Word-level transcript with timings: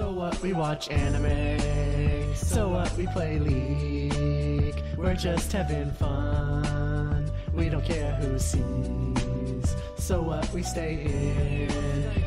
So 0.00 0.12
what? 0.12 0.40
We 0.40 0.54
watch 0.54 0.88
anime. 0.88 2.34
So 2.34 2.70
what? 2.70 2.90
We 2.96 3.06
play 3.08 3.38
League. 3.38 4.82
We're 4.96 5.14
just 5.14 5.52
having 5.52 5.90
fun. 5.90 7.30
We 7.52 7.68
don't 7.68 7.84
care 7.84 8.14
who 8.14 8.38
sees. 8.38 9.76
So 9.98 10.22
what? 10.22 10.50
We 10.54 10.62
stay 10.62 11.02
in. 11.04 11.70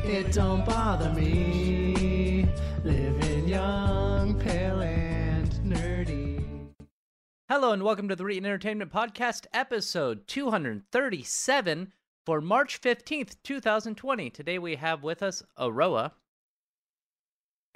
It 0.08 0.30
don't 0.30 0.64
bother 0.64 1.12
me. 1.14 2.46
Living 2.84 3.48
young, 3.48 4.38
pale, 4.38 4.80
and 4.80 5.50
nerdy. 5.64 6.44
Hello 7.48 7.72
and 7.72 7.82
welcome 7.82 8.06
to 8.06 8.14
the 8.14 8.22
Reetin 8.22 8.46
Entertainment 8.46 8.92
Podcast, 8.92 9.46
episode 9.52 10.28
237 10.28 11.92
for 12.24 12.40
March 12.40 12.80
15th, 12.80 13.34
2020. 13.42 14.30
Today 14.30 14.60
we 14.60 14.76
have 14.76 15.02
with 15.02 15.24
us 15.24 15.42
Aroa. 15.58 16.12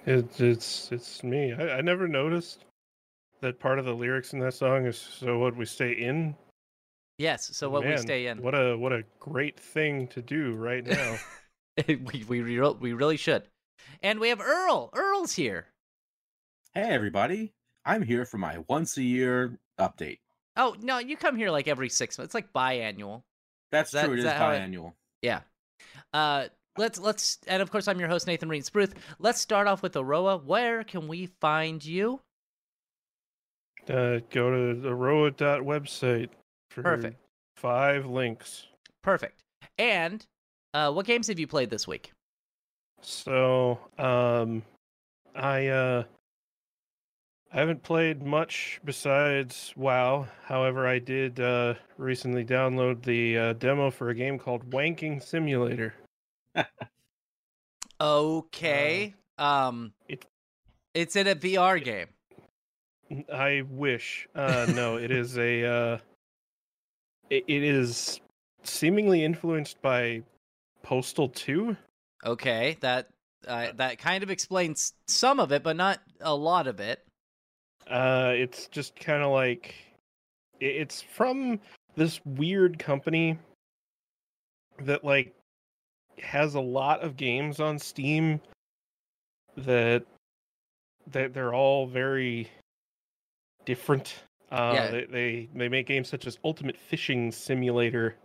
It's 0.08 0.40
it's 0.40 0.90
it's 0.90 1.22
me. 1.22 1.52
I, 1.52 1.78
I 1.78 1.80
never 1.82 2.08
noticed 2.08 2.64
that 3.42 3.60
part 3.60 3.78
of 3.78 3.84
the 3.84 3.92
lyrics 3.92 4.32
in 4.32 4.38
that 4.40 4.54
song 4.54 4.86
is 4.86 4.96
so 4.96 5.38
what 5.38 5.54
we 5.54 5.66
stay 5.66 5.92
in. 5.92 6.34
Yes, 7.18 7.50
so 7.54 7.68
what 7.68 7.84
we 7.84 7.96
stay 7.98 8.26
in. 8.28 8.40
What 8.40 8.54
a 8.54 8.76
what 8.76 8.92
a 8.92 9.02
great 9.20 9.60
thing 9.60 10.06
to 10.08 10.22
do 10.22 10.54
right 10.54 10.86
now. 10.86 11.18
we, 11.88 12.24
we, 12.26 12.40
re- 12.40 12.74
we 12.80 12.92
really 12.94 13.18
should. 13.18 13.42
And 14.02 14.18
we 14.18 14.30
have 14.30 14.40
Earl. 14.40 14.90
Earl's 14.94 15.34
here. 15.34 15.66
Hey 16.72 16.88
everybody, 16.88 17.52
I'm 17.84 18.02
here 18.02 18.24
for 18.24 18.38
my 18.38 18.58
once 18.68 18.96
a 18.96 19.02
year 19.02 19.58
update. 19.78 20.18
Oh, 20.56 20.74
no, 20.80 20.98
you 20.98 21.16
come 21.16 21.36
here 21.36 21.50
like 21.50 21.68
every 21.68 21.88
six 21.88 22.16
months. 22.18 22.28
It's 22.28 22.34
like 22.34 22.52
biannual. 22.52 23.22
That's 23.70 23.90
Is 23.90 23.92
that- 23.92 24.04
true, 24.06 24.14
it 24.14 24.18
is 24.20 24.24
is 24.24 24.30
that 24.30 24.38
how 24.38 24.50
it- 24.52 24.60
biannual. 24.60 24.92
Yeah. 25.22 25.40
Uh, 26.12 26.46
let's 26.78 26.98
let's 26.98 27.38
and 27.46 27.60
of 27.60 27.70
course 27.70 27.88
I'm 27.88 28.00
your 28.00 28.08
host 28.08 28.26
Nathan 28.26 28.48
Reed 28.48 28.64
Spruth. 28.64 28.94
Let's 29.18 29.40
start 29.40 29.66
off 29.66 29.82
with 29.82 29.96
Aroa. 29.96 30.38
Where 30.38 30.84
can 30.84 31.08
we 31.08 31.26
find 31.40 31.84
you? 31.84 32.20
uh, 33.90 34.20
go 34.30 34.50
to 34.50 34.80
the 34.80 34.94
Roa 34.94 35.30
dot 35.30 35.60
website 35.60 36.28
for 36.70 36.82
Perfect. 36.82 37.16
five 37.56 38.06
links. 38.06 38.66
Perfect. 39.02 39.42
And 39.78 40.24
uh, 40.74 40.92
what 40.92 41.06
games 41.06 41.28
have 41.28 41.38
you 41.38 41.46
played 41.46 41.70
this 41.70 41.86
week? 41.86 42.12
So 43.00 43.78
um, 43.98 44.62
I 45.34 45.68
uh, 45.68 46.04
I 47.52 47.56
haven't 47.56 47.82
played 47.82 48.22
much 48.22 48.80
besides 48.84 49.72
WoW. 49.76 50.26
However, 50.44 50.86
I 50.86 50.98
did 50.98 51.40
uh, 51.40 51.74
recently 51.96 52.44
download 52.44 53.02
the 53.02 53.38
uh, 53.38 53.52
demo 53.54 53.90
for 53.90 54.10
a 54.10 54.14
game 54.14 54.38
called 54.38 54.68
Wanking 54.70 55.22
Simulator. 55.22 55.94
Okay. 58.00 59.14
um, 59.38 59.92
it- 60.08 60.24
it's 60.94 61.16
in 61.16 61.26
a 61.26 61.34
VR 61.34 61.82
game. 61.82 62.08
I 63.32 63.62
wish. 63.70 64.28
Uh, 64.34 64.66
no, 64.74 64.96
it 64.96 65.10
is 65.10 65.38
a. 65.38 65.64
Uh, 65.64 65.98
it, 67.30 67.44
it 67.46 67.62
is 67.62 68.20
seemingly 68.64 69.24
influenced 69.24 69.80
by 69.80 70.22
Postal 70.82 71.28
Two. 71.28 71.76
Okay, 72.24 72.76
that 72.80 73.08
uh, 73.46 73.68
that 73.76 73.98
kind 73.98 74.22
of 74.22 74.30
explains 74.30 74.92
some 75.06 75.40
of 75.40 75.52
it, 75.52 75.62
but 75.62 75.76
not 75.76 76.00
a 76.20 76.34
lot 76.34 76.66
of 76.66 76.80
it. 76.80 77.04
Uh, 77.88 78.32
it's 78.34 78.66
just 78.66 78.94
kind 78.96 79.22
of 79.22 79.30
like 79.30 79.74
it's 80.60 81.00
from 81.00 81.60
this 81.96 82.20
weird 82.26 82.78
company 82.78 83.38
that 84.80 85.02
like 85.04 85.34
has 86.20 86.54
a 86.54 86.60
lot 86.60 87.00
of 87.00 87.16
games 87.16 87.60
on 87.60 87.78
Steam 87.78 88.40
that 89.56 90.04
that 91.10 91.32
they're 91.32 91.54
all 91.54 91.86
very 91.86 92.48
different. 93.64 94.14
Uh, 94.50 94.72
Yeah. 94.74 94.90
they, 94.90 95.04
they 95.04 95.48
they 95.54 95.68
make 95.68 95.86
games 95.86 96.08
such 96.08 96.26
as 96.26 96.38
Ultimate 96.44 96.76
Fishing 96.76 97.32
Simulator 97.32 98.16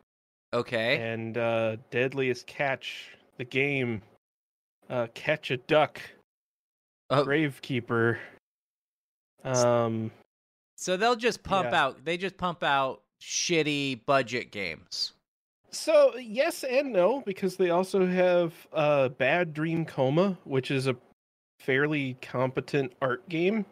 Okay. 0.53 0.97
and 1.11 1.37
uh, 1.37 1.77
Deadliest 1.91 2.45
Catch, 2.47 3.09
the 3.37 3.45
game, 3.45 4.01
uh, 4.89 5.07
Catch 5.13 5.51
a 5.51 5.57
Duck, 5.57 5.99
Oh. 7.09 7.25
Gravekeeper. 7.25 8.19
Um, 9.43 10.11
So 10.77 10.95
they'll 10.97 11.15
just 11.15 11.43
pump 11.43 11.69
Yeah. 11.71 11.83
out. 11.83 12.05
They 12.05 12.17
just 12.17 12.37
pump 12.37 12.63
out 12.63 13.01
shitty 13.21 14.05
budget 14.05 14.51
games. 14.51 15.13
So 15.73 16.15
yes 16.17 16.63
and 16.63 16.93
no 16.93 17.21
because 17.25 17.57
they 17.57 17.69
also 17.69 18.05
have 18.05 18.53
uh, 18.73 19.09
Bad 19.09 19.53
Dream 19.53 19.85
Coma, 19.85 20.37
which 20.43 20.71
is 20.71 20.87
a 20.87 20.95
fairly 21.59 22.17
competent 22.21 22.93
art 23.01 23.27
game. 23.29 23.65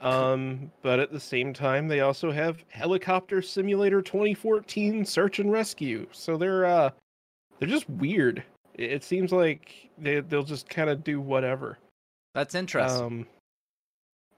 Um, 0.00 0.72
but 0.82 0.98
at 0.98 1.12
the 1.12 1.20
same 1.20 1.52
time, 1.52 1.86
they 1.86 2.00
also 2.00 2.30
have 2.30 2.64
Helicopter 2.68 3.42
Simulator 3.42 4.00
2014 4.00 5.04
Search 5.04 5.38
and 5.38 5.52
Rescue. 5.52 6.06
So 6.10 6.36
they're 6.36 6.64
uh, 6.64 6.90
they're 7.58 7.68
just 7.68 7.88
weird. 7.90 8.42
It 8.74 8.92
it 8.92 9.04
seems 9.04 9.30
like 9.30 9.90
they 9.98 10.20
they'll 10.20 10.42
just 10.42 10.68
kind 10.68 10.88
of 10.88 11.04
do 11.04 11.20
whatever. 11.20 11.78
That's 12.34 12.54
interesting. 12.54 13.04
Um, 13.04 13.26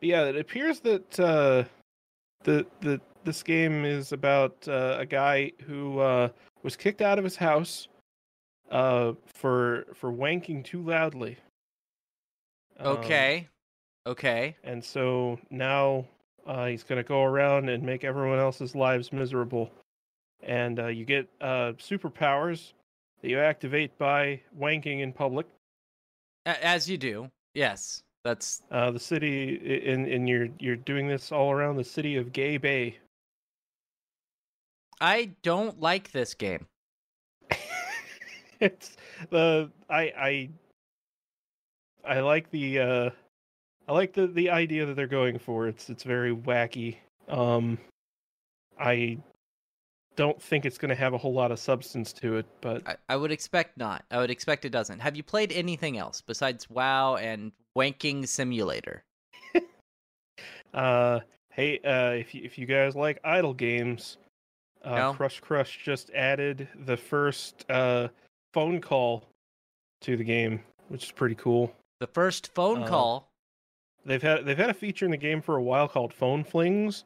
yeah, 0.01 0.25
it 0.25 0.37
appears 0.37 0.81
that 0.81 1.21
uh, 1.21 1.65
the 2.43 2.67
the 2.81 3.01
this 3.25 3.43
game 3.43 3.85
is 3.85 4.13
about 4.13 4.67
uh, 4.69 4.97
a 4.99 5.07
guy 5.07 5.53
who 5.67 5.99
uh, 5.99 6.29
was 6.63 6.77
kicked 6.77 7.03
out 7.03 7.19
of 7.19 7.25
his 7.25 7.37
house 7.37 7.89
uh, 8.71 9.13
for 9.27 9.87
for 9.95 10.13
wanking 10.13 10.65
too 10.65 10.83
loudly. 10.83 11.37
Um, 12.79 12.99
okay. 12.99 13.49
Okay. 14.05 14.57
and 14.65 14.85
so 14.85 15.39
now 15.51 16.05
uh, 16.45 16.67
he's 16.67 16.83
going 16.83 16.97
to 16.97 17.07
go 17.07 17.23
around 17.23 17.69
and 17.69 17.85
make 17.85 18.03
everyone 18.03 18.39
else's 18.41 18.75
lives 18.75 19.13
miserable. 19.13 19.71
And 20.43 20.81
uh, 20.81 20.89
you 20.89 21.05
get 21.05 21.29
uh, 21.41 21.75
superpowers 21.79 22.73
that 23.21 23.31
you 23.31 23.39
activate 23.39 23.97
by 23.97 24.41
wanking 24.59 25.01
in 25.03 25.13
public. 25.13 25.47
As 26.45 26.91
you 26.91 26.99
do. 26.99 27.31
Yes. 27.55 28.03
That's 28.25 28.63
Uh, 28.71 28.91
the 28.91 29.01
city, 29.01 29.55
in 29.85 30.07
in 30.07 30.27
you're 30.27 30.49
you're 30.59 30.77
doing 30.77 31.09
this 31.09 31.33
all 31.33 31.51
around 31.53 31.77
the 31.77 31.85
city 31.85 32.17
of 32.17 32.33
Gay 32.33 32.57
Bay. 32.57 32.99
I 35.03 35.33
don't 35.43 35.81
like 35.81 36.13
this 36.13 36.35
game. 36.35 36.67
it's 38.61 38.97
the 39.31 39.69
I 39.91 40.01
I 40.17 40.49
I 42.05 42.21
like 42.21 42.49
the 42.53 42.79
uh 42.79 43.11
I 43.89 43.93
like 43.93 44.13
the 44.13 44.29
the 44.29 44.51
idea 44.51 44.87
that 44.87 44.95
they're 44.95 45.09
going 45.09 45.41
for. 45.41 45.67
It's 45.67 45.91
it's 45.91 46.05
very 46.05 46.35
wacky. 46.35 46.99
Um 47.29 47.79
I 48.79 49.19
don't 50.15 50.41
think 50.41 50.65
it's 50.65 50.79
going 50.79 50.91
to 50.91 50.95
have 50.95 51.15
a 51.15 51.19
whole 51.19 51.33
lot 51.33 51.51
of 51.51 51.59
substance 51.59 52.13
to 52.13 52.37
it, 52.37 52.47
but 52.61 52.87
I, 52.87 52.97
I 53.09 53.17
would 53.17 53.33
expect 53.33 53.79
not. 53.79 54.05
I 54.11 54.19
would 54.19 54.31
expect 54.31 54.65
it 54.65 54.71
doesn't. 54.71 55.01
Have 55.01 55.17
you 55.17 55.23
played 55.23 55.51
anything 55.53 55.99
else 55.99 56.21
besides 56.21 56.71
WoW 56.71 57.17
and 57.17 57.51
Wanking 57.77 58.29
Simulator? 58.29 59.03
uh 60.75 61.21
hey, 61.51 61.81
uh 61.81 62.13
if 62.13 62.37
you 62.37 62.43
if 62.45 62.57
you 62.57 62.67
guys 62.67 62.95
like 62.95 63.19
idle 63.25 63.55
games, 63.55 64.19
uh 64.85 64.95
No. 64.97 65.15
Crush 65.15 65.41
Crush 65.41 65.79
just 65.85 66.11
added 66.11 66.69
the 66.87 66.97
first 66.97 67.65
uh 67.71 68.09
phone 68.53 68.81
call 68.81 69.25
to 70.03 70.17
the 70.17 70.25
game, 70.25 70.61
which 70.89 71.05
is 71.05 71.11
pretty 71.13 71.35
cool. 71.37 71.75
The 72.01 72.07
first 72.09 72.53
phone 72.55 72.83
Uh, 72.83 72.89
call. 72.89 73.29
They've 74.05 74.23
had 74.23 74.45
they've 74.45 74.59
had 74.59 74.71
a 74.71 74.75
feature 74.75 75.05
in 75.05 75.11
the 75.11 75.17
game 75.17 75.41
for 75.41 75.57
a 75.57 75.63
while 75.63 75.87
called 75.89 76.13
Phone 76.13 76.43
Flings, 76.45 77.05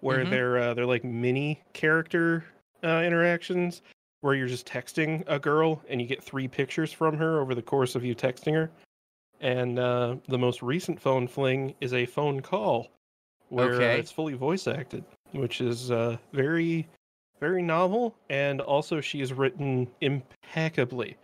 where 0.00 0.24
Mhm. 0.24 0.30
they're 0.30 0.58
uh, 0.58 0.74
they're 0.74 0.86
like 0.86 1.04
mini 1.04 1.60
character 1.72 2.44
uh, 2.84 3.02
interactions 3.04 3.82
where 4.20 4.34
you're 4.34 4.46
just 4.46 4.66
texting 4.66 5.24
a 5.26 5.38
girl 5.38 5.82
and 5.88 6.00
you 6.00 6.06
get 6.06 6.22
three 6.22 6.46
pictures 6.48 6.92
from 6.92 7.16
her 7.16 7.40
over 7.40 7.54
the 7.54 7.62
course 7.62 7.94
of 7.94 8.04
you 8.04 8.14
texting 8.14 8.54
her. 8.54 8.70
And 9.40 9.78
uh, 9.78 10.16
the 10.28 10.38
most 10.38 10.62
recent 10.62 11.00
phone 11.00 11.26
fling 11.28 11.74
is 11.80 11.92
a 11.92 12.06
phone 12.06 12.40
call 12.40 12.88
where 13.48 13.74
uh, 13.74 13.96
it's 13.96 14.10
fully 14.10 14.34
voice 14.34 14.66
acted, 14.66 15.04
which 15.32 15.60
is 15.60 15.90
uh, 15.90 16.16
very 16.32 16.86
very 17.40 17.62
novel. 17.62 18.14
And 18.30 18.60
also, 18.60 19.00
she 19.00 19.20
is 19.20 19.32
written 19.32 19.88
impeccably. 20.00 21.16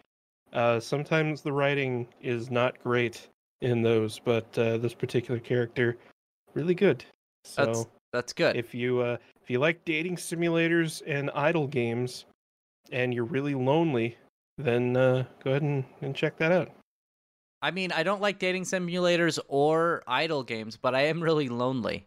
Uh, 0.53 0.79
sometimes 0.79 1.43
the 1.43 1.53
writing 1.53 2.07
is 2.21 2.51
not 2.51 2.83
great 2.83 3.29
in 3.63 3.83
those, 3.83 4.19
but 4.19 4.47
uh, 4.59 4.77
this 4.79 4.95
particular 4.95 5.41
character, 5.41 5.97
really 6.55 6.75
good. 6.75 7.05
So 7.45 7.65
That's 7.65 7.87
that's 8.13 8.33
good. 8.33 8.57
if 8.57 8.75
you 8.75 9.01
uh, 9.01 9.17
if 9.43 9.51
you 9.51 9.59
like 9.59 9.85
dating 9.85 10.17
simulators 10.17 11.03
and 11.07 11.31
idle 11.35 11.67
games, 11.67 12.27
and 12.91 13.15
you're 13.15 13.25
really 13.25 13.55
lonely, 13.55 14.17
then 14.59 14.97
uh, 14.97 15.25
go 15.43 15.51
ahead 15.51 15.63
and, 15.63 15.85
and 16.03 16.15
check 16.15 16.37
that 16.37 16.53
out. 16.53 16.71
I 17.63 17.71
mean, 17.71 17.93
I 17.93 18.03
don't 18.03 18.21
like 18.21 18.39
dating 18.39 18.65
simulators 18.65 19.39
or 19.49 20.03
idle 20.07 20.43
games, 20.43 20.77
but 20.77 20.95
I 20.95 21.03
am 21.03 21.23
really 21.23 21.49
lonely. 21.49 22.07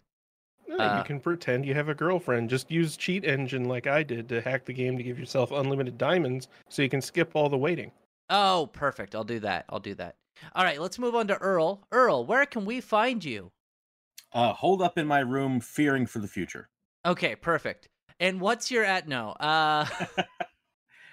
No, 0.67 0.77
Uh, 0.77 0.97
you 0.97 1.03
can 1.03 1.19
pretend 1.19 1.65
you 1.65 1.73
have 1.73 1.89
a 1.89 1.95
girlfriend. 1.95 2.49
Just 2.49 2.71
use 2.71 2.97
cheat 2.97 3.23
engine 3.23 3.65
like 3.65 3.87
I 3.87 4.03
did 4.03 4.27
to 4.29 4.41
hack 4.41 4.65
the 4.65 4.73
game 4.73 4.97
to 4.97 5.03
give 5.03 5.19
yourself 5.19 5.51
unlimited 5.51 5.97
diamonds, 5.97 6.47
so 6.69 6.81
you 6.81 6.89
can 6.89 7.01
skip 7.01 7.31
all 7.35 7.49
the 7.49 7.57
waiting. 7.57 7.91
Oh, 8.29 8.69
perfect. 8.73 9.13
I'll 9.15 9.23
do 9.23 9.39
that. 9.41 9.65
I'll 9.69 9.79
do 9.79 9.93
that. 9.95 10.15
All 10.53 10.63
right, 10.63 10.81
let's 10.81 10.99
move 10.99 11.15
on 11.15 11.27
to 11.27 11.37
Earl. 11.37 11.85
Earl, 11.91 12.25
where 12.25 12.45
can 12.45 12.65
we 12.65 12.81
find 12.81 13.23
you? 13.23 13.51
Uh, 14.33 14.53
hold 14.53 14.81
up 14.81 14.97
in 14.97 15.07
my 15.07 15.19
room, 15.19 15.59
fearing 15.59 16.05
for 16.05 16.19
the 16.19 16.27
future. 16.27 16.67
Okay, 17.05 17.35
perfect. 17.35 17.87
And 18.19 18.41
what's 18.41 18.71
your 18.71 18.83
at? 18.83 19.07
No. 19.07 19.29
Uh, 19.31 19.85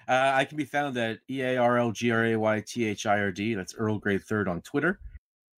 Uh, 0.08 0.32
I 0.34 0.44
can 0.44 0.56
be 0.58 0.64
found 0.64 0.96
at 0.96 1.20
E 1.30 1.42
A 1.42 1.56
R 1.58 1.78
L 1.78 1.92
G 1.92 2.10
R 2.10 2.24
A 2.24 2.36
Y 2.36 2.62
T 2.66 2.84
H 2.86 3.06
I 3.06 3.20
R 3.20 3.30
D. 3.30 3.54
That's 3.54 3.72
Earl 3.76 3.98
Gray 4.00 4.18
Third 4.18 4.48
on 4.48 4.60
Twitter. 4.60 4.98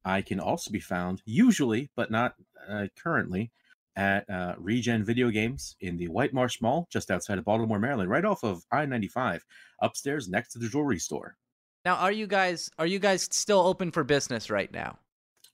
I 0.04 0.20
can 0.20 0.38
also 0.38 0.70
be 0.70 0.80
found, 0.80 1.22
usually, 1.24 1.90
but 1.96 2.10
not 2.10 2.34
uh, 2.68 2.88
currently, 2.94 3.50
at 3.96 4.28
uh, 4.28 4.54
Regen 4.58 5.04
Video 5.04 5.30
Games 5.30 5.76
in 5.80 5.96
the 5.96 6.08
White 6.08 6.32
Marsh 6.34 6.60
Mall, 6.60 6.86
just 6.90 7.10
outside 7.10 7.38
of 7.38 7.44
Baltimore, 7.44 7.78
Maryland, 7.78 8.10
right 8.10 8.24
off 8.24 8.42
of 8.42 8.64
I 8.72 8.84
ninety 8.86 9.08
five, 9.08 9.44
upstairs 9.82 10.28
next 10.28 10.52
to 10.52 10.58
the 10.58 10.68
jewelry 10.68 10.98
store. 10.98 11.36
now, 11.84 11.96
are 11.96 12.12
you 12.12 12.26
guys 12.26 12.70
are 12.78 12.86
you 12.86 12.98
guys 12.98 13.28
still 13.30 13.60
open 13.60 13.90
for 13.92 14.04
business 14.04 14.50
right 14.50 14.72
now? 14.72 14.98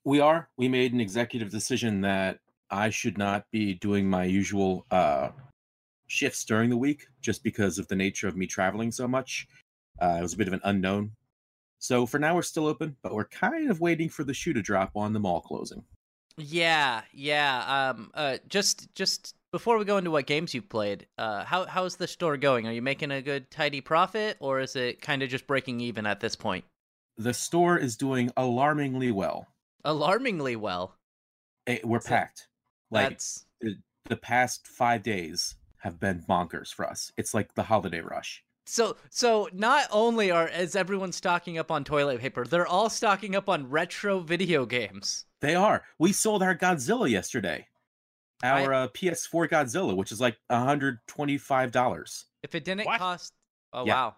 We 0.04 0.20
are. 0.20 0.48
We 0.56 0.68
made 0.68 0.92
an 0.92 1.00
executive 1.00 1.50
decision 1.50 2.00
that 2.02 2.38
I 2.70 2.88
should 2.90 3.18
not 3.18 3.44
be 3.50 3.74
doing 3.74 4.08
my 4.08 4.24
usual 4.24 4.86
uh, 4.90 5.30
shifts 6.06 6.44
during 6.44 6.70
the 6.70 6.76
week 6.76 7.06
just 7.20 7.42
because 7.42 7.78
of 7.78 7.86
the 7.88 7.96
nature 7.96 8.26
of 8.26 8.36
me 8.36 8.46
traveling 8.46 8.92
so 8.92 9.06
much. 9.06 9.46
Uh, 10.00 10.16
it 10.18 10.22
was 10.22 10.32
a 10.32 10.36
bit 10.38 10.48
of 10.48 10.54
an 10.54 10.60
unknown. 10.64 11.12
So 11.78 12.06
for 12.06 12.18
now, 12.18 12.34
we're 12.34 12.42
still 12.42 12.66
open, 12.66 12.96
but 13.02 13.14
we're 13.14 13.26
kind 13.26 13.70
of 13.70 13.80
waiting 13.80 14.08
for 14.08 14.24
the 14.24 14.34
shoe 14.34 14.52
to 14.52 14.62
drop 14.62 14.92
on 14.94 15.12
the 15.12 15.20
mall 15.20 15.40
closing. 15.40 15.84
Yeah, 16.36 17.02
yeah. 17.12 17.90
Um, 17.90 18.10
uh, 18.14 18.38
just 18.48 18.94
just 18.94 19.34
before 19.52 19.78
we 19.78 19.84
go 19.84 19.98
into 19.98 20.10
what 20.10 20.26
games 20.26 20.54
you've 20.54 20.68
played, 20.68 21.06
uh, 21.18 21.44
how 21.44 21.66
how's 21.66 21.96
the 21.96 22.06
store 22.06 22.36
going? 22.36 22.66
Are 22.66 22.72
you 22.72 22.82
making 22.82 23.10
a 23.10 23.22
good 23.22 23.50
tidy 23.50 23.80
profit, 23.80 24.36
or 24.40 24.60
is 24.60 24.76
it 24.76 25.02
kind 25.02 25.22
of 25.22 25.28
just 25.28 25.46
breaking 25.46 25.80
even 25.80 26.06
at 26.06 26.20
this 26.20 26.36
point? 26.36 26.64
The 27.16 27.34
store 27.34 27.76
is 27.76 27.96
doing 27.96 28.30
alarmingly 28.36 29.12
well. 29.12 29.46
Alarmingly 29.84 30.56
well. 30.56 30.94
Eh, 31.66 31.78
we're 31.84 32.00
So 32.00 32.08
packed. 32.08 32.48
Like 32.90 33.10
That's 33.10 33.44
the 34.06 34.16
past 34.16 34.66
five 34.66 35.02
days 35.02 35.56
have 35.78 36.00
been 36.00 36.20
bonkers 36.28 36.72
for 36.72 36.86
us. 36.86 37.12
It's 37.16 37.34
like 37.34 37.54
the 37.54 37.64
holiday 37.64 38.00
rush. 38.00 38.42
So 38.66 38.96
so. 39.10 39.48
Not 39.52 39.86
only 39.90 40.30
are 40.30 40.48
is 40.48 40.76
everyone 40.76 41.12
stocking 41.12 41.58
up 41.58 41.70
on 41.70 41.84
toilet 41.84 42.20
paper, 42.20 42.44
they're 42.46 42.66
all 42.66 42.88
stocking 42.90 43.34
up 43.34 43.48
on 43.48 43.68
retro 43.70 44.20
video 44.20 44.66
games. 44.66 45.24
They 45.40 45.54
are. 45.54 45.82
We 45.98 46.12
sold 46.12 46.42
our 46.42 46.54
Godzilla 46.56 47.08
yesterday. 47.10 47.66
I- 48.42 48.64
Our 48.64 48.72
uh, 48.74 48.88
PS4 48.88 49.48
Godzilla, 49.50 49.94
which 49.96 50.12
is 50.12 50.20
like 50.20 50.36
$125. 50.50 52.24
If 52.42 52.54
it 52.54 52.64
didn't 52.64 52.86
What? 52.86 52.98
cost, 52.98 53.32
oh 53.72 53.86
Yeah. 53.86 53.94
wow. 53.94 54.16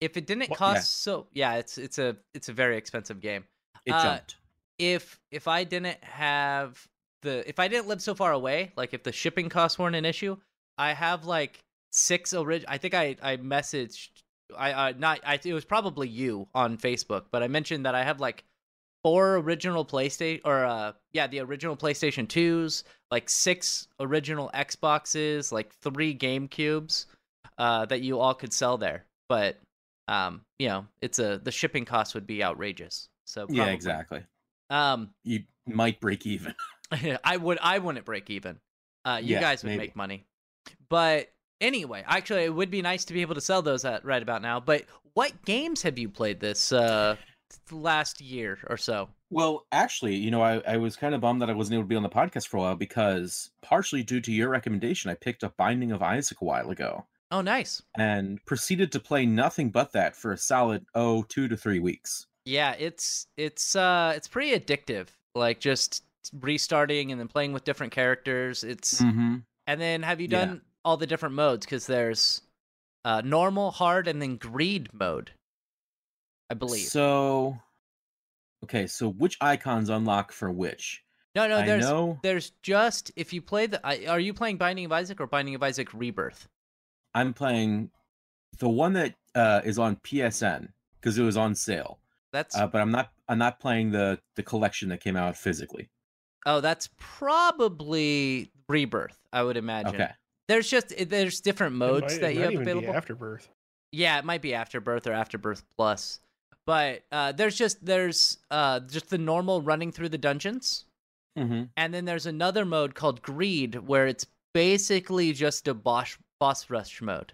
If 0.00 0.16
it 0.16 0.26
didn't 0.26 0.50
What? 0.50 0.58
cost 0.58 0.76
Yeah. 0.76 1.12
so 1.12 1.26
yeah, 1.32 1.54
it's 1.54 1.78
it's 1.78 1.98
a 1.98 2.16
it's 2.34 2.48
a 2.48 2.52
very 2.52 2.76
expensive 2.76 3.20
game. 3.20 3.44
It 3.86 3.92
Uh, 3.92 4.02
jumped. 4.02 4.36
if 4.78 5.18
if 5.30 5.48
I 5.48 5.64
didn't 5.64 6.02
have 6.04 6.86
the 7.22 7.48
if 7.48 7.58
I 7.58 7.68
didn't 7.68 7.86
live 7.88 8.02
so 8.02 8.14
far 8.14 8.32
away, 8.32 8.72
like 8.76 8.92
if 8.92 9.02
the 9.02 9.12
shipping 9.12 9.48
costs 9.48 9.78
weren't 9.78 9.96
an 9.96 10.04
issue, 10.04 10.36
I 10.76 10.92
have 10.92 11.24
like 11.24 11.64
six 11.90 12.32
original. 12.34 12.72
I 12.72 12.78
think 12.78 12.94
I 12.94 13.16
I 13.22 13.36
messaged 13.36 14.08
I 14.56 14.72
uh 14.72 14.92
not 14.96 15.20
I 15.24 15.38
it 15.44 15.52
was 15.52 15.64
probably 15.64 16.08
you 16.08 16.48
on 16.54 16.78
Facebook, 16.78 17.26
but 17.30 17.42
I 17.42 17.48
mentioned 17.48 17.86
that 17.86 17.94
I 17.94 18.04
have 18.04 18.20
like 18.20 18.44
four 19.02 19.36
original 19.36 19.84
PlayStation 19.84 20.40
or 20.44 20.64
uh 20.64 20.92
yeah 21.12 21.26
the 21.26 21.40
original 21.40 21.76
PlayStation 21.76 22.28
twos, 22.28 22.84
like 23.10 23.28
six 23.28 23.88
original 24.00 24.50
Xboxes, 24.54 25.52
like 25.52 25.72
three 25.82 26.12
Game 26.12 26.48
Cubes, 26.48 27.06
uh 27.58 27.86
that 27.86 28.00
you 28.02 28.18
all 28.20 28.34
could 28.34 28.52
sell 28.52 28.78
there, 28.78 29.04
but 29.28 29.58
um 30.08 30.42
you 30.58 30.68
know 30.68 30.86
it's 31.00 31.18
a 31.18 31.38
the 31.42 31.52
shipping 31.52 31.84
cost 31.84 32.14
would 32.14 32.26
be 32.26 32.42
outrageous. 32.44 33.08
So 33.24 33.46
Yeah, 33.50 33.66
exactly. 33.66 34.24
Um, 34.70 35.10
You 35.24 35.44
might 35.66 36.00
break 36.00 36.26
even. 36.26 36.54
I 37.24 37.36
would 37.36 37.58
I 37.60 37.78
wouldn't 37.78 38.04
break 38.04 38.30
even. 38.30 38.58
Uh, 39.04 39.20
you 39.22 39.34
Yeah, 39.34 39.40
guys 39.40 39.62
would 39.62 39.70
maybe. 39.70 39.82
make 39.84 39.96
money. 39.96 40.24
But 40.88 41.32
anyway, 41.60 42.04
actually, 42.06 42.44
it 42.44 42.54
would 42.54 42.70
be 42.70 42.82
nice 42.82 43.04
to 43.06 43.12
be 43.12 43.22
able 43.22 43.34
to 43.34 43.40
sell 43.40 43.62
those 43.62 43.84
at 43.84 44.04
right 44.04 44.22
about 44.22 44.42
now. 44.42 44.60
But 44.60 44.84
what 45.14 45.32
games 45.44 45.82
have 45.82 45.98
you 45.98 46.08
played 46.08 46.40
this 46.40 46.72
uh 46.72 47.16
last 47.70 48.20
year 48.20 48.58
or 48.68 48.76
so? 48.76 49.08
Well, 49.30 49.66
actually, 49.72 50.14
you 50.16 50.30
know, 50.30 50.42
I, 50.42 50.58
I 50.68 50.76
was 50.76 50.94
kind 50.96 51.14
of 51.14 51.20
bummed 51.20 51.42
that 51.42 51.50
I 51.50 51.52
wasn't 51.52 51.74
able 51.74 51.82
to 51.84 51.88
be 51.88 51.96
on 51.96 52.02
the 52.04 52.08
podcast 52.08 52.46
for 52.46 52.58
a 52.58 52.60
while 52.60 52.76
because, 52.76 53.50
partially 53.62 54.02
due 54.04 54.20
to 54.20 54.30
your 54.32 54.48
recommendation, 54.48 55.10
I 55.10 55.14
picked 55.14 55.42
up 55.42 55.56
Binding 55.56 55.90
of 55.90 56.00
Isaac 56.02 56.40
a 56.40 56.44
while 56.44 56.70
ago 56.70 57.06
Oh, 57.32 57.40
nice. 57.40 57.82
and 57.98 58.38
proceeded 58.46 58.92
to 58.92 59.00
play 59.00 59.26
nothing 59.26 59.70
but 59.70 59.92
that 59.92 60.14
for 60.14 60.32
a 60.32 60.38
solid, 60.38 60.86
oh, 60.94 61.24
two 61.24 61.48
to 61.48 61.56
three 61.56 61.80
weeks. 61.80 62.26
Yeah, 62.44 62.76
it's 62.78 63.26
it's 63.36 63.74
uh 63.74 64.12
it's 64.14 64.28
pretty 64.28 64.56
addictive. 64.58 65.08
Like 65.34 65.58
just 65.58 66.04
restarting 66.40 67.10
and 67.10 67.20
then 67.20 67.28
playing 67.28 67.52
with 67.52 67.64
different 67.64 67.92
characters. 67.92 68.62
It's 68.64 69.00
Mm-hmm. 69.02 69.36
and 69.66 69.80
then 69.80 70.02
have 70.04 70.20
you 70.20 70.28
Yeah. 70.30 70.54
All 70.86 70.96
the 70.96 71.06
different 71.06 71.34
modes? 71.34 71.66
Because 71.66 71.86
there's 71.86 72.40
uh 73.04 73.20
normal, 73.22 73.72
hard, 73.72 74.08
and 74.08 74.22
then 74.22 74.36
greed 74.36 74.88
mode. 74.94 75.32
I 76.48 76.54
believe. 76.54 76.86
So, 76.86 77.58
okay, 78.64 78.86
so 78.86 79.10
which 79.10 79.36
icons 79.40 79.90
unlock 79.90 80.32
for 80.32 80.50
which? 80.50 81.02
no, 81.34 81.46
no, 81.46 81.66
there's 81.66 81.84
know 81.84 82.18
There's 82.22 82.52
just 82.62 83.12
if 83.16 83.32
you 83.32 83.42
play 83.42 83.66
the. 83.66 84.08
Are 84.08 84.20
you 84.20 84.32
playing 84.32 84.56
Binding 84.56 84.86
of 84.86 84.92
Isaac 84.92 85.20
or 85.20 85.26
Binding 85.26 85.54
of 85.54 85.62
Isaac 85.62 85.92
Rebirth? 85.92 86.48
I'm 87.14 87.34
playing 87.34 87.90
the 88.58 88.68
one 88.68 88.94
that 88.94 89.14
uh, 89.34 89.60
is 89.64 89.78
on 89.78 89.96
PSN 89.96 90.68
because 91.00 91.18
it 91.18 91.22
was 91.22 91.36
on 91.36 91.54
sale. 91.54 91.98
That's 92.32 92.56
Uh, 92.56 92.66
but 92.66 92.80
I'm 92.80 92.90
not. 92.90 93.10
I'm 93.28 93.38
not 93.38 93.60
playing 93.60 93.90
the 93.90 94.18
the 94.36 94.42
collection 94.42 94.88
that 94.90 95.00
came 95.00 95.16
out 95.16 95.36
physically. 95.36 95.90
oh, 96.46 96.60
that's 96.60 96.88
probably 96.96 98.50
Rebirth. 98.68 99.18
I 99.32 99.42
would 99.42 99.56
imagine. 99.56 99.94
Okay. 99.94 100.10
There's 100.48 100.68
just 100.70 100.92
there's 101.08 101.40
different 101.40 101.74
modes 101.76 102.14
might- 102.14 102.20
that 102.20 102.34
you 102.34 102.40
have 102.42 102.54
available. 102.54 102.94
Afterbirth. 102.94 103.48
Yeah, 103.92 104.18
it 104.18 104.24
might 104.24 104.42
be 104.42 104.54
Afterbirth 104.54 105.06
or 105.06 105.12
Afterbirth 105.12 105.62
Plus, 105.76 106.20
but 106.66 107.02
uh, 107.12 107.32
there's 107.32 107.56
just 107.56 107.84
there's 107.84 108.38
uh 108.50 108.80
just 108.80 109.08
the 109.10 109.18
normal 109.18 109.62
running 109.62 109.92
through 109.92 110.10
the 110.10 110.18
dungeons, 110.18 110.84
Mm-hmm. 111.38 111.64
and 111.76 111.92
then 111.94 112.04
there's 112.04 112.26
another 112.26 112.64
mode 112.64 112.94
called 112.94 113.22
Greed 113.22 113.74
where 113.76 114.06
it's 114.06 114.26
basically 114.54 115.32
just 115.32 115.68
a 115.68 115.74
boss 115.74 116.16
boss 116.40 116.68
rush 116.70 117.00
mode, 117.02 117.32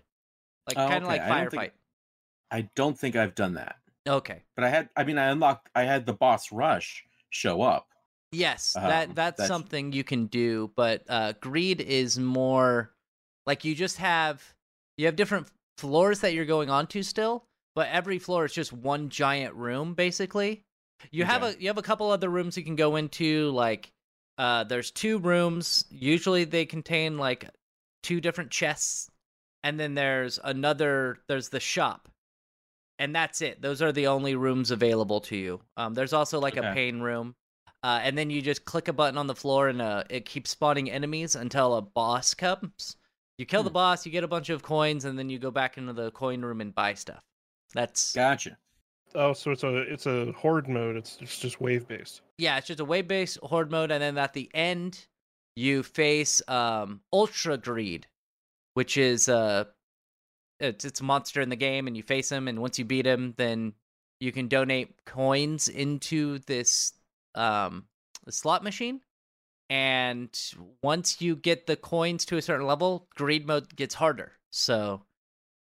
like 0.68 0.76
Oh, 0.78 0.88
kind 0.88 1.04
of 1.04 1.10
okay. 1.10 1.18
like 1.18 1.20
I 1.22 1.46
think- 1.48 1.62
firefight. 1.62 1.70
I 2.50 2.68
don't 2.76 2.98
think 2.98 3.16
I've 3.16 3.34
done 3.34 3.54
that, 3.54 3.76
Okay. 4.06 4.42
but 4.56 4.64
I 4.64 4.68
had. 4.68 4.88
I 4.96 5.04
mean, 5.04 5.18
I 5.18 5.26
unlocked. 5.30 5.68
I 5.74 5.84
had 5.84 6.04
the 6.06 6.12
boss 6.12 6.52
rush 6.52 7.04
show 7.30 7.62
up. 7.62 7.88
Yes, 8.30 8.74
Um, 8.76 8.84
that 8.84 9.14
that's, 9.14 9.36
that's- 9.38 9.48
something 9.48 9.92
you 9.92 10.04
can 10.04 10.26
do, 10.26 10.70
but 10.76 11.02
uh 11.08 11.32
greed 11.40 11.81
is 11.81 12.19
more 12.19 12.92
like 13.46 13.65
you 13.65 13.75
just 13.75 13.99
have 13.99 14.43
you 14.96 15.06
have 15.06 15.17
different 15.17 15.49
floors 15.79 16.20
that 16.20 16.34
you're 16.34 16.44
going 16.44 16.70
onto 16.70 17.03
still, 17.03 17.44
but 17.75 17.89
every 17.89 18.19
floor 18.19 18.44
is 18.44 18.53
just 18.53 18.72
one 18.72 19.08
giant 19.08 19.55
room 19.55 19.94
basically. 19.94 20.65
You 21.11 21.25
have 21.25 21.43
a 21.43 21.56
you 21.61 21.69
have 21.69 21.79
a 21.79 21.82
couple 21.82 22.11
other 22.11 22.29
rooms 22.29 22.56
you 22.56 22.63
can 22.63 22.77
go 22.77 22.96
into 22.96 23.51
like 23.51 23.91
uh 24.39 24.65
there's 24.65 24.91
two 24.91 25.19
rooms, 25.19 25.84
usually 25.91 26.44
they 26.44 26.65
contain 26.65 27.19
like 27.19 27.49
two 28.03 28.20
different 28.20 28.51
chests 28.51 29.11
and 29.65 29.79
then 29.79 29.94
there's 29.94 30.39
another 30.43 31.19
there's 31.29 31.49
the 31.49 31.61
shop. 31.61 32.08
And 32.99 33.15
that's 33.15 33.41
it. 33.41 33.61
Those 33.61 33.82
are 33.82 33.91
the 33.91 34.06
only 34.06 34.37
rooms 34.37 34.70
available 34.70 35.20
to 35.22 35.37
you. 35.37 35.61
Um 35.77 35.94
there's 35.94 36.13
also 36.13 36.39
like 36.39 36.56
a 36.56 36.75
pain 36.75 37.01
room. 37.01 37.34
Uh, 37.84 37.99
and 38.01 38.17
then 38.17 38.31
you 38.31 38.41
just 38.41 38.65
click 38.65 38.87
a 38.87 38.93
button 38.93 39.19
on 39.19 39.27
the 39.27 39.34
floor 39.34 39.67
and 39.69 39.82
uh, 39.82 40.05
it 40.08 40.25
keeps 40.25 40.51
spawning 40.51 40.89
enemies 40.89 41.34
until 41.34 41.75
a 41.75 41.82
boss 41.82 42.32
comes. 42.32 42.96
You 43.39 43.46
kill 43.46 43.62
the 43.62 43.70
Hmm. 43.70 43.74
boss, 43.74 44.05
you 44.06 44.12
get 44.12 44.24
a 44.24 44.29
bunch 44.29 44.51
of 44.51 44.62
coins, 44.62 45.05
and 45.05 45.19
then 45.19 45.31
you 45.31 45.39
go 45.39 45.51
back 45.51 45.79
into 45.79 45.93
the 45.93 46.10
coin 46.12 46.43
room 46.43 46.60
and 46.60 46.74
buy 46.74 46.94
stuff. 46.94 47.24
That's 47.74 48.12
Gotcha. 48.12 48.58
Oh, 49.15 49.32
so 49.32 49.51
it's 49.51 49.62
a 49.62 49.77
it's 49.82 50.06
a 50.06 50.32
horde 50.32 50.69
mode. 50.69 50.96
It's 50.96 51.19
it's 51.20 51.39
just 51.39 51.60
wave 51.60 51.86
based. 51.89 52.22
yeah, 52.39 52.56
it's 52.58 52.67
just 52.67 52.81
a 52.81 52.84
wave 52.84 53.08
based 53.08 53.39
horde 53.43 53.70
mode, 53.70 53.91
and 53.91 54.03
then 54.03 54.17
at 54.19 54.32
the 54.32 54.51
end 54.55 55.06
you 55.56 55.82
face 55.82 56.41
um 56.48 57.01
Ultra 57.12 57.58
Greed, 57.58 58.06
which 58.74 58.96
is 58.96 59.29
uh 59.29 59.65
it's 60.60 60.84
it's 60.84 61.01
a 61.01 61.05
monster 61.05 61.41
in 61.43 61.48
the 61.51 61.56
game, 61.56 61.86
and 61.86 61.96
you 61.96 62.03
face 62.03 62.31
him, 62.31 62.48
and 62.48 62.58
once 62.60 62.79
you 62.79 62.84
beat 62.84 63.06
him, 63.06 63.34
then 63.36 63.74
you 64.20 64.32
can 64.32 64.48
donate 64.48 65.05
coins 65.05 65.69
into 65.69 66.39
this 66.41 66.93
um 67.34 67.86
slot 68.31 68.62
machine. 68.65 69.01
And 69.72 70.38
once 70.82 71.22
you 71.22 71.34
get 71.34 71.67
the 71.67 71.76
coins 71.76 72.26
to 72.26 72.36
a 72.36 72.43
certain 72.43 72.67
level, 72.67 73.08
greed 73.14 73.46
mode 73.46 73.74
gets 73.74 73.94
harder. 73.94 74.32
So 74.50 75.02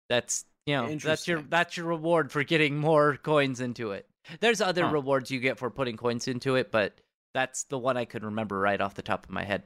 that's 0.10 0.46
you 0.65 0.75
know 0.75 0.96
that's 0.96 1.27
your 1.27 1.41
that's 1.44 1.77
your 1.77 1.86
reward 1.86 2.32
for 2.32 2.44
getting 2.44 2.77
more 2.77 3.15
coins 3.18 3.62
into 3.62 3.91
it. 3.91 4.08
There's 4.41 4.60
other 4.60 4.84
Huh. 4.84 4.91
rewards 4.91 5.32
you 5.32 5.39
get 5.39 5.58
for 5.58 5.70
putting 5.70 5.96
coins 5.96 6.27
into 6.27 6.56
it, 6.56 6.72
but 6.72 7.00
that's 7.34 7.63
the 7.63 7.80
one 7.80 7.96
I 7.96 8.03
could 8.06 8.24
remember 8.25 8.60
right 8.60 8.82
off 8.82 8.96
the 8.96 9.01
top 9.01 9.24
of 9.25 9.32
my 9.32 9.44
head. 9.46 9.63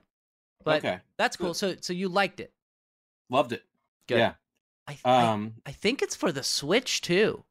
But 0.63 0.85
okay. 0.85 0.99
that's 1.17 1.37
cool. 1.37 1.49
Good. 1.49 1.55
So 1.55 1.75
so 1.81 1.93
you 1.93 2.07
liked 2.07 2.39
it. 2.39 2.53
Loved 3.29 3.51
it. 3.53 3.63
Good. 4.07 4.19
Yeah. 4.19 4.33
I, 4.87 4.97
I 5.03 5.25
Um. 5.33 5.55
I 5.65 5.71
think 5.71 6.01
it's 6.03 6.15
for 6.15 6.31
the 6.31 6.43
Switch 6.43 7.01
too. 7.01 7.43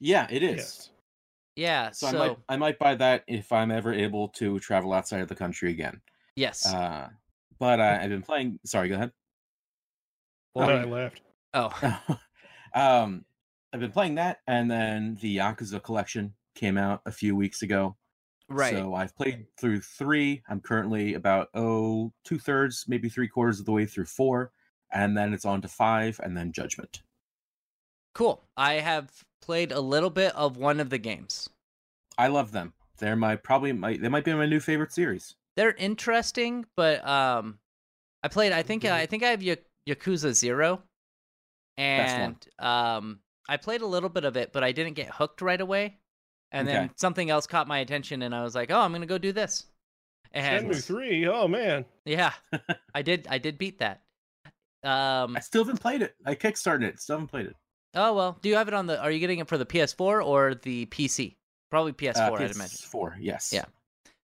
Yeah, 0.00 0.26
it 0.30 0.42
is. 0.42 0.56
Yes. 0.58 0.90
Yeah. 1.56 1.90
So, 1.92 2.08
So, 2.08 2.08
I 2.08 2.12
might 2.28 2.38
I 2.48 2.56
might 2.56 2.78
buy 2.78 2.94
that 2.96 3.24
if 3.26 3.52
I'm 3.52 3.70
ever 3.70 3.92
able 3.92 4.28
to 4.30 4.58
travel 4.60 4.92
outside 4.92 5.20
of 5.20 5.28
the 5.28 5.34
country 5.34 5.70
again. 5.70 6.00
Yes. 6.38 6.66
Uh, 6.66 7.08
but 7.58 7.80
uh, 7.80 7.98
I've 8.00 8.10
been 8.10 8.22
playing. 8.22 8.58
Sorry, 8.64 8.88
go 8.88 8.94
ahead. 8.94 9.12
Well, 10.54 10.66
Well, 10.68 10.78
I 10.78 10.84
laughed. 10.84 11.20
oh, 11.54 12.18
um, 12.74 13.24
I've 13.72 13.80
been 13.80 13.92
playing 13.92 14.14
that, 14.16 14.38
and 14.46 14.70
then 14.70 15.18
the 15.20 15.36
Yakuza 15.36 15.82
collection 15.82 16.34
came 16.54 16.78
out 16.78 17.02
a 17.06 17.12
few 17.12 17.36
weeks 17.36 17.62
ago. 17.62 17.96
right. 18.48 18.74
So 18.74 18.94
I've 18.94 19.14
played 19.16 19.46
through 19.60 19.80
three. 19.80 20.42
I'm 20.48 20.60
currently 20.60 21.14
about 21.14 21.48
oh 21.54 22.12
two 22.24 22.38
thirds, 22.38 22.84
maybe 22.88 23.08
three 23.08 23.28
quarters 23.28 23.60
of 23.60 23.66
the 23.66 23.72
way 23.72 23.86
through 23.86 24.06
four, 24.06 24.52
and 24.92 25.16
then 25.16 25.34
it's 25.34 25.44
on 25.44 25.60
to 25.62 25.68
five, 25.68 26.20
and 26.22 26.36
then 26.36 26.52
Judgment. 26.52 27.02
cool. 28.14 28.44
I 28.56 28.74
have 28.74 29.10
played 29.40 29.70
a 29.72 29.80
little 29.80 30.10
bit 30.10 30.34
of 30.34 30.56
one 30.56 30.80
of 30.80 30.90
the 30.90 30.98
games. 30.98 31.48
I 32.16 32.26
love 32.28 32.52
them. 32.52 32.72
They're 32.98 33.14
my 33.16 33.36
probably 33.36 33.72
my 33.72 33.96
they 33.96 34.08
might 34.08 34.24
be 34.24 34.34
my 34.34 34.46
new 34.46 34.60
favorite 34.60 34.92
series. 34.92 35.36
They're 35.58 35.72
interesting, 35.72 36.64
but 36.76 37.04
um, 37.04 37.58
I 38.22 38.28
played. 38.28 38.52
I 38.52 38.62
think 38.62 38.84
Mhm. 38.84 38.92
I 38.92 39.06
think 39.06 39.24
I 39.24 39.30
have 39.30 39.42
Ya- 39.42 39.56
Yakuza 39.88 40.32
Zero, 40.32 40.82
and 41.76 42.36
um, 42.60 43.18
I 43.48 43.56
played 43.56 43.80
a 43.82 43.86
little 43.86 44.08
bit 44.08 44.24
of 44.24 44.36
it, 44.36 44.52
but 44.52 44.62
I 44.62 44.70
didn't 44.72 44.94
get 44.94 45.08
hooked 45.10 45.42
right 45.42 45.60
away. 45.60 45.98
And 46.52 46.66
then 46.66 46.90
something 46.96 47.28
else 47.28 47.46
caught 47.46 47.68
my 47.68 47.78
attention, 47.80 48.22
and 48.22 48.34
I 48.34 48.42
was 48.42 48.54
like, 48.54 48.70
"Oh, 48.70 48.78
I'm 48.80 48.92
gonna 48.92 49.04
go 49.06 49.18
do 49.18 49.32
this." 49.32 49.66
And 50.32 50.66
Shenmue 50.68 50.84
three. 50.86 51.26
Oh 51.26 51.48
man. 51.48 51.84
yeah, 52.04 52.32
I 52.94 53.02
did. 53.02 53.26
I 53.28 53.38
did 53.38 53.58
beat 53.58 53.80
that. 53.80 54.02
Um. 54.84 55.36
I 55.36 55.40
still 55.40 55.64
haven't 55.64 55.80
played 55.80 56.02
it. 56.02 56.14
I 56.24 56.34
kickstarted 56.36 56.84
it. 56.84 57.00
Still 57.00 57.16
haven't 57.16 57.28
played 57.28 57.46
it. 57.46 57.56
Oh 57.94 58.14
well. 58.14 58.38
Do 58.40 58.48
you 58.48 58.54
have 58.54 58.68
it 58.68 58.74
on 58.74 58.86
the? 58.86 58.98
Are 59.00 59.10
you 59.10 59.18
getting 59.18 59.40
it 59.40 59.48
for 59.48 59.58
the 59.58 59.66
PS4 59.66 60.24
or 60.24 60.54
the 60.54 60.86
PC? 60.86 61.34
Probably 61.70 61.92
PS4, 61.92 62.16
Uh, 62.16 62.32
I'd 62.34 62.50
imagine. 62.52 62.56
PS4, 62.58 63.16
yes. 63.20 63.50
Yeah. 63.52 63.64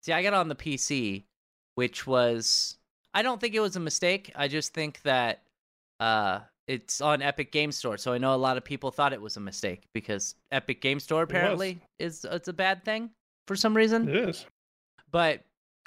See, 0.04 0.12
I 0.12 0.22
got 0.22 0.34
on 0.34 0.48
the 0.48 0.54
PC, 0.54 1.24
which 1.76 2.06
was 2.06 2.76
I 3.14 3.22
don't 3.22 3.40
think 3.40 3.54
it 3.54 3.60
was 3.60 3.76
a 3.76 3.80
mistake. 3.80 4.30
I 4.36 4.48
just 4.48 4.74
think 4.74 5.00
that 5.02 5.40
uh 5.98 6.40
it's 6.68 7.00
on 7.00 7.22
Epic 7.22 7.52
Game 7.52 7.72
Store, 7.72 7.96
so 7.96 8.12
I 8.12 8.18
know 8.18 8.34
a 8.34 8.36
lot 8.36 8.58
of 8.58 8.64
people 8.64 8.90
thought 8.90 9.14
it 9.14 9.22
was 9.22 9.38
a 9.38 9.40
mistake 9.40 9.84
because 9.94 10.34
Epic 10.52 10.82
Game 10.82 11.00
Store 11.00 11.22
apparently 11.22 11.78
is 11.98 12.26
it's 12.30 12.48
a 12.48 12.52
bad 12.52 12.84
thing 12.84 13.10
for 13.46 13.56
some 13.56 13.74
reason. 13.74 14.06
It 14.06 14.28
is. 14.28 14.44
But 15.10 15.42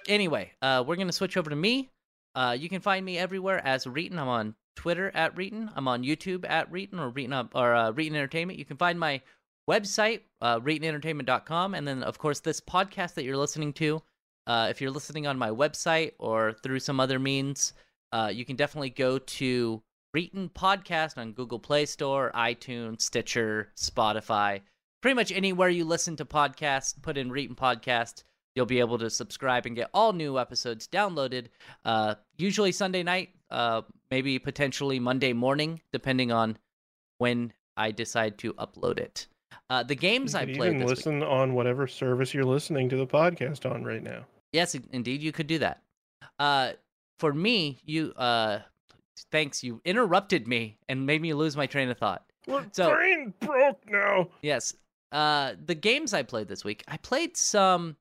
anyway, 0.07 0.51
uh, 0.63 0.83
we're 0.88 0.95
gonna 0.95 1.12
switch 1.12 1.38
over 1.38 1.51
to 1.51 1.55
me. 1.55 1.91
Uh, 2.33 2.57
you 2.57 2.69
can 2.69 2.81
find 2.81 3.05
me 3.05 3.19
everywhere 3.19 3.63
as 3.63 3.86
Reetin. 3.86 4.17
I'm 4.17 4.27
on 4.27 4.55
Twitter 4.75 5.12
at 5.13 5.36
Reetin. 5.36 5.71
I'm 5.75 5.88
on 5.88 6.01
YouTube 6.01 6.43
at 6.50 6.71
Reetin 6.71 7.00
or 7.00 7.12
Reetin 7.12 7.50
or 7.53 7.75
uh, 7.75 7.91
Reetin 7.91 8.15
Entertainment. 8.15 8.57
You 8.57 8.65
can 8.65 8.77
find 8.77 9.00
my 9.00 9.21
website, 9.69 10.21
uh, 10.41 10.59
and 10.59 11.88
then 11.88 12.03
of 12.03 12.17
course 12.17 12.39
this 12.39 12.62
podcast 12.62 13.13
that 13.13 13.24
you're 13.24 13.38
listening 13.38 13.74
to. 13.74 14.01
Uh, 14.45 14.67
if 14.69 14.79
you're 14.79 14.91
listening 14.91 15.27
on 15.27 15.38
my 15.38 15.50
website 15.50 16.13
or 16.19 16.53
through 16.63 16.79
some 16.79 17.00
other 17.00 17.19
means, 17.19 17.74
uh, 18.13 18.31
you 18.33 18.45
can 18.45 18.55
definitely 18.55 18.89
go 18.89 19.19
to 19.19 19.81
Reetin 20.15 20.50
Podcast 20.51 21.17
on 21.17 21.33
Google 21.33 21.59
Play 21.59 21.86
Store, 21.86 22.31
iTunes, 22.33 23.01
Stitcher, 23.01 23.74
Spotify, 23.75 24.62
pretty 25.01 25.15
much 25.15 25.31
anywhere 25.31 25.69
you 25.69 25.83
listen 25.83 26.15
to 26.15 26.25
podcasts. 26.25 27.00
Put 27.01 27.17
in 27.17 27.29
Reetin 27.29 27.55
Podcast. 27.55 28.24
You'll 28.55 28.65
be 28.65 28.79
able 28.79 28.97
to 29.00 29.09
subscribe 29.09 29.65
and 29.65 29.75
get 29.75 29.89
all 29.93 30.13
new 30.13 30.39
episodes 30.39 30.88
downloaded. 30.88 31.47
Uh, 31.86 32.15
usually 32.38 32.71
Sunday 32.71 33.03
night, 33.03 33.29
uh, 33.51 33.81
maybe 34.09 34.39
potentially 34.39 35.00
Monday 35.00 35.33
morning, 35.33 35.81
depending 35.91 36.31
on 36.31 36.57
when 37.19 37.53
I 37.75 37.91
decide 37.91 38.38
to 38.39 38.53
upload 38.53 38.97
it. 38.97 39.27
Uh, 39.69 39.83
the 39.83 39.95
games 39.95 40.33
I 40.33 40.45
played 40.45 40.57
even 40.57 40.77
this 40.77 40.86
week. 40.89 40.97
listen 40.97 41.24
on 41.24 41.53
whatever 41.53 41.88
service 41.88 42.33
you're 42.33 42.45
listening 42.45 42.88
to 42.89 42.95
the 42.95 43.07
podcast 43.07 43.69
on 43.69 43.83
right 43.83 44.01
now. 44.01 44.25
Yes, 44.53 44.75
indeed, 44.91 45.21
you 45.21 45.31
could 45.33 45.47
do 45.47 45.59
that. 45.59 45.81
Uh, 46.39 46.71
for 47.19 47.33
me, 47.33 47.77
you 47.83 48.13
uh, 48.15 48.59
thanks. 49.31 49.63
You 49.63 49.81
interrupted 49.83 50.47
me 50.47 50.77
and 50.88 51.05
made 51.05 51.21
me 51.21 51.33
lose 51.33 51.57
my 51.57 51.65
train 51.65 51.89
of 51.89 51.97
thought. 51.97 52.24
My 52.47 52.63
So- 52.71 52.93
brain 52.95 53.33
broke 53.41 53.81
now. 53.89 54.29
Yes. 54.41 54.74
Uh, 55.12 55.53
the 55.65 55.75
games 55.75 56.13
I 56.13 56.24
played 56.24 56.47
this 56.47 56.63
week, 56.63 56.83
I 56.88 56.97
played 56.97 57.36
some. 57.38 57.95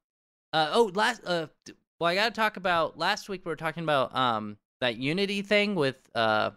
Uh, 0.52 0.70
oh, 0.72 0.90
last. 0.94 1.22
Uh, 1.24 1.46
well, 2.00 2.10
I 2.10 2.14
gotta 2.14 2.34
talk 2.34 2.56
about 2.56 2.98
last 2.98 3.28
week. 3.28 3.44
We 3.44 3.50
were 3.50 3.56
talking 3.56 3.82
about 3.82 4.14
um 4.14 4.56
that 4.80 4.96
Unity 4.98 5.42
thing 5.42 5.74
with 5.74 5.96
uh, 6.14 6.50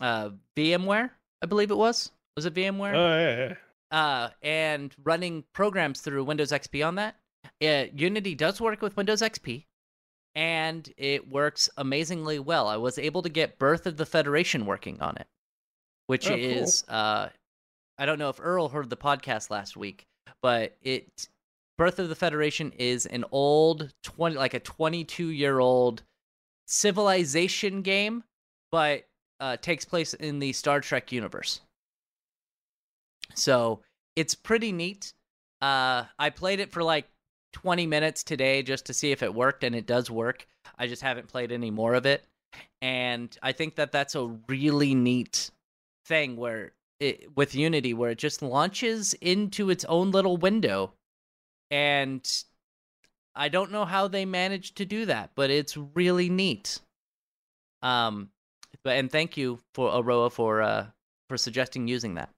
uh 0.00 0.30
VMware. 0.56 1.10
I 1.42 1.46
believe 1.46 1.70
it 1.70 1.76
was. 1.76 2.10
Was 2.36 2.46
it 2.46 2.54
VMware? 2.54 2.94
Oh 2.94 3.16
yeah, 3.18 3.48
yeah. 3.48 3.54
Uh, 3.90 4.28
and 4.42 4.94
running 5.02 5.44
programs 5.52 6.00
through 6.00 6.24
Windows 6.24 6.52
XP 6.52 6.86
on 6.86 6.94
that. 6.96 7.16
Uh, 7.62 7.86
Unity 7.94 8.34
does 8.34 8.60
work 8.60 8.82
with 8.82 8.96
Windows 8.96 9.22
XP, 9.22 9.64
and 10.34 10.92
it 10.96 11.28
works 11.28 11.68
amazingly 11.76 12.38
well. 12.38 12.68
I 12.68 12.76
was 12.76 12.98
able 12.98 13.22
to 13.22 13.28
get 13.28 13.58
Birth 13.58 13.86
of 13.86 13.96
the 13.96 14.06
Federation 14.06 14.66
working 14.66 15.00
on 15.00 15.16
it, 15.16 15.26
which 16.06 16.26
Oh, 16.26 16.30
cool. 16.36 16.38
is 16.38 16.84
uh, 16.88 17.28
I 17.98 18.06
don't 18.06 18.18
know 18.18 18.28
if 18.28 18.40
Earl 18.40 18.68
heard 18.68 18.90
the 18.90 18.96
podcast 18.96 19.50
last 19.50 19.76
week, 19.76 20.06
but 20.42 20.76
it 20.82 21.28
Birth 21.78 21.98
of 21.98 22.08
the 22.10 22.14
Federation 22.14 22.72
is 22.78 23.06
an 23.06 23.24
old 23.32 23.92
twenty 24.02 24.36
like 24.36 24.54
a 24.54 24.60
twenty 24.60 25.04
two 25.04 25.28
year 25.28 25.58
old 25.58 26.02
civilization 26.66 27.82
game, 27.82 28.22
but 28.70 29.04
uh, 29.40 29.56
takes 29.56 29.84
place 29.84 30.14
in 30.14 30.38
the 30.38 30.52
Star 30.52 30.80
Trek 30.80 31.10
universe. 31.12 31.60
So 33.34 33.80
it's 34.16 34.34
pretty 34.34 34.72
neat. 34.72 35.12
Uh, 35.60 36.04
I 36.18 36.30
played 36.30 36.60
it 36.60 36.72
for 36.72 36.82
like 36.82 37.06
20 37.52 37.86
minutes 37.86 38.22
today 38.22 38.62
just 38.62 38.86
to 38.86 38.94
see 38.94 39.12
if 39.12 39.22
it 39.22 39.34
worked, 39.34 39.64
and 39.64 39.74
it 39.74 39.86
does 39.86 40.10
work. 40.10 40.46
I 40.78 40.86
just 40.86 41.02
haven't 41.02 41.28
played 41.28 41.52
any 41.52 41.70
more 41.70 41.94
of 41.94 42.06
it. 42.06 42.24
And 42.82 43.36
I 43.42 43.52
think 43.52 43.76
that 43.76 43.92
that's 43.92 44.14
a 44.14 44.36
really 44.48 44.94
neat 44.94 45.50
thing 46.06 46.36
where 46.36 46.72
it, 46.98 47.36
with 47.36 47.54
Unity, 47.54 47.94
where 47.94 48.10
it 48.10 48.18
just 48.18 48.42
launches 48.42 49.14
into 49.14 49.70
its 49.70 49.84
own 49.84 50.10
little 50.10 50.36
window. 50.36 50.92
And 51.70 52.26
I 53.34 53.48
don't 53.48 53.70
know 53.70 53.84
how 53.84 54.08
they 54.08 54.24
managed 54.24 54.76
to 54.78 54.84
do 54.84 55.06
that, 55.06 55.30
but 55.34 55.50
it's 55.50 55.76
really 55.76 56.28
neat. 56.28 56.80
Um, 57.82 58.30
but 58.82 58.96
and 58.96 59.10
thank 59.10 59.36
you 59.36 59.60
for 59.74 59.96
Aroa 59.96 60.30
for 60.30 60.62
uh 60.62 60.86
for 61.28 61.36
suggesting 61.36 61.88
using 61.88 62.14
that. 62.14 62.30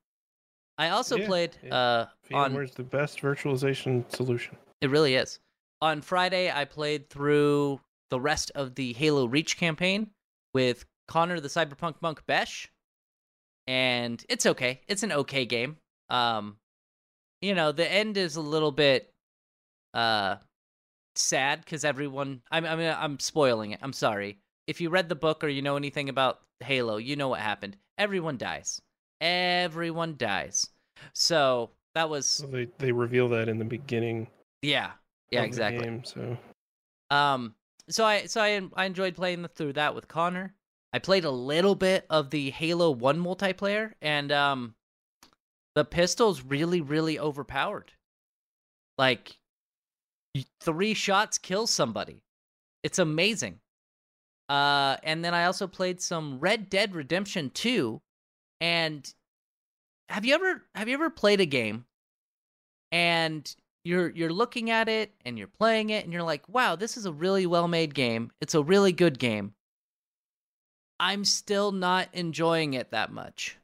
I 0.78 0.88
also 0.90 1.16
Yeah, 1.16 1.26
played 1.26 1.56
yeah. 1.62 1.74
uh 1.74 2.06
on 2.34 2.52
VMware's 2.52 2.74
the 2.74 2.82
best 2.82 3.20
virtualization 3.20 4.10
solution. 4.14 4.56
it 4.80 4.90
really 4.90 5.14
is. 5.14 5.38
On 5.80 6.00
Friday, 6.00 6.50
I 6.50 6.64
played 6.64 7.10
through 7.10 7.80
the 8.10 8.20
rest 8.20 8.50
of 8.54 8.74
the 8.74 8.92
Halo 8.92 9.26
Reach 9.26 9.56
campaign 9.56 10.10
with 10.54 10.84
Connor 11.08 11.40
the 11.40 11.48
Cyberpunk 11.48 11.96
Monk 12.00 12.24
Besh, 12.26 12.68
and 13.66 14.24
it's 14.28 14.46
okay. 14.46 14.80
It's 14.88 15.02
an 15.02 15.12
okay 15.12 15.44
game. 15.44 15.76
Um, 16.08 16.56
you 17.40 17.54
know, 17.54 17.72
the 17.72 17.90
end 17.90 18.16
is 18.16 18.36
a 18.36 18.40
little 18.40 18.72
bit 18.72 19.12
uh 19.94 20.36
sad 21.16 21.60
because 21.64 21.84
everyone. 21.84 22.42
I 22.50 22.58
I 22.58 22.76
mean, 22.76 22.94
I'm 22.96 23.18
spoiling 23.18 23.72
it. 23.72 23.80
I'm 23.82 23.92
sorry. 23.92 24.38
If 24.66 24.80
you 24.80 24.90
read 24.90 25.08
the 25.08 25.14
book 25.16 25.42
or 25.42 25.48
you 25.48 25.60
know 25.62 25.76
anything 25.76 26.08
about 26.08 26.40
Halo, 26.60 26.96
you 26.96 27.16
know 27.16 27.28
what 27.28 27.40
happened. 27.40 27.76
Everyone 27.98 28.36
dies. 28.38 28.80
Everyone 29.22 30.16
dies. 30.18 30.68
So 31.14 31.70
that 31.94 32.10
was 32.10 32.26
So 32.26 32.46
they 32.46 32.66
they 32.78 32.92
reveal 32.92 33.28
that 33.28 33.48
in 33.48 33.58
the 33.58 33.64
beginning. 33.64 34.26
yeah, 34.60 34.90
yeah, 35.30 35.42
exactly. 35.42 35.84
game, 35.84 36.04
so 36.04 36.36
Um, 37.10 37.54
so 37.88 38.04
I 38.04 38.26
so 38.26 38.40
I 38.40 38.60
I 38.74 38.84
enjoyed 38.84 39.14
playing 39.14 39.46
through 39.54 39.74
that 39.74 39.94
with 39.94 40.08
Connor. 40.08 40.54
I 40.92 40.98
played 40.98 41.24
a 41.24 41.30
little 41.30 41.74
bit 41.74 42.04
of 42.10 42.30
the 42.30 42.50
Halo 42.50 42.90
One 42.90 43.18
multiplayer, 43.18 43.92
and 44.02 44.30
um, 44.32 44.74
the 45.74 45.84
pistol's 45.84 46.42
really 46.42 46.80
really 46.80 47.18
overpowered. 47.18 47.92
Like, 48.98 49.38
three 50.60 50.94
shots 50.94 51.38
kill 51.38 51.66
somebody. 51.66 52.22
It's 52.82 52.98
amazing. 52.98 53.60
Uh, 54.48 54.96
and 55.02 55.24
then 55.24 55.32
I 55.32 55.44
also 55.44 55.66
played 55.66 56.02
some 56.02 56.38
Red 56.40 56.68
Dead 56.68 56.94
Redemption 56.94 57.50
Two, 57.50 58.02
and 58.62 59.12
have 60.09 60.25
you 60.25 60.35
ever 60.35 60.62
have 60.76 60.87
you 60.87 60.95
ever 60.95 61.11
played 61.11 61.40
a 61.40 61.47
game 61.47 61.85
and 62.92 63.54
you're 63.85 64.09
you're 64.11 64.33
looking 64.33 64.71
at 64.71 64.88
it 64.88 65.12
and 65.26 65.37
you're 65.37 65.49
playing 65.49 65.90
it 65.90 66.04
and 66.04 66.12
you're 66.12 66.23
like, 66.23 66.49
"Wow, 66.49 66.76
this 66.76 66.97
is 66.97 67.04
a 67.04 67.12
really 67.12 67.45
well-made 67.45 67.92
game. 67.92 68.31
It's 68.40 68.54
a 68.54 68.62
really 68.62 68.92
good 68.92 69.19
game." 69.19 69.54
I'm 71.00 71.25
still 71.25 71.73
not 71.73 72.09
enjoying 72.12 72.75
it 72.75 72.92
that 72.92 73.11
much. 73.11 73.57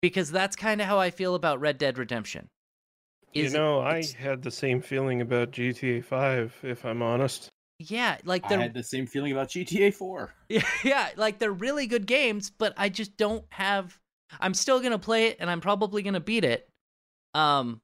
Because 0.00 0.32
that's 0.32 0.56
kind 0.56 0.80
of 0.80 0.88
how 0.88 0.98
I 0.98 1.10
feel 1.10 1.36
about 1.36 1.60
Red 1.60 1.78
Dead 1.78 1.96
Redemption. 1.98 2.48
you 3.32 3.44
Is- 3.44 3.54
know, 3.54 3.80
I 3.80 4.02
had 4.18 4.42
the 4.42 4.50
same 4.50 4.82
feeling 4.82 5.20
about 5.20 5.52
GTA 5.52 6.04
Five, 6.04 6.58
if 6.64 6.84
I'm 6.84 7.02
honest. 7.02 7.48
Yeah, 7.90 8.18
like 8.24 8.44
I 8.44 8.48
they're 8.48 8.60
had 8.60 8.74
the 8.74 8.82
same 8.82 9.06
feeling 9.06 9.32
about 9.32 9.48
GTA 9.48 9.92
4. 9.92 10.34
Yeah, 10.48 10.62
yeah, 10.84 11.08
like 11.16 11.38
they're 11.38 11.52
really 11.52 11.86
good 11.86 12.06
games, 12.06 12.50
but 12.50 12.74
I 12.76 12.88
just 12.88 13.16
don't 13.16 13.44
have 13.50 13.98
I'm 14.40 14.54
still 14.54 14.80
going 14.80 14.92
to 14.92 14.98
play 14.98 15.26
it 15.26 15.36
and 15.40 15.50
I'm 15.50 15.60
probably 15.60 16.02
going 16.02 16.14
to 16.14 16.20
beat 16.20 16.44
it. 16.44 16.68
Um 17.34 17.80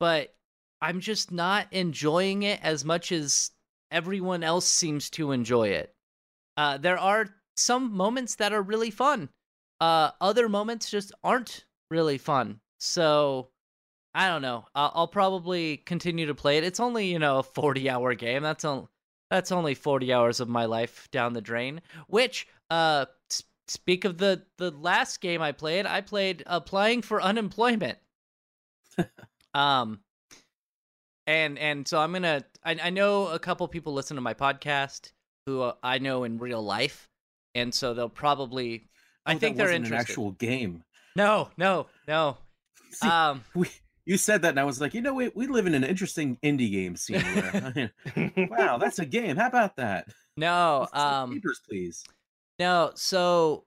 but 0.00 0.34
I'm 0.80 1.00
just 1.00 1.32
not 1.32 1.68
enjoying 1.72 2.42
it 2.42 2.60
as 2.62 2.84
much 2.84 3.10
as 3.10 3.50
everyone 3.90 4.42
else 4.42 4.66
seems 4.66 5.08
to 5.10 5.32
enjoy 5.32 5.68
it. 5.68 5.94
Uh, 6.56 6.76
there 6.76 6.98
are 6.98 7.28
some 7.56 7.92
moments 7.92 8.34
that 8.34 8.52
are 8.52 8.60
really 8.60 8.90
fun. 8.90 9.30
Uh, 9.80 10.10
other 10.20 10.48
moments 10.48 10.90
just 10.90 11.12
aren't 11.22 11.64
really 11.90 12.18
fun. 12.18 12.60
So 12.78 13.48
I 14.14 14.28
don't 14.28 14.42
know. 14.42 14.66
I'll, 14.74 14.92
I'll 14.94 15.08
probably 15.08 15.78
continue 15.78 16.26
to 16.26 16.34
play 16.34 16.58
it. 16.58 16.64
It's 16.64 16.80
only 16.80 17.06
you 17.06 17.18
know 17.18 17.38
a 17.38 17.42
40 17.42 17.88
hour 17.88 18.14
game. 18.14 18.42
That's 18.42 18.64
on 18.64 18.88
that's 19.30 19.52
only 19.52 19.74
40 19.74 20.12
hours 20.12 20.40
of 20.40 20.48
my 20.48 20.64
life 20.66 21.08
down 21.10 21.32
the 21.32 21.40
drain. 21.40 21.80
Which 22.08 22.46
uh, 22.70 23.06
speak 23.68 24.04
of 24.04 24.18
the 24.18 24.42
the 24.58 24.70
last 24.70 25.20
game 25.20 25.42
I 25.42 25.52
played, 25.52 25.86
I 25.86 26.00
played 26.00 26.42
applying 26.46 27.02
for 27.02 27.20
unemployment. 27.22 27.98
um, 29.54 30.00
and 31.26 31.58
and 31.58 31.86
so 31.88 31.98
I'm 31.98 32.12
gonna. 32.12 32.44
I, 32.64 32.76
I 32.82 32.90
know 32.90 33.28
a 33.28 33.38
couple 33.38 33.66
people 33.68 33.92
listen 33.92 34.14
to 34.16 34.20
my 34.20 34.34
podcast 34.34 35.12
who 35.46 35.62
uh, 35.62 35.72
I 35.82 35.98
know 35.98 36.24
in 36.24 36.38
real 36.38 36.62
life, 36.62 37.08
and 37.54 37.72
so 37.74 37.94
they'll 37.94 38.08
probably. 38.08 38.88
I 39.26 39.30
Oh, 39.30 39.34
that 39.34 39.40
think 39.40 39.56
they're 39.56 39.72
interested. 39.72 39.94
an 39.94 40.00
actual 40.00 40.30
game. 40.32 40.84
No, 41.16 41.48
no, 41.56 41.86
no. 42.06 42.36
See, 42.90 43.08
Um, 43.08 43.42
we, 43.54 43.68
you 44.06 44.18
said 44.18 44.42
that, 44.42 44.50
and 44.50 44.60
I 44.60 44.64
was 44.64 44.80
like, 44.80 44.94
you 44.94 45.00
know, 45.00 45.14
we, 45.14 45.30
we 45.34 45.46
live 45.46 45.66
in 45.66 45.74
an 45.74 45.84
interesting 45.84 46.38
indie 46.42 46.70
game 46.70 46.96
scene. 46.96 47.20
Where, 47.20 47.90
wow, 48.50 48.78
that's 48.78 48.98
a 48.98 49.06
game. 49.06 49.36
How 49.36 49.46
about 49.46 49.76
that? 49.76 50.08
no. 50.36 50.86
Um, 50.92 51.32
papers, 51.32 51.60
please. 51.66 52.04
No, 52.58 52.92
so 52.94 53.64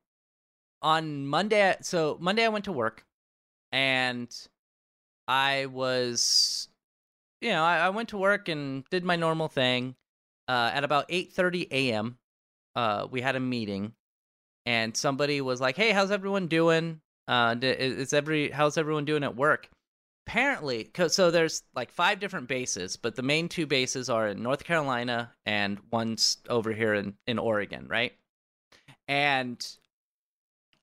on 0.81 1.25
Monday, 1.25 1.75
so 1.81 2.17
Monday 2.21 2.45
I 2.45 2.49
went 2.49 2.65
to 2.65 2.71
work, 2.71 3.03
and 3.71 4.33
I 5.27 5.65
was, 5.65 6.69
you 7.41 7.49
know, 7.49 7.63
I, 7.63 7.77
I 7.77 7.89
went 7.89 8.09
to 8.09 8.17
work 8.17 8.47
and 8.47 8.85
did 8.89 9.03
my 9.03 9.15
normal 9.15 9.47
thing. 9.47 9.95
Uh, 10.47 10.71
at 10.73 10.85
about 10.85 11.05
eight 11.09 11.33
thirty 11.33 11.67
a.m., 11.71 12.17
uh, 12.75 13.05
we 13.11 13.19
had 13.19 13.35
a 13.35 13.39
meeting, 13.39 13.91
and 14.65 14.95
somebody 14.95 15.41
was 15.41 15.59
like, 15.59 15.75
"Hey, 15.75 15.91
how's 15.91 16.11
everyone 16.11 16.47
doing? 16.47 17.01
Uh, 17.27 17.55
is 17.61 18.13
every 18.13 18.51
how's 18.51 18.77
everyone 18.77 19.03
doing 19.03 19.25
at 19.25 19.35
work?" 19.35 19.69
Apparently, 20.27 20.91
so 21.07 21.31
there's 21.31 21.63
like 21.73 21.91
five 21.91 22.19
different 22.19 22.47
bases, 22.49 22.97
but 22.97 23.15
the 23.15 23.21
main 23.23 23.47
two 23.49 23.65
bases 23.65 24.09
are 24.09 24.27
in 24.27 24.43
North 24.43 24.63
Carolina 24.65 25.31
and 25.45 25.79
one's 25.91 26.37
over 26.49 26.73
here 26.73 26.93
in 26.93 27.15
in 27.27 27.39
Oregon, 27.39 27.87
right? 27.87 28.13
and 29.07 29.65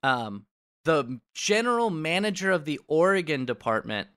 um 0.02 0.46
the 0.84 1.20
general 1.34 1.90
manager 1.90 2.50
of 2.50 2.64
the 2.64 2.80
Oregon 2.88 3.44
department 3.46 4.08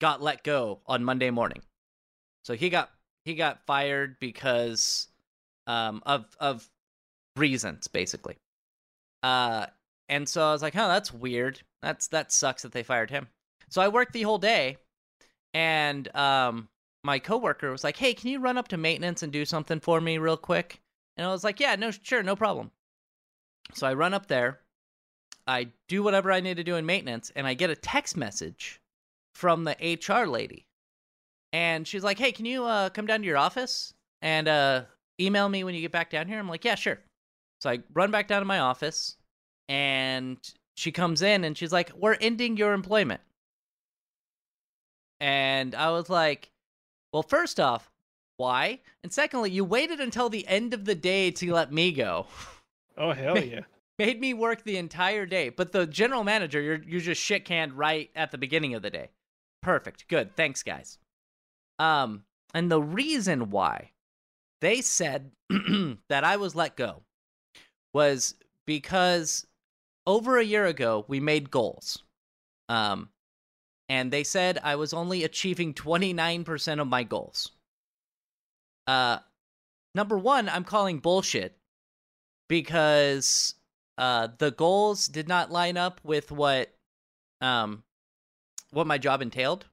got 0.00 0.22
let 0.22 0.42
go 0.42 0.80
on 0.86 1.04
Monday 1.04 1.30
morning. 1.30 1.62
So 2.44 2.54
he 2.54 2.70
got 2.70 2.90
he 3.24 3.34
got 3.34 3.64
fired 3.66 4.18
because 4.20 5.08
um 5.66 6.02
of 6.06 6.26
of 6.40 6.68
reasons 7.36 7.88
basically. 7.88 8.36
Uh 9.22 9.66
and 10.08 10.28
so 10.28 10.42
I 10.46 10.52
was 10.52 10.62
like, 10.62 10.76
"Oh, 10.76 10.88
that's 10.88 11.12
weird. 11.12 11.60
That's 11.80 12.08
that 12.08 12.32
sucks 12.32 12.62
that 12.62 12.72
they 12.72 12.82
fired 12.82 13.10
him." 13.10 13.28
So 13.72 13.80
I 13.80 13.88
worked 13.88 14.12
the 14.12 14.22
whole 14.22 14.36
day 14.36 14.76
and 15.54 16.14
um 16.14 16.68
my 17.04 17.18
coworker 17.18 17.70
was 17.70 17.82
like, 17.82 17.96
"Hey, 17.96 18.12
can 18.14 18.28
you 18.28 18.38
run 18.38 18.58
up 18.58 18.68
to 18.68 18.76
maintenance 18.76 19.22
and 19.22 19.32
do 19.32 19.44
something 19.44 19.80
for 19.80 20.00
me 20.00 20.18
real 20.18 20.36
quick?" 20.36 20.80
And 21.16 21.26
I 21.26 21.30
was 21.30 21.42
like, 21.42 21.58
"Yeah, 21.58 21.74
no 21.76 21.90
sure, 21.90 22.22
no 22.22 22.36
problem." 22.36 22.70
So 23.72 23.86
I 23.86 23.94
run 23.94 24.12
up 24.12 24.26
there, 24.26 24.60
I 25.46 25.68
do 25.88 26.02
whatever 26.02 26.30
I 26.30 26.40
need 26.40 26.58
to 26.58 26.64
do 26.64 26.76
in 26.76 26.84
maintenance, 26.84 27.32
and 27.34 27.46
I 27.46 27.54
get 27.54 27.70
a 27.70 27.74
text 27.74 28.14
message 28.14 28.80
from 29.34 29.64
the 29.64 29.76
HR 29.80 30.26
lady. 30.26 30.66
And 31.52 31.88
she's 31.88 32.04
like, 32.04 32.18
"Hey, 32.18 32.32
can 32.32 32.44
you 32.44 32.64
uh, 32.64 32.90
come 32.90 33.06
down 33.06 33.20
to 33.20 33.26
your 33.26 33.38
office 33.38 33.94
and 34.20 34.48
uh, 34.48 34.84
email 35.18 35.48
me 35.48 35.64
when 35.64 35.74
you 35.74 35.80
get 35.80 35.92
back 35.92 36.10
down 36.10 36.28
here?" 36.28 36.38
I'm 36.38 36.48
like, 36.48 36.64
"Yeah, 36.66 36.74
sure." 36.74 37.00
So 37.60 37.70
I 37.70 37.80
run 37.94 38.10
back 38.10 38.28
down 38.28 38.42
to 38.42 38.46
my 38.46 38.58
office, 38.58 39.16
and 39.70 40.36
she 40.76 40.92
comes 40.92 41.22
in 41.22 41.44
and 41.44 41.56
she's 41.56 41.72
like, 41.72 41.90
"We're 41.96 42.18
ending 42.20 42.58
your 42.58 42.74
employment." 42.74 43.22
And 45.22 45.76
I 45.76 45.90
was 45.92 46.10
like, 46.10 46.50
"Well, 47.12 47.22
first 47.22 47.60
off, 47.60 47.92
why? 48.38 48.80
And 49.04 49.12
secondly, 49.12 49.52
you 49.52 49.64
waited 49.64 50.00
until 50.00 50.28
the 50.28 50.46
end 50.48 50.74
of 50.74 50.84
the 50.84 50.96
day 50.96 51.30
to 51.30 51.54
let 51.54 51.72
me 51.72 51.92
go." 51.92 52.26
oh 52.98 53.12
hell 53.12 53.38
yeah! 53.38 53.60
made 54.00 54.20
me 54.20 54.34
work 54.34 54.64
the 54.64 54.76
entire 54.76 55.24
day. 55.24 55.48
But 55.48 55.70
the 55.70 55.86
general 55.86 56.24
manager, 56.24 56.60
you're 56.60 56.82
you're 56.82 57.00
just 57.00 57.22
shit 57.22 57.44
canned 57.44 57.74
right 57.74 58.10
at 58.16 58.32
the 58.32 58.38
beginning 58.38 58.74
of 58.74 58.82
the 58.82 58.90
day. 58.90 59.10
Perfect. 59.62 60.08
Good. 60.08 60.34
Thanks, 60.34 60.64
guys. 60.64 60.98
Um, 61.78 62.24
and 62.52 62.68
the 62.68 62.82
reason 62.82 63.50
why 63.50 63.92
they 64.60 64.80
said 64.80 65.30
that 66.08 66.24
I 66.24 66.36
was 66.36 66.56
let 66.56 66.76
go 66.76 67.02
was 67.94 68.34
because 68.66 69.46
over 70.04 70.36
a 70.36 70.44
year 70.44 70.66
ago 70.66 71.04
we 71.06 71.20
made 71.20 71.52
goals. 71.52 72.02
Um, 72.68 73.10
and 73.88 74.10
they 74.10 74.24
said 74.24 74.58
I 74.62 74.76
was 74.76 74.92
only 74.92 75.24
achieving 75.24 75.74
29% 75.74 76.80
of 76.80 76.86
my 76.86 77.02
goals. 77.02 77.50
Uh, 78.86 79.18
number 79.94 80.18
one, 80.18 80.48
I'm 80.48 80.64
calling 80.64 80.98
bullshit 80.98 81.56
because 82.48 83.54
uh 83.98 84.28
the 84.38 84.50
goals 84.50 85.06
did 85.06 85.28
not 85.28 85.52
line 85.52 85.76
up 85.76 86.00
with 86.02 86.32
what 86.32 86.74
um 87.40 87.82
what 88.70 88.86
my 88.86 88.98
job 88.98 89.22
entailed 89.22 89.66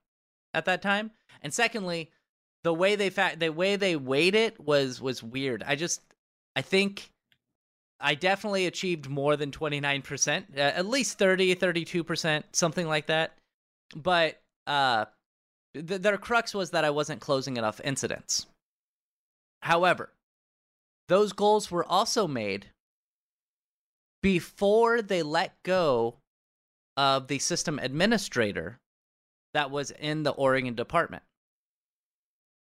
at 0.54 0.65
that 0.65 0.82
time. 0.82 1.12
And 1.41 1.54
secondly 1.54 2.12
the 2.63 2.74
way 2.74 2.95
they 2.95 3.10
fa- 3.10 3.36
the 3.38 3.50
way 3.50 3.76
they 3.76 3.95
weighed 3.95 4.36
it 4.36 4.60
was 4.60 5.02
was 5.02 5.24
weird. 5.24 5.63
I 5.65 5.76
just 5.76 6.02
i 6.56 6.62
think 6.62 7.12
i 8.00 8.15
definitely 8.15 8.65
achieved 8.65 9.08
more 9.08 9.36
than 9.38 9.52
29% 9.52 10.58
uh, 10.58 10.60
at 10.60 10.86
least 10.86 11.19
30 11.19 11.56
32% 11.56 12.43
something 12.52 12.88
like 12.88 13.08
that 13.08 13.38
but 13.95 14.41
uh 14.67 15.06
th- 15.73 16.02
their 16.02 16.17
crux 16.17 16.54
was 16.54 16.71
that 16.71 16.86
i 16.86 16.89
wasn't 16.89 17.21
closing 17.21 17.58
enough 17.58 17.82
incidents 17.84 18.45
however 19.62 20.13
those 21.08 21.34
goals 21.34 21.71
were 21.71 21.86
also 21.86 22.28
made 22.28 22.67
before 24.21 25.02
they 25.02 25.23
let 25.23 25.62
go 25.63 26.17
of 26.97 27.28
the 27.28 27.39
system 27.39 27.80
administrator 27.80 28.80
that 29.54 29.71
was 29.71 29.91
in 29.91 30.23
the 30.23 30.32
Oregon 30.32 30.75
department. 30.75 31.23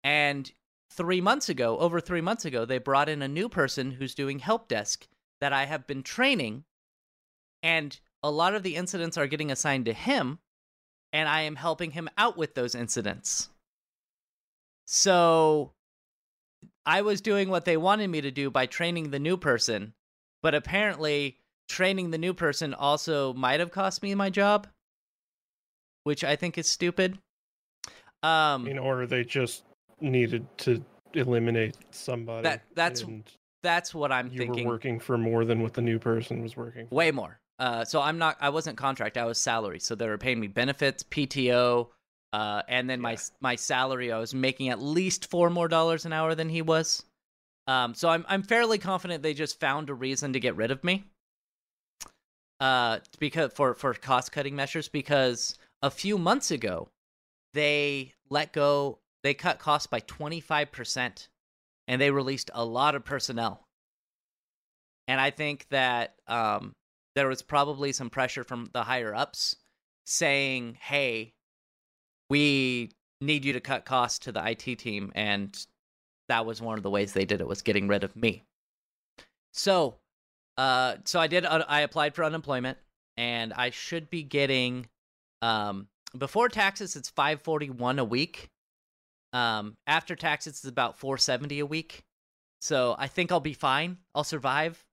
And 0.04 0.52
three 0.92 1.22
months 1.22 1.50
ago, 1.50 1.78
over 1.78 2.00
three 2.00 2.22
months 2.22 2.46
ago, 2.46 2.64
they 2.64 2.78
brought 2.78 3.10
in 3.10 3.22
a 3.22 3.28
new 3.28 3.50
person 3.50 3.92
who's 3.92 4.16
doing 4.16 4.40
help 4.40 4.68
desk 4.68 5.08
that 5.42 5.52
I 5.52 5.66
have 5.66 5.88
been 5.88 6.04
training. 6.04 6.64
And 7.62 8.00
a 8.24 8.32
lot 8.32 8.56
of 8.56 8.64
the 8.64 8.76
incidents 8.76 9.18
are 9.18 9.28
getting 9.28 9.52
assigned 9.52 9.86
to 9.86 9.94
him, 9.94 10.40
and 11.14 11.28
I 11.28 11.42
am 11.42 11.56
helping 11.56 11.92
him 11.92 12.10
out 12.18 12.38
with 12.38 12.56
those 12.56 12.76
incidents. 12.76 13.50
So 14.86 15.72
I 16.86 17.02
was 17.02 17.22
doing 17.22 17.50
what 17.50 17.66
they 17.66 17.78
wanted 17.78 18.10
me 18.10 18.22
to 18.22 18.32
do 18.32 18.50
by 18.50 18.66
training 18.66 19.12
the 19.12 19.20
new 19.20 19.38
person, 19.38 19.94
but 20.42 20.56
apparently 20.56 21.38
training 21.68 22.12
the 22.12 22.18
new 22.18 22.34
person 22.34 22.74
also 22.74 23.34
might 23.34 23.60
have 23.60 23.72
cost 23.72 24.02
me 24.02 24.16
my 24.16 24.30
job, 24.30 24.68
which 26.04 26.24
I 26.24 26.36
think 26.36 26.58
is 26.58 26.68
stupid. 26.68 27.20
Um, 28.24 28.68
You 28.68 28.74
know, 28.74 28.84
or 28.84 29.06
they 29.06 29.24
just 29.24 29.64
needed 30.02 30.46
to 30.60 30.84
eliminate 31.14 31.76
somebody. 31.92 32.44
That- 32.44 32.64
that's 32.74 33.06
that's 33.62 33.94
what 33.94 34.12
I'm 34.12 34.32
you 34.32 34.40
thinking. 34.40 34.66
were 34.66 34.72
working 34.74 35.00
for 35.00 35.18
more 35.18 35.44
than 35.44 35.62
what 35.62 35.74
the 35.74 35.82
new 35.82 36.00
person 36.00 36.42
was 36.42 36.56
working. 36.56 36.88
For. 36.88 36.96
Way 36.96 37.12
more. 37.12 37.40
Uh, 37.60 37.84
so 37.84 38.02
I'm 38.02 38.18
not. 38.18 38.38
I 38.40 38.50
wasn't 38.50 38.78
contract. 38.78 39.18
I 39.18 39.26
was 39.26 39.38
salary. 39.38 39.80
So 39.80 39.94
they 39.94 40.08
were 40.08 40.18
paying 40.18 40.40
me 40.40 40.48
benefits, 40.48 41.04
PTO, 41.04 41.90
uh, 42.32 42.62
and 42.70 42.90
then 42.90 43.02
my 43.02 43.18
my 43.42 43.58
salary. 43.58 44.12
I 44.14 44.20
was 44.20 44.34
making 44.34 44.70
at 44.70 44.82
least 44.82 45.30
four 45.30 45.50
more 45.50 45.68
dollars 45.68 46.06
an 46.06 46.14
hour 46.14 46.36
than 46.36 46.48
he 46.48 46.62
was. 46.62 47.04
Um, 47.68 47.94
so 47.94 48.08
I'm 48.08 48.26
I'm 48.30 48.44
fairly 48.44 48.78
confident 48.78 49.24
they 49.24 49.34
just 49.34 49.60
found 49.60 49.90
a 49.90 49.94
reason 49.94 50.34
to 50.34 50.40
get 50.40 50.56
rid 50.56 50.72
of 50.72 50.84
me. 50.86 51.04
Uh, 52.62 53.00
because 53.20 53.52
for 53.54 53.74
for 53.74 53.94
cost 53.94 54.32
cutting 54.32 54.56
measures, 54.56 54.88
because 54.88 55.58
a 55.82 55.92
few 55.92 56.18
months 56.18 56.52
ago, 56.52 56.88
they 57.54 58.14
let 58.30 58.54
go. 58.54 59.00
They 59.22 59.34
cut 59.34 59.60
costs 59.60 59.88
by 59.88 60.00
25 60.00 60.72
percent, 60.72 61.28
and 61.90 62.02
they 62.02 62.10
released 62.10 62.52
a 62.54 62.64
lot 62.64 62.96
of 62.96 63.04
personnel. 63.04 63.66
And 65.10 65.20
I 65.20 65.32
think 65.32 65.66
that 65.72 66.14
um, 66.28 66.74
there 67.20 67.28
was 67.28 67.42
probably 67.42 67.92
some 67.92 68.10
pressure 68.10 68.46
from 68.46 68.70
the 68.72 68.84
higher 68.84 69.14
ups 69.14 69.58
saying, 70.06 70.78
"Hey, 70.80 71.34
we 72.30 72.92
need 73.20 73.44
you 73.44 73.52
to 73.52 73.60
cut 73.60 73.84
costs 73.84 74.20
to 74.20 74.32
the 74.32 74.40
IT 74.40 74.78
team," 74.78 75.12
and 75.16 75.68
that 76.30 76.46
was 76.46 76.62
one 76.62 76.78
of 76.78 76.84
the 76.84 76.90
ways 76.90 77.12
they 77.12 77.26
did 77.26 77.42
it 77.42 77.48
was 77.48 77.62
getting 77.62 77.90
rid 77.90 78.06
of 78.06 78.16
me. 78.16 78.46
So, 79.52 80.00
uh, 80.56 80.96
so 81.04 81.20
I 81.20 81.28
did. 81.28 81.46
I 81.46 81.82
applied 81.82 82.16
for 82.16 82.24
unemployment, 82.24 82.78
and 83.18 83.52
I 83.52 83.72
should 83.72 84.10
be 84.10 84.24
getting. 84.24 84.88
Um, 85.42 85.90
before 86.18 86.48
taxes 86.48 86.96
it's 86.96 87.10
541 87.10 88.00
a 88.00 88.06
week. 88.06 88.50
Um, 89.34 89.76
after 89.86 90.16
taxes 90.16 90.54
it's 90.54 90.64
about 90.64 90.98
470 90.98 91.60
a 91.60 91.66
week. 91.66 92.06
So 92.62 92.96
I 92.98 93.08
think 93.08 93.30
I'll 93.30 93.42
be 93.42 93.54
fine. 93.54 93.98
I'll 94.16 94.24
survive 94.24 94.86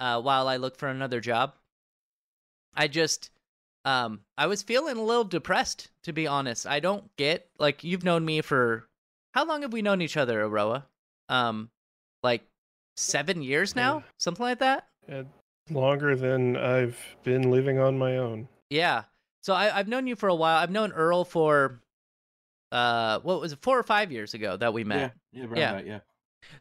uh, 0.00 0.20
while 0.20 0.48
I 0.48 0.56
look 0.56 0.76
for 0.76 0.88
another 0.88 1.20
job. 1.20 1.54
I 2.74 2.88
just 2.88 3.30
um 3.84 4.20
I 4.36 4.46
was 4.46 4.62
feeling 4.62 4.96
a 4.96 5.02
little 5.02 5.24
depressed 5.24 5.90
to 6.04 6.12
be 6.12 6.26
honest. 6.26 6.66
I 6.66 6.80
don't 6.80 7.14
get 7.16 7.48
like 7.58 7.82
you've 7.84 8.04
known 8.04 8.24
me 8.24 8.40
for 8.40 8.88
how 9.32 9.44
long 9.46 9.62
have 9.62 9.72
we 9.72 9.82
known 9.82 10.02
each 10.02 10.16
other, 10.16 10.42
Aroa? 10.42 10.86
Um 11.28 11.70
like 12.22 12.42
7 12.96 13.42
years 13.42 13.74
now, 13.74 13.98
Yeah. 13.98 14.02
something 14.18 14.44
like 14.44 14.58
that. 14.58 14.86
Uh, 15.10 15.22
longer 15.70 16.14
than 16.16 16.56
I've 16.56 16.98
been 17.24 17.50
living 17.50 17.78
on 17.78 17.96
my 17.98 18.18
own. 18.18 18.48
Yeah. 18.68 19.04
So 19.42 19.54
I 19.54 19.76
I've 19.78 19.88
known 19.88 20.06
you 20.06 20.16
for 20.16 20.28
a 20.28 20.34
while. 20.34 20.58
I've 20.58 20.70
known 20.70 20.92
Earl 20.92 21.24
for 21.24 21.80
uh 22.72 23.18
what 23.20 23.40
was 23.40 23.52
it 23.52 23.58
4 23.62 23.78
or 23.78 23.82
5 23.82 24.12
years 24.12 24.34
ago 24.34 24.56
that 24.56 24.72
we 24.72 24.84
met. 24.84 25.14
Yeah, 25.32 25.40
yeah, 25.42 25.46
around 25.48 25.56
Yeah. 25.58 25.72
that, 25.72 25.86
yeah. 25.86 26.00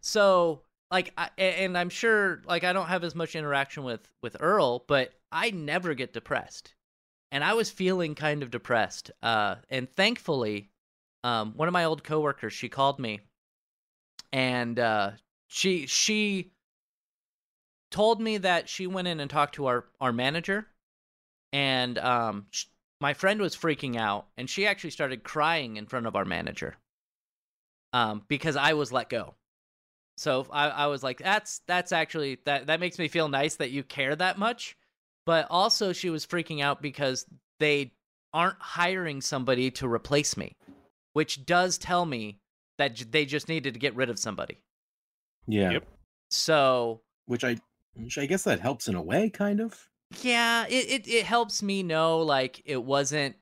So 0.01 0.61
like 0.91 1.13
I, 1.17 1.29
a- 1.37 1.61
and 1.63 1.77
I'm 1.77 1.89
sure 1.89 2.41
like 2.45 2.63
I 2.63 2.73
don't 2.73 2.87
have 2.87 3.03
as 3.03 3.13
much 3.15 3.35
interaction 3.35 3.83
with 3.83 4.07
with 4.23 4.37
Earl, 4.39 4.85
but 4.87 5.13
I 5.31 5.51
never 5.51 5.93
get 5.93 6.13
depressed. 6.13 6.73
And 7.31 7.43
I 7.43 7.53
was 7.53 7.69
feeling 7.69 8.15
kind 8.15 8.41
of 8.43 8.51
depressed. 8.51 9.11
Uh 9.21 9.55
and 9.69 9.89
thankfully 9.89 10.69
um 11.23 11.53
one 11.55 11.67
of 11.67 11.73
my 11.73 11.85
old 11.85 12.03
coworkers, 12.03 12.53
she 12.53 12.69
called 12.69 12.99
me 12.99 13.21
and 14.31 14.79
uh 14.79 15.11
she 15.47 15.87
she 15.87 16.51
told 17.91 18.21
me 18.21 18.37
that 18.37 18.69
she 18.69 18.87
went 18.87 19.07
in 19.07 19.19
and 19.19 19.29
talked 19.29 19.55
to 19.55 19.65
our 19.67 19.85
our 19.99 20.13
manager 20.13 20.67
and 21.51 21.97
um 21.97 22.45
my 23.01 23.13
friend 23.13 23.39
was 23.41 23.55
freaking 23.55 23.95
out 23.95 24.27
and 24.37 24.49
she 24.49 24.67
actually 24.67 24.89
started 24.91 25.23
crying 25.23 25.77
in 25.77 25.85
front 25.85 26.05
of 26.05 26.15
our 26.15 26.25
manager 26.25 26.75
um 27.93 28.23
because 28.27 28.55
I 28.55 28.73
was 28.73 28.91
let 28.91 29.09
go. 29.09 29.35
So 30.17 30.45
I, 30.51 30.69
I 30.69 30.87
was 30.87 31.01
like, 31.01 31.19
that's 31.19 31.61
that's 31.65 31.91
actually 31.91 32.39
that 32.45 32.67
that 32.67 32.79
makes 32.81 32.99
me 32.99 33.07
feel 33.07 33.29
nice 33.29 33.55
that 33.55 33.71
you 33.71 33.83
care 33.83 34.15
that 34.15 34.37
much. 34.37 34.75
But 35.29 35.45
also 35.51 35.93
she 35.93 36.09
was 36.09 36.25
freaking 36.25 36.59
out 36.59 36.81
because 36.81 37.27
they 37.59 37.93
aren't 38.33 38.57
hiring 38.59 39.21
somebody 39.21 39.69
to 39.69 39.87
replace 39.87 40.35
me, 40.35 40.55
which 41.13 41.45
does 41.45 41.77
tell 41.77 42.03
me 42.07 42.39
that 42.79 42.95
j- 42.95 43.05
they 43.07 43.25
just 43.27 43.47
needed 43.47 43.75
to 43.75 43.79
get 43.79 43.95
rid 43.95 44.09
of 44.09 44.17
somebody. 44.17 44.57
Yeah. 45.45 45.69
Yep. 45.69 45.85
So 46.31 47.01
Which 47.27 47.43
I 47.43 47.57
which 47.93 48.17
I 48.17 48.25
guess 48.25 48.43
that 48.45 48.59
helps 48.59 48.87
in 48.87 48.95
a 48.95 49.01
way, 49.03 49.29
kind 49.29 49.59
of. 49.59 49.87
yeah, 50.23 50.65
it, 50.67 50.89
it, 50.89 51.07
it 51.07 51.25
helps 51.25 51.61
me 51.61 51.83
know 51.83 52.17
like 52.17 52.63
it 52.65 52.83
wasn't 52.83 53.35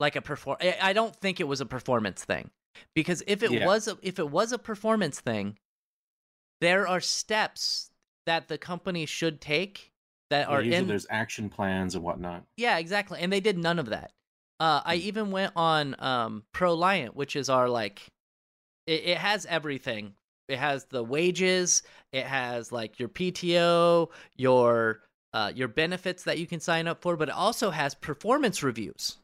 like 0.00 0.16
a 0.16 0.20
perform. 0.20 0.56
I 0.60 0.78
I 0.82 0.92
don't 0.94 1.14
think 1.14 1.38
it 1.38 1.46
was 1.46 1.60
a 1.60 1.66
performance 1.66 2.24
thing 2.24 2.50
because 2.96 3.22
if 3.28 3.44
it 3.44 3.52
Yeah. 3.52 3.66
was 3.66 3.86
a, 3.86 3.96
if 4.02 4.18
it 4.18 4.30
was 4.30 4.50
a 4.50 4.58
performance 4.58 5.20
thing, 5.20 5.58
there 6.60 6.88
are 6.88 7.00
steps 7.00 7.92
that 8.26 8.48
the 8.48 8.58
company 8.58 9.06
should 9.06 9.40
take 9.40 9.92
that 10.30 10.48
are 10.48 10.60
in. 10.62 10.86
there's 10.86 11.06
action 11.10 11.48
plans 11.48 11.94
and 11.94 12.04
whatnot. 12.04 12.44
Yeah, 12.56 12.78
exactly, 12.78 13.20
and 13.20 13.32
they 13.32 13.40
did 13.40 13.58
none 13.58 13.78
of 13.78 13.86
that. 13.90 14.12
Uh, 14.60 14.82
I 14.84 14.96
Mm. 14.96 15.00
even 15.02 15.30
went 15.30 15.52
on 15.56 15.94
um, 16.00 16.42
ProLiant, 16.52 17.14
which 17.14 17.36
is 17.36 17.48
our 17.48 17.68
like, 17.68 18.02
it, 18.86 19.04
it 19.04 19.18
has 19.18 19.46
everything. 19.46 20.14
It 20.48 20.58
has 20.58 20.84
the 20.86 21.04
wages. 21.04 21.82
It 22.12 22.24
has 22.26 22.72
like 22.72 22.98
your 22.98 23.08
PTO, 23.08 24.08
your 24.36 25.02
uh, 25.34 25.52
your 25.54 25.68
benefits 25.68 26.24
that 26.24 26.38
you 26.38 26.46
can 26.46 26.58
sign 26.58 26.88
up 26.88 27.02
for, 27.02 27.14
but 27.16 27.28
it 27.28 27.34
also 27.34 27.70
has 27.70 27.94
performance 27.94 28.62
reviews. 28.62 29.18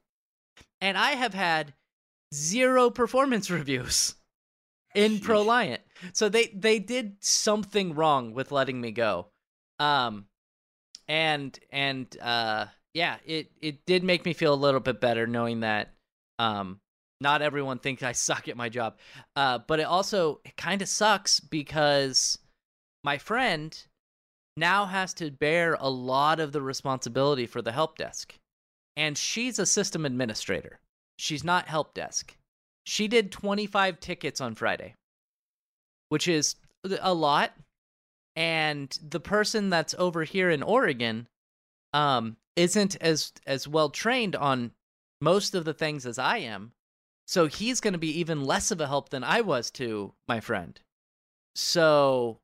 And 0.83 0.99
I 0.99 1.13
have 1.13 1.33
had 1.35 1.73
zero 2.33 2.91
performance 2.91 3.51
reviews 3.59 4.15
in 4.95 5.13
Sheesh. 5.13 5.23
ProLiant. 5.23 5.79
So 6.13 6.29
they 6.29 6.49
they 6.55 6.79
did 6.79 7.17
something 7.25 7.95
wrong 7.95 8.35
with 8.35 8.53
letting 8.53 8.81
me 8.81 8.91
go. 8.93 9.29
Um 9.79 10.27
and 11.09 11.59
and 11.71 12.17
uh 12.21 12.67
yeah, 12.93 13.17
it 13.25 13.51
it 13.61 13.87
did 13.87 14.05
make 14.05 14.25
me 14.25 14.33
feel 14.33 14.55
a 14.55 14.57
little 14.57 14.81
bit 14.81 15.01
better 15.01 15.27
knowing 15.27 15.61
that 15.61 15.93
um 16.39 16.81
not 17.21 17.43
everyone 17.43 17.79
thinks 17.79 18.03
I 18.03 18.13
suck 18.13 18.49
at 18.49 18.57
my 18.57 18.69
job. 18.69 18.97
Uh 19.37 19.59
but 19.59 19.81
it 19.81 19.85
also 19.85 20.41
it 20.45 20.57
kind 20.57 20.83
of 20.83 20.89
sucks 20.89 21.41
because 21.41 22.39
my 23.03 23.19
friend 23.19 23.77
now 24.57 24.87
has 24.87 25.13
to 25.15 25.31
bear 25.31 25.77
a 25.81 25.89
lot 25.89 26.41
of 26.41 26.53
the 26.53 26.63
responsibility 26.63 27.47
for 27.47 27.61
the 27.63 27.73
help 27.73 27.99
desk. 27.99 28.35
And 28.97 29.19
she's 29.19 29.59
a 29.59 29.67
system 29.67 30.07
administrator. 30.07 30.79
She's 31.19 31.45
not 31.45 31.69
help 31.69 31.95
desk. 31.95 32.37
She 32.87 33.09
did 33.09 33.33
25 33.33 33.99
tickets 33.99 34.41
on 34.41 34.55
Friday, 34.55 34.95
which 36.09 36.29
is 36.29 36.57
a 37.01 37.15
lot. 37.15 37.53
And 38.37 38.97
the 39.03 39.21
person 39.21 39.71
that's 39.71 39.95
over 39.99 40.25
here 40.25 40.51
in 40.51 40.63
Oregon 40.63 41.29
um 41.93 42.37
isn't 42.57 42.97
as 43.01 43.33
as 43.47 43.69
well 43.69 43.91
trained 43.91 44.37
on 44.37 44.73
most 45.21 45.55
of 45.55 45.65
the 45.65 45.75
things 45.75 46.07
as 46.07 46.19
I 46.19 46.39
am. 46.39 46.73
So 47.27 47.47
he's 47.47 47.81
going 47.81 47.95
to 47.95 47.99
be 47.99 48.19
even 48.19 48.45
less 48.45 48.71
of 48.71 48.81
a 48.81 48.87
help 48.87 49.09
than 49.09 49.25
I 49.25 49.41
was 49.41 49.71
to 49.73 50.13
my 50.29 50.41
friend. 50.41 50.79
So 51.55 52.41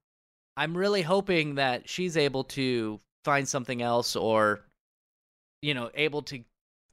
I'm 0.57 0.76
really 0.76 1.03
hoping 1.03 1.57
that 1.57 1.88
she's 1.88 2.16
able 2.16 2.44
to 2.44 3.00
find 3.24 3.46
something 3.46 3.83
else 3.83 4.16
or 4.16 4.61
you 5.62 5.74
know, 5.74 5.90
able 5.94 6.22
to 6.22 6.42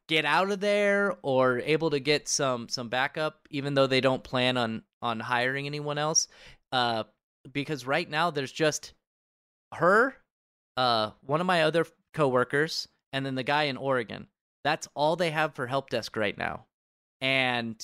get 0.10 0.25
out 0.25 0.51
of 0.51 0.60
there 0.60 1.15
or 1.21 1.60
able 1.60 1.89
to 1.89 1.99
get 1.99 2.27
some 2.27 2.67
some 2.69 2.89
backup 2.89 3.47
even 3.49 3.73
though 3.73 3.88
they 3.88 4.01
don't 4.01 4.23
plan 4.23 4.57
on 4.57 4.83
on 5.01 5.19
hiring 5.19 5.65
anyone 5.65 5.97
else. 5.97 6.27
Uh 6.71 7.03
because 7.51 7.86
right 7.86 8.10
now 8.10 8.31
there's 8.31 8.51
just 8.51 8.93
her, 9.73 10.15
uh 10.75 11.12
one 11.21 11.41
of 11.41 11.47
my 11.47 11.63
other 11.63 11.86
coworkers 12.13 12.88
and 13.13 13.25
then 13.25 13.36
the 13.36 13.43
guy 13.43 13.63
in 13.63 13.77
Oregon. 13.77 14.27
That's 14.63 14.88
all 14.95 15.15
they 15.15 15.31
have 15.31 15.55
for 15.55 15.67
help 15.67 15.89
desk 15.89 16.15
right 16.15 16.38
now. 16.38 16.65
And 17.21 17.83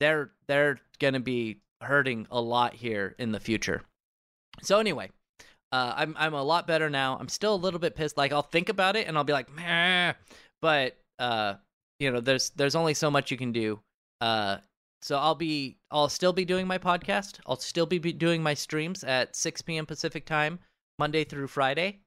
they're 0.00 0.30
they're 0.46 0.80
to 1.00 1.20
be 1.20 1.60
hurting 1.80 2.26
a 2.30 2.40
lot 2.40 2.74
here 2.74 3.14
in 3.18 3.32
the 3.32 3.40
future. 3.40 3.82
So 4.62 4.78
anyway, 4.78 5.10
uh, 5.72 5.94
I'm 5.96 6.14
I'm 6.18 6.34
a 6.34 6.42
lot 6.42 6.66
better 6.66 6.90
now. 6.90 7.16
I'm 7.18 7.28
still 7.28 7.54
a 7.54 7.56
little 7.56 7.80
bit 7.80 7.94
pissed. 7.94 8.16
Like 8.16 8.32
I'll 8.32 8.42
think 8.42 8.68
about 8.68 8.96
it 8.96 9.06
and 9.06 9.16
I'll 9.16 9.24
be 9.24 9.32
like, 9.32 9.52
Meh. 9.54 10.14
but 10.60 10.96
uh, 11.18 11.54
you 11.98 12.10
know, 12.10 12.20
there's 12.20 12.50
there's 12.50 12.74
only 12.74 12.94
so 12.94 13.10
much 13.10 13.30
you 13.30 13.36
can 13.36 13.52
do. 13.52 13.80
Uh, 14.20 14.58
so 15.02 15.18
I'll 15.18 15.34
be 15.34 15.78
I'll 15.90 16.08
still 16.08 16.32
be 16.32 16.44
doing 16.44 16.66
my 16.66 16.78
podcast. 16.78 17.38
I'll 17.46 17.56
still 17.56 17.86
be, 17.86 17.98
be 17.98 18.12
doing 18.12 18.42
my 18.42 18.54
streams 18.54 19.04
at 19.04 19.36
6 19.36 19.62
p.m. 19.62 19.86
Pacific 19.86 20.26
time, 20.26 20.58
Monday 20.98 21.24
through 21.24 21.48
Friday. 21.48 22.00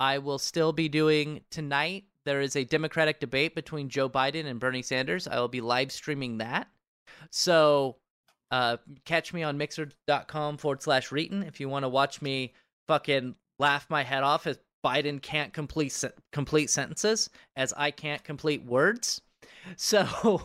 I 0.00 0.18
will 0.18 0.38
still 0.38 0.72
be 0.72 0.88
doing 0.88 1.40
tonight. 1.50 2.04
There 2.24 2.40
is 2.40 2.56
a 2.56 2.64
Democratic 2.64 3.20
debate 3.20 3.54
between 3.54 3.88
Joe 3.88 4.08
Biden 4.08 4.46
and 4.46 4.58
Bernie 4.58 4.82
Sanders. 4.82 5.28
I 5.28 5.38
will 5.38 5.48
be 5.48 5.60
live 5.60 5.92
streaming 5.92 6.38
that. 6.38 6.68
So 7.30 7.96
uh, 8.50 8.78
catch 9.04 9.32
me 9.32 9.42
on 9.42 9.58
mixer.com 9.58 10.58
forward 10.58 10.82
slash 10.82 11.10
Reetin 11.10 11.46
if 11.46 11.60
you 11.60 11.68
want 11.68 11.84
to 11.84 11.88
watch 11.88 12.22
me 12.22 12.54
fucking 12.88 13.34
laugh 13.58 13.86
my 13.88 14.02
head 14.02 14.22
off 14.22 14.46
as 14.46 14.58
Biden 14.84 15.20
can't 15.20 15.52
complete 15.52 15.92
se- 15.92 16.12
complete 16.32 16.70
sentences 16.70 17.30
as 17.56 17.72
I 17.76 17.90
can't 17.90 18.22
complete 18.22 18.64
words. 18.64 19.20
So 19.76 20.42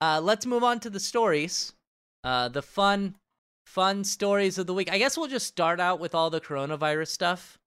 uh, 0.00 0.20
let's 0.22 0.46
move 0.46 0.64
on 0.64 0.80
to 0.80 0.90
the 0.90 1.00
stories. 1.00 1.72
Uh, 2.22 2.48
the 2.48 2.62
fun, 2.62 3.14
fun 3.66 4.04
stories 4.04 4.58
of 4.58 4.66
the 4.66 4.74
week. 4.74 4.90
I 4.90 4.98
guess 4.98 5.16
we'll 5.16 5.28
just 5.28 5.46
start 5.46 5.80
out 5.80 6.00
with 6.00 6.14
all 6.14 6.30
the 6.30 6.40
coronavirus 6.40 7.08
stuff 7.08 7.58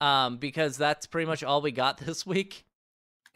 um, 0.00 0.38
because 0.38 0.76
that's 0.76 1.06
pretty 1.06 1.26
much 1.26 1.44
all 1.44 1.62
we 1.62 1.70
got 1.70 1.96
this 2.06 2.26
week. 2.26 2.64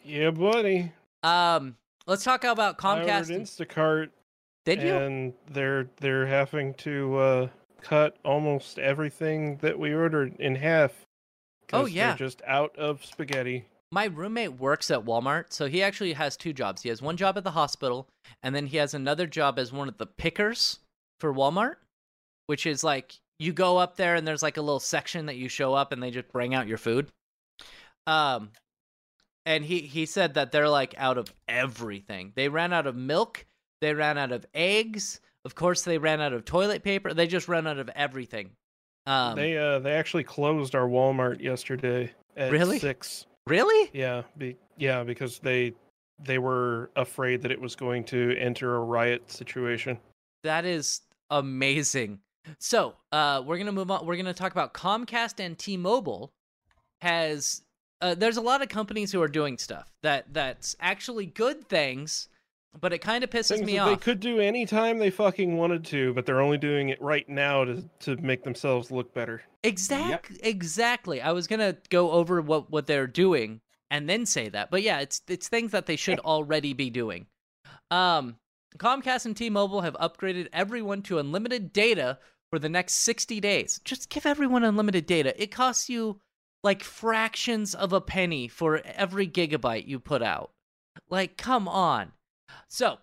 Yeah, 0.05 0.31
buddy. 0.31 0.93
Um, 1.23 1.77
let's 2.07 2.25
talk 2.25 2.45
about 2.45 2.79
Comcast. 2.79 3.31
Instacart, 3.31 4.11
Did 4.65 4.83
you? 4.83 4.95
and 4.95 5.33
they're 5.51 5.89
they're 6.01 6.27
having 6.27 6.75
to 6.75 7.17
uh, 7.17 7.49
cut 7.81 8.17
almost 8.25 8.79
everything 8.79 9.57
that 9.59 9.79
we 9.79 9.95
ordered 9.95 10.37
in 10.39 10.55
half. 10.55 10.93
Oh 11.73 11.87
yeah. 11.87 12.09
they're 12.09 12.17
just 12.29 12.43
out 12.47 12.77
of 12.77 13.05
spaghetti. 13.05 13.67
My 13.93 14.07
roommate 14.07 14.59
works 14.59 14.91
at 14.91 15.05
Walmart, 15.05 15.47
so 15.53 15.67
he 15.67 15.83
actually 15.83 16.15
has 16.15 16.37
two 16.37 16.53
jobs. 16.53 16.83
He 16.83 16.89
has 16.89 17.01
one 17.01 17.17
job 17.17 17.37
at 17.39 17.45
the 17.45 17.53
hospital, 17.53 18.09
and 18.43 18.55
then 18.55 18.67
he 18.67 18.77
has 18.79 18.95
another 18.95 19.27
job 19.27 19.59
as 19.59 19.73
one 19.73 19.89
of 19.89 19.99
the 19.99 20.07
pickers 20.07 20.81
for 21.21 21.33
Walmart, 21.33 21.77
which 22.47 22.67
is 22.67 22.83
like 22.85 23.17
you 23.39 23.53
go 23.53 23.77
up 23.77 23.97
there 23.97 24.15
and 24.15 24.27
there's 24.27 24.43
like 24.43 24.57
a 24.57 24.63
little 24.63 24.81
section 24.81 25.27
that 25.27 25.37
you 25.37 25.49
show 25.49 25.75
up 25.75 25.93
and 25.93 26.03
they 26.03 26.11
just 26.11 26.33
bring 26.33 26.55
out 26.55 26.67
your 26.67 26.79
food. 26.79 27.09
Um 28.07 28.51
and 29.45 29.65
he 29.65 29.81
he 29.81 30.07
said 30.07 30.35
that 30.35 30.53
they're 30.53 30.69
like 30.69 30.95
out 30.99 31.19
of 31.19 31.33
everything. 31.49 32.33
They 32.35 32.49
ran 32.49 32.73
out 32.73 32.87
of 32.87 32.97
milk, 32.97 33.47
they 33.81 33.95
ran 33.95 34.19
out 34.19 34.33
of 34.33 34.47
eggs, 34.55 35.21
of 35.45 35.55
course 35.55 35.83
they 35.83 35.99
ran 35.99 36.21
out 36.21 36.33
of 36.33 36.45
toilet 36.45 36.83
paper. 36.83 37.13
They 37.15 37.27
just 37.27 37.49
ran 37.49 37.67
out 37.67 37.79
of 37.79 37.91
everything. 37.91 38.51
Um 39.07 39.37
they 39.37 39.57
uh 39.57 39.79
they 39.81 39.93
actually 39.93 40.25
closed 40.25 40.75
our 40.75 40.89
Walmart 40.89 41.41
yesterday 41.41 42.13
at 42.37 42.53
Really? 42.53 42.79
six. 42.79 43.27
Really? 43.47 43.91
Yeah, 43.93 44.23
be, 44.37 44.57
yeah, 44.77 45.05
because 45.05 45.39
they 45.39 45.75
they 46.19 46.39
were 46.39 46.91
afraid 46.97 47.43
that 47.43 47.51
it 47.51 47.61
was 47.61 47.77
going 47.77 48.05
to 48.05 48.37
enter 48.39 48.77
a 48.77 48.81
riot 48.81 49.31
situation. 49.31 49.99
That 50.43 50.65
is 50.65 51.03
amazing. 51.31 52.21
So, 52.59 52.95
uh, 53.13 53.43
we're 53.45 53.59
gonna 53.59 53.73
move 53.73 53.91
on. 53.91 54.07
We're 54.07 54.17
gonna 54.17 54.35
talk 54.35 54.53
about 54.53 54.75
Comcast 54.75 55.45
and 55.45 55.59
T-Mobile. 55.59 56.33
Has 57.01 57.63
uh, 58.01 58.15
there's 58.15 58.37
a 58.37 58.43
lot 58.43 58.63
of 58.63 58.69
companies 58.69 59.13
who 59.13 59.23
are 59.23 59.29
doing 59.29 59.59
stuff 59.59 59.93
that 60.03 60.33
that's 60.33 60.77
actually 60.81 61.27
good 61.27 61.69
things, 61.69 62.29
but 62.81 62.93
it 62.93 62.99
kind 62.99 63.25
of 63.25 63.31
pisses 63.31 63.57
Things 63.57 63.67
me 63.67 63.75
that 63.75 63.81
off. 63.81 63.89
they 63.91 63.97
could 63.97 64.21
do 64.21 64.39
anytime 64.41 64.99
they 64.99 65.11
fucking 65.11 65.57
wanted 65.57 65.85
to, 65.87 66.13
but 66.15 66.27
they're 66.27 66.41
only 66.41 66.59
doing 66.59 66.91
it 66.91 67.01
right 67.01 67.29
now 67.29 67.65
to 67.65 67.83
to 68.01 68.17
make 68.17 68.43
themselves 68.45 68.91
look 68.91 69.15
better. 69.15 69.43
Exact, 69.63 70.33
exactly. 70.43 71.21
I 71.21 71.33
was 71.33 71.47
gonna 71.47 71.77
go 71.91 72.11
over 72.13 72.41
what 72.41 72.71
what 72.71 72.87
they're 72.87 73.07
doing 73.07 73.61
and 73.91 74.09
then 74.09 74.27
say 74.27 74.49
that, 74.49 74.71
but 74.71 74.83
yeah, 74.83 75.01
it's 75.01 75.23
it's 75.29 75.49
things 75.49 75.73
that 75.73 75.87
they 75.87 75.97
should 75.97 76.19
already 76.21 76.73
be 76.73 76.91
doing. 76.91 77.27
Um, 77.91 78.37
Comcast 78.79 79.27
and 79.27 79.37
T-Mobile 79.37 79.81
have 79.81 79.95
upgraded 79.95 80.49
everyone 80.53 81.03
to 81.03 81.19
unlimited 81.19 81.73
data 81.73 82.19
for 82.51 82.59
the 82.59 82.69
next 82.69 82.95
60 82.97 83.41
days. 83.41 83.81
Just 83.85 84.11
give 84.11 84.27
everyone 84.27 84.65
unlimited 84.65 85.07
data. 85.07 85.41
It 85.41 85.51
costs 85.51 85.89
you 85.89 86.21
like 86.63 86.83
fractions 86.83 87.75
of 87.75 87.93
a 87.93 88.01
penny 88.01 88.49
for 88.49 88.83
every 88.85 89.29
gigabyte 89.29 89.87
you 89.87 89.99
put 89.99 90.23
out. 90.23 90.51
Like, 91.09 91.37
come 91.37 91.69
on. 91.69 92.13
So, 92.69 92.99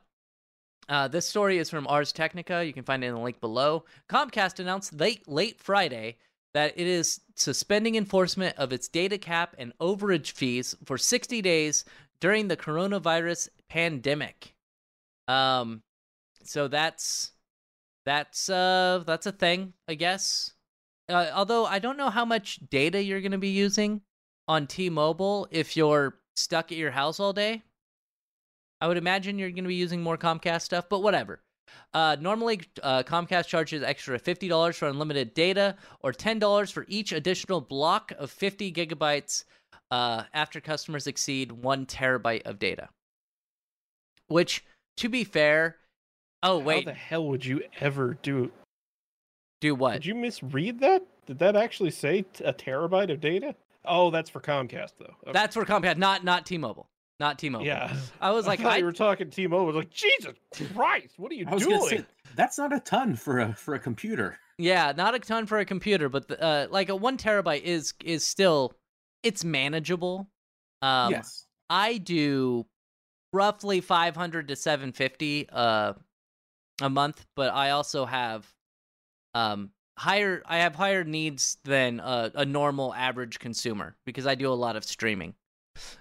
uh, 0.89 1.07
this 1.07 1.27
story 1.27 1.57
is 1.57 1.69
from 1.69 1.87
Ars 1.87 2.11
Technica. 2.11 2.65
You 2.65 2.73
can 2.73 2.83
find 2.83 3.03
it 3.03 3.07
in 3.07 3.15
the 3.15 3.21
link 3.21 3.39
below. 3.39 3.85
Comcast 4.09 4.59
announced 4.59 4.93
late 4.99 5.27
late 5.27 5.59
Friday 5.59 6.17
that 6.53 6.73
it 6.75 6.87
is 6.87 7.21
suspending 7.35 7.95
enforcement 7.95 8.55
of 8.57 8.71
its 8.71 8.87
data 8.87 9.17
cap 9.17 9.55
and 9.57 9.73
overage 9.79 10.31
fees 10.31 10.75
for 10.85 10.97
60 10.97 11.41
days 11.41 11.83
during 12.19 12.47
the 12.47 12.57
coronavirus 12.57 13.49
pandemic. 13.69 14.55
Um, 15.27 15.81
so 16.43 16.67
that's 16.67 17.31
that's 18.05 18.49
uh 18.49 19.03
that's 19.05 19.25
a 19.25 19.31
thing, 19.31 19.73
I 19.87 19.95
guess. 19.95 20.53
Uh, 21.09 21.31
although 21.33 21.65
I 21.65 21.79
don't 21.79 21.97
know 21.97 22.09
how 22.09 22.25
much 22.25 22.59
data 22.69 23.01
you're 23.01 23.21
going 23.21 23.31
to 23.31 23.37
be 23.37 23.49
using 23.49 24.01
on 24.47 24.67
T-Mobile 24.67 25.47
if 25.51 25.75
you're 25.75 26.19
stuck 26.35 26.71
at 26.71 26.77
your 26.77 26.91
house 26.91 27.19
all 27.19 27.33
day. 27.33 27.63
I 28.83 28.87
would 28.87 28.97
imagine 28.97 29.39
you're 29.39 29.49
going 29.49 29.63
to 29.63 29.69
be 29.69 29.75
using 29.75 30.01
more 30.01 30.17
Comcast 30.17 30.63
stuff, 30.63 30.89
but 30.89 31.01
whatever. 31.01 31.39
Uh, 31.93 32.17
normally, 32.19 32.59
uh, 32.83 33.01
Comcast 33.03 33.47
charges 33.47 33.81
extra 33.81 34.19
$50 34.19 34.75
for 34.75 34.89
unlimited 34.89 35.33
data 35.33 35.77
or 36.01 36.11
$10 36.11 36.69
for 36.69 36.83
each 36.89 37.13
additional 37.13 37.61
block 37.61 38.11
of 38.19 38.29
50 38.29 38.73
gigabytes 38.73 39.45
uh, 39.89 40.23
after 40.33 40.59
customers 40.59 41.07
exceed 41.07 41.53
one 41.53 41.85
terabyte 41.85 42.41
of 42.41 42.59
data. 42.59 42.89
Which, 44.27 44.65
to 44.97 45.07
be 45.07 45.23
fair, 45.23 45.77
oh, 46.43 46.57
wait, 46.57 46.83
How 46.83 46.91
the 46.91 46.97
hell 46.97 47.27
would 47.27 47.45
you 47.45 47.63
ever 47.79 48.17
do? 48.21 48.51
do 49.61 49.75
what? 49.75 49.93
Did 49.93 50.07
you 50.07 50.15
misread 50.15 50.81
that? 50.81 51.03
Did 51.25 51.39
that 51.39 51.55
actually 51.55 51.91
say 51.91 52.25
a 52.43 52.51
terabyte 52.51 53.13
of 53.13 53.21
data? 53.21 53.55
Oh, 53.85 54.11
that's 54.11 54.29
for 54.29 54.41
Comcast 54.41 54.95
though. 54.99 55.15
Okay. 55.23 55.31
That's 55.31 55.53
for 55.53 55.63
Comcast, 55.63 55.95
not 55.95 56.25
not 56.25 56.45
T-Mobile. 56.45 56.89
Not 57.19 57.39
T-Mobile. 57.39 57.65
yeah. 57.65 57.95
I 58.19 58.31
was 58.31 58.47
like, 58.47 58.59
thought 58.59 58.73
I, 58.73 58.77
you 58.77 58.85
were 58.85 58.91
talking 58.91 59.29
T-Mobile. 59.29 59.63
I 59.63 59.67
was 59.67 59.75
like, 59.75 59.91
Jesus 59.91 60.33
Christ, 60.73 61.13
what 61.17 61.31
are 61.31 61.35
you 61.35 61.45
I 61.47 61.57
doing? 61.57 61.79
gonna 61.79 61.89
say 61.89 62.05
that's 62.35 62.57
not 62.57 62.73
a 62.73 62.79
ton 62.79 63.15
for 63.15 63.39
a 63.39 63.53
for 63.53 63.75
a 63.75 63.79
computer. 63.79 64.37
Yeah, 64.57 64.93
not 64.95 65.15
a 65.15 65.19
ton 65.19 65.45
for 65.45 65.59
a 65.59 65.65
computer, 65.65 66.09
but 66.09 66.27
the, 66.27 66.41
uh, 66.41 66.67
like 66.69 66.89
a 66.89 66.95
one 66.95 67.17
terabyte 67.17 67.61
is 67.63 67.93
is 68.03 68.25
still 68.25 68.73
it's 69.21 69.43
manageable. 69.43 70.27
Um, 70.81 71.11
yes. 71.11 71.45
I 71.69 71.97
do 71.97 72.65
roughly 73.31 73.81
500 73.81 74.49
to 74.49 74.55
750 74.55 75.49
uh 75.51 75.93
a 76.81 76.89
month, 76.89 77.25
but 77.35 77.53
I 77.53 77.71
also 77.71 78.05
have 78.05 78.45
um 79.33 79.69
higher 79.97 80.41
I 80.45 80.57
have 80.57 80.75
higher 80.75 81.03
needs 81.03 81.57
than 81.63 81.99
a, 81.99 82.31
a 82.35 82.45
normal 82.45 82.93
average 82.93 83.39
consumer 83.39 83.95
because 84.05 84.27
I 84.27 84.35
do 84.35 84.51
a 84.51 84.53
lot 84.53 84.75
of 84.75 84.83
streaming. 84.83 85.35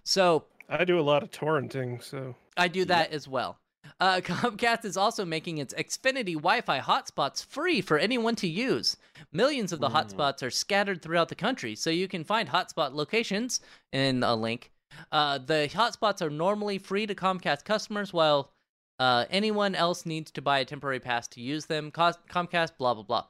So, 0.05 0.45
I 0.73 0.85
do 0.85 0.99
a 0.99 1.03
lot 1.03 1.23
of 1.23 1.31
torrenting, 1.31 2.03
so 2.03 2.35
I 2.57 2.69
do 2.69 2.85
that 2.87 3.13
as 3.13 3.29
well. 3.29 3.59
Uh, 4.01 4.21
Comcast 4.23 4.85
is 4.85 4.97
also 4.97 5.25
making 5.25 5.59
its 5.59 5.75
Xfinity 5.75 6.35
Wi-Fi 6.35 6.81
hotspots 6.81 7.45
free 7.45 7.81
for 7.81 7.99
anyone 7.99 8.35
to 8.37 8.49
use. 8.49 8.97
Millions 9.33 9.73
of 9.73 9.81
the 9.81 9.89
Mm. 9.89 9.93
hotspots 9.95 10.43
are 10.43 10.51
scattered 10.51 11.03
throughout 11.03 11.29
the 11.29 11.35
country, 11.35 11.75
so 11.75 11.91
you 11.91 12.09
can 12.09 12.25
find 12.25 12.49
hotspot 12.49 12.95
locations 12.95 13.61
in 13.93 14.23
a 14.23 14.35
link. 14.35 14.71
Uh, 15.11 15.39
the 15.39 15.69
hotspots 15.73 16.23
are 16.23 16.31
normally 16.31 16.79
free 16.79 17.07
to 17.07 17.15
Comcast 17.15 17.65
customers, 17.65 18.13
while 18.13 18.51
uh, 18.99 19.25
anyone 19.31 19.75
else 19.75 20.07
needs 20.07 20.31
to 20.31 20.43
buy 20.43 20.61
a 20.61 20.65
temporary 20.65 21.01
pass 21.01 21.27
to 21.29 21.41
use 21.41 21.67
them. 21.67 21.91
Comcast, 21.91 22.77
blah 22.79 22.95
blah 22.95 23.03
blah. 23.03 23.25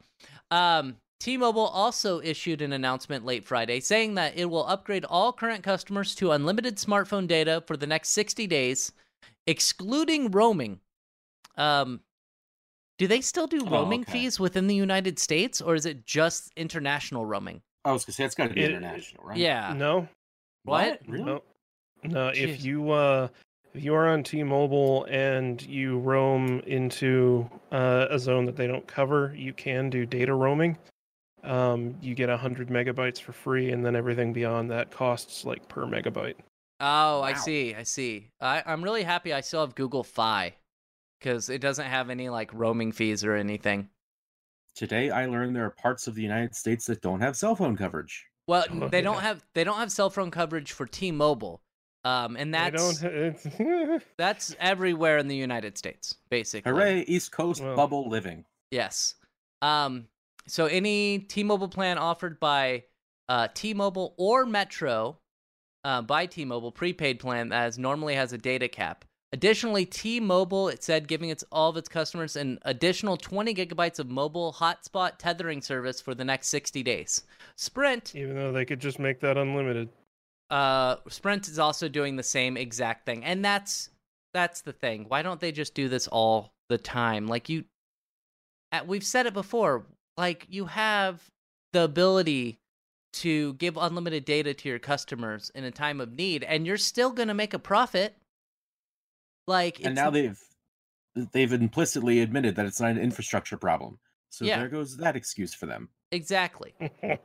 Um, 0.51 0.97
T-Mobile 1.27 1.69
also 1.69 2.21
issued 2.21 2.63
an 2.63 2.73
announcement 2.73 3.25
late 3.25 3.45
Friday 3.45 3.79
saying 3.79 4.17
that 4.17 4.37
it 4.37 4.47
will 4.47 4.67
upgrade 4.67 5.05
all 5.05 5.33
current 5.33 5.63
customers 5.63 6.17
to 6.17 6.33
unlimited 6.33 6.79
smartphone 6.79 7.29
data 7.29 7.63
for 7.69 7.77
the 7.77 7.87
next 7.87 8.09
60 8.09 8.49
days, 8.49 8.91
excluding 9.47 10.33
roaming. 10.33 10.81
Um, 11.57 12.01
do 12.99 13.07
they 13.07 13.21
still 13.21 13.47
do 13.47 13.65
Oh, 13.65 13.71
roaming 13.71 14.01
okay. 14.01 14.11
fees 14.11 14.41
within 14.41 14.67
the 14.67 14.75
United 14.75 15.17
States, 15.21 15.61
or 15.61 15.77
is 15.77 15.87
it 15.87 16.05
just 16.05 16.51
international 16.57 17.25
roaming? 17.25 17.63
I 17.85 17.93
was 17.93 18.05
gonna 18.05 18.15
say 18.15 18.25
it's 18.25 18.35
got 18.35 18.49
to 18.49 18.55
be 18.55 18.65
It- 18.65 18.73
international, 18.73 19.25
right? 19.25 19.39
Yeah. 19.39 19.75
no, 19.77 20.09
What? 20.65 21.03
Really? 21.07 21.23
no, 21.25 21.43
no. 22.03 22.31
Jeez. 22.33 22.37
If 22.37 22.65
you 22.65 22.91
uh, 22.91 23.29
if 23.75 23.85
you 23.85 23.95
are 23.95 24.09
on 24.09 24.25
T-Mobile 24.25 25.05
and 25.05 25.63
you 25.63 26.01
roam 26.01 26.59
into 26.67 27.49
uh, 27.71 28.09
a 28.11 28.19
zone 28.19 28.45
that 28.47 28.57
they 28.57 28.67
don't 28.67 28.89
cover, 28.89 29.33
you 29.37 29.53
can 29.53 29.89
do 29.89 30.05
data 30.05 30.35
roaming. 30.35 30.77
Um, 31.43 31.97
you 32.01 32.15
get 32.15 32.29
hundred 32.31 32.69
megabytes 32.69 33.21
for 33.21 33.33
free, 33.33 33.73
and 33.73 33.85
then 33.85 33.97
everything 33.97 34.33
beyond 34.33 34.71
that 34.71 34.91
costs 34.91 35.45
like 35.45 35.67
per 35.69 35.85
megabyte. 35.85 36.35
Oh, 36.81 37.23
I 37.23 37.35
see. 37.35 37.75
I 37.75 37.83
see. 37.85 38.31
I, 38.41 38.63
I'm 38.67 38.83
really 38.83 39.03
happy 39.03 39.33
I 39.33 39.41
still 39.41 39.61
have 39.61 39.75
Google 39.75 40.03
Fi 40.05 40.55
because 41.21 41.49
it 41.49 41.61
doesn't 41.61 41.87
have 41.87 42.11
any 42.11 42.29
like 42.29 42.53
roaming 42.53 42.91
fees 42.93 43.25
or 43.25 43.35
anything. 43.37 43.89
Today 44.75 45.11
I 45.11 45.27
learned 45.27 45.55
there 45.55 45.65
are 45.67 45.71
parts 45.71 46.07
of 46.07 46.15
the 46.15 46.23
United 46.23 46.55
States 46.55 46.87
that 46.87 47.01
don't 47.03 47.21
have 47.21 47.37
cell 47.37 47.55
phone 47.55 47.77
coverage. 47.77 48.27
Well, 48.49 48.65
Oh, 48.71 48.89
they 48.89 49.01
don't 49.03 49.21
have 49.21 49.45
they 49.55 49.65
don't 49.65 49.79
have 49.79 49.93
cell 49.93 50.11
phone 50.11 50.31
coverage 50.33 50.73
for 50.73 50.87
T-Mobile, 50.87 51.63
um, 52.05 52.37
and 52.37 52.53
that's 52.55 53.01
don't. 53.01 53.13
It's, 53.13 54.05
that's 54.17 54.57
everywhere 54.59 55.19
in 55.19 55.29
the 55.29 55.37
United 55.37 55.79
States, 55.79 56.17
basically. 56.31 56.71
Hooray, 56.73 57.03
East 57.03 57.31
Coast 57.31 57.63
Well. 57.63 57.77
bubble 57.77 58.09
living. 58.09 58.45
Yes. 58.73 59.15
Um, 59.61 60.09
so 60.47 60.67
any 60.67 61.19
T-Mobile 61.19 61.69
plan 61.69 61.99
offered 61.99 62.41
by 62.41 62.85
uh, 63.29 63.49
T-Mobile 63.55 64.15
or 64.17 64.45
Metro 64.47 65.19
uh, 65.85 66.03
by 66.03 66.27
T-Mobile 66.27 66.73
prepaid 66.73 67.19
plan 67.19 67.49
that 67.49 67.63
has, 67.63 67.79
normally 67.79 68.15
has 68.15 68.33
a 68.33 68.39
data 68.39 68.69
cap. 68.69 69.05
Additionally, 69.33 69.87
T-Mobile 69.87 70.69
it 70.69 70.83
said 70.83 71.09
giving 71.09 71.31
its 71.31 71.43
all 71.51 71.71
of 71.71 71.77
its 71.79 71.89
customers 71.89 72.37
an 72.37 72.59
additional 72.63 73.17
20 73.17 73.55
gigabytes 73.55 73.99
of 73.99 74.11
mobile 74.11 74.53
hotspot 74.53 75.13
tethering 75.17 75.63
service 75.63 76.01
for 76.01 76.15
the 76.15 76.25
next 76.25 76.49
60 76.49 76.83
days. 76.83 77.23
Sprint 77.57 78.15
even 78.15 78.37
though 78.37 78.53
they 78.53 78.67
could 78.67 78.81
just 78.81 78.99
make 78.99 79.21
that 79.21 79.39
unlimited. 79.39 79.89
uh 80.51 80.97
Sprint 81.09 81.49
is 81.49 81.59
also 81.59 81.89
doing 81.89 82.17
the 82.17 82.23
same 82.23 82.59
exact 82.59 83.07
thing. 83.07 83.25
And 83.25 83.43
that's 83.43 83.89
that's 84.35 84.61
the 84.61 84.73
thing. 84.73 85.07
Why 85.09 85.23
don't 85.23 85.41
they 85.41 85.53
just 85.53 85.75
do 85.75 85.89
this 85.89 86.09
all 86.09 86.53
the 86.69 86.79
time? 86.79 87.27
Like 87.27 87.49
you 87.49 87.65
uh, 88.71 88.81
we've 88.87 89.05
said 89.05 89.25
it 89.27 89.35
before, 89.35 89.87
like 90.17 90.47
you 90.49 90.67
have 90.67 91.23
the 91.73 91.83
ability 91.85 92.59
to 93.15 93.55
give 93.55 93.77
unlimited 93.77 94.25
data 94.25 94.55
to 94.55 94.69
your 94.69 94.79
customers 94.79 95.51
in 95.55 95.65
a 95.65 95.71
time 95.71 96.01
of 96.01 96.13
need 96.13 96.43
and 96.45 96.67
you're 96.67 96.79
still 96.79 97.11
going 97.11 97.29
to 97.29 97.35
make 97.35 97.53
a 97.55 97.59
profit. 97.59 98.17
Like 99.47 99.85
and 99.85 99.95
now 99.95 100.11
they've 100.11 100.39
they've 101.33 101.53
implicitly 101.53 102.21
admitted 102.21 102.57
that 102.57 102.65
it's 102.67 102.81
not 102.81 102.93
an 102.93 102.99
infrastructure 102.99 103.57
problem. 103.57 103.99
So 104.31 104.45
Yeah. 104.45 104.59
there 104.61 104.69
goes 104.69 104.97
that 104.99 105.17
excuse 105.17 105.53
for 105.53 105.67
them. 105.67 105.89
exactly. 106.11 106.75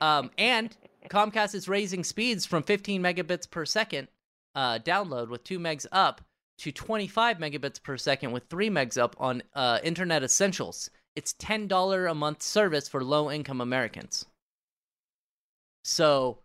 Um, 0.00 0.30
and 0.36 0.76
Comcast 1.08 1.54
is 1.54 1.68
raising 1.68 2.04
speeds 2.04 2.44
from 2.46 2.62
15 2.62 3.00
megabits 3.02 3.48
per 3.48 3.64
second 3.64 4.08
uh, 4.54 4.78
download 4.80 5.28
with 5.28 5.44
2 5.44 5.58
megs 5.58 5.86
up 5.92 6.20
to 6.58 6.72
25 6.72 7.38
megabits 7.38 7.82
per 7.82 7.96
second 7.96 8.32
with 8.32 8.44
3 8.50 8.70
megs 8.70 8.98
up 8.98 9.14
on 9.18 9.42
uh, 9.54 9.78
Internet 9.82 10.22
Essentials. 10.22 10.90
It's 11.16 11.34
$10 11.34 12.10
a 12.10 12.14
month 12.14 12.42
service 12.42 12.88
for 12.88 13.04
low 13.04 13.30
income 13.30 13.60
Americans. 13.60 14.26
So 15.84 16.38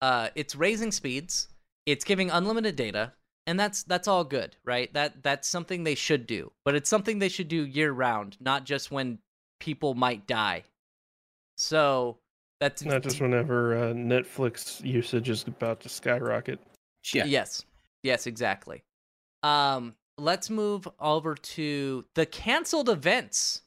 uh, 0.00 0.30
it's 0.34 0.56
raising 0.56 0.90
speeds, 0.90 1.48
it's 1.84 2.04
giving 2.04 2.30
unlimited 2.30 2.76
data, 2.76 3.12
and 3.46 3.60
that's 3.60 3.84
that's 3.84 4.08
all 4.08 4.24
good, 4.24 4.56
right? 4.64 4.92
That 4.94 5.22
that's 5.22 5.48
something 5.48 5.84
they 5.84 5.94
should 5.94 6.26
do. 6.26 6.50
But 6.64 6.74
it's 6.74 6.90
something 6.90 7.18
they 7.18 7.28
should 7.28 7.48
do 7.48 7.64
year 7.64 7.92
round, 7.92 8.36
not 8.40 8.64
just 8.64 8.90
when 8.90 9.18
people 9.60 9.94
might 9.94 10.26
die. 10.26 10.64
So 11.56 12.18
that's 12.60 12.84
Not 12.84 13.02
just 13.02 13.20
whenever 13.20 13.76
uh, 13.76 13.92
Netflix 13.92 14.84
usage 14.84 15.28
is 15.28 15.44
about 15.46 15.80
to 15.80 15.88
skyrocket. 15.88 16.58
Yeah. 17.12 17.24
Yes. 17.26 17.64
Yes, 18.02 18.26
exactly. 18.26 18.82
Um, 19.42 19.94
let's 20.18 20.48
move 20.48 20.88
over 20.98 21.34
to 21.34 22.04
the 22.14 22.26
canceled 22.26 22.88
events. 22.88 23.62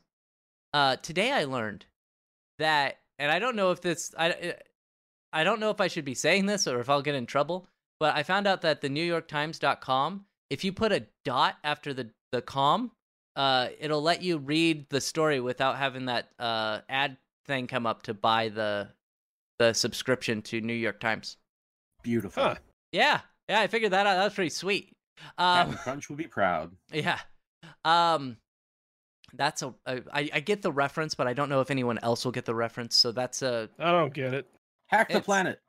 Uh, 0.74 0.96
today 0.98 1.32
I 1.32 1.46
learned 1.46 1.86
that, 2.60 3.00
and 3.18 3.32
I 3.32 3.40
don't 3.40 3.56
know 3.56 3.72
if 3.72 3.82
this, 3.82 4.14
I, 4.18 4.56
I 5.34 5.44
don't 5.44 5.60
know 5.60 5.70
if 5.70 5.82
I 5.82 5.88
should 5.88 6.06
be 6.06 6.16
saying 6.16 6.46
this 6.46 6.68
or 6.68 6.80
if 6.80 6.90
I'll 6.90 7.02
get 7.02 7.16
in 7.16 7.26
trouble, 7.26 7.68
but 8.00 8.16
I 8.16 8.24
found 8.24 8.48
out 8.48 8.62
that 8.62 8.82
the 8.82 8.90
New 8.90 9.04
York 9.04 9.28
Times.com, 9.28 10.26
if 10.50 10.64
you 10.64 10.74
put 10.74 10.92
a 10.92 11.06
dot 11.26 11.56
after 11.64 11.94
the 11.94 12.10
the 12.32 12.42
com, 12.42 12.92
uh, 13.36 13.70
it'll 13.80 14.02
let 14.02 14.22
you 14.22 14.38
read 14.38 14.88
the 14.90 15.02
story 15.02 15.40
without 15.40 15.78
having 15.78 16.06
that 16.06 16.30
uh 16.40 16.80
ad 16.90 17.18
thing 17.46 17.68
come 17.68 17.86
up 17.86 18.04
to 18.04 18.14
buy 18.14 18.50
the 18.50 18.90
the 19.58 19.74
subscription 19.74 20.42
to 20.44 20.62
New 20.62 20.74
York 20.74 21.00
Times. 21.00 21.38
Beautiful. 22.04 22.44
Huh. 22.44 22.56
Yeah, 22.92 23.22
yeah, 23.50 23.60
I 23.60 23.68
figured 23.68 23.92
that 23.92 24.08
out. 24.08 24.16
That 24.16 24.24
was 24.24 24.34
pretty 24.34 24.50
sweet. 24.50 24.96
Um, 25.38 25.68
Captain 25.68 25.78
Crunch 25.78 26.10
will 26.10 26.16
be 26.16 26.28
proud. 26.28 26.72
yeah. 26.94 27.20
Um 27.84 28.38
that's 29.34 29.62
a, 29.62 29.74
a 29.86 30.02
I, 30.14 30.30
I 30.34 30.40
get 30.40 30.62
the 30.62 30.72
reference, 30.72 31.16
but 31.16 31.28
I 31.28 31.34
don't 31.34 31.50
know 31.50 31.62
if 31.62 31.72
anyone 31.72 32.00
else 32.04 32.26
will 32.26 32.32
get 32.32 32.46
the 32.46 32.56
reference. 32.56 32.96
So 32.96 33.12
that's 33.12 33.42
a 33.42 33.70
I 33.80 33.92
don't 33.92 34.14
get 34.14 34.34
it. 34.34 34.48
Hack 34.88 35.10
the 35.12 35.22
planet. 35.22 35.60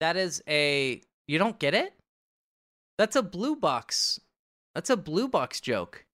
that 0.00 0.16
is 0.16 0.42
a 0.48 1.00
you 1.26 1.38
don't 1.38 1.58
get 1.58 1.74
it? 1.74 1.94
That's 2.98 3.16
a 3.16 3.22
blue 3.22 3.56
box. 3.56 4.20
That's 4.74 4.90
a 4.90 4.96
blue 4.96 5.28
box 5.28 5.60
joke. 5.60 6.04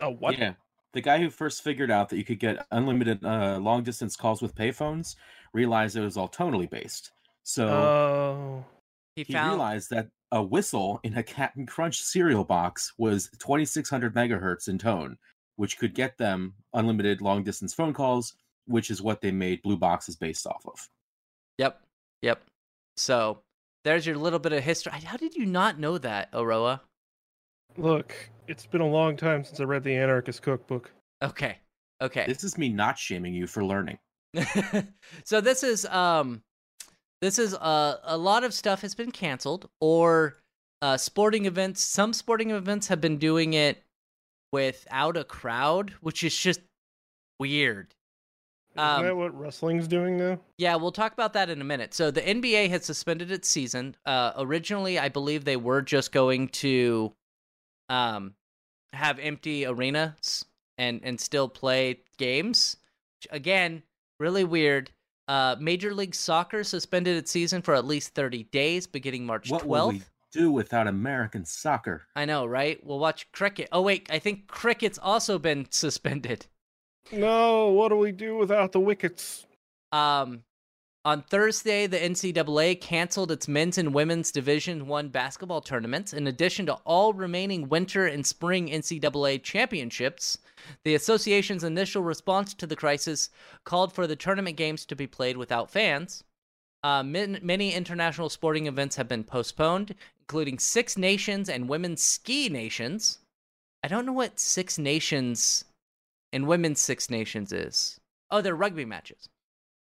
Oh 0.00 0.10
what? 0.10 0.38
Yeah. 0.38 0.54
The 0.94 1.00
guy 1.02 1.18
who 1.18 1.28
first 1.30 1.62
figured 1.62 1.90
out 1.90 2.08
that 2.08 2.16
you 2.16 2.24
could 2.24 2.40
get 2.40 2.66
unlimited 2.70 3.24
uh, 3.24 3.58
long 3.58 3.82
distance 3.82 4.16
calls 4.16 4.40
with 4.40 4.54
payphones 4.54 5.16
realized 5.52 5.96
it 5.96 6.00
was 6.00 6.16
all 6.16 6.28
tonally 6.28 6.68
based. 6.68 7.12
So 7.44 7.68
Oh. 7.68 8.64
He 9.16 9.24
he 9.24 9.32
found 9.32 9.50
realized 9.50 9.90
that 9.90 10.08
a 10.30 10.42
whistle 10.42 11.00
in 11.02 11.16
a 11.16 11.22
Captain 11.22 11.66
Crunch 11.66 12.00
cereal 12.00 12.44
box 12.44 12.92
was 12.98 13.30
2600 13.38 14.14
megahertz 14.14 14.68
in 14.68 14.78
tone, 14.78 15.16
which 15.58 15.76
could 15.76 15.92
get 15.92 16.16
them 16.16 16.54
unlimited 16.72 17.20
long 17.20 17.42
distance 17.42 17.74
phone 17.74 17.92
calls, 17.92 18.34
which 18.66 18.90
is 18.90 19.02
what 19.02 19.20
they 19.20 19.32
made 19.32 19.60
Blue 19.62 19.76
Boxes 19.76 20.14
based 20.14 20.46
off 20.46 20.64
of. 20.64 20.88
Yep. 21.58 21.82
Yep. 22.22 22.42
So 22.96 23.40
there's 23.82 24.06
your 24.06 24.16
little 24.16 24.38
bit 24.38 24.52
of 24.52 24.62
history. 24.62 24.92
How 24.92 25.16
did 25.16 25.34
you 25.34 25.44
not 25.44 25.80
know 25.80 25.98
that, 25.98 26.28
Aroa? 26.32 26.80
Look, 27.76 28.14
it's 28.46 28.66
been 28.66 28.80
a 28.80 28.88
long 28.88 29.16
time 29.16 29.42
since 29.42 29.58
I 29.58 29.64
read 29.64 29.82
the 29.82 29.96
Anarchist 29.96 30.42
Cookbook. 30.42 30.92
Okay. 31.22 31.58
Okay. 32.00 32.24
This 32.28 32.44
is 32.44 32.56
me 32.56 32.68
not 32.68 32.96
shaming 32.96 33.34
you 33.34 33.48
for 33.48 33.64
learning. 33.64 33.98
so 35.24 35.40
this 35.40 35.64
is 35.64 35.86
um 35.86 36.42
this 37.20 37.38
is 37.38 37.54
uh, 37.54 37.96
a 38.04 38.16
lot 38.16 38.44
of 38.44 38.54
stuff 38.54 38.82
has 38.82 38.94
been 38.94 39.10
canceled 39.10 39.68
or 39.80 40.36
uh 40.82 40.98
sporting 40.98 41.46
events 41.46 41.80
some 41.80 42.12
sporting 42.12 42.50
events 42.50 42.88
have 42.88 43.00
been 43.00 43.16
doing 43.16 43.54
it 43.54 43.82
without 44.52 45.16
a 45.16 45.24
crowd 45.24 45.94
which 46.00 46.22
is 46.24 46.36
just 46.36 46.60
weird. 47.38 47.94
Isn't 48.74 48.88
Um, 48.88 49.04
that 49.04 49.16
what 49.16 49.38
wrestling's 49.38 49.88
doing 49.88 50.16
now? 50.16 50.38
yeah 50.58 50.76
we'll 50.76 50.92
talk 50.92 51.12
about 51.12 51.32
that 51.34 51.50
in 51.50 51.60
a 51.60 51.64
minute. 51.64 51.94
So 51.94 52.10
the 52.10 52.20
nba 52.22 52.68
has 52.70 52.84
suspended 52.84 53.30
its 53.30 53.48
season. 53.48 53.96
Uh 54.06 54.32
originally 54.36 54.98
i 54.98 55.08
believe 55.08 55.44
they 55.44 55.56
were 55.56 55.82
just 55.82 56.12
going 56.12 56.48
to 56.48 57.12
um 57.88 58.34
have 58.92 59.18
empty 59.18 59.66
arenas 59.66 60.44
and 60.78 61.00
and 61.02 61.20
still 61.20 61.48
play 61.48 62.00
games 62.18 62.76
which, 63.20 63.28
again 63.32 63.82
really 64.20 64.44
weird. 64.44 64.90
Uh 65.28 65.56
major 65.60 65.92
league 65.94 66.14
soccer 66.14 66.64
suspended 66.64 67.16
its 67.16 67.30
season 67.30 67.60
for 67.62 67.74
at 67.74 67.84
least 67.84 68.14
30 68.14 68.44
days 68.44 68.86
beginning 68.86 69.26
march 69.26 69.50
What 69.50 69.64
will 69.66 69.88
12th 69.88 69.92
we 69.92 70.02
do 70.32 70.50
without 70.50 70.86
American 70.86 71.44
soccer? 71.44 72.06
i 72.16 72.24
know 72.24 72.44
right 72.46 72.84
we'll 72.84 72.98
watch 72.98 73.30
cricket 73.32 73.68
oh 73.72 73.82
wait 73.82 74.08
i 74.10 74.18
think 74.18 74.46
cricket's 74.46 74.98
also 74.98 75.38
been 75.38 75.66
suspended 75.70 76.46
No, 77.12 77.68
what 77.68 77.88
do 77.88 77.96
we 77.96 78.12
do 78.12 78.36
without 78.36 78.72
the 78.72 78.80
wickets? 78.80 79.46
Um, 79.92 80.42
on 81.04 81.22
Thursday, 81.22 81.86
the 81.86 81.96
NCAA 81.96 82.78
canceled 82.82 83.32
its 83.32 83.48
men's 83.48 83.78
and 83.78 83.94
women's 83.94 84.30
Division 84.30 84.86
One 84.86 85.08
basketball 85.08 85.62
tournaments. 85.62 86.12
In 86.12 86.26
addition 86.26 86.66
to 86.66 86.74
all 86.84 87.14
remaining 87.14 87.70
winter 87.70 88.06
and 88.06 88.26
spring 88.26 88.68
NCAA 88.68 89.42
championships, 89.42 90.36
the 90.84 90.94
association's 90.96 91.64
initial 91.64 92.02
response 92.02 92.52
to 92.54 92.66
the 92.66 92.76
crisis 92.76 93.30
called 93.64 93.94
for 93.94 94.06
the 94.06 94.16
tournament 94.16 94.58
games 94.58 94.84
to 94.84 94.96
be 94.96 95.06
played 95.06 95.38
without 95.38 95.70
fans. 95.70 96.24
Uh, 96.88 97.02
min- 97.02 97.38
many 97.42 97.74
international 97.74 98.30
sporting 98.30 98.66
events 98.66 98.96
have 98.96 99.08
been 99.08 99.22
postponed, 99.22 99.94
including 100.22 100.58
Six 100.58 100.96
Nations 100.96 101.50
and 101.50 101.68
Women's 101.68 102.02
Six 102.02 102.50
Nations. 102.50 103.18
I 103.82 103.88
don't 103.88 104.06
know 104.06 104.12
what 104.14 104.40
Six 104.40 104.78
Nations 104.78 105.66
and 106.32 106.46
Women's 106.46 106.80
Six 106.80 107.10
Nations 107.10 107.52
is. 107.52 108.00
Oh, 108.30 108.40
they're 108.40 108.56
rugby 108.56 108.86
matches 108.86 109.28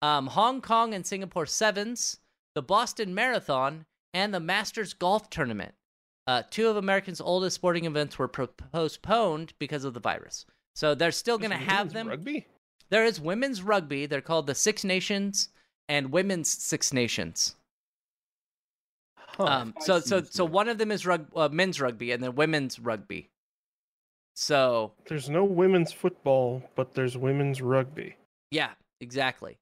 um, 0.03 0.27
Hong 0.27 0.61
Kong 0.61 0.93
and 0.93 1.07
Singapore 1.07 1.47
Sevens, 1.47 2.19
the 2.57 2.63
Boston 2.63 3.15
Marathon, 3.15 3.85
and 4.13 4.35
the 4.35 4.41
Masters 4.41 4.93
Golf 4.93 5.31
Tournament. 5.31 5.75
Uh, 6.27 6.43
two 6.51 6.67
of 6.67 6.77
America's 6.77 7.21
oldest 7.21 7.55
sporting 7.55 7.85
events 7.85 8.19
were 8.19 8.27
pro- 8.27 8.49
postponed 8.49 9.53
because 9.61 9.85
of 9.85 9.95
the 9.95 10.01
virus. 10.01 10.47
So 10.75 10.97
they're 10.97 11.13
still 11.13 11.39
going 11.39 11.53
to 11.53 11.57
have 11.57 11.93
them. 11.93 12.09
Rugby? 12.09 12.49
There 12.91 13.05
is 13.05 13.21
women's 13.21 13.63
rugby. 13.63 14.07
They're 14.07 14.21
called 14.21 14.49
the 14.49 14.57
Six 14.57 14.83
Nations 14.83 15.51
and 15.88 16.12
Women's 16.12 16.51
Six 16.51 16.92
Nations. 16.92 17.57
Huh. 19.16 19.44
Um, 19.44 19.74
so 19.81 20.01
so 20.01 20.22
so 20.22 20.44
one 20.44 20.68
of 20.68 20.79
them 20.79 20.90
is 20.90 21.07
rug- 21.07 21.29
uh, 21.37 21.48
men's 21.51 21.81
rugby 21.81 22.12
and 22.12 22.22
then 22.22 22.35
women's 22.35 22.79
rugby. 22.79 23.29
So 24.35 24.92
There's 25.09 25.29
no 25.29 25.44
women's 25.44 25.92
football, 25.92 26.62
but 26.77 26.94
there's 26.94 27.16
women's 27.16 27.61
rugby. 27.61 28.16
Yeah, 28.53 28.70
exactly. 29.01 29.59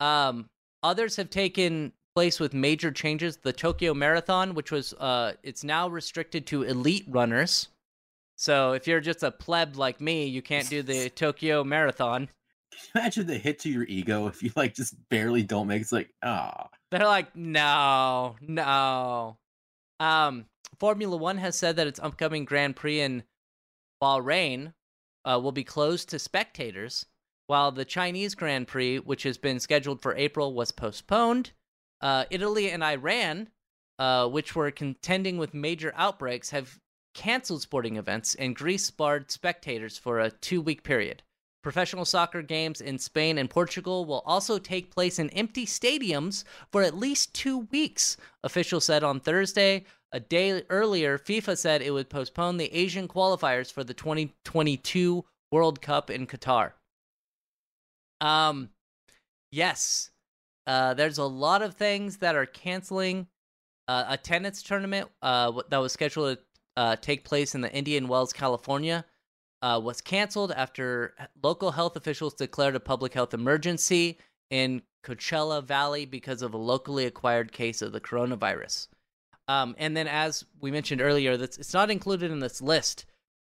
Um, 0.00 0.46
others 0.82 1.14
have 1.16 1.30
taken 1.30 1.92
place 2.14 2.40
with 2.40 2.52
major 2.52 2.90
changes. 2.90 3.36
The 3.36 3.52
Tokyo 3.52 3.94
Marathon, 3.94 4.54
which 4.54 4.72
was 4.72 4.94
uh, 4.94 5.32
it's 5.42 5.64
now 5.64 5.88
restricted 5.88 6.46
to 6.46 6.62
elite 6.62 7.04
runners. 7.08 7.68
So 8.36 8.72
if 8.72 8.86
you're 8.86 9.00
just 9.00 9.22
a 9.22 9.30
pleb 9.30 9.76
like 9.76 10.00
me, 10.00 10.24
you 10.26 10.42
can't 10.42 10.68
do 10.68 10.82
the 10.82 11.10
Tokyo 11.14 11.62
Marathon. 11.62 12.28
Imagine 12.94 13.26
the 13.26 13.38
hit 13.38 13.58
to 13.60 13.70
your 13.70 13.84
ego 13.84 14.26
if 14.26 14.42
you 14.42 14.50
like 14.56 14.74
just 14.74 14.94
barely 15.08 15.42
don't 15.42 15.66
make 15.66 15.82
it's 15.82 15.92
like, 15.92 16.12
ah. 16.22 16.68
They're 16.90 17.06
like, 17.06 17.34
no, 17.36 18.36
no. 18.40 19.38
Um, 19.98 20.46
Formula 20.78 21.16
One 21.16 21.38
has 21.38 21.56
said 21.56 21.76
that 21.76 21.86
its 21.86 22.00
upcoming 22.00 22.44
Grand 22.44 22.76
Prix 22.76 23.00
in 23.00 23.22
Bahrain 24.02 24.72
uh, 25.24 25.38
will 25.42 25.52
be 25.52 25.64
closed 25.64 26.08
to 26.08 26.18
spectators, 26.18 27.06
while 27.46 27.70
the 27.70 27.84
Chinese 27.84 28.34
Grand 28.34 28.66
Prix, 28.66 28.98
which 28.98 29.22
has 29.24 29.36
been 29.36 29.60
scheduled 29.60 30.00
for 30.00 30.16
April, 30.16 30.54
was 30.54 30.72
postponed. 30.72 31.52
Uh, 32.00 32.24
Italy 32.30 32.70
and 32.70 32.82
Iran, 32.82 33.48
uh, 33.98 34.26
which 34.28 34.56
were 34.56 34.70
contending 34.70 35.36
with 35.36 35.52
major 35.52 35.92
outbreaks, 35.96 36.50
have 36.50 36.78
canceled 37.12 37.60
sporting 37.62 37.96
events, 37.96 38.34
and 38.36 38.56
Greece 38.56 38.90
barred 38.90 39.30
spectators 39.30 39.98
for 39.98 40.20
a 40.20 40.30
two 40.30 40.62
week 40.62 40.82
period. 40.82 41.22
Professional 41.62 42.06
soccer 42.06 42.40
games 42.40 42.80
in 42.80 42.98
Spain 42.98 43.36
and 43.36 43.50
Portugal 43.50 44.06
will 44.06 44.22
also 44.24 44.58
take 44.58 44.94
place 44.94 45.18
in 45.18 45.28
empty 45.30 45.66
stadiums 45.66 46.44
for 46.72 46.82
at 46.82 46.96
least 46.96 47.34
two 47.34 47.68
weeks, 47.70 48.16
officials 48.42 48.84
said 48.84 49.04
on 49.04 49.20
Thursday. 49.20 49.84
A 50.12 50.20
day 50.20 50.62
earlier, 50.70 51.18
FIFA 51.18 51.58
said 51.58 51.82
it 51.82 51.92
would 51.92 52.08
postpone 52.08 52.56
the 52.56 52.72
Asian 52.74 53.06
qualifiers 53.06 53.70
for 53.70 53.84
the 53.84 53.94
2022 53.94 55.24
World 55.52 55.82
Cup 55.82 56.10
in 56.10 56.26
Qatar. 56.26 56.72
Um, 58.20 58.70
yes, 59.52 60.10
uh, 60.66 60.94
there's 60.94 61.18
a 61.18 61.24
lot 61.24 61.62
of 61.62 61.74
things 61.74 62.18
that 62.18 62.36
are 62.36 62.46
canceling. 62.46 63.26
Uh, 63.86 64.04
a 64.08 64.16
tennis 64.16 64.62
tournament 64.62 65.08
uh, 65.20 65.52
that 65.68 65.78
was 65.78 65.92
scheduled 65.92 66.38
to 66.38 66.42
uh, 66.76 66.96
take 66.96 67.24
place 67.24 67.54
in 67.54 67.60
the 67.60 67.72
Indian 67.72 68.06
Wells, 68.06 68.32
California, 68.32 69.04
uh, 69.62 69.80
was 69.82 70.00
canceled 70.00 70.52
after 70.52 71.14
local 71.42 71.72
health 71.72 71.96
officials 71.96 72.34
declared 72.34 72.76
a 72.76 72.80
public 72.80 73.12
health 73.14 73.34
emergency 73.34 74.18
in 74.50 74.82
Coachella 75.04 75.62
Valley 75.64 76.06
because 76.06 76.42
of 76.42 76.54
a 76.54 76.58
locally 76.58 77.06
acquired 77.06 77.52
case 77.52 77.82
of 77.82 77.92
the 77.92 78.00
coronavirus. 78.00 78.88
Um, 79.48 79.74
and 79.78 79.96
then, 79.96 80.06
as 80.06 80.44
we 80.60 80.70
mentioned 80.70 81.00
earlier, 81.00 81.36
that's 81.36 81.58
it's 81.58 81.74
not 81.74 81.90
included 81.90 82.30
in 82.30 82.38
this 82.38 82.62
list, 82.62 83.06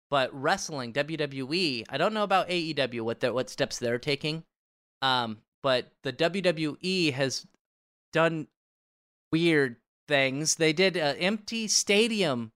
but 0.10 0.34
wrestling 0.34 0.93
WWE. 0.93 1.84
I 1.89 1.97
don't 1.97 2.14
know 2.14 2.24
about 2.24 2.49
AEW 2.49 3.01
what 3.01 3.20
their, 3.20 3.34
what 3.34 3.49
steps 3.49 3.78
they're 3.78 3.99
taking, 3.99 4.43
um, 5.01 5.38
but 5.62 5.91
the 6.04 6.14
WWE 6.14 7.14
has 7.14 7.45
done 8.12 8.47
weird 9.32 9.76
things. 10.08 10.56
They 10.56 10.74
did 10.74 10.97
an 10.97 11.18
empty 11.18 11.68
stadium 11.68 12.51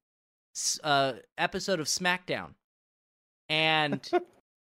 uh, 0.83 1.13
episode 1.37 1.79
of 1.79 1.87
SmackDown, 1.87 2.53
and 3.49 4.09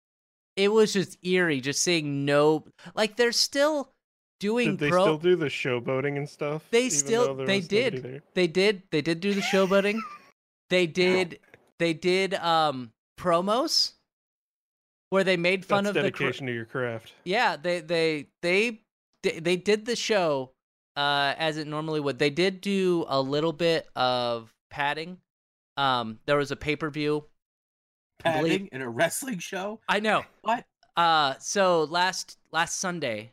it 0.56 0.70
was 0.72 0.94
just 0.94 1.18
eerie 1.26 1.62
just 1.62 1.82
seeing 1.82 2.26
no 2.26 2.64
like 2.96 3.16
they're 3.18 3.32
still 3.32 3.92
doing 4.40 4.72
Did 4.72 4.80
they 4.80 4.90
pro 4.90 5.04
still 5.04 5.18
do 5.18 5.36
the 5.36 5.46
showboating 5.48 6.18
and 6.18 6.28
stuff? 6.30 6.64
They 6.72 6.90
still- 6.90 7.36
they 7.36 7.62
did. 7.62 8.22
they 8.34 8.48
did 8.48 8.84
they 8.92 9.02
did 9.02 9.20
do 9.22 9.34
the 9.34 9.42
showboating 9.42 10.00
they 10.70 10.88
did 10.88 11.40
they 11.80 11.94
did 11.94 12.34
um 12.36 12.92
promos 13.20 13.94
where 15.10 15.24
they 15.24 15.38
made 15.38 15.66
fun 15.66 15.84
That's 15.86 15.96
of 15.98 16.04
the 16.04 16.12
cr- 16.12 16.24
dedication 16.24 16.48
to 16.48 16.54
your 16.54 16.66
craft. 16.66 17.14
yeah 17.24 17.56
they 17.56 17.80
they 17.80 18.28
they 18.42 18.82
they 19.24 19.40
they 19.40 19.56
did 19.56 19.86
the 19.86 19.96
show 19.96 20.52
uh 20.98 21.34
as 21.38 21.58
it 21.58 21.68
normally 21.68 22.00
would 22.00 22.20
they 22.20 22.30
did 22.30 22.62
do 22.62 23.06
a 23.08 23.22
little 23.22 23.54
bit 23.54 23.88
of 23.96 24.54
padding 24.70 25.18
um 25.78 26.20
there 26.26 26.38
was 26.38 26.52
a 26.52 26.56
pay-per-view 26.56 27.24
Padding 28.26 28.69
in 28.71 28.82
a 28.82 28.89
wrestling 28.89 29.39
show? 29.39 29.80
i 29.89 29.99
know. 29.99 30.23
What? 30.41 30.65
uh 30.97 31.36
so 31.39 31.84
last 31.86 32.38
last 32.51 32.80
sunday 32.80 33.32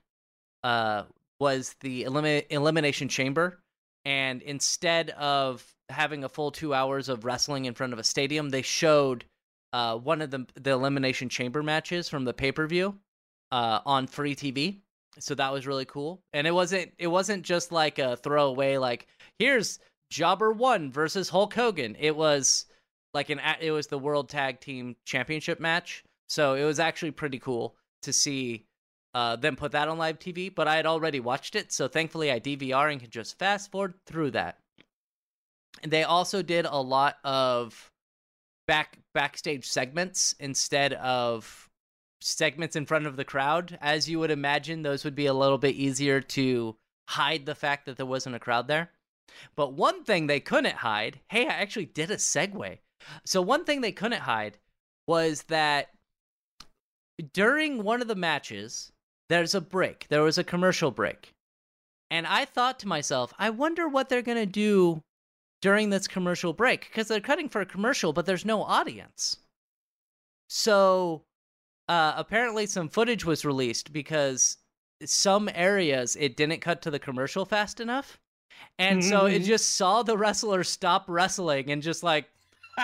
uh 0.65 1.05
was 1.39 1.75
the 1.81 2.05
elimi- 2.05 2.47
elimination 2.51 3.09
chamber. 3.09 3.59
And 4.05 4.43
instead 4.43 5.11
of 5.11 5.65
having 5.89 6.25
a 6.25 6.29
full 6.29 6.51
two 6.51 6.75
hours 6.75 7.09
of 7.09 7.25
wrestling 7.25 7.67
in 7.67 7.75
front 7.75 7.93
of 7.93 7.99
a 7.99 8.05
stadium 8.05 8.51
they 8.51 8.63
showed 8.63 9.25
uh 9.73 9.97
one 9.97 10.23
of 10.23 10.31
the 10.31 10.47
the 10.55 10.71
elimination 10.71 11.29
chamber 11.29 11.63
matches 11.63 12.09
from 12.09 12.25
the 12.25 12.33
pay-per-view 12.35 12.99
uh 13.51 13.81
on 13.85 14.07
free 14.07 14.35
tv 14.35 14.81
so 15.19 15.35
that 15.35 15.53
was 15.53 15.67
really 15.67 15.85
cool. 15.85 16.23
And 16.33 16.47
it 16.47 16.53
wasn't 16.53 16.93
it 16.99 17.07
wasn't 17.09 17.43
just 17.43 17.73
like 17.73 17.99
a 17.99 18.17
throwaway 18.17 18.79
like 18.79 19.07
here's 19.39 19.79
jobber 20.11 20.53
one 20.53 20.91
versus 20.91 21.29
hulk 21.29 21.55
hogan. 21.55 21.97
It 21.99 22.17
was 22.17 22.67
like 23.15 23.31
an 23.31 23.41
it 23.61 23.71
was 23.71 23.87
the 23.87 23.99
world 23.99 24.29
tag 24.29 24.61
team 24.61 24.97
championship 25.05 25.61
match 25.61 26.05
so 26.29 26.55
it 26.55 26.65
was 26.65 26.81
actually 26.81 27.11
pretty 27.11 27.39
cool 27.39 27.77
to 28.03 28.13
see 28.13 28.65
uh, 29.15 29.37
them 29.37 29.57
put 29.57 29.73
that 29.73 29.89
on 29.89 29.99
live 29.99 30.19
tv 30.19 30.53
but 30.53 30.67
i 30.67 30.77
had 30.77 30.87
already 30.87 31.21
watched 31.21 31.55
it 31.55 31.71
so 31.73 31.87
thankfully 31.87 32.33
i 32.33 32.41
dvr 32.41 32.91
and 32.91 33.01
can 33.01 33.11
just 33.11 33.39
fast 33.39 33.71
forward 33.71 33.95
through 34.07 34.31
that 34.31 34.59
and 35.83 35.93
they 35.93 36.05
also 36.05 36.43
did 36.43 36.67
a 36.67 36.81
lot 36.81 37.19
of 37.25 37.91
back 38.67 38.99
backstage 39.15 39.69
segments 39.69 40.35
instead 40.39 40.95
of 40.95 41.69
segments 42.21 42.77
in 42.77 42.87
front 42.87 43.07
of 43.07 43.17
the 43.17 43.25
crowd. 43.25 43.79
As 43.81 44.09
you 44.09 44.19
would 44.19 44.31
imagine, 44.31 44.83
those 44.83 45.05
would 45.05 45.15
be 45.15 45.27
a 45.27 45.35
little 45.35 45.59
bit 45.59 45.75
easier 45.75 46.21
to 46.21 46.77
hide 47.09 47.47
the 47.47 47.55
fact 47.55 47.87
that 47.87 47.97
there 47.97 48.07
wasn't 48.07 48.37
a 48.37 48.41
crowd 48.41 48.69
there. 48.69 48.91
But 49.57 49.73
one 49.73 50.05
thing 50.05 50.27
they 50.27 50.41
couldn't 50.41 50.77
hide, 50.77 51.21
hey, 51.29 51.47
I 51.47 51.53
actually 51.53 51.87
did 51.87 52.11
a 52.11 52.17
segue. 52.17 52.79
So 53.25 53.43
one 53.43 53.65
thing 53.65 53.81
they 53.81 53.93
couldn't 53.93 54.23
hide 54.23 54.59
was 55.07 55.43
that 55.45 55.91
during 57.33 57.83
one 57.83 58.03
of 58.03 58.09
the 58.09 58.15
matches, 58.15 58.93
there's 59.29 59.55
a 59.55 59.61
break. 59.61 60.07
There 60.09 60.23
was 60.23 60.39
a 60.39 60.45
commercial 60.45 60.91
break. 60.91 61.35
And 62.11 62.27
I 62.27 62.45
thought 62.45 62.79
to 62.81 62.89
myself, 62.89 63.33
I 63.39 63.51
wonder 63.51 63.89
what 63.89 64.09
they're 64.09 64.23
going 64.23 64.39
to 64.39 64.47
do 64.47 65.03
during 65.63 65.91
this 65.91 66.09
commercial 66.09 66.53
break 66.53 66.83
because 66.83 67.09
they're 67.09 67.21
cutting 67.21 67.49
for 67.49 67.61
a 67.61 67.67
commercial, 67.67 68.13
but 68.13 68.27
there's 68.27 68.45
no 68.45 68.63
audience. 68.63 69.39
So 70.49 71.25
uh, 71.89 72.15
apparently, 72.17 72.67
some 72.67 72.89
footage 72.89 73.25
was 73.25 73.45
released 73.45 73.93
because 73.93 74.59
some 75.05 75.49
areas 75.55 76.17
it 76.17 76.37
didn't 76.37 76.61
cut 76.61 76.83
to 76.83 76.91
the 76.91 76.99
commercial 76.99 77.45
fast 77.45 77.81
enough. 77.81 78.21
And 78.79 79.05
so 79.05 79.27
it 79.27 79.43
Mhm. 79.43 79.47
just 79.47 79.77
saw 79.77 80.03
the 80.03 80.17
wrestler 80.17 80.63
stop 80.65 81.07
wrestling 81.09 81.71
and 81.71 81.83
just 81.83 82.03
like 82.03 82.31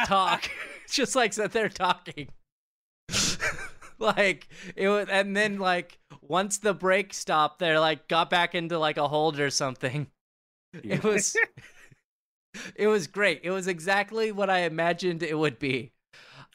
talk, 0.07 0.49
just 0.91 1.14
like 1.16 1.32
sit 1.32 1.53
there 1.53 1.68
talking. 1.68 2.28
like 3.99 4.49
it 4.76 4.89
was, 4.89 5.09
and 5.11 5.36
then 5.36 5.59
like 5.59 5.99
once 6.22 6.59
the 6.59 6.74
break 6.74 7.12
stopped, 7.14 7.59
they're 7.59 7.80
like 7.80 8.09
got 8.09 8.30
back 8.30 8.55
into 8.55 8.78
like 8.78 8.97
a 8.97 9.09
hold 9.09 9.41
or 9.41 9.51
something. 9.51 10.07
It 10.72 11.03
was, 11.03 11.34
it 12.76 12.86
was 12.86 13.07
great. 13.07 13.41
It 13.43 13.51
was 13.51 13.66
exactly 13.66 14.32
what 14.32 14.51
I 14.51 14.61
imagined 14.61 15.22
it 15.22 15.36
would 15.36 15.59
be. 15.59 15.93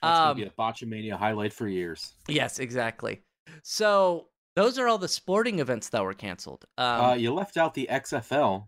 That's 0.02 0.20
Um, 0.20 0.24
gonna 0.26 0.36
be 0.36 0.44
a 0.44 0.50
Botchamania 0.52 1.14
highlight 1.18 1.54
for 1.54 1.68
years. 1.68 2.14
Yes, 2.28 2.60
exactly. 2.60 3.22
So 3.64 4.28
those 4.56 4.78
are 4.78 4.88
all 4.88 4.98
the 4.98 5.08
sporting 5.08 5.60
events 5.60 5.90
that 5.90 6.04
were 6.04 6.14
canceled. 6.14 6.66
Um, 6.78 7.02
uh, 7.02 7.14
you 7.16 7.34
left 7.34 7.58
out 7.58 7.74
the 7.74 7.88
XFL. 7.90 8.68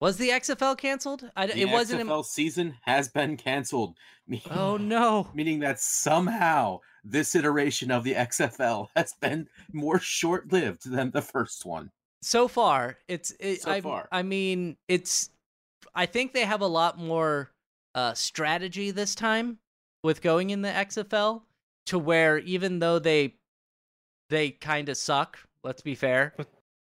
Was 0.00 0.16
the 0.16 0.28
XFL 0.30 0.76
canceled? 0.78 1.30
I, 1.36 1.46
The 1.46 1.60
it 1.60 1.68
wasn't. 1.70 2.00
in- 2.02 2.06
XFL 2.06 2.24
season 2.24 2.74
has 2.82 3.08
been 3.08 3.36
canceled. 3.36 3.96
meaning- 4.28 4.46
oh 4.50 4.76
no! 4.76 5.28
Meaning 5.34 5.60
that 5.60 5.80
somehow 5.80 6.80
this 7.04 7.34
iteration 7.34 7.90
of 7.90 8.04
the 8.04 8.14
XFL 8.14 8.88
has 8.96 9.14
been 9.20 9.48
more 9.72 9.98
short-lived 9.98 10.90
than 10.90 11.10
the 11.10 11.22
first 11.22 11.64
one. 11.66 11.90
So 12.22 12.48
far, 12.48 12.98
it's. 13.08 13.32
It, 13.40 13.62
So 13.62 13.70
I, 13.70 13.80
far. 13.80 14.08
I 14.12 14.22
mean, 14.22 14.76
it's. 14.88 15.30
I 15.94 16.06
think 16.06 16.32
they 16.32 16.44
have 16.44 16.60
a 16.60 16.66
lot 16.66 16.98
more 16.98 17.50
uh, 17.94 18.14
strategy 18.14 18.90
this 18.90 19.14
time 19.14 19.58
with 20.04 20.20
going 20.22 20.50
in 20.50 20.62
the 20.62 20.68
XFL 20.68 21.42
to 21.86 21.98
where 21.98 22.38
even 22.38 22.78
though 22.78 22.98
they 22.98 23.34
they 24.30 24.50
kind 24.50 24.88
of 24.88 24.96
suck. 24.96 25.38
Let's 25.64 25.82
be 25.82 25.94
fair. 25.94 26.34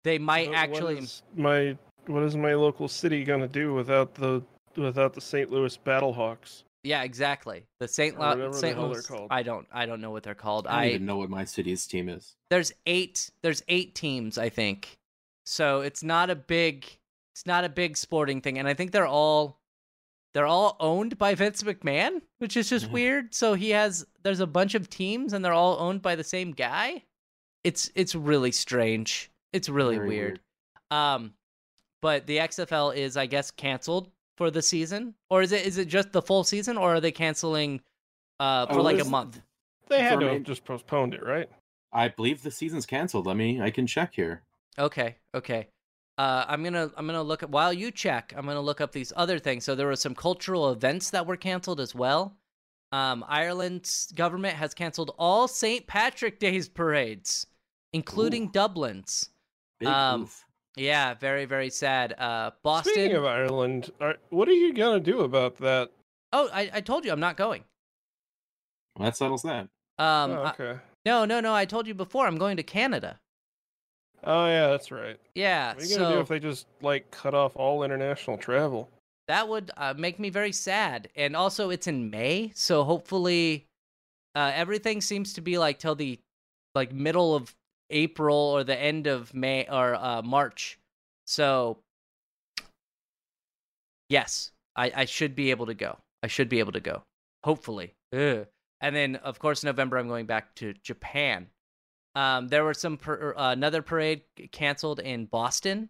They 0.04 0.20
might 0.20 0.50
But 0.50 0.56
actually. 0.58 0.96
what 0.96 1.04
is 1.04 1.24
my 1.36 1.78
what 2.08 2.24
is 2.24 2.36
my 2.36 2.54
local 2.54 2.88
city 2.88 3.24
gonna 3.24 3.48
do 3.48 3.74
without 3.74 4.16
the 4.16 4.44
without 4.76 5.14
the 5.14 5.22
St. 5.22 5.52
Louis 5.52 5.78
Battlehawks? 5.78 6.64
Yeah, 6.84 7.04
exactly. 7.04 7.64
The 7.80 7.88
Saint 7.88 8.18
Or 8.18 8.36
Louis. 8.36 8.52
the 8.52 8.58
Saint 8.60 8.78
Louis. 8.80 9.06
called. 9.06 9.28
I 9.32 9.42
don't. 9.44 9.66
I 9.72 9.86
don't 9.86 10.02
know 10.02 10.12
what 10.12 10.24
they're 10.24 10.36
called. 10.36 10.68
I 10.68 10.72
don't 10.72 10.80
I 10.82 10.90
even 10.90 11.06
know 11.06 11.18
what 11.18 11.30
my 11.30 11.46
city's 11.46 11.86
team 11.88 12.10
is. 12.10 12.36
there's 12.50 12.74
eight 12.86 13.30
there's 13.42 13.64
eight 13.68 13.96
teams 13.96 14.38
i 14.38 14.50
think 14.50 14.98
so 15.46 15.82
it's 15.82 16.04
not 16.04 16.30
a 16.30 16.36
big 16.36 16.86
it's 17.34 17.46
not 17.46 17.64
a 17.64 17.70
big 17.70 17.98
sporting 17.98 18.42
thing 18.42 18.60
and 18.60 18.68
i 18.68 18.74
think 18.74 18.92
they're 18.92 19.08
all 19.08 19.58
they're 20.34 20.46
all 20.46 20.76
owned 20.80 21.18
by 21.18 21.34
vince 21.36 21.64
mcmahon 21.64 22.22
which 22.40 22.56
is 22.58 22.70
just 22.70 22.88
Mhm. 22.88 22.92
weird 22.92 23.34
so 23.36 23.54
he 23.56 23.70
has 23.72 24.06
there's 24.24 24.40
a 24.40 24.48
bunch 24.48 24.76
of 24.76 24.90
teams 24.90 25.34
and 25.34 25.44
they're 25.44 25.52
all 25.54 25.80
owned 25.80 26.02
by 26.02 26.16
the 26.16 26.24
same 26.24 26.52
guy 26.52 27.04
it's 27.64 27.90
it's 27.96 28.14
really 28.14 28.52
strange 28.52 29.32
it's 29.52 29.68
really 29.70 29.96
Very 29.96 30.08
weird. 30.10 30.40
um 30.92 31.34
but 32.04 32.28
the 32.28 32.38
xfl 32.38 32.96
is 32.96 33.18
i 33.18 33.26
guess 33.26 33.50
canceled 33.50 34.12
for 34.38 34.52
the 34.52 34.62
season 34.62 35.16
or 35.30 35.42
is 35.42 35.52
it 35.52 35.66
is 35.66 35.78
it 35.80 35.88
just 35.88 36.12
the 36.12 36.22
full 36.22 36.44
season 36.44 36.78
or 36.78 36.94
are 36.96 37.02
they 37.02 37.12
canceling 37.12 37.82
uh 38.40 38.68
for 38.68 38.80
Oh, 38.80 38.84
like 38.84 39.02
a 39.02 39.06
month 39.06 39.42
They 39.90 40.02
had 40.02 40.20
to 40.20 40.28
have 40.34 40.44
just 40.44 40.66
postponed 40.66 41.14
it, 41.14 41.24
right? 41.26 41.50
I 41.92 42.08
believe 42.08 42.42
the 42.42 42.50
season's 42.50 42.86
canceled. 42.88 43.28
Let 43.28 43.38
me. 43.38 43.62
I 43.62 43.70
can 43.70 43.86
check 43.86 44.14
here. 44.16 44.42
Okay, 44.80 45.18
okay. 45.36 45.68
Uh, 46.18 46.46
I'm 46.48 46.64
gonna 46.64 46.90
I'm 46.98 47.06
gonna 47.06 47.22
look 47.22 47.44
at 47.44 47.50
while 47.52 47.72
you 47.74 47.92
check. 47.92 48.34
I'm 48.36 48.46
gonna 48.48 48.62
look 48.62 48.82
up 48.82 48.92
these 48.92 49.14
other 49.16 49.38
things. 49.38 49.64
So 49.64 49.76
there 49.76 49.86
were 49.88 49.96
some 49.96 50.16
cultural 50.16 50.72
events 50.72 51.12
that 51.12 51.28
were 51.28 51.38
canceled 51.38 51.80
as 51.80 51.94
well. 51.94 52.36
Um, 52.92 53.24
Ireland's 53.28 54.12
government 54.14 54.56
has 54.56 54.74
canceled 54.74 55.12
all 55.18 55.48
St. 55.48 55.86
Patrick 55.86 56.40
Day's 56.40 56.68
parades, 56.70 57.46
including 57.92 58.46
Ooh. 58.46 58.52
Dublin's. 58.52 59.30
Big 59.80 59.90
Um, 59.90 60.24
oof. 60.24 60.46
Yeah, 60.76 61.14
very 61.14 61.46
very 61.46 61.70
sad. 61.70 62.14
Uh, 62.18 62.52
Boston. 62.64 62.94
Speaking 62.94 63.16
of 63.16 63.26
Ireland, 63.26 63.92
are, 64.02 64.16
what 64.30 64.48
are 64.48 64.54
you 64.54 64.74
gonna 64.74 65.00
do 65.00 65.22
about 65.22 65.58
that? 65.58 65.90
oh, 66.32 66.50
I, 66.52 66.70
I 66.74 66.82
told 66.82 67.06
you 67.06 67.12
I'm 67.12 67.20
not 67.20 67.38
going. 67.38 67.64
Well, 68.98 69.06
that 69.06 69.16
settles 69.18 69.44
that. 69.44 69.68
Um, 70.00 70.32
oh, 70.32 70.44
I- 70.44 70.50
okay. 70.52 70.80
no, 71.06 71.26
no, 71.26 71.40
no. 71.40 71.54
I 71.54 71.66
told 71.66 71.86
you 71.88 71.94
before. 71.94 72.26
I'm 72.28 72.38
going 72.38 72.58
to 72.58 72.64
Canada. 72.64 73.20
oh 74.24 74.48
yeah, 74.48 74.68
that's 74.68 74.92
right. 74.92 75.20
Yeah, 75.36 75.74
What 75.76 75.84
are 75.84 75.86
you 75.86 75.98
gonna 75.98 76.16
do 76.16 76.20
if 76.22 76.28
they 76.28 76.40
just 76.40 76.66
like 76.82 77.12
cut 77.12 77.34
off 77.36 77.56
all 77.56 77.84
international 77.84 78.38
travel? 78.38 78.90
that 79.30 79.48
would 79.48 79.72
uh, 79.78 79.94
make 79.98 80.20
me 80.20 80.30
very 80.30 80.52
sad. 80.52 81.08
And 81.16 81.34
also, 81.36 81.70
it's 81.70 81.88
in 81.88 82.10
May, 82.10 82.52
so 82.56 82.84
hopefully, 82.84 83.66
uh, 84.36 84.52
everything 84.54 85.00
seems 85.00 85.32
to 85.34 85.42
be 85.42 85.58
like 85.58 85.80
till 85.80 85.96
the 85.96 86.20
like 86.76 86.92
middle 86.92 87.34
of 87.36 87.54
April 87.90 88.38
or 88.38 88.64
the 88.64 88.80
end 88.80 89.08
of 89.08 89.34
May 89.34 89.68
or 89.70 89.96
uh, 89.96 90.22
March. 90.22 90.80
So, 91.26 91.80
yes, 94.10 94.52
I, 94.76 94.92
I 94.96 95.06
should 95.06 95.36
be 95.36 95.52
able 95.52 95.68
to 95.68 95.74
go. 95.74 95.98
I 96.22 96.28
should 96.28 96.50
be 96.50 96.60
able 96.60 96.72
to 96.74 96.80
go. 96.80 97.04
Hopefully. 97.44 97.94
Ugh. 98.14 98.48
And 98.82 98.96
then, 98.96 99.16
of 99.18 99.40
course, 99.40 99.64
November 99.64 99.98
I'm 99.98 100.08
going 100.08 100.26
back 100.26 100.56
to 100.56 100.74
Japan. 100.84 101.48
Um, 102.16 102.48
there 102.48 102.64
were 102.64 102.74
some 102.74 102.98
par- 102.98 103.38
uh, 103.38 103.52
another 103.54 103.82
parade 103.82 104.22
canceled 104.52 105.00
in 105.00 105.26
Boston 105.26 105.90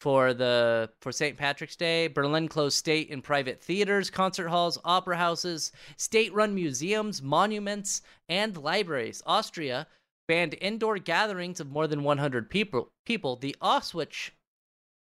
for 0.00 0.34
the 0.34 0.90
for 1.00 1.10
St. 1.10 1.36
Patrick's 1.36 1.76
Day. 1.76 2.08
Berlin 2.08 2.48
closed 2.48 2.76
state 2.76 3.10
and 3.10 3.24
private 3.24 3.60
theaters, 3.62 4.10
concert 4.10 4.48
halls, 4.48 4.78
opera 4.84 5.16
houses, 5.16 5.72
state-run 5.96 6.54
museums, 6.54 7.22
monuments, 7.22 8.02
and 8.28 8.56
libraries. 8.58 9.22
Austria 9.26 9.86
banned 10.26 10.56
indoor 10.60 10.98
gatherings 10.98 11.60
of 11.60 11.70
more 11.70 11.86
than 11.86 12.02
100 12.02 12.50
people. 12.50 12.90
People. 13.04 13.36
The 13.36 13.56
Auschwitz 13.60 14.30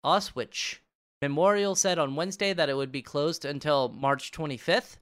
Auschwitz 0.05 0.79
Memorial 1.23 1.75
said 1.75 1.99
on 1.99 2.17
Wednesday 2.17 2.53
that 2.53 2.69
it 2.69 2.77
would 2.77 2.93
be 2.93 3.03
closed 3.03 3.45
until 3.45 3.91
March 3.91 4.33
25th. 4.33 4.97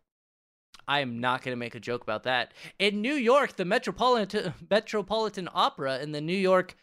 I 0.88 1.00
am 1.00 1.20
not 1.20 1.42
going 1.42 1.52
to 1.52 1.58
make 1.58 1.74
a 1.74 1.80
joke 1.80 2.02
about 2.02 2.24
that. 2.24 2.52
In 2.78 3.02
New 3.02 3.14
York, 3.14 3.56
the 3.56 3.64
Metropolitan 3.64 4.54
Metropolitan 4.70 5.48
Opera 5.52 5.98
and 5.98 6.14
the 6.14 6.20
New 6.20 6.36
York 6.36 6.76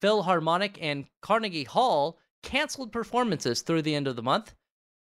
Philharmonic 0.00 0.78
and 0.80 1.06
Carnegie 1.20 1.64
Hall 1.64 2.18
canceled 2.42 2.92
performances 2.92 3.62
through 3.62 3.82
the 3.82 3.94
end 3.94 4.06
of 4.06 4.16
the 4.16 4.22
month. 4.22 4.54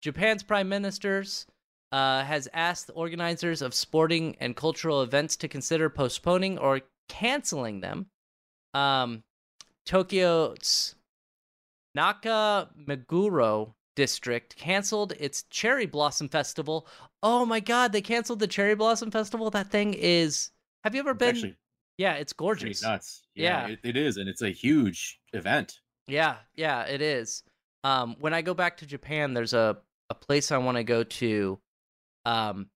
Japan's 0.02 0.42
prime 0.42 0.68
ministers 0.68 1.46
uh, 1.92 2.24
has 2.24 2.48
asked 2.52 2.90
organizers 2.94 3.62
of 3.62 3.74
sporting 3.74 4.36
and 4.40 4.56
cultural 4.56 5.02
events 5.02 5.36
to 5.36 5.48
consider 5.48 5.88
postponing 5.88 6.58
or 6.58 6.80
canceling 7.08 7.80
them. 7.80 8.06
Um, 8.74 9.22
Tokyo's 9.86 10.94
Nakameguro 11.96 13.74
district 13.96 14.56
canceled 14.56 15.12
its 15.18 15.44
Cherry 15.44 15.86
Blossom 15.86 16.28
Festival. 16.28 16.86
Oh 17.22 17.46
my 17.46 17.60
god, 17.60 17.92
they 17.92 18.00
canceled 18.02 18.40
the 18.40 18.46
Cherry 18.46 18.74
Blossom 18.74 19.10
Festival. 19.10 19.50
That 19.50 19.70
thing 19.70 19.94
is. 19.94 20.50
Have 20.82 20.94
you 20.94 21.00
ever 21.00 21.12
It's 21.12 21.18
been? 21.18 21.28
actually 21.30 21.56
yeah, 21.96 22.14
it's 22.14 22.32
gorgeous. 22.32 22.82
nuts. 22.82 23.22
Yeah, 23.36 23.68
Yeah. 23.68 23.72
It, 23.74 23.80
it 23.84 23.96
is, 23.96 24.16
and 24.16 24.28
it's 24.28 24.42
a 24.42 24.50
huge 24.50 25.20
event. 25.32 25.78
Yeah, 26.08 26.36
yeah, 26.56 26.82
it 26.82 27.00
is. 27.00 27.44
Um, 27.84 28.16
when 28.18 28.34
I 28.34 28.42
go 28.42 28.52
back 28.52 28.78
to 28.78 28.86
Japan, 28.86 29.32
there's 29.32 29.54
a, 29.54 29.78
a 30.10 30.14
place 30.14 30.50
I 30.50 30.58
want 30.58 30.76
to 30.76 30.82
go 30.84 31.04
to, 31.04 31.58
um, 32.26 32.68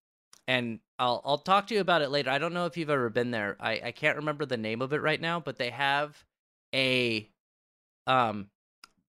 and 0.46 0.78
I'll 0.98 1.20
I'll 1.24 1.38
talk 1.38 1.66
to 1.68 1.74
you 1.74 1.80
about 1.80 2.02
it 2.02 2.10
later. 2.10 2.30
I 2.30 2.38
don't 2.38 2.54
know 2.54 2.66
if 2.66 2.76
you've 2.76 2.90
ever 2.90 3.10
been 3.10 3.30
there. 3.30 3.56
I 3.60 3.80
I 3.86 3.92
can't 3.92 4.16
remember 4.16 4.44
the 4.46 4.56
name 4.56 4.82
of 4.82 4.92
it 4.92 5.02
right 5.02 5.20
now, 5.20 5.40
but 5.40 5.56
they 5.56 5.70
have 5.70 6.24
a, 6.74 7.30
um, 8.06 8.50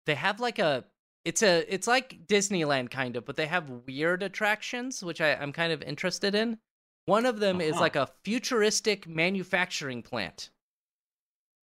they 0.06 0.14
have 0.16 0.40
like 0.40 0.58
a 0.60 0.84
it's 1.24 1.42
a 1.42 1.64
it's 1.74 1.86
like 1.88 2.26
Disneyland 2.26 2.90
kind 2.90 3.16
of, 3.16 3.24
but 3.26 3.36
they 3.36 3.46
have 3.46 3.70
weird 3.86 4.22
attractions, 4.22 5.02
which 5.04 5.20
I 5.20 5.34
I'm 5.34 5.52
kind 5.52 5.72
of 5.72 5.82
interested 5.82 6.34
in. 6.34 6.58
One 7.06 7.26
of 7.26 7.40
them 7.40 7.60
is 7.60 7.80
Uh-huh. 7.80 7.80
like 7.80 7.96
a 7.96 8.10
futuristic 8.24 9.08
manufacturing 9.08 10.02
plant. 10.02 10.50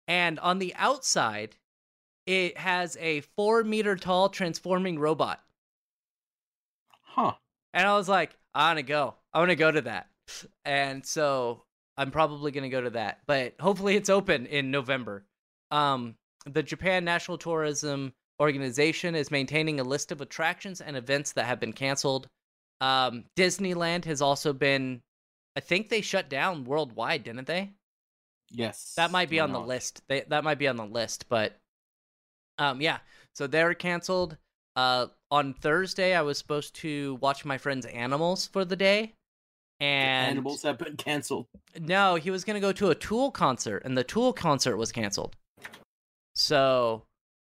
And 0.09 0.39
on 0.41 0.59
the 0.59 0.75
outside, 0.75 1.55
it 2.25 2.57
has 2.57 2.97
a 2.99 3.21
four 3.21 3.63
meter 3.63 3.95
tall 3.95 4.29
transforming 4.29 4.99
robot. 4.99 5.43
Huh. 7.01 7.33
And 7.73 7.87
I 7.87 7.95
was 7.95 8.09
like, 8.09 8.35
I 8.53 8.69
want 8.69 8.79
to 8.79 8.83
go. 8.83 9.15
I 9.33 9.39
want 9.39 9.49
to 9.49 9.55
go 9.55 9.71
to 9.71 9.81
that. 9.81 10.07
And 10.65 11.05
so 11.05 11.63
I'm 11.97 12.11
probably 12.11 12.51
going 12.51 12.63
to 12.63 12.69
go 12.69 12.81
to 12.81 12.91
that. 12.91 13.19
But 13.27 13.55
hopefully 13.59 13.95
it's 13.95 14.09
open 14.09 14.45
in 14.45 14.71
November. 14.71 15.25
Um, 15.71 16.15
the 16.45 16.63
Japan 16.63 17.05
National 17.05 17.37
Tourism 17.37 18.13
Organization 18.39 19.15
is 19.15 19.31
maintaining 19.31 19.79
a 19.79 19.83
list 19.83 20.11
of 20.11 20.21
attractions 20.21 20.81
and 20.81 20.95
events 20.95 21.33
that 21.33 21.45
have 21.45 21.59
been 21.59 21.73
canceled. 21.73 22.27
Um, 22.79 23.25
Disneyland 23.35 24.05
has 24.05 24.21
also 24.21 24.53
been, 24.53 25.01
I 25.55 25.59
think 25.59 25.89
they 25.89 26.01
shut 26.01 26.29
down 26.29 26.63
worldwide, 26.63 27.23
didn't 27.23 27.47
they? 27.47 27.73
Yes. 28.49 28.93
That 28.95 29.11
might 29.11 29.29
be 29.29 29.39
on 29.39 29.51
the 29.51 29.59
list. 29.59 30.01
They, 30.07 30.21
that 30.29 30.43
might 30.43 30.57
be 30.57 30.67
on 30.67 30.77
the 30.77 30.85
list, 30.85 31.25
but 31.29 31.59
um, 32.57 32.81
yeah. 32.81 32.99
So 33.35 33.45
they're 33.45 33.73
canceled. 33.73 34.37
Uh, 34.79 35.07
on 35.29 35.53
Thursday, 35.55 36.15
I 36.15 36.21
was 36.21 36.37
supposed 36.37 36.73
to 36.75 37.15
watch 37.15 37.43
my 37.43 37.57
friend's 37.57 37.85
animals 37.85 38.47
for 38.47 38.63
the 38.63 38.77
day, 38.77 39.11
and 39.81 40.31
animals 40.31 40.63
have 40.63 40.77
been 40.77 40.95
canceled. 40.95 41.47
no, 41.77 42.15
he 42.15 42.31
was 42.31 42.45
gonna 42.45 42.61
go 42.61 42.71
to 42.71 42.89
a 42.89 42.95
Tool 42.95 43.29
concert, 43.29 43.83
and 43.83 43.97
the 43.97 44.05
Tool 44.05 44.31
concert 44.31 44.77
was 44.77 44.93
canceled. 44.93 45.35
So, 46.33 47.03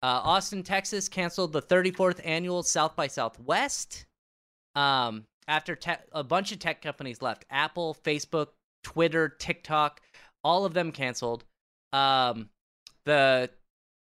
uh, 0.02 0.20
Austin, 0.22 0.62
Texas, 0.62 1.08
canceled 1.08 1.54
the 1.54 1.62
34th 1.62 2.20
annual 2.26 2.62
South 2.62 2.94
by 2.94 3.06
Southwest. 3.06 4.04
Um, 4.74 5.24
after 5.48 5.74
te- 5.76 6.04
a 6.12 6.22
bunch 6.22 6.52
of 6.52 6.58
tech 6.58 6.82
companies 6.82 7.22
left, 7.22 7.46
Apple, 7.48 7.96
Facebook, 8.04 8.48
Twitter, 8.82 9.30
TikTok, 9.30 10.02
all 10.42 10.66
of 10.66 10.74
them 10.74 10.92
canceled. 10.92 11.44
Um, 11.94 12.50
the 13.06 13.48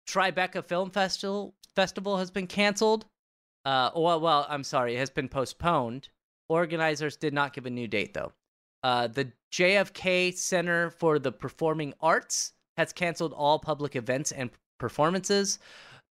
Tribeca 0.06 0.64
Film 0.64 0.90
Festival 0.92 1.54
festival 1.76 2.16
has 2.18 2.30
been 2.30 2.46
canceled. 2.46 3.06
Uh, 3.64 3.90
well, 3.94 4.20
well, 4.20 4.46
I'm 4.48 4.64
sorry, 4.64 4.94
it 4.96 4.98
has 4.98 5.10
been 5.10 5.28
postponed. 5.28 6.08
Organizers 6.48 7.16
did 7.16 7.32
not 7.34 7.52
give 7.52 7.66
a 7.66 7.70
new 7.70 7.86
date 7.86 8.14
though. 8.14 8.32
Uh, 8.82 9.06
the 9.06 9.30
JFK 9.52 10.34
Center 10.36 10.90
for 10.90 11.18
the 11.18 11.30
Performing 11.32 11.92
Arts 12.00 12.52
has 12.76 12.92
canceled 12.92 13.32
all 13.34 13.58
public 13.58 13.94
events 13.94 14.32
and 14.32 14.50
performances. 14.78 15.58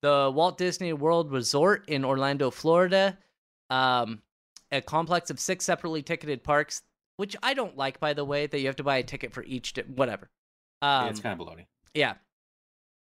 The 0.01 0.31
Walt 0.33 0.57
Disney 0.57 0.93
World 0.93 1.31
Resort 1.31 1.83
in 1.89 2.05
Orlando, 2.05 2.51
Florida, 2.51 3.17
um, 3.69 4.21
a 4.71 4.81
complex 4.81 5.29
of 5.29 5.39
six 5.39 5.65
separately 5.65 6.01
ticketed 6.03 6.43
parks, 6.43 6.83
which 7.17 7.35
I 7.41 7.53
don't 7.53 7.75
like, 7.75 7.99
by 7.99 8.13
the 8.13 8.23
way, 8.23 8.45
that 8.47 8.59
you 8.59 8.67
have 8.67 8.75
to 8.77 8.83
buy 8.83 8.97
a 8.97 9.03
ticket 9.03 9.33
for 9.33 9.43
each. 9.43 9.73
Di- 9.73 9.81
whatever. 9.81 10.29
Um, 10.81 11.05
yeah, 11.05 11.09
it's 11.09 11.19
kind 11.19 11.41
of 11.41 11.45
baloney. 11.45 11.65
yeah. 11.93 12.13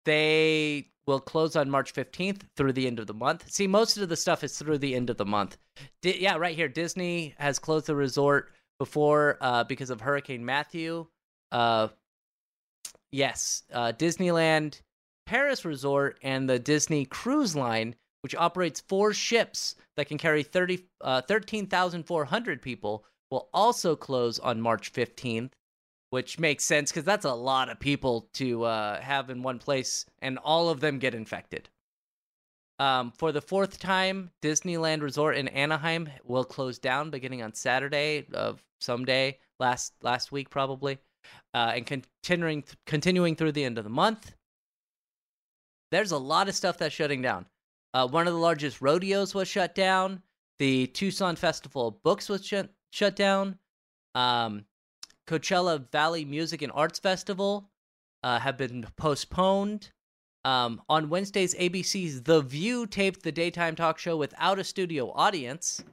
They 0.05 0.89
will 1.11 1.19
close 1.19 1.57
on 1.57 1.69
March 1.69 1.93
15th 1.93 2.41
through 2.55 2.71
the 2.71 2.87
end 2.87 2.97
of 2.97 3.05
the 3.05 3.13
month. 3.13 3.51
See, 3.51 3.67
most 3.67 3.97
of 3.97 4.07
the 4.07 4.15
stuff 4.15 4.43
is 4.43 4.57
through 4.57 4.77
the 4.77 4.95
end 4.95 5.09
of 5.09 5.17
the 5.17 5.25
month. 5.25 5.57
Yeah, 6.03 6.37
right 6.37 6.55
here. 6.55 6.69
Disney 6.69 7.35
has 7.37 7.59
closed 7.59 7.87
the 7.87 7.95
resort 7.95 8.51
before 8.79 9.37
uh, 9.41 9.65
because 9.65 9.89
of 9.89 9.99
Hurricane 9.99 10.45
Matthew. 10.45 11.05
Uh, 11.51 11.89
yes, 13.11 13.63
uh, 13.73 13.91
Disneyland 13.91 14.79
Paris 15.27 15.65
Resort 15.65 16.17
and 16.23 16.49
the 16.49 16.59
Disney 16.59 17.05
Cruise 17.05 17.55
Line, 17.55 17.95
which 18.21 18.35
operates 18.35 18.79
four 18.79 19.13
ships 19.13 19.75
that 19.97 20.07
can 20.07 20.17
carry 20.17 20.43
30, 20.43 20.85
uh, 21.01 21.21
13,400 21.21 22.61
people, 22.61 23.05
will 23.29 23.49
also 23.53 23.95
close 23.95 24.39
on 24.39 24.61
March 24.61 24.93
15th 24.93 25.51
which 26.11 26.37
makes 26.37 26.63
sense 26.63 26.91
because 26.91 27.05
that's 27.05 27.25
a 27.25 27.33
lot 27.33 27.69
of 27.69 27.79
people 27.79 28.29
to 28.33 28.63
uh, 28.65 29.01
have 29.01 29.29
in 29.29 29.41
one 29.41 29.57
place, 29.57 30.05
and 30.21 30.37
all 30.37 30.69
of 30.69 30.79
them 30.79 30.99
get 30.99 31.15
infected. 31.15 31.67
Um, 32.79 33.13
for 33.17 33.31
the 33.31 33.41
fourth 33.41 33.79
time, 33.79 34.31
Disneyland 34.41 35.01
Resort 35.01 35.37
in 35.37 35.47
Anaheim 35.49 36.09
will 36.25 36.43
close 36.43 36.79
down 36.79 37.11
beginning 37.11 37.41
on 37.41 37.53
Saturday 37.53 38.25
of 38.33 38.63
someday 38.81 39.37
last 39.59 39.93
last 40.01 40.31
week 40.31 40.49
probably, 40.49 40.97
uh, 41.53 41.71
and 41.75 41.85
continuing 41.85 42.63
continuing 42.85 43.35
through 43.35 43.53
the 43.53 43.63
end 43.63 43.77
of 43.77 43.85
the 43.85 43.89
month. 43.89 44.33
There's 45.91 46.11
a 46.11 46.17
lot 46.17 46.49
of 46.49 46.55
stuff 46.55 46.77
that's 46.77 46.93
shutting 46.93 47.21
down. 47.21 47.45
Uh, 47.93 48.07
one 48.07 48.27
of 48.27 48.33
the 48.33 48.39
largest 48.39 48.81
rodeos 48.81 49.33
was 49.33 49.47
shut 49.47 49.75
down. 49.75 50.23
The 50.59 50.87
Tucson 50.87 51.35
Festival 51.35 51.87
of 51.87 52.03
Books 52.03 52.27
was 52.27 52.45
shut 52.45 52.69
shut 52.91 53.15
down. 53.15 53.59
Um, 54.13 54.65
Coachella 55.31 55.89
Valley 55.91 56.25
Music 56.25 56.61
and 56.61 56.73
Arts 56.73 56.99
Festival 56.99 57.69
uh, 58.21 58.39
have 58.39 58.57
been 58.57 58.85
postponed. 58.97 59.91
Um, 60.43 60.81
on 60.89 61.07
Wednesdays, 61.07 61.55
ABC's 61.55 62.23
The 62.23 62.41
View 62.41 62.85
taped 62.85 63.23
the 63.23 63.31
daytime 63.31 63.75
talk 63.75 63.97
show 63.97 64.17
without 64.17 64.59
a 64.59 64.63
studio 64.63 65.11
audience, 65.11 65.83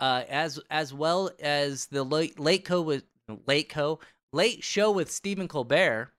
uh, 0.00 0.24
as 0.28 0.58
as 0.70 0.92
well 0.92 1.30
as 1.38 1.86
the 1.86 2.02
late 2.02 2.40
late 2.40 2.64
co 2.64 2.80
with 2.80 3.04
late 3.46 3.68
co 3.68 4.00
late 4.32 4.64
show 4.64 4.90
with 4.90 5.10
Stephen 5.10 5.46
Colbert. 5.46 6.10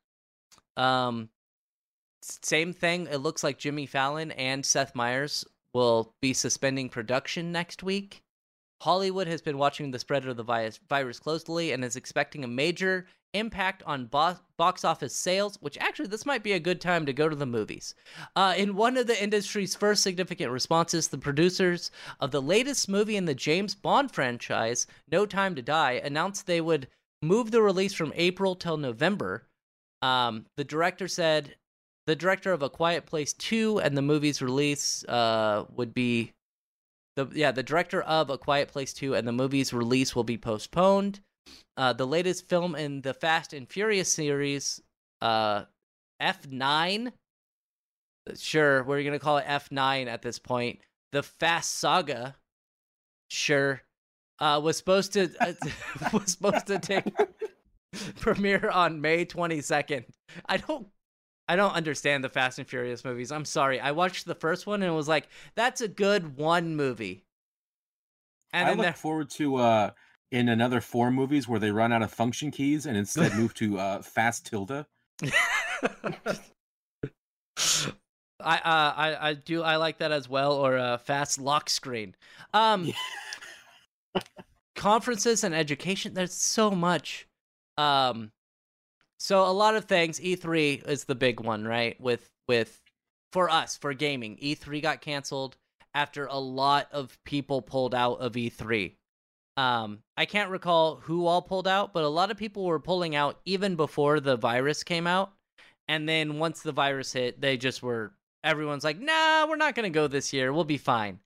Um, 0.77 1.29
same 2.21 2.71
thing. 2.71 3.07
It 3.07 3.17
looks 3.17 3.43
like 3.43 3.57
Jimmy 3.57 3.87
Fallon 3.87 4.31
and 4.31 4.65
Seth 4.65 4.95
Meyers 4.95 5.43
will 5.73 6.13
be 6.21 6.33
suspending 6.33 6.87
production 6.87 7.51
next 7.51 7.83
week. 7.83 8.23
Hollywood 8.81 9.27
has 9.27 9.43
been 9.43 9.59
watching 9.59 9.91
the 9.91 9.99
spread 9.99 10.25
of 10.25 10.37
the 10.37 10.77
virus, 10.89 11.19
closely 11.19 11.71
and 11.71 11.85
is 11.85 11.95
expecting 11.95 12.43
a 12.43 12.47
major 12.47 13.05
impact 13.35 13.83
on 13.85 14.07
bo- 14.07 14.37
box 14.57 14.83
office 14.83 15.15
sales, 15.15 15.55
which 15.61 15.77
actually, 15.77 16.07
this 16.07 16.25
might 16.25 16.41
be 16.41 16.53
a 16.53 16.59
good 16.59 16.81
time 16.81 17.05
to 17.05 17.13
go 17.13 17.29
to 17.29 17.35
the 17.35 17.45
movies. 17.45 17.93
Uh, 18.35 18.55
in 18.57 18.75
one 18.75 18.97
of 18.97 19.05
the 19.05 19.21
industry's 19.21 19.75
first 19.75 20.01
significant 20.01 20.51
responses, 20.51 21.07
the 21.07 21.19
producers 21.19 21.91
of 22.19 22.31
the 22.31 22.41
latest 22.41 22.89
movie 22.89 23.17
in 23.17 23.25
the 23.25 23.35
James 23.35 23.75
Bond 23.75 24.11
franchise, 24.11 24.87
No 25.11 25.27
Time 25.27 25.53
to 25.53 25.61
Die, 25.61 26.01
announced 26.03 26.47
they 26.47 26.59
would 26.59 26.87
move 27.21 27.51
the 27.51 27.61
release 27.61 27.93
from 27.93 28.11
April 28.15 28.55
till 28.55 28.77
November. 28.77 29.43
Um, 30.01 30.47
the 30.57 30.63
director 30.63 31.07
said 31.07 31.53
the 32.07 32.15
director 32.15 32.51
of 32.51 32.63
A 32.63 32.69
Quiet 32.69 33.05
Place 33.05 33.33
2 33.33 33.79
and 33.79 33.95
the 33.95 34.01
movie's 34.01 34.41
release 34.41 35.05
uh, 35.05 35.65
would 35.75 35.93
be 35.93 36.33
the 37.29 37.39
yeah 37.39 37.51
the 37.51 37.63
director 37.63 38.01
of 38.01 38.29
A 38.29 38.37
Quiet 38.37 38.69
Place 38.69 38.93
2 38.93 39.15
and 39.15 39.27
the 39.27 39.31
movie's 39.31 39.73
release 39.73 40.15
will 40.15 40.23
be 40.23 40.37
postponed. 40.37 41.19
Uh, 41.77 41.93
the 41.93 42.07
latest 42.07 42.47
film 42.47 42.75
in 42.75 43.01
the 43.01 43.13
Fast 43.13 43.53
and 43.53 43.67
Furious 43.67 44.11
series, 44.11 44.81
uh, 45.21 45.63
F9. 46.21 47.11
Sure, 48.35 48.83
we're 48.83 49.03
gonna 49.03 49.19
call 49.19 49.37
it 49.37 49.45
F9 49.45 50.07
at 50.07 50.21
this 50.21 50.39
point. 50.39 50.79
The 51.11 51.23
Fast 51.23 51.79
Saga, 51.79 52.35
sure, 53.29 53.81
uh, 54.39 54.61
was 54.63 54.77
supposed 54.77 55.13
to 55.13 55.29
uh, 55.39 55.53
was 56.13 56.33
supposed 56.33 56.67
to 56.67 56.79
take 56.79 57.05
premiere 58.19 58.69
on 58.69 59.01
May 59.01 59.25
22nd. 59.25 60.05
I 60.45 60.57
don't 60.57 60.87
I 61.51 61.57
don't 61.57 61.73
understand 61.73 62.23
the 62.23 62.29
Fast 62.29 62.59
and 62.59 62.67
Furious 62.67 63.03
movies. 63.03 63.29
I'm 63.29 63.43
sorry. 63.43 63.77
I 63.81 63.91
watched 63.91 64.25
the 64.25 64.35
first 64.35 64.65
one 64.65 64.81
and 64.83 64.95
was 64.95 65.09
like, 65.09 65.27
that's 65.53 65.81
a 65.81 65.87
good 65.89 66.37
one 66.37 66.77
movie. 66.77 67.25
And 68.53 68.67
I 68.67 68.69
then 68.69 68.77
look 68.77 68.85
there- 68.85 68.93
forward 68.93 69.29
to 69.31 69.57
uh 69.57 69.91
in 70.31 70.47
another 70.47 70.79
four 70.79 71.11
movies 71.11 71.49
where 71.49 71.59
they 71.59 71.71
run 71.71 71.91
out 71.91 72.03
of 72.03 72.09
function 72.09 72.51
keys 72.51 72.85
and 72.85 72.95
instead 72.95 73.35
move 73.35 73.53
to 73.55 73.77
uh 73.77 74.01
fast 74.01 74.45
tilde. 74.45 74.85
I 78.39 78.55
uh 78.55 78.93
I, 78.95 79.17
I 79.29 79.33
do 79.33 79.61
I 79.61 79.75
like 79.75 79.97
that 79.97 80.13
as 80.13 80.29
well 80.29 80.53
or 80.53 80.77
uh 80.77 80.97
fast 80.99 81.37
lock 81.37 81.69
screen. 81.69 82.15
Um 82.53 82.93
conferences 84.75 85.43
and 85.43 85.53
education. 85.53 86.13
There's 86.13 86.33
so 86.33 86.71
much. 86.71 87.27
Um, 87.77 88.31
so 89.21 89.45
a 89.45 89.53
lot 89.53 89.75
of 89.75 89.85
things. 89.85 90.19
E3 90.19 90.87
is 90.87 91.03
the 91.03 91.13
big 91.13 91.39
one, 91.39 91.63
right? 91.63 91.99
With 92.01 92.31
with 92.47 92.81
for 93.31 93.51
us 93.51 93.77
for 93.77 93.93
gaming, 93.93 94.37
E3 94.37 94.81
got 94.81 95.01
canceled 95.01 95.57
after 95.93 96.25
a 96.25 96.39
lot 96.39 96.87
of 96.91 97.17
people 97.23 97.61
pulled 97.61 97.93
out 97.93 98.15
of 98.15 98.33
E3. 98.33 98.95
Um, 99.57 99.99
I 100.17 100.25
can't 100.25 100.49
recall 100.49 100.95
who 100.95 101.27
all 101.27 101.43
pulled 101.43 101.67
out, 101.67 101.93
but 101.93 102.03
a 102.03 102.09
lot 102.09 102.31
of 102.31 102.37
people 102.37 102.65
were 102.65 102.79
pulling 102.79 103.15
out 103.15 103.39
even 103.45 103.75
before 103.75 104.19
the 104.19 104.37
virus 104.37 104.83
came 104.83 105.05
out. 105.05 105.33
And 105.87 106.09
then 106.09 106.39
once 106.39 106.63
the 106.63 106.71
virus 106.71 107.13
hit, 107.13 107.39
they 107.39 107.57
just 107.57 107.83
were 107.83 108.13
everyone's 108.43 108.83
like, 108.83 108.99
"Nah, 108.99 109.45
we're 109.47 109.55
not 109.55 109.75
going 109.75 109.83
to 109.83 109.95
go 109.95 110.07
this 110.07 110.33
year. 110.33 110.51
We'll 110.51 110.63
be 110.63 110.79
fine." 110.79 111.19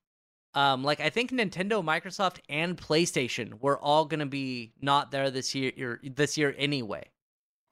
Um, 0.52 0.84
like 0.84 1.00
I 1.00 1.08
think 1.08 1.30
Nintendo, 1.30 1.82
Microsoft, 1.82 2.40
and 2.50 2.76
PlayStation 2.76 3.58
were 3.58 3.78
all 3.78 4.04
going 4.04 4.20
to 4.20 4.26
be 4.26 4.74
not 4.82 5.12
there 5.12 5.30
this 5.30 5.54
year. 5.54 5.98
This 6.02 6.36
year 6.36 6.54
anyway. 6.58 7.08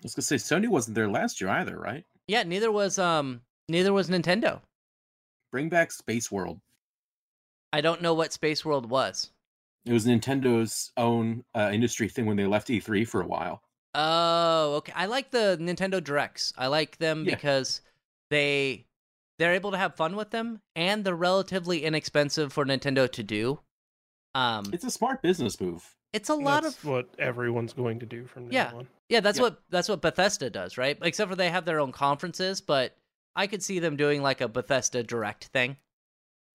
I 0.01 0.03
was 0.05 0.15
gonna 0.15 0.23
say 0.25 0.37
Sony 0.37 0.69
wasn't 0.69 0.95
there 0.95 1.09
last 1.09 1.41
year 1.41 1.51
either, 1.51 1.79
right? 1.79 2.05
Yeah, 2.27 2.43
neither 2.43 2.71
was 2.71 2.99
um, 2.99 3.41
neither 3.69 3.93
was 3.93 4.09
Nintendo. 4.11 4.61
Bring 5.51 5.69
back 5.69 5.93
Space 5.93 6.31
World. 6.31 6.61
I 7.73 7.81
don't 7.81 8.03
know 8.03 8.15
what 8.15 8.33
Space 8.33 8.65
World 8.65 8.89
was. 8.91 9.31
It 9.85 9.93
was 9.93 10.07
Nintendo's 10.07 10.93
own 10.97 11.45
uh, 11.55 11.71
industry 11.73 12.09
thing 12.09 12.25
when 12.27 12.37
they 12.37 12.47
left 12.47 12.69
E3 12.69 13.07
for 13.07 13.21
a 13.21 13.27
while. 13.27 13.63
Oh, 13.95 14.75
okay. 14.77 14.93
I 14.97 15.07
like 15.07 15.31
the 15.31 15.59
Nintendo 15.61 16.03
Directs. 16.03 16.53
I 16.57 16.67
like 16.69 16.97
them 16.99 17.25
Yeah. 17.25 17.35
because 17.35 17.81
they 18.31 18.87
they're 19.39 19.55
able 19.55 19.73
to 19.73 19.79
have 19.79 19.95
fun 19.97 20.17
with 20.17 20.31
them 20.31 20.61
and 20.77 21.05
they're 21.05 21.15
relatively 21.15 21.85
inexpensive 21.85 22.53
for 22.53 22.65
Nintendo 22.65 23.11
to 23.13 23.23
do. 23.23 23.61
Um 24.35 24.65
It's 24.73 24.85
a 24.85 24.91
smart 24.91 25.23
business 25.23 25.61
move. 25.61 25.95
It's 26.15 26.29
a 26.31 26.35
lot 26.35 26.63
That's 26.63 26.79
of 26.79 26.85
what 26.85 27.09
everyone's 27.19 27.73
going 27.75 27.99
to 28.01 28.07
do 28.07 28.27
from 28.27 28.45
now 28.49 28.51
Yeah. 28.53 28.73
on. 28.73 28.89
Yeah, 29.11 29.21
that's 29.21 29.39
Yep. 29.39 29.43
what 29.43 29.63
that's 29.69 29.89
what 29.89 30.01
Bethesda 30.01 30.49
does, 30.49 30.79
right? 30.79 30.97
Except 31.03 31.29
for 31.31 31.37
they 31.37 31.51
have 31.51 31.65
their 31.67 31.81
own 31.81 31.93
conferences, 31.93 32.61
but 32.63 32.97
I 33.37 33.47
could 33.47 33.63
see 33.63 33.79
them 33.81 33.97
doing 33.97 34.23
like 34.23 34.41
a 34.41 34.49
Bethesda 34.49 35.03
Direct 35.03 35.45
thing. 35.47 35.77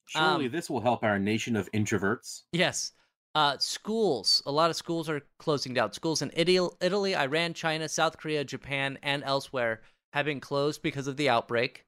Surely 0.06 0.46
Um, 0.46 0.50
this 0.52 0.68
will 0.68 0.80
help 0.80 1.04
our 1.04 1.18
nation 1.18 1.54
of 1.54 1.70
introverts. 1.72 2.42
Yes. 2.52 2.92
Uh, 3.36 3.56
schools. 3.58 4.42
A 4.46 4.50
lot 4.50 4.70
of 4.70 4.76
schools 4.76 5.08
are 5.08 5.20
closing 5.38 5.72
down. 5.74 5.92
Schools 5.92 6.20
in 6.20 6.32
Italy, 6.34 6.68
Italy, 6.80 7.14
Iran, 7.14 7.54
China, 7.54 7.88
South 7.88 8.16
Korea, 8.18 8.42
Japan, 8.42 8.98
and 9.02 9.22
elsewhere 9.22 9.82
have 10.14 10.26
been 10.26 10.40
closed 10.40 10.82
because 10.82 11.06
of 11.06 11.16
the 11.16 11.28
outbreak. 11.28 11.84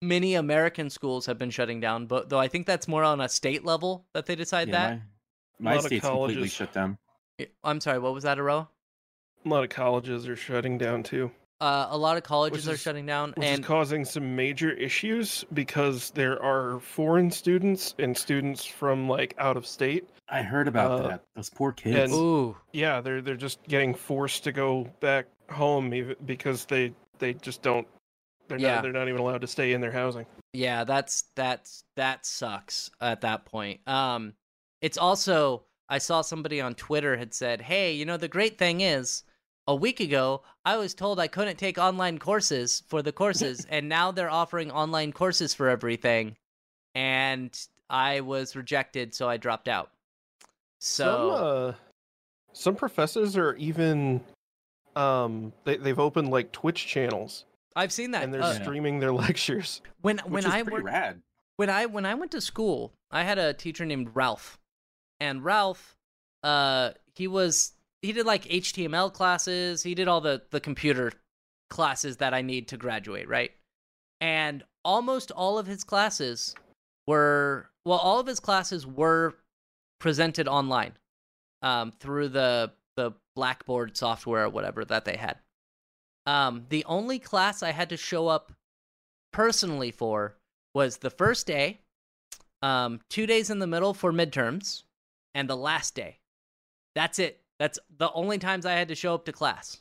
Many 0.00 0.34
American 0.34 0.88
schools 0.88 1.26
have 1.26 1.36
been 1.36 1.50
shutting 1.50 1.78
down, 1.78 2.06
but 2.06 2.30
though 2.30 2.38
I 2.38 2.48
think 2.48 2.66
that's 2.66 2.88
more 2.88 3.04
on 3.04 3.20
a 3.20 3.28
state 3.28 3.66
level 3.66 4.06
that 4.14 4.24
they 4.24 4.34
decide 4.34 4.68
Yeah, 4.68 4.72
that. 4.72 4.96
my, 4.96 5.02
my 5.60 5.72
lot 5.72 5.78
of 5.80 5.86
state's 5.86 6.04
completely 6.06 6.34
colleges- 6.36 6.52
shut 6.52 6.72
down. 6.72 6.98
I'm 7.64 7.80
sorry, 7.80 7.98
what 7.98 8.12
was 8.14 8.24
that, 8.24 8.38
Aro? 8.38 8.68
A 9.44 9.48
lot 9.48 9.64
of 9.64 9.70
colleges 9.70 10.28
are 10.28 10.36
shutting 10.36 10.76
down 10.78 11.02
too, 11.02 11.30
Uh, 11.60 11.86
a 11.90 11.96
lot 11.96 12.16
of 12.16 12.22
colleges 12.22 12.64
Which 12.66 12.72
are 12.72 12.74
is- 12.74 12.80
shutting 12.82 13.06
down, 13.06 13.30
which 13.36 13.46
and 13.46 13.60
is 13.60 13.66
causing 13.66 14.04
some 14.04 14.36
major 14.36 14.72
issues 14.72 15.44
because 15.54 16.10
there 16.10 16.42
are 16.42 16.80
foreign 16.80 17.30
students 17.30 17.94
and 17.98 18.16
students 18.16 18.64
from 18.64 19.08
like 19.08 19.34
out 19.38 19.56
of 19.56 19.66
state. 19.66 20.08
I 20.28 20.42
heard 20.42 20.68
about 20.68 20.90
Uh, 20.92 21.08
that. 21.08 21.22
Those 21.34 21.50
poor 21.50 21.72
kids. 21.72 21.96
and- 21.96 22.12
ooh, 22.12 22.56
Yeah, 22.72 23.00
they're 23.00 23.20
they're 23.22 23.36
just 23.36 23.62
getting 23.64 23.94
forced 23.94 24.44
to 24.44 24.52
go 24.52 24.84
back 25.00 25.26
home 25.50 25.92
even 25.94 26.16
because 26.26 26.64
they 26.66 26.92
they 27.18 27.34
just 27.34 27.62
don't 27.62 27.86
they're 28.48 28.58
Yeah. 28.58 28.76
not 28.76 28.82
they're 28.82 28.92
not 28.92 29.08
even 29.08 29.20
allowed 29.20 29.40
to 29.42 29.46
stay 29.46 29.72
in 29.72 29.80
their 29.80 29.92
housing. 29.92 30.26
Yeah, 30.52 30.84
that's 30.84 31.22
that's 31.36 31.84
that 31.96 32.24
sucks 32.26 32.90
at 33.00 33.20
that 33.22 33.44
point. 33.46 33.80
Um 33.88 34.34
it's 34.80 34.98
also 34.98 35.64
I 35.88 35.98
saw 35.98 36.20
somebody 36.22 36.60
on 36.60 36.74
Twitter 36.74 37.16
had 37.16 37.34
said, 37.34 37.60
"Hey, 37.62 37.92
you 37.92 38.04
know 38.04 38.16
the 38.16 38.28
great 38.28 38.58
thing 38.58 38.80
is 38.80 39.24
a 39.66 39.74
week 39.74 40.00
ago 40.00 40.42
I 40.64 40.76
was 40.76 40.94
told 40.94 41.20
I 41.20 41.28
couldn't 41.28 41.56
take 41.58 41.78
online 41.78 42.18
courses 42.18 42.82
for 42.88 43.02
the 43.02 43.12
courses 43.22 43.66
and 43.68 43.88
now 43.88 44.10
they're 44.10 44.30
offering 44.30 44.70
online 44.70 45.12
courses 45.12 45.54
for 45.54 45.68
everything 45.68 46.36
and 46.94 47.56
I 47.88 48.20
was 48.20 48.56
rejected 48.56 49.14
so 49.14 49.28
I 49.28 49.36
dropped 49.36 49.68
out." 49.68 49.90
So 50.78 51.04
some 51.04 51.44
uh, 51.44 51.72
some 52.52 52.74
professors 52.76 53.36
are 53.36 53.54
even 53.56 54.20
um 54.96 55.52
they 55.64 55.76
they've 55.76 55.98
opened 55.98 56.30
like 56.30 56.52
Twitch 56.52 56.86
channels 56.86 57.44
I've 57.76 57.92
seen 57.92 58.10
that. 58.12 58.24
and 58.24 58.34
they're 58.34 58.42
Uh, 58.42 58.54
streaming 58.54 58.98
their 58.98 59.12
lectures. 59.24 59.82
when 60.00 60.18
which 60.18 60.26
when 60.32 60.38
is 60.46 60.50
I 60.52 60.62
pretty 60.62 60.70
worked 60.72 60.84
rad. 60.86 61.22
when 61.56 61.70
I 61.70 61.86
when 61.86 62.06
I 62.06 62.14
went 62.14 62.30
to 62.32 62.40
school, 62.40 62.92
I 63.10 63.22
had 63.24 63.38
a 63.38 63.52
teacher 63.54 63.84
named 63.84 64.10
Ralph, 64.14 64.58
and 65.20 65.44
Ralph, 65.44 65.96
uh, 66.42 66.90
he 67.14 67.28
was 67.28 67.72
he 68.02 68.12
did 68.12 68.26
like 68.26 68.44
HTML 68.44 69.12
classes. 69.12 69.82
He 69.82 69.94
did 69.94 70.08
all 70.08 70.20
the 70.20 70.42
the 70.50 70.60
computer 70.60 71.12
classes 71.68 72.16
that 72.18 72.34
I 72.34 72.42
need 72.42 72.68
to 72.68 72.76
graduate, 72.76 73.28
right? 73.28 73.52
And 74.20 74.64
almost 74.84 75.30
all 75.30 75.58
of 75.58 75.66
his 75.66 75.84
classes 75.84 76.54
were 77.06 77.70
well, 77.84 77.98
all 77.98 78.20
of 78.20 78.26
his 78.26 78.40
classes 78.40 78.86
were 78.86 79.34
presented 79.98 80.48
online, 80.48 80.94
um, 81.62 81.92
through 81.92 82.28
the 82.28 82.72
the 82.96 83.12
Blackboard 83.36 83.96
software 83.96 84.44
or 84.44 84.48
whatever 84.48 84.84
that 84.84 85.04
they 85.04 85.16
had. 85.16 85.38
Um, 86.26 86.66
the 86.68 86.84
only 86.84 87.18
class 87.18 87.62
I 87.62 87.70
had 87.70 87.88
to 87.90 87.96
show 87.96 88.28
up 88.28 88.52
personally 89.32 89.90
for 89.90 90.36
was 90.74 90.98
the 90.98 91.10
first 91.10 91.46
day, 91.46 91.80
um, 92.62 93.00
two 93.08 93.26
days 93.26 93.50
in 93.50 93.58
the 93.58 93.66
middle 93.66 93.94
for 93.94 94.12
midterms, 94.12 94.82
and 95.34 95.48
the 95.48 95.56
last 95.56 95.94
day. 95.94 96.18
That's 96.94 97.18
it. 97.18 97.40
That's 97.58 97.78
the 97.98 98.10
only 98.12 98.38
times 98.38 98.66
I 98.66 98.72
had 98.72 98.88
to 98.88 98.94
show 98.94 99.14
up 99.14 99.24
to 99.26 99.32
class, 99.32 99.80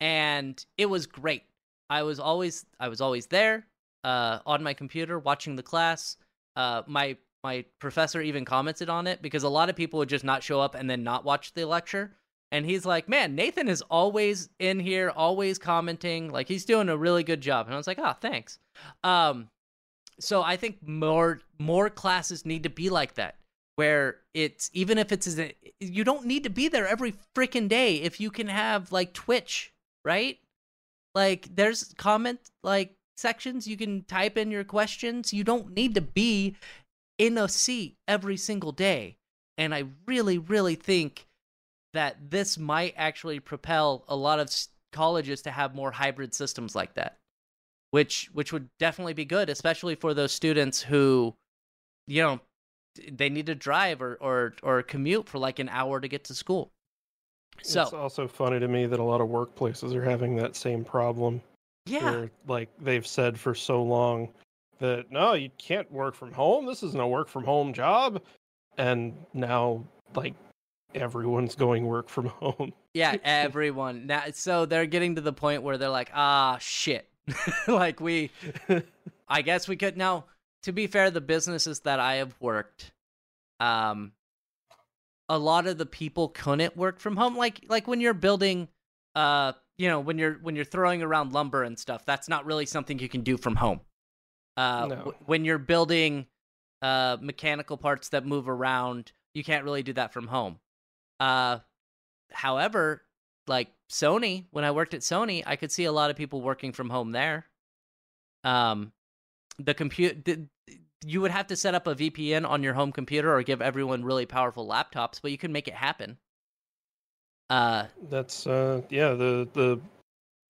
and 0.00 0.62
it 0.76 0.86
was 0.86 1.06
great. 1.06 1.44
I 1.88 2.02
was 2.02 2.20
always 2.20 2.66
I 2.78 2.88
was 2.88 3.00
always 3.00 3.26
there, 3.26 3.66
uh, 4.04 4.40
on 4.46 4.62
my 4.62 4.74
computer 4.74 5.18
watching 5.18 5.56
the 5.56 5.62
class. 5.62 6.16
Uh, 6.56 6.82
my 6.86 7.16
my 7.42 7.64
professor 7.78 8.20
even 8.20 8.44
commented 8.44 8.90
on 8.90 9.06
it 9.06 9.22
because 9.22 9.44
a 9.44 9.48
lot 9.48 9.70
of 9.70 9.76
people 9.76 9.98
would 9.98 10.08
just 10.08 10.24
not 10.24 10.42
show 10.42 10.60
up 10.60 10.74
and 10.74 10.90
then 10.90 11.02
not 11.02 11.24
watch 11.24 11.54
the 11.54 11.64
lecture. 11.64 12.12
And 12.52 12.66
he's 12.66 12.84
like, 12.84 13.08
"Man, 13.08 13.34
Nathan 13.34 13.68
is 13.68 13.82
always 13.82 14.48
in 14.58 14.80
here, 14.80 15.10
always 15.10 15.58
commenting. 15.58 16.30
Like 16.30 16.48
he's 16.48 16.64
doing 16.64 16.88
a 16.88 16.96
really 16.96 17.22
good 17.22 17.40
job." 17.40 17.66
And 17.66 17.74
I 17.74 17.78
was 17.78 17.86
like, 17.86 18.00
"Oh, 18.00 18.14
thanks." 18.20 18.58
Um, 19.04 19.48
so 20.18 20.42
I 20.42 20.56
think 20.56 20.86
more 20.86 21.40
more 21.58 21.88
classes 21.90 22.44
need 22.44 22.64
to 22.64 22.70
be 22.70 22.90
like 22.90 23.14
that, 23.14 23.36
where 23.80 24.18
it's 24.34 24.68
even 24.74 24.98
if 24.98 25.10
it's 25.10 25.40
you 25.80 26.04
don't 26.04 26.26
need 26.26 26.44
to 26.44 26.50
be 26.50 26.68
there 26.68 26.86
every 26.86 27.14
freaking 27.34 27.66
day 27.66 27.96
if 27.96 28.20
you 28.20 28.30
can 28.30 28.46
have 28.46 28.92
like 28.92 29.14
Twitch, 29.14 29.72
right? 30.04 30.38
Like 31.14 31.48
there's 31.56 31.94
comment 31.96 32.40
like 32.62 32.94
sections 33.16 33.66
you 33.66 33.78
can 33.78 34.04
type 34.04 34.36
in 34.36 34.50
your 34.50 34.64
questions. 34.64 35.32
You 35.32 35.44
don't 35.44 35.72
need 35.72 35.94
to 35.94 36.02
be 36.02 36.56
in 37.16 37.38
a 37.38 37.48
seat 37.48 37.96
every 38.06 38.36
single 38.36 38.72
day. 38.72 39.16
And 39.56 39.74
I 39.74 39.84
really, 40.06 40.36
really 40.36 40.74
think 40.74 41.26
that 41.94 42.30
this 42.30 42.58
might 42.58 42.92
actually 42.98 43.40
propel 43.40 44.04
a 44.08 44.14
lot 44.14 44.40
of 44.40 44.54
colleges 44.92 45.40
to 45.40 45.50
have 45.50 45.74
more 45.74 45.92
hybrid 45.92 46.34
systems 46.34 46.74
like 46.74 46.92
that 46.96 47.16
which 47.92 48.28
which 48.34 48.52
would 48.52 48.68
definitely 48.80 49.14
be 49.14 49.24
good 49.24 49.48
especially 49.48 49.94
for 49.94 50.12
those 50.14 50.32
students 50.32 50.82
who 50.82 51.32
you 52.08 52.20
know 52.20 52.40
they 53.12 53.28
need 53.28 53.46
to 53.46 53.54
drive 53.54 54.02
or 54.02 54.16
or 54.20 54.54
or 54.62 54.82
commute 54.82 55.28
for 55.28 55.38
like 55.38 55.58
an 55.58 55.68
hour 55.68 56.00
to 56.00 56.08
get 56.08 56.24
to 56.24 56.34
school 56.34 56.72
so 57.62 57.82
it's 57.82 57.92
also 57.92 58.26
funny 58.26 58.58
to 58.58 58.68
me 58.68 58.86
that 58.86 59.00
a 59.00 59.04
lot 59.04 59.20
of 59.20 59.28
workplaces 59.28 59.94
are 59.94 60.04
having 60.04 60.36
that 60.36 60.56
same 60.56 60.84
problem. 60.84 61.40
yeah 61.86 62.10
where, 62.10 62.30
like 62.46 62.68
they've 62.80 63.06
said 63.06 63.38
for 63.38 63.54
so 63.54 63.82
long 63.82 64.28
that 64.78 65.10
no, 65.10 65.34
you 65.34 65.50
can't 65.58 65.90
work 65.92 66.14
from 66.14 66.32
home. 66.32 66.64
This 66.66 66.82
isn't 66.82 66.98
a 66.98 67.06
work 67.06 67.28
from 67.28 67.44
home 67.44 67.74
job, 67.74 68.22
and 68.78 69.14
now 69.34 69.84
like 70.14 70.34
everyone's 70.94 71.54
going 71.54 71.86
work 71.86 72.08
from 72.08 72.26
home. 72.26 72.72
yeah 72.94 73.14
everyone 73.24 74.06
now 74.06 74.24
so 74.32 74.66
they're 74.66 74.86
getting 74.86 75.14
to 75.14 75.20
the 75.20 75.32
point 75.32 75.62
where 75.62 75.78
they're 75.78 75.88
like 75.88 76.10
ah 76.12 76.58
shit 76.60 77.08
like 77.68 78.00
we 78.00 78.28
I 79.28 79.42
guess 79.42 79.68
we 79.68 79.76
could 79.76 79.96
now 79.96 80.24
to 80.64 80.72
be 80.72 80.86
fair 80.86 81.10
the 81.10 81.20
businesses 81.20 81.80
that 81.80 82.00
I 82.00 82.16
have 82.16 82.34
worked 82.40 82.92
um 83.60 84.12
a 85.28 85.38
lot 85.38 85.66
of 85.68 85.78
the 85.78 85.86
people 85.86 86.28
couldn't 86.28 86.76
work 86.76 86.98
from 86.98 87.16
home. 87.16 87.36
Like 87.36 87.64
like 87.68 87.86
when 87.86 88.00
you're 88.00 88.14
building 88.14 88.68
uh 89.14 89.52
you 89.78 89.88
know 89.88 90.00
when 90.00 90.18
you're 90.18 90.34
when 90.42 90.56
you're 90.56 90.64
throwing 90.64 91.02
around 91.02 91.32
lumber 91.32 91.62
and 91.62 91.78
stuff 91.78 92.04
that's 92.04 92.28
not 92.28 92.44
really 92.46 92.66
something 92.66 92.98
you 92.98 93.08
can 93.08 93.22
do 93.22 93.36
from 93.36 93.54
home. 93.56 93.80
Uh 94.56 94.86
No. 94.88 94.96
w- 94.96 95.16
when 95.26 95.44
you're 95.44 95.58
building 95.58 96.26
uh 96.82 97.16
mechanical 97.20 97.76
parts 97.76 98.08
that 98.10 98.26
move 98.26 98.48
around 98.48 99.12
you 99.34 99.44
can't 99.44 99.64
really 99.64 99.82
do 99.84 99.92
that 99.92 100.12
from 100.12 100.26
home. 100.26 100.58
Uh 101.20 101.58
however 102.32 103.02
like 103.46 103.68
Sony 103.88 104.46
when 104.50 104.64
I 104.64 104.72
worked 104.72 104.94
at 104.94 105.00
Sony 105.00 105.42
I 105.46 105.56
could 105.56 105.70
see 105.70 105.84
a 105.84 105.92
lot 105.92 106.10
of 106.10 106.16
people 106.16 106.40
working 106.40 106.72
from 106.72 106.90
home 106.90 107.12
there. 107.12 107.46
Um 108.42 108.92
the 109.64 109.74
compute 109.74 110.24
the, 110.24 110.46
you 111.04 111.20
would 111.20 111.30
have 111.30 111.46
to 111.48 111.56
set 111.56 111.74
up 111.74 111.86
a 111.86 111.94
VPN 111.94 112.48
on 112.48 112.62
your 112.62 112.74
home 112.74 112.92
computer 112.92 113.34
or 113.34 113.42
give 113.42 113.62
everyone 113.62 114.04
really 114.04 114.26
powerful 114.26 114.66
laptops, 114.68 115.20
but 115.22 115.30
you 115.30 115.38
can 115.38 115.52
make 115.52 115.68
it 115.68 115.74
happen. 115.74 116.18
Uh, 117.48 117.86
That's 118.08 118.46
uh 118.46 118.82
yeah, 118.90 119.10
the 119.10 119.48
the 119.54 119.80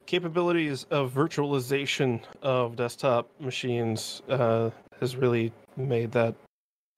capabilities 0.07 0.85
of 0.91 1.13
virtualization 1.13 2.21
of 2.43 2.77
desktop 2.77 3.31
machines 3.41 4.23
uh 4.29 4.71
has 4.99 5.17
really 5.17 5.53
made 5.77 6.11
that 6.13 6.35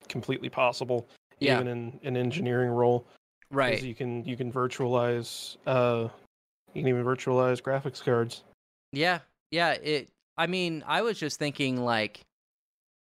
completely 0.09 0.49
possible 0.49 1.07
Yeah. 1.39 1.55
even 1.55 1.67
in 1.67 1.99
an 2.03 2.17
engineering 2.17 2.69
role. 2.71 3.05
right. 3.51 3.81
You 3.81 3.95
can 3.95 4.25
you 4.25 4.35
can 4.35 4.51
virtualize 4.51 5.57
uh 5.67 6.09
you 6.73 6.81
can 6.81 6.89
even 6.89 7.03
virtualize 7.03 7.61
graphics 7.61 8.03
cards. 8.03 8.43
Yeah, 8.91 9.19
yeah. 9.51 9.71
It. 9.73 10.09
I 10.37 10.47
mean, 10.47 10.83
I 10.87 11.01
was 11.01 11.19
just 11.19 11.39
thinking 11.39 11.83
like 11.83 12.21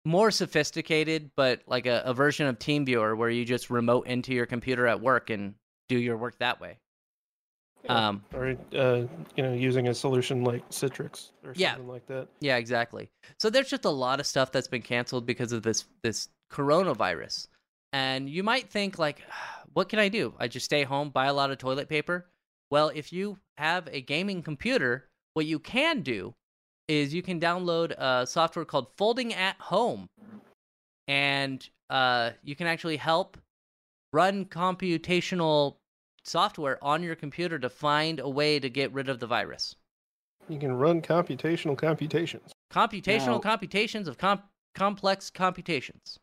more 0.04 0.30
sophisticated, 0.30 1.30
but 1.36 1.62
like 1.66 1.86
a, 1.86 2.02
a 2.04 2.14
version 2.14 2.46
of 2.46 2.58
TeamViewer 2.58 3.16
where 3.16 3.30
you 3.30 3.44
just 3.44 3.70
remote 3.70 4.06
into 4.06 4.32
your 4.32 4.46
computer 4.46 4.86
at 4.86 5.00
work 5.00 5.30
and 5.30 5.54
do 5.88 5.98
your 5.98 6.16
work 6.16 6.38
that 6.38 6.60
way. 6.60 6.78
Yeah. 7.84 8.08
Um, 8.08 8.22
or 8.34 8.56
uh 8.74 9.06
you 9.36 9.42
know 9.42 9.52
using 9.52 9.88
a 9.88 9.94
solution 9.94 10.42
like 10.42 10.68
Citrix 10.70 11.30
or 11.44 11.52
Yeah. 11.56 11.72
something 11.72 11.88
like 11.88 12.06
that. 12.06 12.28
Yeah, 12.40 12.56
exactly. 12.56 13.10
So 13.38 13.50
there's 13.50 13.68
just 13.68 13.84
a 13.84 13.90
lot 13.90 14.20
of 14.20 14.26
stuff 14.26 14.50
that's 14.50 14.68
been 14.68 14.82
canceled 14.82 15.26
because 15.26 15.52
of 15.52 15.62
this 15.62 15.84
this 16.02 16.28
coronavirus. 16.52 17.48
And 17.92 18.28
you 18.28 18.42
might 18.42 18.70
think 18.70 18.98
like 18.98 19.22
what 19.72 19.88
can 19.88 19.98
I 19.98 20.08
do? 20.08 20.34
I 20.38 20.48
just 20.48 20.64
stay 20.66 20.84
home, 20.84 21.10
buy 21.10 21.26
a 21.26 21.34
lot 21.34 21.50
of 21.50 21.58
toilet 21.58 21.88
paper? 21.88 22.26
Well, 22.70 22.90
if 22.94 23.12
you 23.12 23.38
have 23.58 23.88
a 23.92 24.00
gaming 24.00 24.42
computer, 24.42 25.08
what 25.34 25.46
you 25.46 25.58
can 25.58 26.00
do 26.00 26.34
is 26.88 27.12
you 27.12 27.22
can 27.22 27.40
download 27.40 27.90
a 27.98 28.26
software 28.26 28.64
called 28.64 28.88
Folding 28.96 29.34
at 29.34 29.56
Home. 29.60 30.08
And 31.08 31.68
uh, 31.90 32.30
you 32.42 32.56
can 32.56 32.66
actually 32.66 32.96
help 32.96 33.36
run 34.12 34.44
computational 34.44 35.76
software 36.24 36.82
on 36.82 37.02
your 37.02 37.14
computer 37.14 37.58
to 37.58 37.68
find 37.70 38.18
a 38.20 38.28
way 38.28 38.58
to 38.58 38.68
get 38.68 38.92
rid 38.92 39.08
of 39.08 39.20
the 39.20 39.26
virus. 39.26 39.76
You 40.48 40.58
can 40.58 40.72
run 40.72 41.02
computational 41.02 41.76
computations. 41.76 42.52
computational 42.72 43.26
Now- 43.26 43.38
computations 43.38 44.08
of 44.08 44.18
comp- 44.18 44.44
complex 44.74 45.30
computations. 45.30 46.18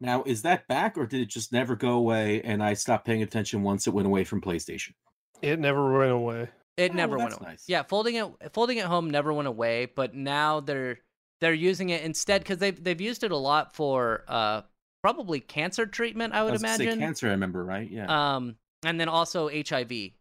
Now, 0.00 0.22
is 0.24 0.42
that 0.42 0.66
back 0.66 0.98
or 0.98 1.06
did 1.06 1.20
it 1.20 1.28
just 1.30 1.52
never 1.52 1.76
go 1.76 1.92
away 1.92 2.42
and 2.42 2.62
I 2.62 2.74
stopped 2.74 3.06
paying 3.06 3.22
attention 3.22 3.62
once 3.62 3.86
it 3.86 3.94
went 3.94 4.06
away 4.06 4.24
from 4.24 4.40
PlayStation? 4.40 4.92
It 5.40 5.58
never 5.60 5.96
went 5.96 6.10
away. 6.12 6.48
It 6.76 6.92
Oh, 6.92 6.94
never 6.96 7.16
well, 7.16 7.26
went 7.26 7.40
away. 7.40 7.50
nice. 7.50 7.64
Yeah, 7.68 7.82
folding 7.84 8.16
it 8.16 8.52
folding 8.52 8.78
at 8.80 8.86
home 8.86 9.10
never 9.10 9.32
went 9.32 9.48
away, 9.48 9.86
but 9.86 10.14
now 10.14 10.60
they're 10.60 10.98
they're 11.40 11.52
using 11.54 11.90
it 11.90 12.02
instead 12.02 12.42
because 12.42 12.58
they've 12.58 12.82
they've 12.82 13.00
used 13.00 13.22
it 13.24 13.30
a 13.30 13.36
lot 13.36 13.74
for 13.74 14.24
uh 14.28 14.62
probably 15.02 15.40
cancer 15.40 15.86
treatment. 15.86 16.32
I 16.34 16.38
I 16.38 16.42
would 16.44 16.52
was 16.52 16.62
gonna 16.62 16.74
say 16.76 16.84
imagine. 16.84 16.98
cancer, 16.98 17.28
I 17.28 17.30
remember, 17.30 17.64
right? 17.64 17.88
Yeah. 17.90 18.34
um, 18.36 18.56
and 18.84 18.98
then 18.98 19.08
also 19.08 19.48
HIV. 19.48 20.12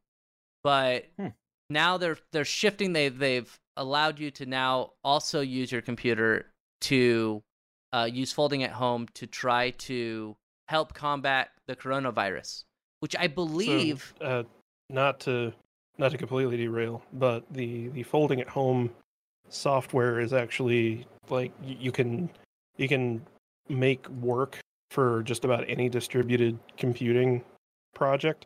But 0.64 1.06
Hmm. 1.20 1.28
now 1.70 1.98
they're 1.98 2.18
they're 2.32 2.46
shifting. 2.46 2.94
They've 2.94 3.18
they've 3.18 3.52
allowed 3.76 4.20
you 4.20 4.30
to 4.32 4.46
now 4.46 4.92
also 5.04 5.42
use 5.42 5.72
your 5.72 5.82
computer 5.82 6.52
to 6.82 7.42
uh, 7.92 8.08
use 8.12 8.32
folding 8.32 8.64
at 8.64 8.72
home 8.72 9.08
to 9.16 9.26
try 9.28 9.72
to 9.72 10.36
help 10.68 10.94
combat 10.94 11.50
the 11.68 11.76
coronavirus, 11.76 12.64
which 13.00 13.16
I 13.16 13.28
So, 13.28 13.34
believe. 13.34 14.14
uh, 14.22 14.44
not 14.90 15.20
to 15.22 15.54
not 15.98 16.12
to 16.12 16.18
completely 16.18 16.58
derail, 16.58 17.04
but 17.14 17.44
the 17.52 17.90
the 17.90 18.04
folding 18.04 18.42
at 18.42 18.48
home 18.48 18.90
software 19.50 20.20
is 20.20 20.34
actually 20.34 21.06
like 21.30 21.52
you 21.64 21.92
can 21.92 22.30
you 22.78 22.88
can 22.88 23.22
make 23.70 24.08
work 24.10 24.60
for 24.92 25.24
just 25.24 25.46
about 25.46 25.64
any 25.68 25.90
distributed 25.90 26.58
computing 26.78 27.44
project 27.94 28.46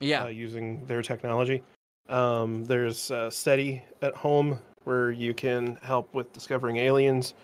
yeah, 0.00 0.24
uh, 0.24 0.28
using 0.28 0.84
their 0.86 1.02
technology. 1.02 1.62
Um, 2.08 2.64
there's 2.64 3.10
uh, 3.10 3.30
SETI 3.30 3.82
at 4.02 4.14
home 4.14 4.58
where 4.84 5.10
you 5.10 5.34
can 5.34 5.78
help 5.82 6.12
with 6.14 6.32
discovering 6.32 6.76
aliens. 6.76 7.34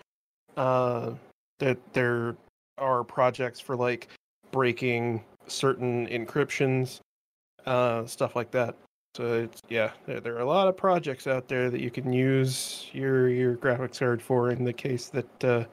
Uh, 0.55 1.11
there, 1.59 1.77
there 1.93 2.35
are 2.77 3.03
projects 3.03 3.59
for 3.59 3.75
like 3.75 4.07
breaking 4.51 5.23
certain 5.47 6.07
encryptions, 6.07 6.99
uh, 7.65 8.05
stuff 8.05 8.35
like 8.35 8.51
that. 8.51 8.75
So 9.15 9.33
it's 9.33 9.61
yeah, 9.69 9.91
there, 10.05 10.19
there 10.19 10.35
are 10.35 10.41
a 10.41 10.45
lot 10.45 10.67
of 10.67 10.75
projects 10.75 11.27
out 11.27 11.47
there 11.47 11.69
that 11.69 11.81
you 11.81 11.91
can 11.91 12.11
use 12.11 12.87
your 12.93 13.29
your 13.29 13.55
graphics 13.55 13.99
card 13.99 14.21
for 14.21 14.49
in 14.49 14.63
the 14.63 14.73
case 14.73 15.09
that 15.09 15.43
uh, 15.43 15.65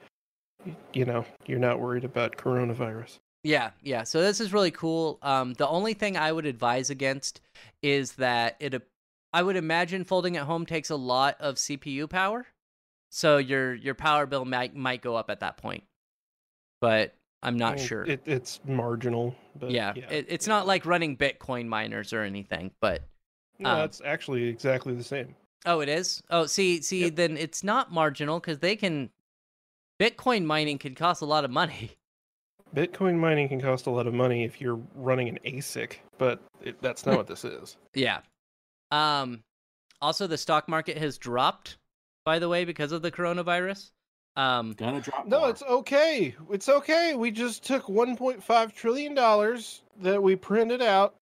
you 0.93 1.07
know 1.07 1.25
you're 1.47 1.59
not 1.59 1.81
worried 1.81 2.05
about 2.05 2.37
coronavirus. 2.37 3.19
Yeah, 3.43 3.71
yeah. 3.83 4.03
So 4.03 4.21
this 4.21 4.41
is 4.41 4.53
really 4.53 4.71
cool. 4.71 5.19
Um, 5.23 5.55
the 5.55 5.67
only 5.67 5.95
thing 5.95 6.19
I 6.19 6.31
would 6.31 6.45
advise 6.45 6.91
against 6.91 7.41
is 7.83 8.13
that 8.13 8.57
it. 8.61 8.87
I 9.33 9.43
would 9.43 9.57
imagine 9.57 10.05
folding 10.05 10.37
at 10.37 10.43
home 10.43 10.67
takes 10.67 10.91
a 10.91 10.97
lot 10.97 11.37
of 11.41 11.55
CPU 11.55 12.11
power, 12.11 12.47
so 13.11 13.39
your 13.39 13.75
your 13.75 13.95
power 13.95 14.27
bill 14.27 14.45
might 14.45 14.77
might 14.77 15.01
go 15.01 15.17
up 15.17 15.31
at 15.31 15.41
that 15.41 15.57
point. 15.57 15.85
But 16.83 17.15
I'm 17.43 17.57
not 17.57 17.81
sure. 17.81 18.05
It, 18.05 18.23
it's 18.27 18.61
marginal, 18.67 19.35
but 19.59 19.71
yeah, 19.71 19.95
It, 19.95 20.27
it's 20.29 20.47
not 20.47 20.67
like 20.67 20.85
running 20.85 21.17
Bitcoin 21.17 21.67
miners 21.67 22.13
or 22.13 22.23
anything. 22.23 22.73
But 22.81 23.03
No, 23.61 23.71
um, 23.71 23.81
it's 23.83 24.01
actually 24.05 24.45
exactly 24.49 24.95
the 24.95 25.05
same. 25.05 25.35
oh, 25.67 25.81
it 25.81 25.89
is. 25.89 26.23
Oh, 26.31 26.47
see, 26.47 26.81
see, 26.83 27.03
Yep. 27.05 27.15
then 27.17 27.37
it's 27.37 27.63
not 27.63 27.93
marginal 27.93 28.41
because 28.41 28.59
they 28.59 28.75
can. 28.75 29.11
Bitcoin 30.01 30.45
mining 30.47 30.79
can 30.79 30.95
cost 30.95 31.21
a 31.23 31.27
lot 31.27 31.45
of 31.45 31.51
money. 31.51 31.91
Bitcoin 32.75 33.17
mining 33.19 33.49
can 33.49 33.61
cost 33.61 33.87
a 33.87 33.91
lot 33.91 34.07
of 34.07 34.15
money 34.15 34.45
if 34.45 34.61
you're 34.61 34.81
running 34.95 35.29
an 35.29 35.39
ASIC, 35.45 35.95
but 36.19 36.41
it, 36.63 36.81
that's 36.81 37.05
not 37.05 37.17
what 37.19 37.27
this 37.27 37.45
is. 37.45 37.77
Yeah. 37.95 38.21
Um 38.91 39.43
also 40.01 40.27
the 40.27 40.39
stock 40.39 40.69
market 40.69 40.97
has 40.97 41.19
dropped 41.19 41.77
by 42.25 42.39
the 42.39 42.49
way 42.49 42.65
because 42.65 42.93
of 42.93 43.03
the 43.03 43.11
coronavirus. 43.13 43.91
Um 44.37 44.73
Gonna 44.75 45.01
drop. 45.01 45.27
No, 45.27 45.41
more. 45.41 45.51
it's 45.51 45.63
okay. 45.63 46.35
It's 46.51 46.69
okay. 46.69 47.15
We 47.17 47.31
just 47.33 47.65
took 47.65 47.85
1.5 47.87 48.73
trillion 48.75 49.15
dollars 49.15 49.83
that 50.01 50.23
we 50.23 50.35
printed 50.37 50.81
out 50.81 51.17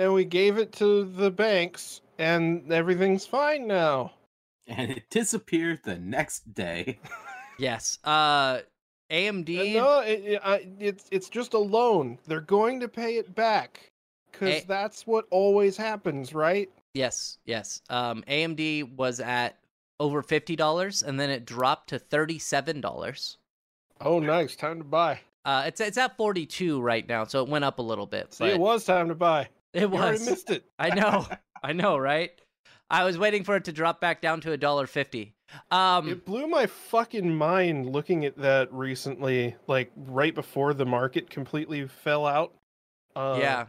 and 0.00 0.14
we 0.14 0.24
gave 0.24 0.56
it 0.56 0.72
to 0.72 1.04
the 1.04 1.30
banks 1.30 2.00
and 2.18 2.72
everything's 2.72 3.26
fine 3.26 3.66
now. 3.66 4.12
and 4.66 4.90
it 4.90 5.04
disappeared 5.10 5.80
the 5.84 5.98
next 5.98 6.54
day. 6.54 6.98
yes. 7.58 7.98
Uh 8.04 8.08
Uh, 8.08 8.60
AMD 9.12 9.74
No, 9.74 10.00
it, 10.00 10.20
it, 10.24 10.40
I, 10.44 10.66
it's 10.78 11.06
it's 11.10 11.28
just 11.28 11.54
a 11.54 11.58
loan. 11.58 12.18
They're 12.26 12.40
going 12.40 12.80
to 12.80 12.88
pay 12.88 13.16
it 13.16 13.34
back 13.34 13.90
cuz 14.32 14.48
Eh. 14.48 14.60
that's 14.66 15.06
what 15.06 15.26
always 15.30 15.76
happens, 15.76 16.32
right? 16.32 16.70
Yes, 16.94 17.38
yes. 17.44 17.82
Um 17.90 18.22
AMD 18.28 18.96
was 18.96 19.20
at 19.20 19.58
over 19.98 20.22
$50 20.22 21.02
and 21.06 21.20
then 21.20 21.28
it 21.28 21.44
dropped 21.44 21.90
to 21.90 21.98
$37. 21.98 23.36
Oh, 24.00 24.18
nice. 24.18 24.56
Time 24.56 24.78
to 24.78 24.84
buy. 24.84 25.20
Uh 25.44 25.64
it's 25.66 25.80
it's 25.80 25.98
at 25.98 26.16
42 26.16 26.80
right 26.80 27.06
now, 27.08 27.24
so 27.24 27.42
it 27.42 27.48
went 27.48 27.64
up 27.64 27.78
a 27.80 27.82
little 27.82 28.06
bit. 28.06 28.32
See, 28.32 28.44
but 28.44 28.50
it 28.54 28.60
was 28.60 28.84
time 28.84 29.08
to 29.08 29.14
buy. 29.14 29.48
It 29.72 29.82
You 29.82 29.88
was. 29.88 30.24
missed 30.28 30.50
it. 30.50 30.64
I 30.78 30.90
know. 30.90 31.26
I 31.62 31.72
know, 31.72 31.96
right? 31.98 32.30
I 32.90 33.04
was 33.04 33.18
waiting 33.18 33.44
for 33.44 33.54
it 33.56 33.64
to 33.64 33.72
drop 33.72 34.00
back 34.00 34.20
down 34.20 34.40
to 34.42 34.52
a 34.52 34.56
dollar 34.56 34.86
fifty. 34.86 35.34
Um 35.70 36.08
It 36.08 36.24
blew 36.24 36.46
my 36.48 36.66
fucking 36.66 37.32
mind 37.34 37.92
looking 37.92 38.24
at 38.24 38.36
that 38.38 38.72
recently, 38.72 39.54
like 39.66 39.90
right 39.96 40.34
before 40.34 40.74
the 40.74 40.86
market 40.86 41.28
completely 41.30 41.86
fell 41.86 42.26
out. 42.26 42.54
Uh, 43.16 43.36
yeah. 43.40 43.66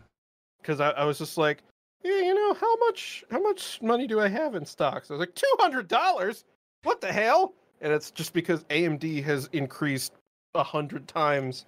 because 0.61 0.79
I, 0.79 0.91
I 0.91 1.03
was 1.05 1.17
just 1.17 1.37
like, 1.37 1.63
yeah, 2.03 2.19
you 2.21 2.33
know, 2.33 2.53
how 2.53 2.75
much 2.77 3.23
how 3.31 3.39
much 3.41 3.81
money 3.81 4.07
do 4.07 4.19
I 4.19 4.27
have 4.27 4.55
in 4.55 4.65
stocks? 4.65 5.09
I 5.09 5.13
was 5.15 5.19
like, 5.19 5.35
two 5.35 5.55
hundred 5.59 5.87
dollars. 5.87 6.43
What 6.83 7.01
the 7.01 7.11
hell? 7.11 7.53
And 7.81 7.91
it's 7.91 8.11
just 8.11 8.33
because 8.33 8.63
AMD 8.65 9.23
has 9.23 9.49
increased 9.53 10.13
a 10.55 10.63
hundred 10.63 11.07
times 11.07 11.65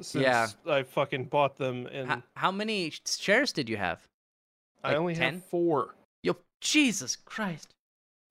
since 0.00 0.22
Yeah. 0.24 0.48
I 0.66 0.82
fucking 0.82 1.26
bought 1.26 1.56
them, 1.56 1.86
and 1.86 2.10
H- 2.10 2.18
how 2.36 2.50
many 2.50 2.90
sh- 2.90 3.00
shares 3.18 3.52
did 3.52 3.68
you 3.68 3.76
have? 3.76 4.06
I 4.82 4.94
only 4.94 5.14
10? 5.14 5.34
have 5.34 5.44
four. 5.46 5.94
Yo, 6.22 6.36
Jesus 6.60 7.16
Christ! 7.16 7.74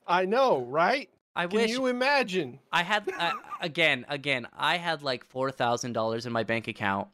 I 0.08 0.26
know, 0.26 0.60
right? 0.62 1.10
I 1.36 1.46
Can 1.48 1.58
wish 1.62 1.70
you 1.72 1.86
imagine? 1.86 2.60
I 2.72 2.84
had 2.84 3.08
uh, 3.18 3.34
again, 3.62 4.06
again. 4.10 4.48
I 4.58 4.78
had 4.78 5.04
like 5.04 5.24
four 5.26 5.52
thousand 5.52 5.94
dollars 5.94 6.26
in 6.26 6.34
my 6.34 6.44
bank 6.44 6.68
account. 6.68 7.08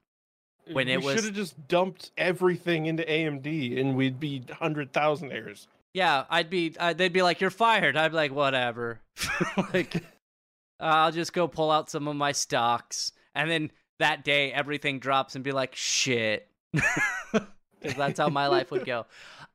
When 0.71 0.87
it 0.87 1.03
was- 1.03 1.15
should 1.15 1.25
have 1.25 1.33
just 1.35 1.67
dumped 1.67 2.11
everything 2.17 2.85
into 2.87 3.03
AMD, 3.03 3.79
and 3.79 3.95
we'd 3.95 4.19
be 4.19 4.43
hundred 4.51 4.91
thousandaires. 4.93 5.67
Yeah, 5.93 6.25
I'd 6.29 6.49
be. 6.49 6.73
Uh, 6.79 6.93
they'd 6.93 7.13
be 7.13 7.21
like, 7.21 7.39
"You're 7.39 7.49
fired." 7.51 7.95
I'd 7.95 8.09
be 8.11 8.15
like, 8.15 8.31
"Whatever." 8.33 8.99
like, 9.73 10.03
I'll 10.79 11.11
just 11.11 11.33
go 11.33 11.47
pull 11.47 11.69
out 11.71 11.89
some 11.89 12.07
of 12.07 12.15
my 12.15 12.31
stocks, 12.31 13.11
and 13.35 13.49
then 13.49 13.71
that 13.99 14.23
day 14.23 14.51
everything 14.51 14.99
drops, 14.99 15.35
and 15.35 15.43
be 15.43 15.51
like, 15.51 15.75
"Shit," 15.75 16.47
because 16.73 17.95
that's 17.95 18.19
how 18.19 18.29
my 18.29 18.47
life 18.47 18.71
would 18.71 18.85
go. 18.85 19.05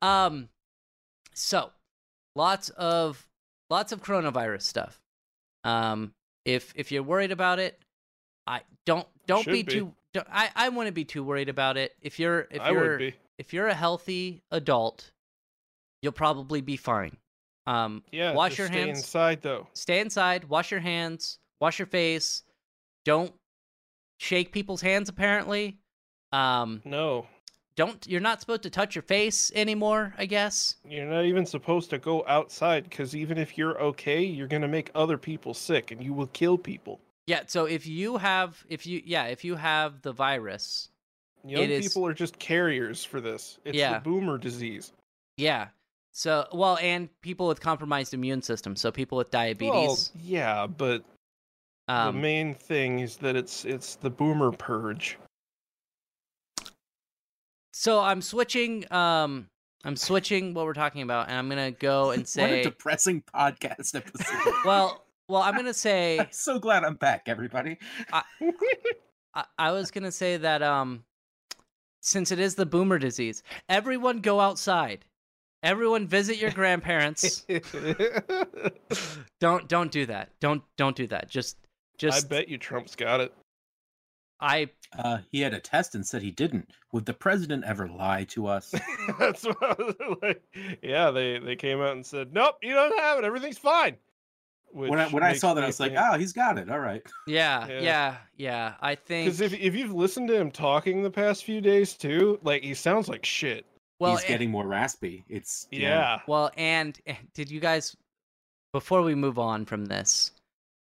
Um, 0.02 0.48
so 1.34 1.70
lots 2.34 2.70
of 2.70 3.26
lots 3.68 3.92
of 3.92 4.02
coronavirus 4.02 4.62
stuff. 4.62 5.00
Um, 5.64 6.12
if 6.44 6.72
if 6.76 6.90
you're 6.92 7.02
worried 7.02 7.32
about 7.32 7.58
it, 7.58 7.78
I 8.46 8.62
don't 8.86 9.06
don't 9.26 9.46
be, 9.46 9.62
be. 9.62 9.72
too. 9.72 9.94
Don't, 10.12 10.26
I 10.30 10.50
I 10.56 10.68
wouldn't 10.70 10.94
be 10.96 11.04
too 11.04 11.22
worried 11.22 11.48
about 11.48 11.76
it. 11.76 11.94
If 12.00 12.18
you're 12.18 12.48
if 12.50 12.60
I 12.60 12.70
you're 12.70 13.00
if 13.38 13.52
you're 13.52 13.68
a 13.68 13.74
healthy 13.74 14.42
adult, 14.50 15.10
you'll 16.02 16.12
probably 16.12 16.60
be 16.60 16.76
fine. 16.76 17.16
Um, 17.66 18.02
Yeah. 18.10 18.32
wash 18.32 18.58
your 18.58 18.66
stay 18.66 18.86
hands. 18.86 18.98
inside 18.98 19.42
though. 19.42 19.68
Stay 19.74 20.00
inside. 20.00 20.44
Wash 20.44 20.70
your 20.70 20.80
hands. 20.80 21.38
Wash 21.60 21.78
your 21.78 21.86
face. 21.86 22.42
Don't 23.04 23.32
shake 24.20 24.52
people's 24.52 24.82
hands. 24.82 25.08
Apparently, 25.08 25.78
um, 26.32 26.82
No, 26.84 27.26
don't. 27.74 28.06
You're 28.06 28.20
not 28.20 28.40
supposed 28.40 28.62
to 28.64 28.70
touch 28.70 28.94
your 28.94 29.02
face 29.02 29.50
anymore. 29.54 30.14
I 30.18 30.26
guess. 30.26 30.76
you're 30.84 31.06
not 31.06 31.24
even 31.24 31.46
supposed 31.46 31.88
to 31.90 31.98
go 31.98 32.22
outside 32.28 32.84
because 32.84 33.16
even 33.16 33.38
if 33.38 33.56
you're 33.56 33.80
okay, 33.80 34.22
you're 34.22 34.46
gonna 34.48 34.68
make 34.68 34.90
other 34.94 35.16
people 35.18 35.54
sick 35.54 35.90
and 35.90 36.02
you 36.04 36.12
will 36.12 36.26
kill 36.28 36.58
people. 36.58 37.00
Yeah. 37.26 37.42
So 37.46 37.64
if 37.64 37.86
you 37.86 38.18
have, 38.18 38.62
if 38.68 38.86
you, 38.86 39.02
yeah, 39.04 39.24
if 39.26 39.44
you 39.44 39.56
have 39.56 40.02
the 40.02 40.12
virus, 40.12 40.88
Young 41.42 41.62
It 41.62 41.70
is- 41.70 41.88
people 41.88 42.06
are 42.06 42.12
just 42.12 42.38
carriers 42.38 43.02
for 43.02 43.18
this. 43.18 43.58
It's 43.64 43.74
Yeah. 43.78 43.94
the 43.94 44.00
boomer 44.00 44.36
disease. 44.36 44.92
yeah. 45.38 45.68
So 46.12 46.46
well, 46.52 46.76
and 46.82 47.08
people 47.22 47.46
with 47.48 47.60
compromised 47.60 48.12
immune 48.12 48.42
systems, 48.42 48.80
So 48.80 48.90
people 48.92 49.16
with 49.16 49.32
Well, 49.32 49.42
diabetes. 49.44 50.10
yeah, 50.22 50.66
but 50.66 51.02
the 51.90 52.08
um, 52.08 52.20
main 52.20 52.54
thing 52.54 53.00
is 53.00 53.16
that 53.16 53.34
it's 53.34 53.64
it's 53.64 53.96
the 53.96 54.10
boomer 54.10 54.52
purge. 54.52 55.18
so 57.72 58.00
I'm 58.00 58.22
switching. 58.22 58.90
Um, 58.92 59.48
I'm 59.84 59.96
switching 59.96 60.54
what 60.54 60.66
we're 60.66 60.74
talking 60.74 61.02
about, 61.02 61.28
and 61.28 61.36
I'm 61.36 61.48
gonna 61.48 61.72
go 61.72 62.10
and 62.12 62.28
say 62.28 62.42
what 62.42 62.50
a 62.52 62.62
depressing 62.62 63.24
podcast 63.34 63.96
episode. 63.96 64.54
well, 64.64 65.04
well, 65.28 65.42
I'm 65.42 65.56
gonna 65.56 65.74
say. 65.74 66.18
I'm 66.20 66.28
so 66.30 66.60
glad 66.60 66.84
I'm 66.84 66.94
back, 66.94 67.22
everybody. 67.26 67.76
I, 68.12 68.22
I 69.58 69.72
was 69.72 69.90
gonna 69.90 70.12
say 70.12 70.36
that 70.36 70.62
um, 70.62 71.02
since 72.02 72.30
it 72.30 72.38
is 72.38 72.54
the 72.54 72.66
boomer 72.66 73.00
disease, 73.00 73.42
everyone 73.68 74.20
go 74.20 74.38
outside. 74.38 75.04
Everyone 75.62 76.06
visit 76.06 76.38
your 76.38 76.52
grandparents. 76.52 77.44
don't 79.40 79.68
don't 79.68 79.90
do 79.90 80.06
that. 80.06 80.30
Don't 80.40 80.62
don't 80.76 80.96
do 80.96 81.06
that. 81.08 81.28
Just 81.28 81.56
just 82.00 82.24
I 82.24 82.28
bet 82.28 82.48
you 82.48 82.58
Trump's 82.58 82.96
got 82.96 83.20
it. 83.20 83.32
I 84.40 84.70
Uh, 84.96 85.18
he 85.30 85.40
had 85.40 85.52
a 85.52 85.60
test 85.60 85.94
and 85.94 86.04
said 86.04 86.22
he 86.22 86.30
didn't. 86.30 86.70
Would 86.92 87.04
the 87.04 87.12
president 87.12 87.64
ever 87.64 87.88
lie 87.88 88.24
to 88.30 88.46
us? 88.46 88.74
That's 89.18 89.44
what 89.44 89.62
I 89.62 89.74
was 89.78 89.94
like. 90.22 90.42
Yeah, 90.82 91.10
they 91.10 91.38
they 91.38 91.56
came 91.56 91.80
out 91.80 91.92
and 91.92 92.04
said, 92.04 92.32
"Nope, 92.32 92.56
you 92.62 92.72
don't 92.72 92.98
have 92.98 93.18
it. 93.18 93.24
Everything's 93.24 93.58
fine." 93.58 93.96
when 94.72 94.98
I 94.98 95.08
when 95.08 95.22
I 95.22 95.32
saw 95.32 95.54
that, 95.54 95.64
I 95.64 95.66
was 95.66 95.80
like, 95.80 95.94
oh, 95.96 96.16
he's 96.18 96.32
got 96.32 96.58
it. 96.58 96.70
All 96.70 96.78
right. 96.78 97.02
yeah 97.26 97.66
Yeah. 97.66 97.80
yeah 97.80 98.16
yeah. 98.36 98.74
I 98.80 98.94
think 98.94 99.26
because 99.26 99.40
if 99.40 99.52
if 99.52 99.74
you've 99.74 99.92
listened 99.92 100.28
to 100.28 100.36
him 100.36 100.50
talking 100.50 101.02
the 101.02 101.10
past 101.10 101.44
few 101.44 101.60
days 101.60 101.94
too, 101.94 102.38
like 102.42 102.62
he 102.62 102.74
sounds 102.74 103.08
like 103.08 103.24
shit. 103.24 103.66
well 103.98 104.12
he's 104.12 104.24
eh, 104.24 104.28
getting 104.28 104.50
more 104.50 104.66
raspy. 104.66 105.24
It's 105.28 105.66
Yeah, 105.70 106.20
well 106.26 106.50
and 106.56 106.98
did 107.34 107.50
you 107.50 107.60
guys 107.60 107.96
before 108.72 109.02
we 109.02 109.14
move 109.14 109.38
on 109.38 109.64
from 109.64 109.86
this? 109.86 110.30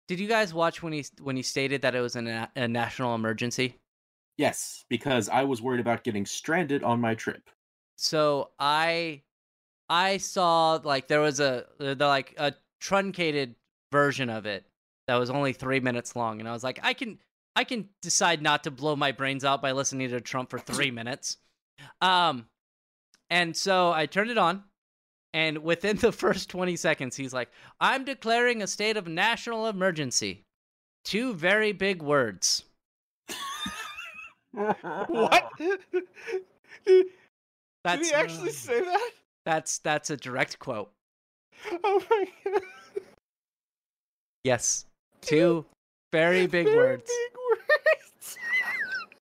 Did 0.09 0.21
you 0.21 0.29
guys 0.29 0.53
watch 0.53 0.83
when 0.83 0.93
he 0.93 1.05
when 1.21 1.37
he 1.37 1.43
stated 1.43 1.83
that 1.83 1.95
it 1.95 2.01
was 2.01 2.17
a, 2.17 2.49
a 2.57 2.69
national 2.69 3.15
emergency? 3.15 3.77
Yes, 4.37 4.85
because 4.89 5.29
I 5.29 5.45
was 5.45 5.63
worried 5.63 5.81
about 5.81 6.05
getting 6.05 6.27
stranded 6.27 6.83
on 6.83 7.01
my 7.01 7.15
trip. 7.15 7.49
so 7.97 8.51
i 8.59 9.21
i 9.91 10.17
saw 10.17 10.81
like 10.83 11.07
there 11.07 11.21
was 11.21 11.39
a 11.41 11.67
the 11.79 11.95
like 11.95 12.35
a 12.39 12.53
truncated 12.81 13.55
version 13.93 14.31
of 14.31 14.47
it 14.47 14.65
that 15.07 15.17
was 15.17 15.29
only 15.31 15.53
three 15.53 15.79
minutes 15.81 16.17
long 16.17 16.41
and 16.41 16.49
i 16.49 16.53
was 16.53 16.65
like 16.65 16.81
i 16.83 16.95
can 16.95 17.19
i 17.55 17.63
can 17.65 17.87
decide 18.01 18.41
not 18.41 18.65
to 18.65 18.71
blow 18.71 18.97
my 18.97 19.13
brains 19.13 19.45
out 19.45 19.61
by 19.61 19.73
listening 19.73 20.09
to 20.09 20.21
trump 20.21 20.49
for 20.49 20.59
three 20.71 20.91
minutes 20.91 21.37
um 22.01 22.47
and 23.29 23.55
so 23.57 23.93
i 23.93 24.07
turned 24.07 24.31
it 24.31 24.39
on 24.39 24.65
and 25.35 25.59
within 25.59 25.97
the 25.97 26.13
first 26.23 26.51
20 26.51 26.77
seconds 26.77 27.17
he's 27.17 27.33
like 27.33 27.51
i'm 27.81 28.05
declaring 28.05 28.63
a 28.63 28.67
state 28.67 28.97
of 28.97 29.07
national 29.09 29.67
emergency 29.67 30.43
two 31.05 31.35
very 31.35 31.73
big 31.73 32.03
words 32.03 32.65
what? 34.53 35.51
Did 36.87 37.07
that's 37.85 38.09
he 38.09 38.15
actually 38.15 38.51
say 38.51 38.81
that? 38.81 39.11
that's 39.47 39.79
that's 39.79 40.11
a 40.11 40.17
direct 40.17 40.59
quote 40.59 40.91
Oh 41.85 42.03
my 42.11 42.27
god! 42.45 42.63
yes 44.45 44.85
two 45.23 45.65
very 46.13 46.47
big 46.47 46.67
Very 46.67 46.77
words 46.77 47.05
Big 47.11 47.37
words. 47.51 48.39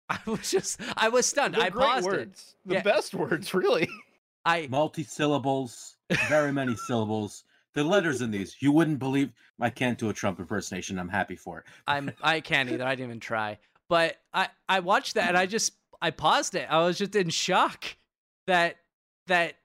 I 0.10 0.20
was 0.26 0.50
just, 0.52 0.80
I 0.96 1.10
was 1.10 1.26
stunned. 1.26 1.56
They're 1.56 1.64
I 1.64 1.70
great 1.70 1.86
paused 1.86 2.08
it. 2.08 2.10
words. 2.12 2.56
The 2.66 2.76
Yeah. 2.76 2.82
best 2.82 3.14
words, 3.14 3.54
really. 3.54 3.90
I, 4.48 4.68
Multi 4.72 5.04
syllables, 5.04 5.98
very 6.30 6.54
many 6.54 6.76
syllables. 6.76 7.44
The 7.74 7.84
letters 7.84 8.22
in 8.22 8.32
these, 8.32 8.56
you 8.62 8.72
wouldn't 8.72 8.98
believe. 8.98 9.34
I 9.60 9.70
can't 9.70 9.98
do 9.98 10.10
a 10.10 10.14
Trump 10.14 10.40
impersonation. 10.40 10.98
I'm 10.98 11.10
happy 11.10 11.36
for 11.36 11.60
it. 11.60 11.66
I'm, 11.86 12.12
I 12.24 12.40
can't 12.40 12.70
either. 12.72 12.86
I 12.86 12.96
didn't 12.96 13.10
even 13.10 13.20
try. 13.20 13.58
But 13.90 14.16
I, 14.34 14.48
I 14.70 14.80
watched 14.80 15.16
that 15.16 15.28
and 15.28 15.38
I 15.38 15.48
just, 15.48 15.74
I 16.02 16.12
paused 16.12 16.56
it. 16.56 16.68
I 16.70 16.80
was 16.80 16.98
just 16.98 17.16
in 17.16 17.30
shock 17.30 17.86
that, 18.48 18.78
that 19.28 19.56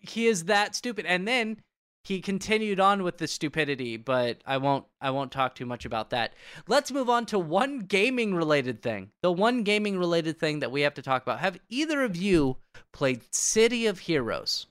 he 0.00 0.28
is 0.28 0.44
that 0.46 0.74
stupid. 0.74 1.04
And 1.04 1.28
then 1.28 1.58
he 2.04 2.20
continued 2.20 2.80
on 2.80 3.02
with 3.02 3.18
the 3.18 3.26
stupidity. 3.26 3.96
But 3.96 4.42
I 4.46 4.56
won't, 4.58 4.84
I 5.00 5.10
won't 5.10 5.32
talk 5.32 5.54
too 5.54 5.66
much 5.66 5.84
about 5.84 6.10
that. 6.10 6.34
Let's 6.66 6.92
move 6.92 7.08
on 7.08 7.26
to 7.26 7.38
one 7.38 7.80
gaming 7.80 8.34
related 8.34 8.82
thing. 8.82 9.10
The 9.22 9.32
one 9.32 9.62
gaming 9.62 9.98
related 9.98 10.38
thing 10.38 10.60
that 10.60 10.72
we 10.72 10.82
have 10.82 10.94
to 10.94 11.02
talk 11.02 11.22
about. 11.22 11.40
Have 11.40 11.58
either 11.68 12.02
of 12.02 12.16
you 12.16 12.56
played 12.92 13.22
City 13.34 13.86
of 13.86 14.00
Heroes? 14.00 14.66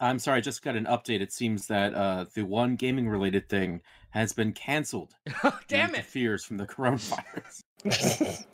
I'm 0.00 0.18
sorry, 0.18 0.38
I 0.38 0.40
just 0.40 0.62
got 0.62 0.74
an 0.74 0.86
update. 0.86 1.20
It 1.20 1.32
seems 1.32 1.68
that 1.68 1.94
uh, 1.94 2.24
the 2.34 2.42
one 2.42 2.74
gaming 2.74 3.08
related 3.08 3.48
thing 3.48 3.82
has 4.10 4.32
been 4.32 4.52
canceled. 4.52 5.14
Damn 5.68 5.94
it. 5.94 6.04
Fears 6.04 6.44
from 6.44 6.56
the 6.56 6.66
coronavirus. 6.66 7.62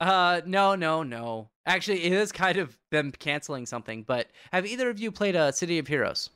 uh 0.00 0.40
no 0.46 0.74
no 0.74 1.02
no 1.02 1.50
actually 1.66 2.02
it 2.04 2.12
is 2.12 2.32
kind 2.32 2.56
of 2.56 2.78
them 2.90 3.12
canceling 3.12 3.66
something 3.66 4.02
but 4.02 4.28
have 4.50 4.64
either 4.64 4.88
of 4.88 4.98
you 4.98 5.12
played 5.12 5.36
uh, 5.36 5.52
city 5.52 5.78
of 5.78 5.86
heroes 5.86 6.30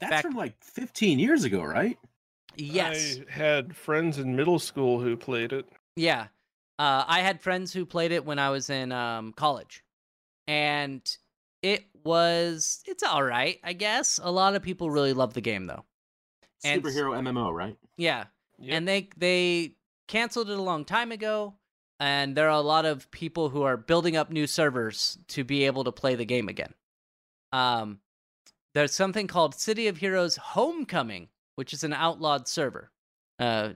That's 0.00 0.10
Back- 0.10 0.22
from 0.22 0.34
like 0.34 0.54
15 0.62 1.18
years 1.18 1.44
ago, 1.44 1.62
right? 1.62 1.98
yes 2.56 3.18
I 3.28 3.32
had 3.32 3.74
friends 3.76 4.18
in 4.18 4.36
middle 4.36 4.60
school 4.60 5.00
who 5.00 5.16
played 5.16 5.52
it. 5.52 5.66
yeah 5.96 6.28
uh 6.78 7.04
i 7.08 7.18
had 7.20 7.40
friends 7.40 7.72
who 7.72 7.84
played 7.84 8.12
it 8.12 8.24
when 8.24 8.38
i 8.38 8.48
was 8.50 8.70
in 8.70 8.92
um 8.92 9.32
college 9.32 9.82
and 10.46 11.16
it 11.62 11.84
was 12.04 12.80
it's 12.86 13.02
all 13.02 13.24
right 13.24 13.58
i 13.64 13.72
guess 13.72 14.20
a 14.22 14.30
lot 14.30 14.54
of 14.54 14.62
people 14.62 14.88
really 14.88 15.12
love 15.12 15.34
the 15.34 15.40
game 15.40 15.66
though 15.66 15.84
And- 16.64 16.80
Superhero 16.82 17.18
MMO, 17.20 17.52
right? 17.52 17.76
yeah 17.96 18.24
Yep. 18.60 18.76
and 18.76 18.86
they 18.88 19.08
they 19.16 19.74
canceled 20.06 20.48
it 20.48 20.56
a 20.58 20.62
long 20.62 20.84
time 20.84 21.10
ago 21.10 21.54
and 21.98 22.36
there 22.36 22.46
are 22.46 22.58
a 22.58 22.60
lot 22.60 22.84
of 22.86 23.10
people 23.10 23.48
who 23.48 23.62
are 23.62 23.76
building 23.76 24.16
up 24.16 24.30
new 24.30 24.46
servers 24.46 25.18
to 25.28 25.42
be 25.42 25.64
able 25.64 25.82
to 25.84 25.92
play 25.92 26.14
the 26.14 26.24
game 26.24 26.48
again 26.48 26.72
um 27.52 27.98
there's 28.74 28.94
something 28.94 29.26
called 29.26 29.54
city 29.54 29.88
of 29.88 29.96
heroes 29.98 30.36
homecoming 30.36 31.28
which 31.56 31.72
is 31.72 31.84
an 31.84 31.92
outlawed 31.92 32.46
server 32.48 32.90
uh 33.38 33.70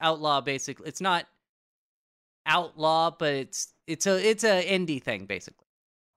outlaw 0.00 0.40
basically 0.40 0.86
it's 0.88 1.00
not 1.00 1.26
outlaw 2.46 3.10
but 3.10 3.32
it's 3.34 3.72
it's 3.86 4.06
a 4.06 4.28
it's 4.28 4.44
a 4.44 4.64
indie 4.66 5.02
thing 5.02 5.26
basically 5.26 5.66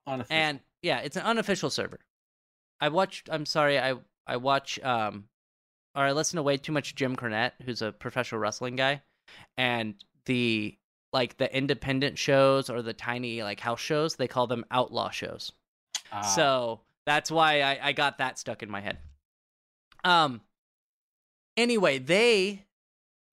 Unofficial. 0.07 0.35
and 0.35 0.59
yeah, 0.81 0.99
it's 0.99 1.17
an 1.17 1.23
unofficial 1.23 1.71
server. 1.71 1.99
I 2.79 2.89
watched. 2.89 3.27
I'm 3.31 3.47
sorry. 3.47 3.79
I 3.79 3.95
I 4.27 4.37
watch 4.37 4.79
um, 4.83 5.23
or 5.95 6.03
I 6.03 6.11
listen 6.11 6.37
to 6.37 6.43
way 6.43 6.57
too 6.57 6.71
much 6.71 6.93
Jim 6.93 7.15
Cornette, 7.15 7.53
who's 7.65 7.81
a 7.81 7.91
professional 7.91 8.39
wrestling 8.39 8.75
guy, 8.75 9.01
and 9.57 9.95
the 10.25 10.77
like 11.11 11.37
the 11.37 11.51
independent 11.55 12.19
shows 12.19 12.69
or 12.69 12.83
the 12.83 12.93
tiny 12.93 13.41
like 13.41 13.59
house 13.59 13.79
shows. 13.79 14.15
They 14.15 14.27
call 14.27 14.45
them 14.45 14.63
outlaw 14.69 15.09
shows. 15.09 15.53
Ah, 16.11 16.21
So 16.21 16.81
that's 17.05 17.31
why 17.31 17.61
I, 17.61 17.79
I 17.89 17.91
got 17.91 18.17
that 18.17 18.39
stuck 18.39 18.63
in 18.63 18.69
my 18.69 18.81
head. 18.81 18.97
Um. 20.03 20.41
Anyway, 21.57 21.99
they 21.99 22.65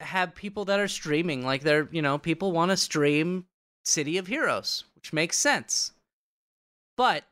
have 0.01 0.35
people 0.35 0.65
that 0.67 0.81
are 0.81 0.89
streaming. 0.89 1.45
Like 1.45 1.63
they're 1.63 1.89
you 1.91 2.03
know 2.03 2.19
people 2.19 2.53
want 2.53 2.71
to 2.71 2.77
stream 2.77 3.47
City 3.85 4.19
of 4.19 4.27
Heroes, 4.27 4.85
which 4.95 5.13
makes 5.13 5.39
sense. 5.39 5.93
But 6.97 7.25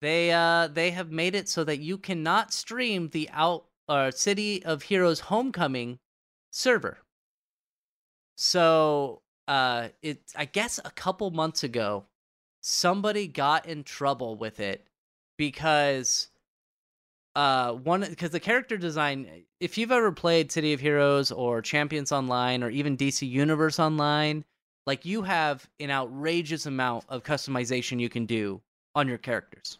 they 0.00 0.32
uh 0.32 0.68
they 0.68 0.90
have 0.90 1.10
made 1.10 1.34
it 1.34 1.48
so 1.48 1.64
that 1.64 1.80
you 1.80 1.98
cannot 1.98 2.52
stream 2.52 3.08
the 3.08 3.28
out 3.32 3.64
uh, 3.88 4.10
City 4.10 4.62
of 4.64 4.82
Heroes 4.82 5.20
Homecoming 5.20 5.98
server. 6.50 6.98
So 8.36 9.22
uh 9.46 9.88
it 10.02 10.32
I 10.36 10.44
guess 10.44 10.78
a 10.84 10.90
couple 10.90 11.30
months 11.30 11.64
ago 11.64 12.04
somebody 12.60 13.26
got 13.26 13.66
in 13.66 13.82
trouble 13.82 14.36
with 14.36 14.60
it 14.60 14.86
because 15.38 16.28
uh 17.34 17.72
one 17.72 18.00
because 18.00 18.30
the 18.30 18.40
character 18.40 18.76
design 18.76 19.44
if 19.60 19.78
you've 19.78 19.92
ever 19.92 20.12
played 20.12 20.52
city 20.52 20.74
of 20.74 20.80
heroes 20.80 21.32
or 21.32 21.62
champions 21.62 22.12
online 22.12 22.62
or 22.62 22.68
even 22.68 22.96
dc 22.96 23.26
universe 23.28 23.78
online 23.78 24.44
like 24.88 25.04
you 25.04 25.20
have 25.20 25.68
an 25.80 25.90
outrageous 25.90 26.64
amount 26.64 27.04
of 27.10 27.22
customization 27.22 28.00
you 28.00 28.08
can 28.08 28.24
do 28.24 28.58
on 28.94 29.06
your 29.06 29.18
characters. 29.18 29.78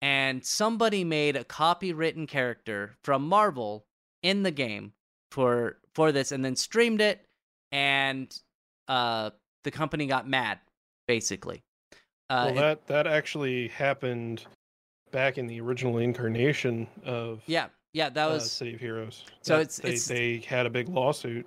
And 0.00 0.42
somebody 0.42 1.04
made 1.04 1.36
a 1.36 1.44
copywritten 1.44 2.26
character 2.26 2.96
from 3.04 3.28
marvel 3.28 3.84
in 4.22 4.44
the 4.44 4.50
game 4.50 4.94
for 5.30 5.76
for 5.94 6.10
this 6.10 6.32
and 6.32 6.42
then 6.42 6.56
streamed 6.56 7.02
it 7.02 7.26
and 7.70 8.40
uh 8.88 9.28
the 9.64 9.70
company 9.70 10.06
got 10.06 10.26
mad 10.26 10.58
basically 11.06 11.62
uh 12.30 12.44
well, 12.46 12.54
that 12.54 12.86
that 12.86 13.06
actually 13.06 13.68
happened 13.68 14.44
back 15.10 15.38
in 15.38 15.46
the 15.46 15.60
original 15.60 15.98
incarnation 15.98 16.86
of 17.04 17.42
yeah 17.46 17.66
yeah 17.94 18.08
that 18.10 18.26
uh, 18.28 18.32
was 18.34 18.50
City 18.50 18.74
of 18.74 18.80
Heroes. 18.80 19.24
So 19.42 19.54
That 19.56 19.60
it's- 19.62 19.76
they, 19.78 19.88
it's- 19.88 20.06
they 20.06 20.38
had 20.46 20.66
a 20.66 20.70
big 20.70 20.88
lawsuit. 20.88 21.46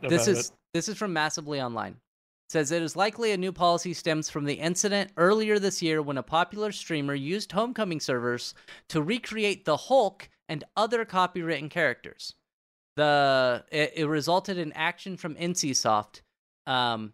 this 0.00 0.28
is 0.28 0.48
it. 0.50 0.52
this 0.74 0.88
is 0.88 0.96
from 0.96 1.12
massively 1.12 1.60
online 1.60 1.92
it 1.92 2.52
says 2.52 2.70
it 2.70 2.82
is 2.82 2.94
likely 2.94 3.32
a 3.32 3.36
new 3.36 3.52
policy 3.52 3.92
stems 3.94 4.28
from 4.30 4.44
the 4.44 4.54
incident 4.54 5.10
earlier 5.16 5.58
this 5.58 5.82
year 5.82 6.00
when 6.02 6.18
a 6.18 6.22
popular 6.22 6.70
streamer 6.70 7.14
used 7.14 7.50
homecoming 7.52 7.98
servers 8.00 8.54
to 8.88 9.02
recreate 9.02 9.64
the 9.64 9.76
hulk 9.76 10.28
and 10.48 10.62
other 10.76 11.04
copywritten 11.04 11.68
characters 11.70 12.34
the 12.96 13.64
it, 13.72 13.92
it 13.96 14.04
resulted 14.06 14.58
in 14.58 14.72
action 14.74 15.16
from 15.16 15.34
NCSoft 15.34 16.20
um 16.66 17.12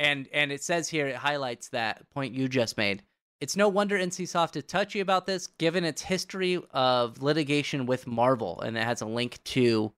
and 0.00 0.26
and 0.32 0.50
it 0.50 0.64
says 0.64 0.88
here 0.88 1.06
it 1.06 1.14
highlights 1.14 1.68
that 1.68 2.08
point 2.10 2.34
you 2.34 2.48
just 2.48 2.76
made 2.76 3.02
it's 3.40 3.56
no 3.56 3.68
wonder 3.68 3.98
NCSoft 3.98 4.56
is 4.56 4.64
touchy 4.64 5.00
about 5.00 5.26
this 5.26 5.46
given 5.46 5.84
its 5.84 6.02
history 6.02 6.60
of 6.72 7.22
litigation 7.22 7.86
with 7.86 8.06
Marvel 8.06 8.60
and 8.60 8.76
it 8.76 8.82
has 8.82 9.00
a 9.00 9.06
link 9.06 9.42
to 9.44 9.92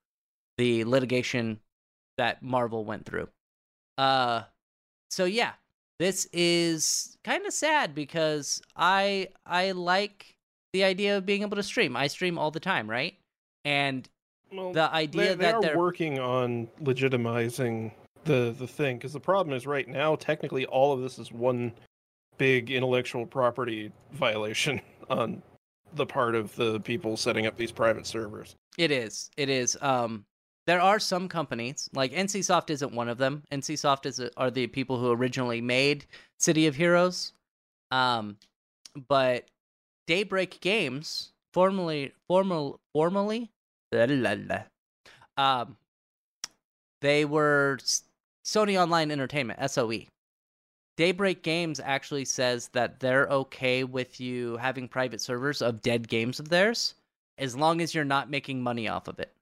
the 0.59 0.85
litigation 0.85 1.59
that 2.19 2.43
Marvel 2.43 2.85
went 2.85 3.05
through. 3.05 3.29
Uh 3.99 4.43
so 5.11 5.25
yeah, 5.25 5.53
this 5.99 6.27
is 6.33 7.19
kind 7.25 7.45
of 7.47 7.53
sad 7.53 7.95
because 7.95 8.63
I 8.77 9.29
I 9.45 9.73
like 9.73 10.37
the 10.73 10.85
idea 10.85 11.17
of 11.17 11.27
being 11.27 11.43
able 11.43 11.57
to 11.57 11.63
stream. 11.63 11.97
I 11.97 12.07
stream 12.07 12.39
all 12.39 12.51
the 12.51 12.61
time, 12.61 12.89
right? 12.89 13.15
And 13.65 14.09
Well, 14.53 14.73
the 14.73 14.93
idea 14.93 15.23
they, 15.23 15.29
they 15.29 15.53
that 15.53 15.63
they're 15.63 15.79
working 15.79 16.21
on 16.21 16.69
legitimizing 16.81 17.93
the 18.25 18.55
the 18.59 18.67
thing 18.67 18.97
because 18.97 19.13
the 19.13 19.21
problem 19.21 19.57
is 19.57 19.67
right 19.67 19.89
now 19.89 20.15
technically 20.15 20.67
all 20.67 20.93
of 20.93 21.01
this 21.01 21.19
is 21.19 21.33
one 21.33 21.73
big 22.39 22.71
intellectual 22.71 23.27
property 23.27 23.93
violation 24.13 24.81
on 25.11 25.43
the 25.95 26.07
part 26.07 26.35
of 26.35 26.55
the 26.57 26.81
people 26.81 27.17
setting 27.17 27.47
up 27.47 27.57
these 27.57 27.73
private 27.73 28.07
servers. 28.07 28.57
It 28.79 28.91
is. 28.91 29.31
It 29.37 29.49
is. 29.49 29.77
Um, 29.83 30.25
there 30.67 30.81
are 30.81 30.99
some 30.99 31.29
companies 31.29 31.89
like 31.93 32.13
NCSoft 32.13 32.71
isn't 32.71 32.93
one 32.93 33.09
of 33.09 33.19
them. 33.19 33.43
NCSoft 33.53 34.07
is 34.07 34.21
are 34.37 34.51
the 34.51 34.67
people 34.69 34.99
who 34.99 35.11
originally 35.11 35.61
made 35.61 36.07
City 36.39 36.67
of 36.67 36.77
Heroes. 36.77 37.33
Um, 37.91 38.39
but 39.09 39.49
Daybreak 40.07 40.61
Games, 40.61 41.33
formerly 41.53 42.13
formal 42.29 42.81
formerly, 42.95 43.51
la, 43.93 44.07
la, 44.09 44.35
la, 44.39 44.63
um, 45.37 45.77
they 47.01 47.25
were 47.25 47.79
Sony 48.45 48.81
Online 48.81 49.11
Entertainment 49.11 49.71
(SOE). 49.71 50.07
Daybreak 50.97 51.43
Games 51.43 51.81
actually 51.81 52.25
says 52.25 52.69
that 52.69 53.01
they're 53.01 53.27
okay 53.29 53.85
with 53.85 54.21
you 54.21 54.57
having 54.59 54.89
private 54.89 55.21
servers 55.21 55.63
of 55.63 55.81
dead 55.81 56.09
games 56.09 56.39
of 56.39 56.49
theirs 56.49 56.95
as 57.39 57.57
long 57.57 57.81
as 57.81 57.95
you're 57.95 58.05
not 58.05 58.31
making 58.31 58.63
money 58.63 58.89
off 58.89 59.09
of 59.09 59.19
it. 59.19 59.33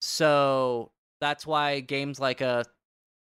So 0.00 0.90
that's 1.20 1.46
why 1.46 1.80
games 1.80 2.18
like 2.18 2.40
a 2.40 2.64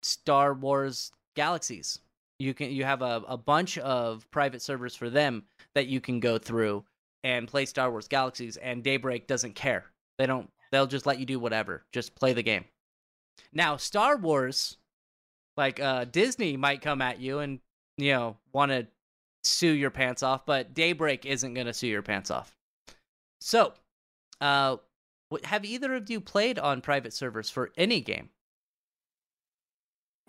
Star 0.03 0.55
Wars 0.55 1.13
Galaxies, 1.35 2.01
you 2.39 2.53
can 2.53 2.71
you 2.71 2.85
have 2.85 3.03
a, 3.03 3.23
a 3.27 3.37
bunch 3.37 3.79
of 3.79 4.31
private 4.31 4.61
servers 4.61 4.95
for 4.95 5.09
them 5.09 5.45
that 5.75 5.87
you 5.87 6.01
can 6.01 6.21
go 6.21 6.39
through 6.39 6.85
and 7.25 7.49
play 7.49 7.65
Star 7.65 7.91
Wars 7.91 8.09
Galaxies 8.09 8.57
and 8.59 8.85
Daybreak 8.85 9.27
doesn't 9.27 9.55
care. 9.55 9.87
They 10.19 10.27
don't 10.27 10.51
they'll 10.71 10.87
just 10.87 11.07
let 11.07 11.19
you 11.19 11.27
do 11.27 11.39
whatever. 11.39 11.85
Just 11.93 12.15
play 12.15 12.33
the 12.33 12.43
game. 12.43 12.65
Now, 13.53 13.77
Star 13.77 14.17
Wars 14.17 14.77
like 15.57 15.81
uh 15.81 16.05
Disney 16.05 16.57
might 16.57 16.83
come 16.83 17.01
at 17.01 17.21
you 17.21 17.39
and 17.39 17.61
you 17.97 18.13
know 18.13 18.37
want 18.53 18.73
to 18.73 18.87
sue 19.45 19.73
your 19.73 19.91
pants 19.91 20.23
off, 20.23 20.45
but 20.45 20.75
Daybreak 20.75 21.25
isn't 21.25 21.55
going 21.55 21.67
to 21.67 21.73
sue 21.73 21.87
your 21.87 22.03
pants 22.03 22.31
off. 22.31 22.55
So, 23.41 23.73
uh, 24.41 24.77
wh- 25.33 25.45
have 25.45 25.65
either 25.65 25.95
of 25.95 26.11
you 26.11 26.21
played 26.21 26.59
on 26.59 26.81
private 26.81 27.13
servers 27.13 27.49
for 27.49 27.71
any 27.77 28.01
game? 28.01 28.31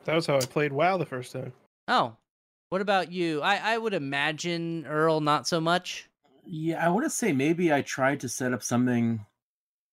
That 0.05 0.16
was 0.16 0.28
how 0.28 0.38
I 0.38 0.41
played 0.41 0.72
WoW 0.72 0.97
the 0.97 1.05
first 1.05 1.34
time. 1.34 1.51
Oh, 1.88 2.16
what 2.70 2.82
about 2.82 3.12
you? 3.12 3.41
I 3.41 3.74
I 3.74 3.78
would 3.78 3.93
imagine 3.93 4.86
Earl 4.88 5.20
not 5.22 5.47
so 5.47 5.60
much. 5.60 6.10
Yeah, 6.45 6.86
I 6.86 6.89
want 6.89 7.05
to 7.05 7.10
say 7.10 7.34
maybe 7.34 7.74
I 7.74 7.82
tried 7.82 8.22
to 8.22 8.30
set 8.30 8.53
up 8.53 8.64
something 8.64 9.26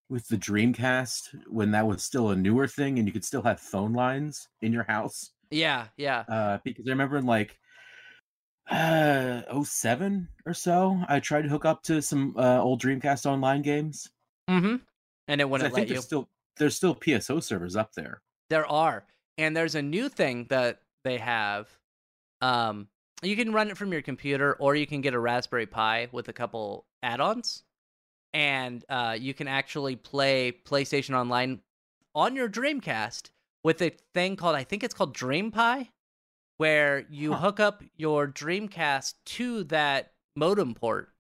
with 0.09 0.29
the 0.29 0.37
Dreamcast 0.37 1.35
when 1.49 1.71
that 1.73 1.87
was 1.87 2.03
still 2.03 2.31
a 2.31 2.37
newer 2.37 2.67
thing 2.67 2.99
and 2.99 3.09
you 3.09 3.13
could 3.13 3.25
still 3.25 3.43
have 3.43 3.61
phone 3.61 3.93
lines 3.93 4.49
in 4.63 4.73
your 4.73 4.85
house. 4.85 5.31
Yeah, 5.51 5.87
yeah. 5.97 6.25
Uh, 6.29 6.59
because 6.65 6.87
I 6.87 6.91
remember 6.91 7.17
in 7.17 7.27
like 7.27 7.59
uh 8.71 9.43
07 9.63 10.29
or 10.47 10.55
so, 10.55 10.99
I 11.09 11.21
tried 11.21 11.43
to 11.43 11.49
hook 11.49 11.65
up 11.65 11.83
to 11.85 12.01
some 12.03 12.35
uh, 12.39 12.61
old 12.61 12.83
Dreamcast 12.83 13.27
online 13.27 13.63
games. 13.63 14.09
Mm-hmm. 14.49 14.77
And 15.29 15.41
it 15.41 15.49
wouldn't 15.49 15.73
I 15.73 15.75
think 15.75 15.85
let 15.85 15.89
you. 15.89 15.95
there's 15.95 16.05
still 16.05 16.29
there's 16.57 16.77
still 16.77 16.95
PSO 16.95 17.43
servers 17.43 17.77
up 17.77 17.93
there. 17.95 18.23
There 18.51 18.67
are. 18.67 19.05
And 19.39 19.57
there's 19.57 19.75
a 19.75 19.83
new 19.83 20.09
thing 20.09 20.47
that 20.51 20.81
they 21.03 21.19
have. 21.19 21.69
Um 22.41 22.89
you 23.23 23.37
can 23.37 23.53
run 23.53 23.71
it 23.71 23.79
from 23.79 23.93
your 23.93 24.03
computer 24.03 24.55
or 24.55 24.75
you 24.75 24.87
can 24.87 25.01
get 25.01 25.15
a 25.15 25.19
Raspberry 25.19 25.67
Pi 25.67 26.09
with 26.13 26.29
a 26.29 26.33
couple 26.33 26.85
add-ons. 27.03 27.63
And 28.35 28.85
uh 28.89 29.17
you 29.19 29.33
can 29.33 29.49
actually 29.49 29.97
play 29.97 30.53
PlayStation 30.53 31.15
Online 31.15 31.61
on 32.15 32.37
your 32.37 32.49
Dreamcast 32.49 33.31
with 33.63 33.81
a 33.81 33.93
thing 34.13 34.37
called 34.37 34.57
I 34.57 34.65
think 34.65 34.85
it's 34.85 34.93
called 34.93 35.17
DreamPi 35.17 35.89
where 36.59 37.07
you 37.09 37.33
Huh. 37.33 37.39
hook 37.39 37.61
up 37.61 37.83
your 37.97 38.27
Dreamcast 38.29 39.15
to 39.25 39.65
that 39.65 40.13
modem 40.37 40.75
port. 40.75 41.11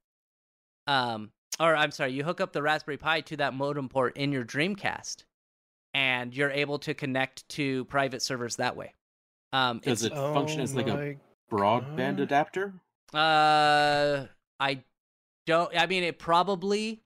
Um 0.86 1.30
or 1.60 1.76
I'm 1.76 1.92
sorry, 1.92 2.12
you 2.12 2.24
hook 2.24 2.40
up 2.40 2.52
the 2.52 2.62
Raspberry 2.62 2.96
Pi 2.96 3.20
to 3.22 3.36
that 3.36 3.54
modem 3.54 3.88
port 3.88 4.16
in 4.16 4.32
your 4.32 4.44
Dreamcast 4.44 5.24
and 5.94 6.34
you're 6.34 6.50
able 6.50 6.80
to 6.80 6.94
connect 6.94 7.48
to 7.50 7.84
private 7.84 8.20
servers 8.22 8.56
that 8.56 8.76
way. 8.76 8.92
Um, 9.52 9.78
Does 9.78 10.02
it 10.02 10.12
function 10.32 10.60
Oh 10.60 10.64
as 10.64 10.74
like 10.74 10.88
a 10.88 11.16
broadband 11.48 12.16
God. 12.16 12.20
adapter? 12.20 12.74
uh, 13.14 14.26
I 14.58 14.82
don't. 15.46 15.70
I 15.78 15.86
mean, 15.86 16.02
it 16.02 16.18
probably 16.18 17.03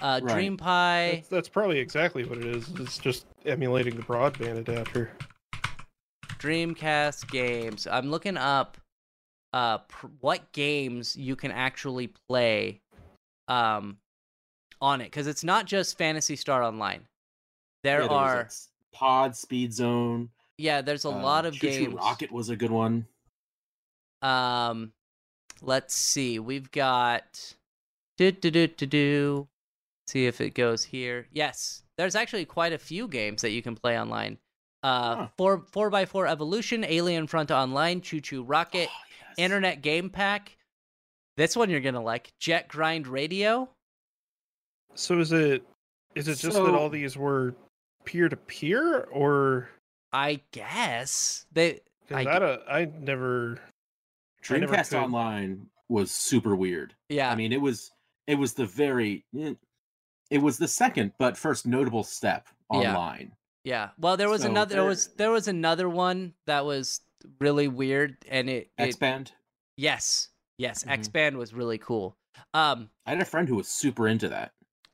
uh, 0.00 0.20
Right. 0.22 0.50
DreamPi. 0.50 1.12
That's, 1.14 1.28
that's 1.28 1.48
probably 1.48 1.78
exactly 1.78 2.24
what 2.24 2.38
it 2.38 2.44
is. 2.46 2.68
It's 2.78 2.98
just 2.98 3.26
emulating 3.44 3.96
the 3.96 4.02
broadband 4.02 4.58
adapter. 4.58 5.10
Dreamcast 6.38 7.30
games. 7.30 7.86
I'm 7.86 8.10
looking 8.10 8.36
up 8.36 8.76
uh 9.52 9.78
pr- 9.78 10.08
what 10.20 10.52
games 10.52 11.16
you 11.16 11.36
can 11.36 11.50
actually 11.52 12.08
play 12.28 12.80
um 13.48 13.96
on 14.82 15.00
it 15.00 15.04
because 15.04 15.26
it's 15.26 15.44
not 15.44 15.66
just 15.66 15.96
Phantasy 15.96 16.36
Star 16.36 16.62
Online. 16.62 17.06
There 17.82 18.02
Yeah, 18.02 18.08
are 18.08 18.36
like, 18.36 18.50
Pod, 18.92 19.36
Speed 19.36 19.72
Zone. 19.72 20.28
yeah, 20.58 20.82
there's 20.82 21.04
a 21.04 21.10
uh, 21.10 21.22
lot 21.22 21.46
of 21.46 21.54
Choo 21.54 21.70
Choo 21.70 21.78
games. 21.86 21.94
Rocket 21.94 22.32
was 22.32 22.48
a 22.50 22.56
good 22.56 22.70
one. 22.70 23.06
Um, 24.20 24.92
let's 25.62 25.94
see. 25.94 26.38
We've 26.38 26.70
got 26.70 27.54
do 28.18 28.30
do 28.32 28.50
do 28.50 28.66
do 28.66 28.86
do. 28.86 29.48
See 30.06 30.26
if 30.26 30.40
it 30.40 30.50
goes 30.54 30.84
here. 30.84 31.26
Yes, 31.32 31.82
there's 31.98 32.14
actually 32.14 32.44
quite 32.44 32.72
a 32.72 32.78
few 32.78 33.08
games 33.08 33.42
that 33.42 33.50
you 33.50 33.62
can 33.62 33.74
play 33.74 33.98
online. 33.98 34.38
Uh, 34.82 35.16
Huh. 35.16 35.28
four 35.36 35.64
four 35.72 35.90
by 35.90 36.04
four 36.04 36.26
Evolution, 36.26 36.84
Alien 36.84 37.26
Front 37.26 37.50
Online, 37.50 38.00
ChuChu 38.00 38.44
Rocket, 38.46 38.88
Oh, 38.90 38.96
yes. 39.28 39.34
Internet 39.38 39.82
Game 39.82 40.10
Pack. 40.10 40.56
This 41.36 41.56
one 41.56 41.70
you're 41.70 41.80
gonna 41.80 42.02
like. 42.02 42.30
Jet 42.38 42.68
Grind 42.68 43.06
Radio. 43.08 43.68
So 44.94 45.18
is 45.18 45.32
it 45.32 45.64
is 46.14 46.28
it 46.28 46.36
just 46.38 46.56
that 46.56 46.74
all 46.74 46.88
these 46.88 47.16
were 47.16 47.54
peer 48.04 48.28
to 48.28 48.36
peer 48.36 49.02
or 49.12 49.68
I 50.12 50.40
guess 50.52 51.46
they. 51.52 51.80
I 52.10 52.22
because 52.22 52.24
g- 52.24 52.24
that 52.30 52.42
uh, 52.42 52.58
I 52.68 52.84
never 53.00 53.58
I 54.48 54.58
never 54.58 54.72
Dreamcast 54.76 54.96
Online 54.96 55.66
was 55.88 56.10
super 56.12 56.54
weird. 56.54 56.94
Yeah. 57.08 57.30
I 57.30 57.34
mean, 57.34 57.52
it 57.52 57.60
was 57.60 57.90
it 58.28 58.36
was 58.36 58.54
the 58.54 58.66
very 58.66 59.24
eh, 59.38 59.54
it 60.30 60.38
was 60.38 60.58
the 60.58 60.68
second 60.68 61.12
but 61.18 61.36
first 61.36 61.66
notable 61.66 62.02
step 62.04 62.48
online. 62.68 63.32
Yeah. 63.64 63.72
yeah. 63.72 63.88
Well, 63.98 64.16
there 64.16 64.28
was 64.28 64.42
So 64.42 64.50
another. 64.50 64.74
There 64.76 64.84
was 64.84 65.08
there 65.16 65.30
was 65.30 65.48
another 65.48 65.88
one 65.88 66.34
that 66.46 66.64
was 66.64 67.00
really 67.40 67.68
weird, 67.68 68.16
and 68.28 68.48
it, 68.50 68.70
it 68.78 68.98
XBAND. 68.98 69.32
Yes. 69.76 70.28
Yes. 70.58 70.84
Mhm. 70.84 70.98
XBAND 70.98 71.34
was 71.36 71.52
really 71.54 71.78
cool. 71.78 72.16
Um, 72.54 72.90
I 73.06 73.10
had 73.10 73.20
a 73.20 73.24
friend 73.24 73.48
who 73.48 73.56
was 73.56 73.68
super 73.68 74.08
into 74.08 74.28
that. 74.28 74.52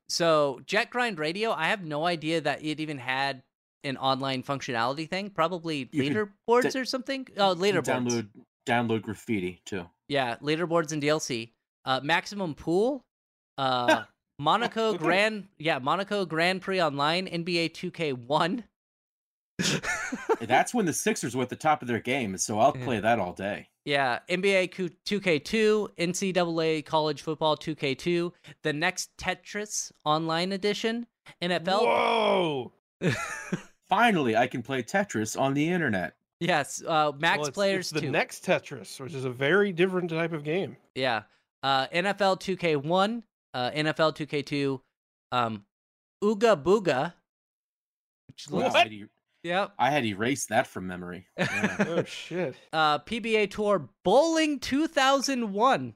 so 0.09 0.61
Jet 0.67 0.91
Grind 0.91 1.19
Radio, 1.19 1.53
I 1.53 1.69
have 1.69 1.85
no 1.85 2.05
idea 2.07 2.41
that 2.41 2.63
it 2.65 2.81
even 2.81 2.99
had 2.99 3.43
an 3.85 3.97
online 3.97 4.43
functionality 4.43 5.09
thing. 5.09 5.31
Probably 5.31 5.87
leaderboards 5.87 6.73
da- 6.73 6.81
or 6.81 6.85
something. 6.85 7.27
Oh, 7.37 7.55
leaderboards. 7.55 7.85
Download 7.85 8.29
download 8.67 9.03
graffiti 9.03 9.61
too. 9.65 9.89
Yeah, 10.09 10.37
leaderboards 10.43 10.93
and 10.93 11.03
DLC. 11.03 11.51
Uh, 11.85 12.01
Maximum 12.03 12.55
Pool. 12.55 13.05
Uh, 13.59 14.05
Monaco 14.43 14.95
Grand. 14.99 15.47
Yeah, 15.59 15.79
Monaco 15.79 16.25
Grand 16.25 16.61
Prix 16.61 16.83
Online. 16.83 17.27
NBA 17.27 17.71
2K1. 17.73 18.65
That's 20.41 20.75
when 20.75 20.87
the 20.87 20.93
Sixers 20.93 21.37
were 21.37 21.43
at 21.43 21.49
the 21.49 21.57
top 21.57 21.83
of 21.83 21.89
their 21.89 22.01
game, 22.01 22.37
so 22.37 22.59
I'll 22.59 22.73
play 22.73 22.99
that 23.01 23.19
all 23.19 23.33
day. 23.33 23.69
Yeah, 23.85 24.19
NBA 24.29 24.73
2K2, 25.07 25.89
NCAA 25.99 26.85
College 26.85 27.23
Football 27.23 27.57
2K2, 27.57 28.33
the 28.63 28.73
next 28.73 29.11
Tetris 29.17 29.93
Online 30.05 30.53
Edition, 30.53 31.07
NFL. 31.41 31.83
Whoa! 31.83 32.73
Finally, 33.89 34.37
I 34.37 34.47
can 34.47 34.63
play 34.63 34.83
Tetris 34.83 35.39
on 35.39 35.55
the 35.55 35.69
internet. 35.69 36.15
yes, 36.41 36.83
uh, 36.87 37.13
Max 37.19 37.39
Well, 37.39 37.47
it's- 37.49 37.55
Players 37.55 37.81
it's 37.93 37.93
the 37.93 38.01
2. 38.03 38.11
next 38.11 38.45
Tetris, 38.45 38.99
which 39.01 39.15
is 39.15 39.25
a 39.25 39.31
very 39.31 39.73
different 39.73 40.11
type 40.11 40.33
of 40.33 40.43
game. 40.45 40.77
yeah, 40.95 41.23
uh, 41.63 41.87
NFL 41.89 42.41
2K1, 42.41 43.23
uh, 43.55 43.71
NFL 43.73 44.17
2K2, 44.17 44.81
um, 45.33 45.65
Ooga 46.23 46.61
Booga. 46.63 47.15
Which 48.29 48.51
looks, 48.51 48.75
I, 48.75 48.79
had, 48.85 48.93
e- 48.93 49.05
yep. 49.43 49.73
I 49.79 49.91
had 49.91 50.05
erased 50.05 50.49
that 50.51 50.67
from 50.67 50.87
memory. 50.87 51.27
Yeah. 51.37 51.77
Oh 51.89 52.05
shit! 52.05 52.55
Uh, 52.73 52.99
PBA 53.01 53.51
Tour 53.51 53.89
Bowling 54.05 54.59
2001. 54.59 55.95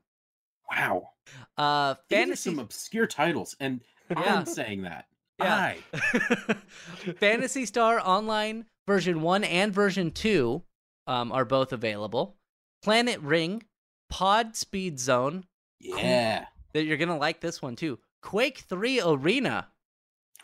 wow. 0.71 1.11
Uh, 1.57 1.95
These 2.09 2.17
are 2.17 2.21
Fantasy. 2.21 2.51
some 2.51 2.59
obscure 2.59 3.07
titles, 3.07 3.57
and 3.61 3.81
Yeah. 4.11 4.37
I'm 4.37 4.47
saying 4.47 4.83
that. 4.83 5.07
Yeah. 5.39 5.55
I. 5.55 5.79
Phantasy 7.19 7.67
Star 7.67 8.01
Online 8.03 8.65
version 8.87 9.21
1 9.21 9.45
and 9.45 9.71
version 9.73 10.11
2 10.11 10.63
um, 11.07 11.31
are 11.31 11.45
both 11.45 11.73
available. 11.75 12.37
Planet 12.83 13.21
Ring, 13.21 13.63
Pod 14.09 14.57
Speed 14.57 14.99
Zone, 14.99 15.45
Yeah. 15.79 16.47
That 16.77 16.85
you're 16.85 16.97
going 16.99 17.09
to 17.09 17.17
like 17.17 17.41
this 17.41 17.61
one 17.63 17.75
too. 17.77 17.99
Quake 18.23 18.59
3 18.59 19.01
Arena, 19.01 19.69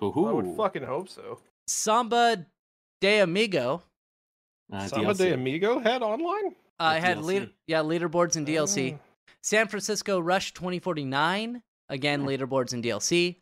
I 0.01 0.05
would 0.07 0.57
fucking 0.57 0.83
hope 0.85 1.09
so. 1.09 1.39
Samba 1.67 2.47
de 3.01 3.21
Amigo. 3.21 3.83
Uh, 4.73 4.87
Samba 4.87 5.13
DLC. 5.13 5.19
de 5.19 5.35
Amigo 5.35 5.79
had 5.79 6.03
online. 6.03 6.55
Uh, 6.81 6.93
With 6.97 7.05
had 7.05 7.19
DLC. 7.19 7.51
yeah, 7.67 7.81
leaderboards 7.81 8.37
and 8.37 8.49
Oh. 8.49 8.53
DLC. 8.53 8.99
San 9.43 9.69
Francisco 9.69 10.21
Rush 10.21 10.53
2049, 10.55 11.63
again, 11.89 12.23
leaderboards 12.25 12.73
and 12.73 12.83
DLC. 12.83 13.37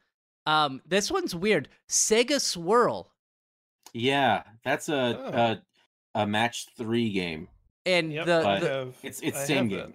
Um, 0.47 0.81
this 0.87 1.11
one's 1.11 1.35
weird. 1.35 1.69
Sega 1.89 2.41
Swirl. 2.41 3.11
Yeah, 3.93 4.43
that's 4.65 4.89
a, 4.89 4.95
Oh. 4.95 5.33
a 5.33 5.63
a 6.23 6.27
match 6.27 6.67
three 6.77 7.11
game. 7.13 7.49
And 7.87 8.13
Yep, 8.13 8.27
the, 8.27 8.41
the, 8.43 8.93
It's 9.07 9.21
it's 9.21 9.39
I 9.39 9.45
same 9.45 9.71
have 9.71 9.87
game. 9.87 9.95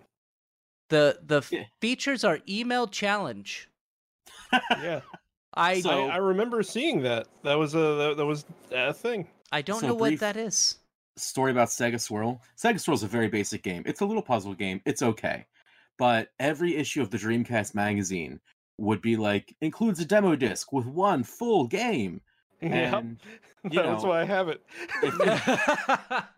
The 0.90 1.20
the 1.26 1.42
Yeah. 1.52 1.64
features 1.82 2.24
are 2.24 2.40
email 2.48 2.88
challenge. 2.88 3.70
Yeah, 4.54 5.02
I 5.54 5.82
So- 5.82 6.08
I, 6.08 6.16
I 6.16 6.18
remember 6.18 6.64
seeing 6.64 7.02
that. 7.04 7.28
That 7.44 7.56
was 7.56 7.74
a 7.76 7.78
that, 7.80 8.18
that 8.18 8.26
was 8.26 8.46
a 8.72 8.94
thing. 8.94 9.28
I 9.52 9.62
don't 9.62 9.80
so 9.82 9.88
know 9.88 9.94
what 9.96 10.20
that 10.20 10.38
is. 10.38 10.78
Story 11.18 11.52
about 11.52 11.70
Sega 11.70 12.00
Swirl. 12.00 12.42
Sega 12.58 12.80
Swirl 12.80 12.96
is 12.96 13.04
a 13.04 13.08
very 13.08 13.30
basic 13.30 13.64
game. 13.64 13.84
It's 13.86 14.02
a 14.02 14.06
little 14.06 14.22
puzzle 14.22 14.54
game. 14.54 14.82
It's 14.86 15.02
okay, 15.02 15.46
but 15.98 16.30
every 16.40 16.76
issue 16.76 17.02
of 17.02 17.10
the 17.10 17.18
Dreamcast 17.18 17.74
magazine 17.74 18.40
would 18.78 19.02
be 19.02 19.16
like 19.16 19.56
includes 19.62 20.00
a 20.02 20.06
demo 20.06 20.36
disc 20.36 20.74
with 20.74 20.86
one 20.86 21.24
full 21.24 21.68
game. 21.68 22.20
Yeah, 22.62 22.98
And 22.98 23.18
that's 23.64 24.04
know, 24.04 24.10
why 24.10 24.22
I 24.22 24.26
have 24.26 24.50
it. 24.50 24.62
if, 25.04 25.14
if 25.20 26.24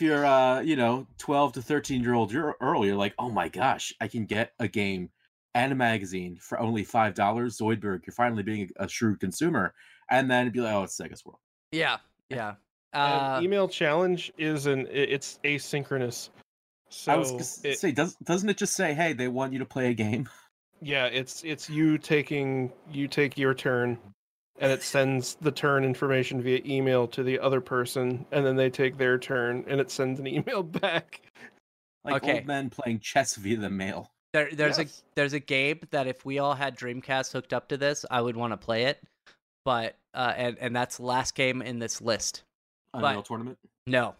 you're 0.00 0.24
uh 0.26 0.60
you 0.60 0.76
know 0.76 1.06
12 1.18 1.54
to 1.54 1.62
13 1.62 2.02
year 2.02 2.14
old 2.14 2.32
you're 2.32 2.54
early 2.60 2.88
you're 2.88 2.96
like 2.96 3.14
oh 3.18 3.30
my 3.30 3.48
gosh 3.48 3.92
i 4.00 4.06
can 4.08 4.26
get 4.26 4.52
a 4.58 4.68
game 4.68 5.10
and 5.54 5.72
a 5.72 5.74
magazine 5.74 6.36
for 6.40 6.60
only 6.60 6.84
five 6.84 7.14
dollars 7.14 7.58
zoidberg 7.58 8.06
you're 8.06 8.12
finally 8.14 8.42
being 8.42 8.70
a, 8.78 8.84
a 8.84 8.88
shrewd 8.88 9.18
consumer 9.20 9.72
and 10.10 10.30
then 10.30 10.42
it'd 10.42 10.52
be 10.52 10.60
like 10.60 10.74
oh 10.74 10.82
it's 10.84 10.96
Sega 10.98 11.16
Swirl 11.16 11.40
yeah, 11.72 11.98
yeah. 12.28 12.54
And 12.92 13.22
Uh, 13.22 13.40
email 13.42 13.68
challenge 13.68 14.32
is 14.36 14.66
an 14.66 14.88
it's 14.90 15.38
asynchronous. 15.44 16.30
So 16.88 17.12
i 17.12 17.16
was 17.16 17.30
gonna 17.30 17.72
it- 17.72 17.78
say 17.78 17.92
does, 17.92 18.16
doesn't 18.16 18.48
it 18.48 18.56
just 18.56 18.74
say 18.74 18.92
hey 18.94 19.12
they 19.12 19.28
want 19.28 19.52
you 19.52 19.60
to 19.60 19.66
play 19.66 19.90
a 19.90 19.94
game 19.94 20.28
yeah, 20.82 21.06
it's 21.06 21.44
it's 21.44 21.68
you 21.68 21.98
taking 21.98 22.72
you 22.90 23.06
take 23.06 23.36
your 23.36 23.52
turn, 23.52 23.98
and 24.60 24.70
it 24.70 24.82
sends 24.82 25.34
the 25.40 25.50
turn 25.50 25.84
information 25.84 26.40
via 26.42 26.60
email 26.64 27.08
to 27.08 27.22
the 27.22 27.38
other 27.40 27.60
person, 27.60 28.24
and 28.30 28.44
then 28.46 28.54
they 28.56 28.70
take 28.70 28.96
their 28.98 29.18
turn, 29.18 29.64
and 29.66 29.80
it 29.80 29.90
sends 29.90 30.20
an 30.20 30.26
email 30.26 30.62
back. 30.80 31.20
like 32.04 32.22
Okay. 32.22 32.34
old 32.36 32.46
men 32.46 32.70
playing 32.70 33.00
chess 33.00 33.34
via 33.36 33.56
the 33.58 33.68
mail 33.70 34.10
there, 34.32 34.48
there's 34.52 34.78
Yes. 34.78 35.02
a 35.02 35.14
there's 35.16 35.32
a 35.32 35.40
game 35.40 35.80
that 35.90 36.06
if 36.06 36.24
we 36.24 36.38
all 36.38 36.54
had 36.54 36.76
Dreamcast 36.78 37.32
hooked 37.32 37.52
up 37.52 37.68
to 37.68 37.76
this, 37.76 38.04
I 38.10 38.20
would 38.20 38.36
want 38.36 38.52
to 38.52 38.56
play 38.56 38.84
it. 38.84 39.02
But 39.64 39.96
uh, 40.14 40.32
and 40.36 40.56
and 40.60 40.74
that's 40.76 40.98
the 40.98 41.02
last 41.04 41.34
game 41.34 41.60
in 41.62 41.78
this 41.80 42.00
list. 42.00 42.44
unreal 42.94 43.16
But- 43.16 43.24
tournament 43.26 43.58
No. 43.88 44.14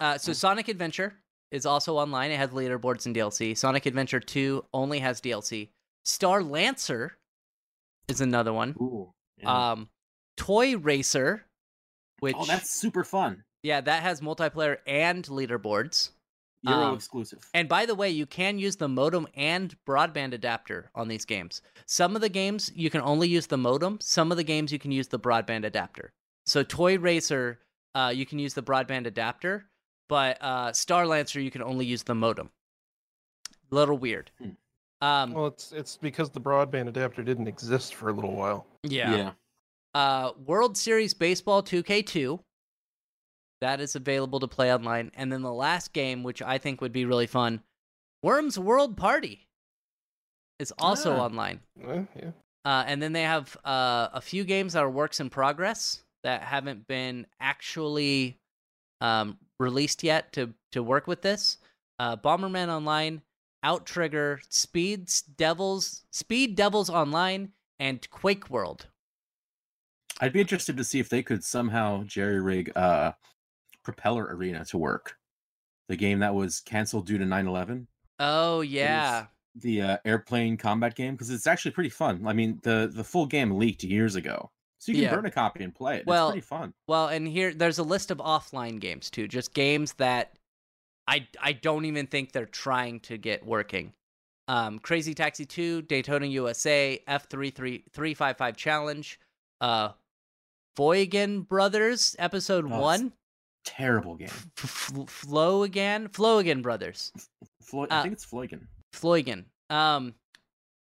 Uh, 0.00 0.16
so 0.18 0.30
Oh. 0.30 0.32
Sonic 0.34 0.68
Adventure 0.68 1.14
is 1.50 1.66
also 1.66 1.96
online. 1.98 2.30
It 2.30 2.38
has 2.38 2.48
leaderboards 2.50 3.04
and 3.06 3.14
DLC. 3.14 3.54
Sonic 3.56 3.84
Adventure 3.86 4.20
2 4.20 4.64
only 4.72 4.98
has 5.00 5.20
DLC. 5.20 5.68
Star 6.04 6.42
Lancer 6.42 7.18
is 8.08 8.20
another 8.22 8.52
one. 8.54 8.70
Ooh, 8.80 9.12
yeah. 9.42 9.72
Um, 9.72 9.88
Toy 10.36 10.76
Racer, 10.76 11.44
which 12.20 12.36
oh 12.38 12.44
that's 12.44 12.70
super 12.70 13.04
fun 13.04 13.44
yeah, 13.62 13.80
that 13.80 14.02
has 14.02 14.20
multiplayer 14.20 14.78
and 14.86 15.24
leaderboards. 15.24 16.10
Euro 16.64 16.86
Um, 16.86 16.94
exclusive 16.94 17.48
And 17.54 17.68
by 17.68 17.86
the 17.86 17.94
way, 17.94 18.10
you 18.10 18.24
can 18.26 18.58
use 18.58 18.76
the 18.76 18.88
modem 18.88 19.26
and 19.34 19.74
broadband 19.84 20.32
adapter 20.32 20.90
on 20.94 21.08
these 21.08 21.24
games. 21.24 21.60
Some 21.86 22.14
of 22.14 22.22
the 22.22 22.28
games 22.28 22.70
you 22.74 22.88
can 22.88 23.00
only 23.00 23.28
use 23.28 23.48
the 23.48 23.56
modem. 23.56 23.98
Some 24.00 24.30
of 24.30 24.36
the 24.36 24.44
games 24.44 24.72
you 24.72 24.78
can 24.78 24.92
use 24.92 25.08
the 25.08 25.18
broadband 25.18 25.64
adapter. 25.64 26.12
So 26.46 26.62
Toy 26.62 26.98
Racer, 26.98 27.58
uh, 27.96 28.12
you 28.14 28.26
can 28.26 28.38
use 28.38 28.54
the 28.54 28.62
broadband 28.62 29.06
adapter, 29.06 29.66
but 30.08 30.38
uh, 30.40 30.72
Star 30.72 31.06
Lancer 31.06 31.40
you 31.40 31.50
can 31.50 31.62
only 31.62 31.84
use 31.84 32.04
the 32.04 32.14
modem. 32.14 32.50
A 33.70 33.74
little 33.74 33.98
weird. 33.98 34.30
Hmm. 34.38 34.50
Um, 35.02 35.32
Well, 35.34 35.46
it's 35.48 35.72
it's 35.72 35.96
because 35.98 36.30
the 36.30 36.40
broadband 36.40 36.88
adapter 36.88 37.22
didn't 37.22 37.48
exist 37.48 37.94
for 37.94 38.08
a 38.08 38.12
little 38.12 38.34
while. 38.34 38.66
yeah. 38.84 39.14
yeah 39.16 39.32
Uh, 39.94 40.32
World 40.46 40.76
Series 40.78 41.12
Baseball 41.12 41.62
2K2. 41.62 42.40
That 43.60 43.80
is 43.80 43.94
available 43.94 44.40
to 44.40 44.48
play 44.48 44.72
online. 44.72 45.10
And 45.14 45.30
then 45.32 45.42
the 45.42 45.52
last 45.52 45.92
game, 45.92 46.22
which 46.22 46.40
I 46.40 46.56
think 46.58 46.80
would 46.80 46.92
be 46.92 47.04
really 47.04 47.26
fun, 47.26 47.62
Worms 48.22 48.58
World 48.58 48.96
Party, 48.96 49.46
is 50.58 50.72
also 50.78 51.12
Ah. 51.16 51.24
online. 51.26 51.60
Eh, 51.82 52.04
yeah. 52.16 52.30
Uh, 52.64 52.84
and 52.86 53.02
then 53.02 53.12
they 53.12 53.22
have 53.22 53.56
uh, 53.64 54.08
a 54.12 54.20
few 54.20 54.44
games 54.44 54.72
that 54.74 54.82
are 54.84 54.90
works 54.90 55.18
in 55.20 55.28
progress 55.30 56.02
that 56.22 56.42
haven't 56.42 56.86
been 56.86 57.26
actually 57.40 58.38
um, 59.00 59.36
released 59.58 60.04
yet 60.04 60.32
to 60.34 60.54
to 60.70 60.80
work 60.82 61.08
with 61.08 61.22
this. 61.22 61.58
Uh, 61.98 62.16
Bomberman 62.16 62.68
Online, 62.68 63.20
Outtrigger, 63.64 64.40
Speeds 64.48 65.22
Devils, 65.22 66.04
Speed 66.10 66.56
Devils 66.56 66.90
Online, 66.90 67.50
and 67.78 68.08
Quake 68.10 68.50
World. 68.50 68.86
i'd 70.20 70.32
be 70.32 70.40
interested 70.40 70.76
to 70.76 70.84
see 70.84 71.00
if 71.00 71.08
they 71.08 71.22
could 71.22 71.42
somehow 71.42 72.02
jerry 72.04 72.40
rig 72.40 72.70
uh 72.76 73.12
propeller 73.82 74.24
arena 74.30 74.64
to 74.64 74.78
work 74.78 75.16
the 75.88 75.96
game 75.96 76.20
that 76.20 76.34
was 76.34 76.60
canceled 76.60 77.06
due 77.06 77.18
to 77.18 77.24
9-11 77.24 77.86
Oh 78.20 78.60
yeah, 78.60 79.26
the 79.56 79.82
uh, 79.82 79.96
airplane 80.04 80.56
combat 80.56 80.94
game 80.94 81.14
because 81.14 81.28
it's 81.30 81.48
actually 81.48 81.72
pretty 81.72 81.90
fun. 81.90 82.24
I 82.24 82.32
mean, 82.32 82.60
the 82.62 82.88
the 82.94 83.02
full 83.02 83.26
game 83.26 83.50
leaked 83.50 83.82
years 83.82 84.14
ago, 84.14 84.50
so 84.78 84.92
you 84.92 84.96
can 84.96 85.04
Yeah. 85.04 85.14
burn 85.16 85.26
a 85.26 85.30
copy 85.30 85.64
and 85.64 85.74
play 85.74 85.96
it. 85.96 86.06
Well, 86.06 86.28
it's 86.28 86.32
pretty 86.34 86.46
fun. 86.46 86.72
Well, 86.86 87.08
and 87.08 87.26
here 87.26 87.52
there's 87.52 87.78
a 87.80 87.82
list 87.82 88.12
of 88.12 88.18
offline 88.18 88.78
games 88.78 89.10
too, 89.10 89.26
just 89.26 89.54
games 89.54 89.94
that 89.94 90.34
I 91.06 91.26
I 91.40 91.52
don't 91.52 91.84
even 91.84 92.06
think 92.06 92.32
they're 92.32 92.46
trying 92.46 93.00
to 93.00 93.16
get 93.18 93.44
working. 93.44 93.92
Um, 94.48 94.78
Crazy 94.80 95.14
Taxi 95.14 95.46
2, 95.46 95.82
Daytona 95.82 96.26
USA, 96.26 97.00
F33355 97.08 98.56
Challenge, 98.56 99.20
uh, 99.60 99.90
Voigan 100.76 101.46
Brothers 101.46 102.16
Episode 102.18 102.70
Oh, 102.70 102.80
One, 102.80 103.12
Terrible 103.64 104.16
game. 104.16 104.28
F- 104.58 104.90
F- 104.98 105.08
Flow 105.08 105.62
again, 105.62 106.08
Flowigan 106.08 106.60
Brothers, 106.62 107.12
Flo- 107.62 107.84
uh, 107.84 107.86
I 107.90 108.02
think 108.02 108.14
it's 108.14 108.26
Floigan. 108.26 108.66
Floigan, 108.92 109.44
um, 109.70 110.14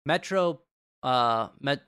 Metro, 0.06 0.62
uh, 1.04 1.50
Met- 1.60 1.84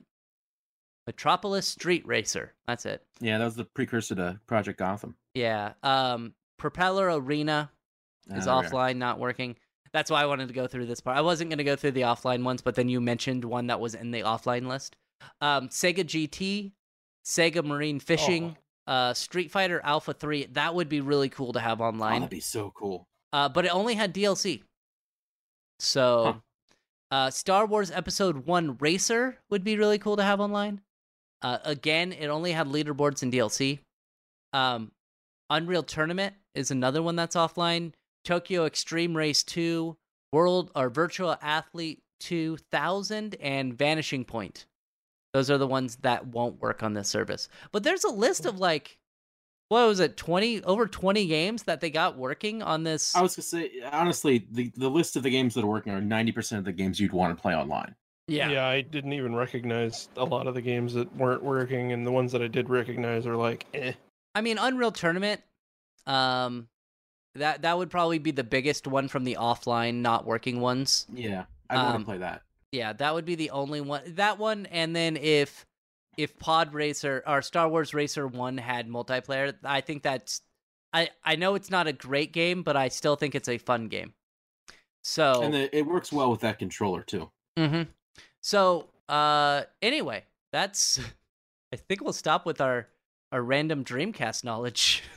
Metropolis 1.08 1.68
Street 1.68 2.06
Racer. 2.06 2.54
That's 2.68 2.86
it. 2.86 3.02
Yeah, 3.22 3.38
that 3.38 3.46
was 3.46 3.56
the 3.56 3.66
precursor 3.66 4.16
to 4.16 4.40
Project 4.46 4.78
Gotham. 4.78 5.16
Yeah. 5.34 5.74
Um, 5.84 6.34
Propeller 6.58 7.08
Arena 7.20 7.72
is 8.30 8.46
there. 8.46 8.54
offline, 8.54 8.98
not 8.98 9.20
working. 9.20 9.56
That's 9.94 10.10
why 10.10 10.22
I 10.22 10.26
wanted 10.26 10.48
to 10.48 10.54
go 10.54 10.68
through 10.68 10.86
this 10.86 11.02
part. 11.02 11.18
I 11.18 11.22
wasn't 11.22 11.50
going 11.50 11.58
to 11.58 11.64
go 11.66 11.76
through 11.76 11.92
the 11.92 12.02
offline 12.02 12.44
ones, 12.44 12.62
but 12.62 12.76
then 12.76 12.88
you 12.88 13.02
mentioned 13.02 13.44
one 13.44 13.68
that 13.68 13.80
was 13.80 13.94
in 13.96 14.12
the 14.12 14.22
offline 14.22 14.68
list. 14.68 14.96
Um, 15.42 15.68
Sega 15.70 16.06
GT, 16.06 16.72
Sega 17.26 17.64
Marine 17.64 18.00
Fishing, 18.00 18.56
uh, 18.88 19.14
Street 19.14 19.52
Fighter 19.52 19.82
Alpha 19.84 20.14
3. 20.14 20.46
That 20.54 20.74
would 20.76 20.88
be 20.88 21.02
really 21.02 21.28
cool 21.30 21.52
to 21.54 21.60
have 21.60 21.82
Oh, 21.82 21.86
online. 21.86 22.22
that'd 22.22 22.30
be 22.30 22.40
so 22.40 22.72
cool. 22.72 23.06
uh, 23.34 23.50
but 23.50 23.66
it 23.66 23.76
only 23.76 23.96
had 23.96 24.14
DLC. 24.14 24.64
So, 25.80 26.42
uh, 27.10 27.30
Star 27.30 27.66
Wars 27.66 27.92
Episode 27.92 28.46
1 28.46 28.78
Racer 28.80 29.38
would 29.50 29.64
be 29.64 29.76
really 29.78 29.98
cool 29.98 30.16
to 30.18 30.24
have 30.24 30.40
online. 30.40 30.82
Uh, 31.42 31.58
again, 31.64 32.14
it 32.14 32.28
only 32.28 32.52
had 32.52 32.68
leaderboards 32.68 33.24
and 33.24 33.34
DLC. 33.34 33.80
Um, 34.54 34.92
Unreal 35.50 35.84
Tournament 35.84 36.36
is 36.56 36.72
another 36.72 37.02
one 37.02 37.16
that's 37.16 37.36
offline. 37.36 37.94
Tokyo 38.24 38.66
Extreme 38.66 39.16
Race 39.16 39.44
2, 39.44 39.98
World 40.32 40.72
or 40.76 40.90
Virtual 40.90 41.36
Athlete 41.42 42.04
2000, 42.20 43.36
and 43.42 43.78
Vanishing 43.78 44.26
Point. 44.26 44.66
Those 45.34 45.50
are 45.50 45.58
the 45.58 45.68
ones 45.68 45.98
that 45.98 46.28
won't 46.28 46.62
work 46.62 46.84
on 46.84 46.94
this 46.94 47.08
service. 47.10 47.48
But 47.72 47.84
there's 47.84 48.04
a 48.04 48.10
list 48.10 48.46
of 48.46 48.60
like, 48.60 49.00
what 49.70 49.88
was 49.88 50.00
it, 50.02 50.18
20, 50.18 50.64
over 50.64 50.88
20 50.88 51.26
games 51.28 51.64
that 51.64 51.80
they 51.80 51.90
got 51.90 52.18
working 52.18 52.62
on 52.62 52.84
this. 52.84 53.16
I 53.16 53.22
was 53.22 53.36
gonna 53.36 53.44
say 53.44 53.72
honestly, 53.92 54.46
the, 54.52 54.72
the 54.76 54.90
list 54.90 55.16
of 55.16 55.24
the 55.24 55.30
games 55.30 55.54
that 55.56 55.64
are 55.64 55.68
working 55.68 55.94
are 55.94 56.02
ninety 56.02 56.34
percent 56.34 56.60
of 56.60 56.66
the 56.66 56.74
games 56.74 57.00
you'd 57.00 57.14
want 57.14 57.36
to 57.36 57.42
play 57.42 57.56
online. 57.56 57.96
Yeah. 58.28 58.50
Yeah, 58.50 58.68
I 58.68 58.82
didn't 58.82 59.14
even 59.14 59.36
recognize 59.36 60.10
a 60.16 60.24
lot 60.24 60.48
of 60.48 60.54
the 60.54 60.62
games 60.62 60.94
that 60.94 61.14
weren't 61.16 61.44
working, 61.44 61.92
and 61.92 62.06
the 62.06 62.12
ones 62.12 62.32
that 62.34 62.42
I 62.42 62.48
did 62.48 62.70
recognize 62.70 63.26
are 63.26 63.36
like, 63.36 63.66
eh. 63.74 63.94
I 64.36 64.42
mean, 64.42 64.58
Unreal 64.58 64.92
Tournament, 64.92 65.42
um, 66.06 66.68
that 67.36 67.62
that 67.62 67.78
would 67.78 67.90
probably 67.90 68.20
be 68.20 68.32
the 68.32 68.44
biggest 68.44 68.88
one 68.88 69.08
from 69.08 69.24
the 69.24 69.38
offline 69.40 69.96
not 69.96 70.26
working 70.26 70.60
ones. 70.60 71.08
Yeah, 71.14 71.46
I 71.70 71.76
want 71.78 71.96
Um, 71.96 72.06
play 72.06 72.18
that. 72.18 72.44
Yeah, 72.72 72.94
that 72.94 73.14
would 73.14 73.26
be 73.26 73.36
the 73.36 73.50
only 73.52 73.82
one. 73.82 74.16
That 74.16 74.38
one, 74.38 74.66
and 74.68 74.96
then 74.96 75.18
if 75.18 75.66
if 76.18 76.38
Pod 76.40 76.74
Racer 76.74 77.24
or 77.26 77.42
Star 77.42 77.68
Wars 77.70 77.94
Racer 77.94 78.28
One 78.28 78.58
had 78.58 78.88
multiplayer, 78.90 79.56
I 79.64 79.82
think 79.82 80.04
that's. 80.04 80.42
I 80.94 81.10
I 81.24 81.36
know 81.36 81.56
it's 81.56 81.70
not 81.72 81.88
a 81.88 81.94
great 81.94 82.34
game, 82.34 82.64
but 82.64 82.76
I 82.76 82.90
still 82.90 83.16
think 83.16 83.34
it's 83.36 83.48
a 83.50 83.58
fun 83.58 83.88
game. 83.88 84.14
So 85.04 85.42
And 85.42 85.54
the, 85.54 85.76
it 85.76 85.86
works 85.86 86.12
well 86.12 86.30
with 86.30 86.42
that 86.42 86.60
controller 86.60 87.02
too. 87.02 87.32
Mm-hmm. 87.58 87.84
So, 88.42 88.90
uh, 89.10 89.64
anyway, 89.82 90.24
that's. 90.52 91.00
I 91.74 91.78
think 91.78 92.02
we'll 92.02 92.12
stop 92.14 92.46
with 92.46 92.60
our 92.62 92.88
our 93.32 93.42
random 93.42 93.84
Dreamcast 93.86 94.44
knowledge. 94.44 95.04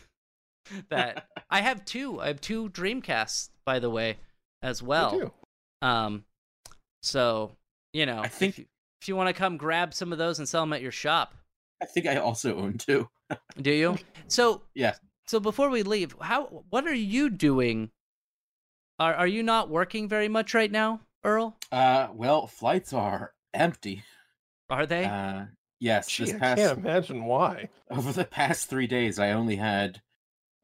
that 0.91 1.29
I 1.51 1.61
have 1.61 1.85
two. 1.85 2.21
I 2.21 2.29
have 2.29 2.41
two 2.41 2.69
Dreamcasts, 2.71 3.51
by 3.65 3.79
the 3.79 3.91
way, 3.91 4.17
as 4.63 4.83
well. 4.83 5.33
Um, 5.83 6.25
so 7.03 7.57
you 7.93 8.07
know, 8.07 8.21
I 8.21 8.29
think- 8.29 8.55
if 8.55 8.59
you, 8.59 8.65
if 9.03 9.09
you 9.09 9.17
want 9.17 9.29
to 9.29 9.39
come 9.39 9.57
grab 9.57 9.93
some 9.93 10.13
of 10.13 10.19
those 10.19 10.39
and 10.39 10.49
sell 10.49 10.63
them 10.63 10.73
at 10.73 10.83
your 10.83 10.93
shop, 10.93 11.35
I 11.83 11.87
think 11.87 12.07
I 12.07 12.17
also 12.17 12.57
own 12.57 12.79
two. 12.79 13.09
do 13.61 13.71
you? 13.71 13.97
So 14.29 14.63
Yeah. 14.75 14.95
So 15.27 15.41
before 15.41 15.71
we 15.71 15.83
leave, 15.83 16.15
how 16.21 16.65
what 16.71 16.87
are 16.87 16.95
you 16.95 17.31
doing? 17.31 17.91
Are 18.99 19.15
are 19.15 19.27
you 19.27 19.43
not 19.43 19.69
working 19.71 20.09
very 20.09 20.29
much 20.29 20.55
right 20.55 20.71
now, 20.71 21.01
Earl? 21.25 21.57
Uh, 21.73 22.09
well, 22.13 22.47
flights 22.47 22.93
are 22.93 23.33
empty. 23.53 24.05
Are 24.71 24.87
they? 24.87 25.05
Uh, 25.05 25.47
yes, 25.81 26.09
Gee, 26.09 26.25
this 26.25 26.35
I 26.35 26.55
can't 26.55 26.79
imagine 26.79 27.25
why. 27.25 27.69
over 27.91 28.13
the 28.13 28.25
past 28.25 28.69
three 28.69 28.87
days, 28.87 29.19
I 29.19 29.33
only 29.33 29.57
had 29.57 30.01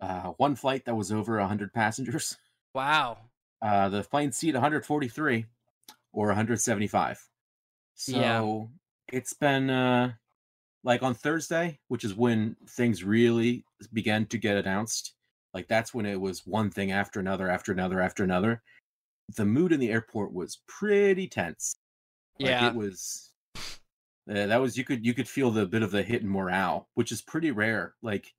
uh, 0.00 0.32
one 0.38 0.54
flight 0.56 0.84
that 0.86 0.94
was 0.94 1.12
over 1.12 1.38
100 1.38 1.72
passengers. 1.72 2.36
wow. 2.74 3.18
Uh, 3.62 3.88
the 3.88 4.02
plane 4.02 4.32
seat 4.32 4.54
143 4.54 5.44
or 6.12 6.26
175. 6.28 7.28
So 7.94 8.12
Yeah. 8.12 8.64
it's 9.18 9.34
been 9.34 9.68
uh, 9.70 10.12
like 10.82 11.02
on 11.02 11.14
Thursday, 11.14 11.78
which 11.88 12.04
is 12.04 12.14
when 12.14 12.56
things 12.68 13.04
really 13.04 13.64
began 13.92 14.26
to 14.26 14.38
get 14.38 14.56
announced. 14.56 15.12
Like 15.52 15.68
that's 15.68 15.92
when 15.92 16.06
it 16.06 16.20
was 16.20 16.46
one 16.46 16.70
thing 16.70 16.92
after 16.92 17.20
another, 17.20 17.50
after 17.50 17.72
another, 17.72 18.00
after 18.00 18.24
another. 18.24 18.62
The 19.36 19.44
mood 19.44 19.72
in 19.72 19.80
the 19.80 19.90
airport 19.90 20.32
was 20.32 20.60
pretty 20.66 21.28
tense. 21.28 21.76
Like, 22.38 22.50
Yeah. 22.50 22.68
it 22.68 22.74
was. 22.74 23.26
Uh, 24.28 24.46
that 24.46 24.60
was 24.60 24.78
you 24.78 24.84
could 24.84 25.04
you 25.04 25.12
could 25.12 25.28
feel 25.28 25.50
the 25.50 25.66
bit 25.66 25.82
of 25.82 25.90
the 25.90 26.02
hit 26.02 26.22
in 26.22 26.28
morale, 26.28 26.88
which 26.94 27.10
is 27.12 27.20
pretty 27.20 27.50
rare. 27.50 27.94
Like 28.00 28.32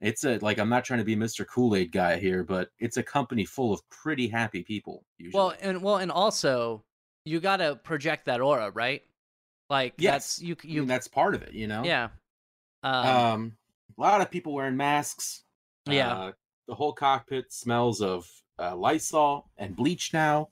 it's 0.00 0.24
a 0.24 0.38
like 0.40 0.58
I'm 0.58 0.68
not 0.68 0.84
trying 0.84 0.98
to 1.00 1.04
be 1.04 1.16
Mr. 1.16 1.46
Kool 1.46 1.74
Aid 1.76 1.92
guy 1.92 2.18
here, 2.18 2.42
but 2.42 2.70
it's 2.78 2.96
a 2.96 3.02
company 3.02 3.44
full 3.44 3.72
of 3.72 3.80
pretty 3.90 4.28
happy 4.28 4.62
people. 4.62 5.04
Usually, 5.18 5.38
Well, 5.38 5.54
and 5.60 5.82
well, 5.82 5.96
and 5.96 6.10
also 6.10 6.84
you 7.24 7.40
got 7.40 7.58
to 7.58 7.76
project 7.76 8.26
that 8.26 8.40
aura, 8.40 8.70
right? 8.70 9.02
Like 9.68 9.94
Yes. 9.98 10.36
that's 10.36 10.42
you 10.42 10.56
I 10.62 10.66
mean, 10.66 10.74
you 10.76 10.84
that's 10.86 11.08
part 11.08 11.34
of 11.34 11.42
it, 11.42 11.52
you 11.52 11.66
know. 11.66 11.84
yeah. 11.84 12.08
Um, 12.82 13.06
Um, 13.06 13.56
a 13.96 14.00
lot 14.00 14.20
of 14.20 14.30
people 14.30 14.54
wearing 14.54 14.76
masks. 14.76 15.44
Yeah. 15.86 16.12
Uh, 16.12 16.32
the 16.66 16.74
whole 16.74 16.92
cockpit 16.92 17.52
smells 17.52 18.00
of 18.00 18.26
uh, 18.58 18.74
Lysol 18.76 19.50
and 19.58 19.76
bleach 19.76 20.12
now. 20.12 20.48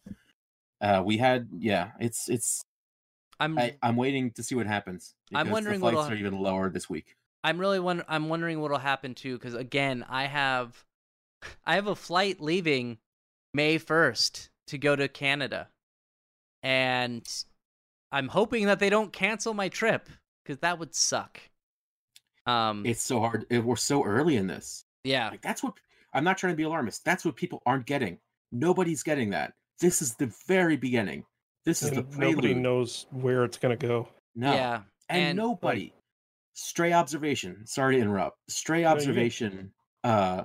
Uh, 0.81 1.03
we 1.05 1.17
had 1.17 1.49
yeah, 1.59 1.93
it's 2.01 2.29
it's. 2.29 2.63
I'm 3.41 3.59
I, 3.59 3.77
I'm 3.83 3.97
waiting 3.97 4.33
to 4.33 4.43
see 4.43 4.55
what 4.57 4.67
happens. 4.67 5.15
I'm 5.33 5.51
wondering 5.51 5.81
the 5.81 5.91
flights 5.91 6.11
are 6.11 6.15
even 6.15 6.39
lower 6.39 6.71
this 6.71 6.91
week. 6.91 7.17
I'm 7.45 7.59
really 7.59 7.81
wonder 7.81 8.05
I'm 8.09 8.29
wondering 8.29 8.61
what'll 8.61 8.79
happen 8.79 9.15
too 9.15 9.39
cuz 9.39 9.55
again, 9.55 10.05
I 10.09 10.25
have 10.25 10.85
I 11.67 11.75
have 11.75 11.87
a 11.87 11.97
flight 11.97 12.41
leaving 12.41 12.99
May 13.55 13.79
1st 13.79 14.49
to 14.69 14.79
go 14.79 14.97
to 14.97 15.09
Canada. 15.09 15.69
And 16.63 17.27
I'm 18.11 18.29
hoping 18.29 18.67
that 18.67 18.81
they 18.81 18.91
don't 18.91 19.13
cancel 19.13 19.55
my 19.55 19.69
trip 19.69 20.09
cuz 20.45 20.59
that 20.59 20.79
would 20.79 20.95
suck. 20.95 21.41
Um 22.47 22.85
It's 22.85 23.03
so 23.03 23.21
hard. 23.21 23.47
It, 23.51 23.65
we're 23.65 23.77
so 23.77 24.05
early 24.05 24.37
in 24.37 24.47
this. 24.47 24.85
yeah. 25.05 25.29
Like 25.31 25.43
that's 25.43 25.63
what 25.63 25.75
I'm 26.13 26.25
not 26.25 26.39
trying 26.39 26.55
to 26.55 26.57
be 26.57 26.63
alarmist. 26.65 27.05
That's 27.05 27.25
what 27.25 27.37
people 27.37 27.63
aren't 27.67 27.87
getting. 27.87 28.19
Nobody's 28.51 29.03
getting 29.03 29.31
that. 29.31 29.55
This 29.79 30.03
is 30.03 30.15
the 30.15 30.33
very 30.47 30.77
beginning. 30.77 31.25
This 31.65 31.83
is 31.83 31.91
the 31.91 32.01
And 32.01 32.19
nobody 32.19 32.55
knows 32.55 33.07
where 33.11 33.45
it's 33.45 33.59
gonna 33.59 33.77
go. 33.77 34.09
No. 34.35 34.53
Yeah. 34.53 34.83
and, 35.09 35.23
and, 35.23 35.37
nobody 35.37 35.93
stray 36.61 36.93
observation 36.93 37.65
sorry 37.67 37.95
to 37.97 38.03
interrupt 38.03 38.37
stray 38.51 38.85
observation 38.85 39.71
uh 40.03 40.43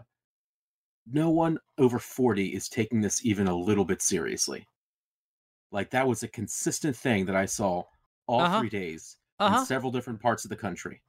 no 1.11 1.31
one 1.31 1.57
over 1.79 1.97
40 1.97 2.49
is 2.49 2.69
taking 2.69 3.01
this 3.01 3.25
even 3.25 3.47
a 3.47 3.55
little 3.55 3.83
bit 3.83 3.99
seriously 4.01 4.67
like 5.71 5.89
that 5.89 6.07
was 6.07 6.21
a 6.21 6.27
consistent 6.27 6.95
thing 6.95 7.25
that 7.25 7.35
i 7.35 7.45
saw 7.45 7.81
all 8.27 8.41
Uh-huh. 8.41 8.59
three 8.59 8.69
days 8.69 9.17
Uh-huh. 9.39 9.59
in 9.61 9.65
several 9.65 9.91
different 9.91 10.21
parts 10.21 10.45
of 10.45 10.49
the 10.49 10.55
country 10.55 11.01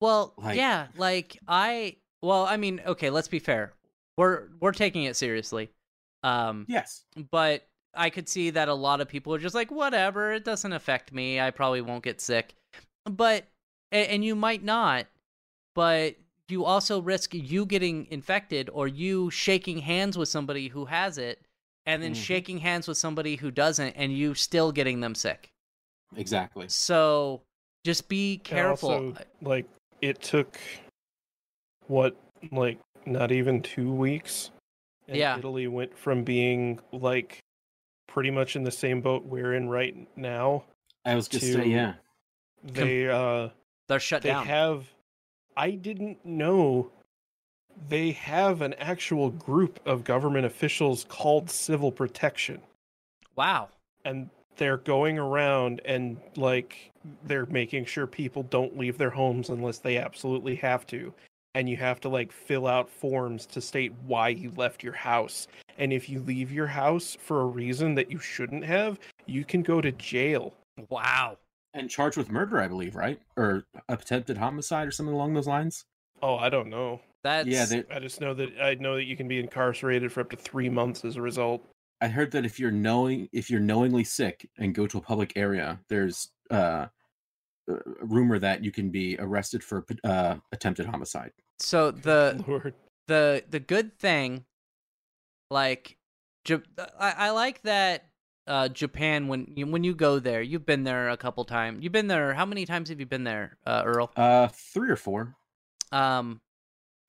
Well, 0.00 0.32
Like- 0.38 0.56
yeah, 0.56 0.86
like 0.96 1.38
I 1.46 1.96
well, 2.22 2.46
I 2.46 2.56
mean, 2.56 2.80
okay, 2.84 3.10
let's 3.10 3.28
be 3.28 3.38
fair. 3.38 3.74
We're 4.16 4.48
we're 4.60 4.72
taking 4.72 5.04
it 5.04 5.14
seriously. 5.16 5.68
Um 6.22 6.64
yes 6.68 7.04
but 7.30 7.68
I 7.94 8.10
could 8.10 8.28
see 8.28 8.50
that 8.50 8.68
a 8.68 8.74
lot 8.74 9.00
of 9.02 9.08
people 9.08 9.34
are 9.34 9.38
just 9.38 9.54
like 9.54 9.70
whatever, 9.70 10.32
it 10.32 10.44
doesn't 10.44 10.72
affect 10.72 11.12
me. 11.12 11.38
I 11.38 11.50
probably 11.50 11.80
won't 11.82 12.02
get 12.02 12.20
sick. 12.20 12.54
But 13.04 13.44
a- 13.92 14.10
and 14.10 14.24
you 14.24 14.34
might 14.34 14.62
not, 14.62 15.06
but 15.74 16.16
you 16.48 16.64
also 16.64 17.00
risk 17.00 17.34
you 17.34 17.66
getting 17.66 18.06
infected 18.10 18.70
or 18.72 18.88
you 18.88 19.30
shaking 19.30 19.78
hands 19.78 20.16
with 20.16 20.28
somebody 20.28 20.68
who 20.68 20.86
has 20.86 21.18
it 21.18 21.40
and 21.84 22.02
then 22.02 22.12
Mhm. 22.12 22.22
shaking 22.24 22.58
hands 22.58 22.88
with 22.88 22.96
somebody 22.98 23.36
who 23.36 23.50
doesn't 23.50 23.90
and 23.94 24.12
you 24.16 24.34
still 24.34 24.72
getting 24.72 25.00
them 25.00 25.14
sick. 25.14 25.50
exactly 26.16 26.66
So 26.70 27.42
just 27.84 28.08
be 28.08 28.38
careful. 28.38 28.90
also, 28.90 29.16
like 29.42 29.66
it 30.00 30.22
took 30.22 30.58
what, 31.86 32.16
like 32.50 32.78
not 33.04 33.30
even 33.32 33.60
two 33.62 33.92
weeks. 33.92 34.50
And 35.06 35.16
Yeah. 35.18 35.36
Italy 35.38 35.66
went 35.66 35.96
from 35.96 36.24
being 36.24 36.80
like 36.92 37.40
pretty 38.06 38.30
much 38.30 38.56
in 38.56 38.64
the 38.64 38.70
same 38.70 39.00
boat 39.02 39.24
we're 39.24 39.52
in 39.54 39.68
right 39.68 39.94
now. 40.16 40.64
i 41.04 41.14
was 41.14 41.28
just 41.28 41.44
to- 41.46 41.52
saying 41.52 41.70
yeah 41.70 41.94
They 42.62 43.08
uh 43.08 43.50
They're 43.88 44.00
shut 44.00 44.22
they 44.22 44.30
down. 44.30 44.44
They 44.44 44.50
have 44.52 44.84
I 45.56 45.72
didn't 45.72 46.24
know 46.24 46.90
they 47.88 48.12
have 48.12 48.62
an 48.62 48.74
actual 48.74 49.30
group 49.30 49.80
of 49.86 50.04
government 50.04 50.46
officials 50.46 51.04
called 51.08 51.50
civil 51.50 51.92
protection 51.92 52.60
wow. 53.36 53.68
and 54.04 54.28
they're 54.56 54.78
going 54.78 55.18
around 55.18 55.80
and 55.84 56.16
like 56.36 56.90
they're 57.24 57.46
making 57.46 57.84
sure 57.84 58.06
people 58.06 58.42
don't 58.44 58.76
leave 58.76 58.98
their 58.98 59.10
homes 59.10 59.48
unless 59.48 59.78
they 59.78 59.96
absolutely 59.96 60.56
have 60.56 60.86
to 60.86 61.12
and 61.54 61.68
you 61.68 61.76
have 61.76 62.00
to 62.00 62.08
like 62.08 62.32
fill 62.32 62.66
out 62.66 62.88
forms 62.88 63.46
to 63.46 63.60
state 63.60 63.92
why 64.06 64.28
you 64.28 64.52
left 64.56 64.82
your 64.82 64.92
house 64.92 65.46
and 65.78 65.92
if 65.92 66.08
you 66.08 66.20
leave 66.20 66.50
your 66.50 66.66
house 66.66 67.16
for 67.20 67.42
a 67.42 67.46
reason 67.46 67.94
that 67.94 68.10
you 68.10 68.18
shouldn't 68.18 68.64
have 68.64 68.98
you 69.26 69.44
can 69.44 69.62
go 69.62 69.80
to 69.80 69.92
jail 69.92 70.52
Wow. 70.88 71.38
And 71.74 71.90
charged 71.90 72.16
with 72.16 72.30
murder 72.30 72.60
i 72.60 72.68
believe 72.68 72.94
right 72.94 73.20
or 73.36 73.64
attempted 73.88 74.38
homicide 74.38 74.88
or 74.88 74.90
something 74.90 75.14
along 75.14 75.34
those 75.34 75.46
lines 75.46 75.84
oh 76.22 76.36
i 76.36 76.48
don't 76.48 76.68
know 76.68 77.00
That's 77.22 77.48
yeah 77.48 77.64
they, 77.64 77.84
i 77.90 77.98
just 77.98 78.20
know 78.20 78.34
that 78.34 78.50
i 78.60 78.74
know 78.74 78.96
that 78.96 79.04
you 79.04 79.16
can 79.16 79.28
be 79.28 79.38
incarcerated 79.38 80.12
for 80.12 80.20
up 80.20 80.30
to 80.30 80.36
three 80.36 80.68
months 80.68 81.04
as 81.04 81.16
a 81.16 81.22
result 81.22 81.62
I 82.00 82.08
heard 82.08 82.30
that 82.32 82.44
if 82.44 82.60
you're 82.60 82.70
knowing 82.70 83.28
if 83.32 83.50
you're 83.50 83.60
knowingly 83.60 84.04
sick 84.04 84.48
and 84.58 84.74
go 84.74 84.86
to 84.86 84.98
a 84.98 85.00
public 85.00 85.32
area, 85.36 85.80
there's 85.88 86.28
uh, 86.50 86.86
a 87.68 87.76
rumor 88.00 88.38
that 88.38 88.64
you 88.64 88.70
can 88.70 88.90
be 88.90 89.16
arrested 89.18 89.64
for 89.64 89.84
uh, 90.04 90.36
attempted 90.52 90.86
homicide. 90.86 91.32
So 91.58 91.90
the 91.90 92.42
Lord. 92.48 92.74
the 93.08 93.42
the 93.50 93.60
good 93.60 93.98
thing, 93.98 94.44
like, 95.50 95.98
I, 96.48 97.14
I 97.16 97.30
like 97.30 97.62
that 97.62 98.06
uh, 98.48 98.68
Japan 98.68 99.28
when 99.28 99.52
you, 99.54 99.66
when 99.66 99.84
you 99.84 99.94
go 99.94 100.18
there, 100.18 100.42
you've 100.42 100.66
been 100.66 100.82
there 100.82 101.10
a 101.10 101.16
couple 101.16 101.44
times. 101.44 101.82
You've 101.84 101.92
been 101.92 102.08
there. 102.08 102.34
How 102.34 102.46
many 102.46 102.66
times 102.66 102.88
have 102.88 102.98
you 102.98 103.06
been 103.06 103.22
there, 103.24 103.56
uh, 103.66 103.82
Earl? 103.84 104.10
Uh, 104.16 104.48
three 104.48 104.90
or 104.90 104.96
four. 104.96 105.36
um 105.92 106.40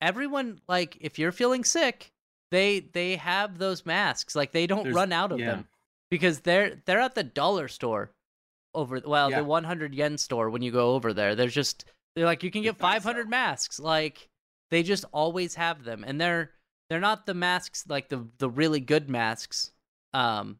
everyone 0.00 0.60
like 0.68 0.96
if 1.00 1.18
you're 1.18 1.32
feeling 1.32 1.62
sick 1.64 2.10
they 2.50 2.80
they 2.80 3.16
have 3.16 3.58
those 3.58 3.84
masks 3.84 4.34
like 4.34 4.52
they 4.52 4.66
don't 4.66 4.84
There's- 4.84 4.94
run 4.96 5.12
out 5.12 5.32
of 5.32 5.38
yeah. 5.40 5.50
them 5.50 5.68
because 6.10 6.40
they're 6.40 6.80
they're 6.86 7.00
at 7.00 7.14
the 7.14 7.22
dollar 7.22 7.68
store 7.68 8.10
over 8.74 9.02
well 9.04 9.30
Yeah. 9.30 9.40
the 9.40 9.44
100 9.44 9.94
yen 9.94 10.16
store 10.16 10.48
when 10.48 10.62
you 10.62 10.70
go 10.72 10.94
over 10.94 11.12
there 11.12 11.34
there's 11.34 11.52
just 11.54 11.84
they're 12.16 12.24
like 12.24 12.42
you 12.42 12.50
can 12.50 12.62
get 12.62 12.76
500 12.78 13.22
sell. 13.24 13.28
masks 13.28 13.78
like 13.78 14.28
they 14.70 14.82
just 14.82 15.04
always 15.12 15.54
have 15.56 15.84
them 15.84 16.02
and 16.06 16.18
they're 16.20 16.52
they're 16.88 17.00
not 17.00 17.26
the 17.26 17.34
masks 17.34 17.84
like 17.88 18.08
the 18.08 18.26
the 18.38 18.48
really 18.48 18.80
good 18.80 19.10
masks 19.10 19.72
um 20.14 20.58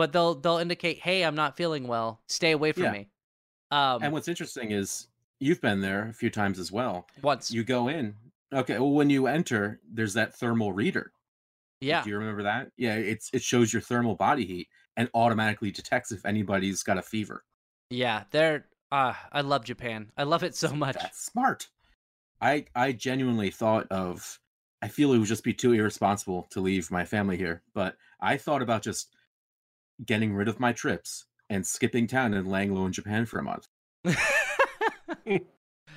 but 0.00 0.12
they'll 0.12 0.34
they'll 0.34 0.58
indicate 0.58 0.98
hey 1.00 1.24
i'm 1.24 1.34
not 1.36 1.56
feeling 1.56 1.86
well 1.86 2.22
stay 2.28 2.52
away 2.52 2.72
from 2.72 2.84
Yeah. 2.84 2.92
me 2.92 3.10
um 3.72 4.02
And 4.02 4.12
what's 4.12 4.28
interesting 4.28 4.70
is 4.72 5.08
you've 5.40 5.60
been 5.60 5.80
there 5.80 6.08
a 6.08 6.12
few 6.12 6.30
times 6.30 6.58
as 6.58 6.72
well. 6.72 7.06
once 7.22 7.54
You 7.54 7.64
go 7.64 7.88
in. 7.88 8.16
Okay, 8.52 8.78
well, 8.78 8.92
when 8.92 9.10
you 9.10 9.26
enter, 9.26 9.80
there's 9.84 10.14
that 10.14 10.34
thermal 10.34 10.72
reader. 10.72 11.12
yeah 11.80 12.02
Do 12.04 12.10
you 12.10 12.18
remember 12.18 12.42
that? 12.44 12.72
Yeah, 12.76 12.96
it's 12.96 13.30
it 13.32 13.42
shows 13.42 13.72
your 13.72 13.82
thermal 13.82 14.16
body 14.16 14.46
heat 14.46 14.68
and 14.96 15.10
automatically 15.14 15.70
detects 15.72 16.12
if 16.12 16.24
anybody's 16.26 16.82
got 16.82 16.98
a 16.98 17.02
fever. 17.02 17.44
Yeah, 17.90 18.24
they're 18.30 18.68
uh 18.90 19.14
I 19.32 19.40
love 19.42 19.64
Japan. 19.64 20.12
I 20.16 20.22
love 20.24 20.42
it 20.42 20.54
so 20.54 20.74
much. 20.74 20.96
That's 21.02 21.22
smart. 21.24 21.68
I 22.40 22.66
I 22.74 22.92
genuinely 22.92 23.50
thought 23.50 23.88
of 23.90 24.40
I 24.82 24.88
feel 24.88 25.12
it 25.12 25.18
would 25.18 25.28
just 25.28 25.44
be 25.44 25.54
too 25.54 25.72
irresponsible 25.72 26.44
to 26.52 26.60
leave 26.60 26.90
my 26.90 27.04
family 27.04 27.36
here, 27.36 27.62
but 27.74 27.96
I 28.20 28.36
thought 28.38 28.62
about 28.62 28.82
just 28.82 29.14
getting 30.06 30.34
rid 30.34 30.48
of 30.48 30.60
my 30.60 30.72
trips 30.72 31.26
and 31.48 31.66
skipping 31.66 32.06
town 32.06 32.34
and 32.34 32.48
laying 32.48 32.74
low 32.74 32.86
in 32.86 32.92
Japan 32.92 33.26
for 33.26 33.38
a 33.38 33.42
month. 33.42 33.66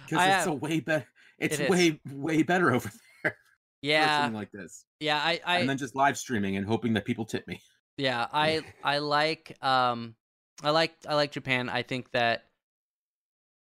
Because 0.06 0.26
it's 0.28 0.46
have- 0.46 0.48
a 0.48 0.54
way 0.54 0.80
better 0.82 1.06
it's 1.40 1.60
It 1.60 1.70
way 1.70 2.00
way 2.12 2.44
better 2.44 2.74
over 2.74 2.92
there 3.24 3.38
yeah, 3.82 4.22
something 4.22 4.36
like 4.36 4.52
this. 4.52 4.86
yeah, 5.00 5.18
I 5.18 5.40
I 5.46 5.60
and 5.60 5.70
then 5.70 5.78
just 5.78 5.96
live 5.96 6.18
streaming 6.18 6.58
and 6.58 6.66
hoping 6.66 6.94
that 6.94 7.06
people 7.06 7.26
tip 7.26 7.48
me. 7.48 7.62
yeah, 7.98 8.28
I 8.32 8.62
I 8.84 8.98
like 9.00 9.56
um 9.64 10.16
I 10.62 10.72
like 10.72 10.94
I 11.08 11.16
like 11.16 11.32
Japan. 11.32 11.70
I 11.70 11.84
think 11.84 12.12
that 12.12 12.44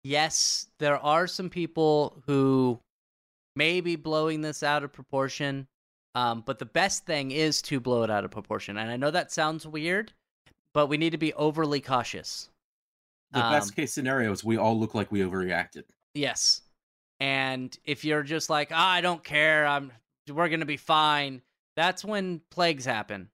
yes, 0.02 0.66
there 0.78 0.98
are 0.98 1.26
some 1.26 1.50
people 1.50 2.22
who 2.26 2.80
may 3.56 3.80
be 3.80 3.96
blowing 3.96 4.40
this 4.40 4.62
out 4.62 4.82
of 4.82 4.92
proportion. 4.92 5.66
Um, 6.14 6.42
but 6.44 6.58
the 6.58 6.66
best 6.66 7.06
thing 7.06 7.30
is 7.30 7.62
to 7.62 7.78
blow 7.78 8.02
it 8.02 8.10
out 8.10 8.24
of 8.24 8.30
proportion. 8.32 8.76
And 8.78 8.90
I 8.90 8.96
know 8.96 9.10
that 9.12 9.30
sounds 9.30 9.64
weird, 9.66 10.12
but 10.74 10.86
we 10.86 10.96
need 10.96 11.10
to 11.10 11.18
be 11.18 11.32
overly 11.34 11.80
cautious. 11.80 12.48
The 13.32 13.44
Um, 13.44 13.52
best 13.52 13.76
case 13.76 13.92
scenario 13.92 14.32
is 14.32 14.42
we 14.44 14.56
all 14.56 14.78
look 14.78 14.94
like 14.94 15.12
we 15.12 15.20
overreacted. 15.20 15.84
Yes. 16.14 16.62
And 17.20 17.76
if 17.84 18.04
you're 18.04 18.22
just 18.22 18.50
like, 18.50 18.70
ah, 18.72 18.90
I 18.90 19.00
don't 19.00 19.22
care, 19.22 19.66
I'm 19.66 19.92
we're 20.28 20.48
gonna 20.48 20.66
be 20.66 20.76
fine, 20.76 21.42
that's 21.76 22.04
when 22.04 22.40
plagues 22.50 22.84
happen. 22.84 23.30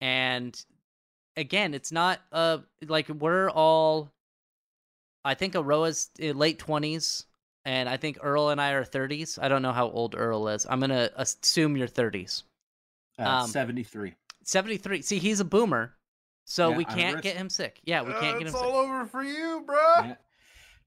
And 0.00 0.60
again, 1.36 1.74
it's 1.74 1.92
not 1.92 2.20
uh 2.32 2.58
like 2.86 3.08
we're 3.08 3.50
all 3.50 4.12
I 5.24 5.34
think 5.34 5.54
Aroa's 5.54 6.10
uh, 6.20 6.26
late 6.32 6.58
twenties, 6.58 7.26
and 7.64 7.88
I 7.88 7.96
think 7.96 8.18
Earl 8.22 8.50
and 8.50 8.60
I 8.60 8.72
are 8.72 8.84
thirties. 8.84 9.38
I 9.40 9.48
don't 9.48 9.62
know 9.62 9.72
how 9.72 9.88
old 9.90 10.14
Earl 10.16 10.48
is. 10.48 10.66
I'm 10.68 10.80
gonna 10.80 11.10
assume 11.16 11.76
you're 11.76 11.86
thirties. 11.88 12.44
Uh, 13.18 13.42
Um, 13.42 13.48
73. 13.48 14.14
Seventy 14.44 14.76
three. 14.78 15.02
See, 15.02 15.18
he's 15.18 15.40
a 15.40 15.44
boomer, 15.44 15.94
so 16.52 16.68
Yeah, 16.68 16.76
we 16.76 16.84
can't 16.84 17.22
get 17.22 17.34
him 17.34 17.48
sick. 17.48 17.80
Yeah, 17.82 18.02
we 18.02 18.12
can't 18.12 18.38
get 18.38 18.42
him 18.42 18.48
it's 18.48 18.52
sick. 18.52 18.62
all 18.62 18.76
over 18.76 19.06
for 19.06 19.22
you, 19.22 19.64
bruh. 19.66 20.08
Yeah. 20.08 20.14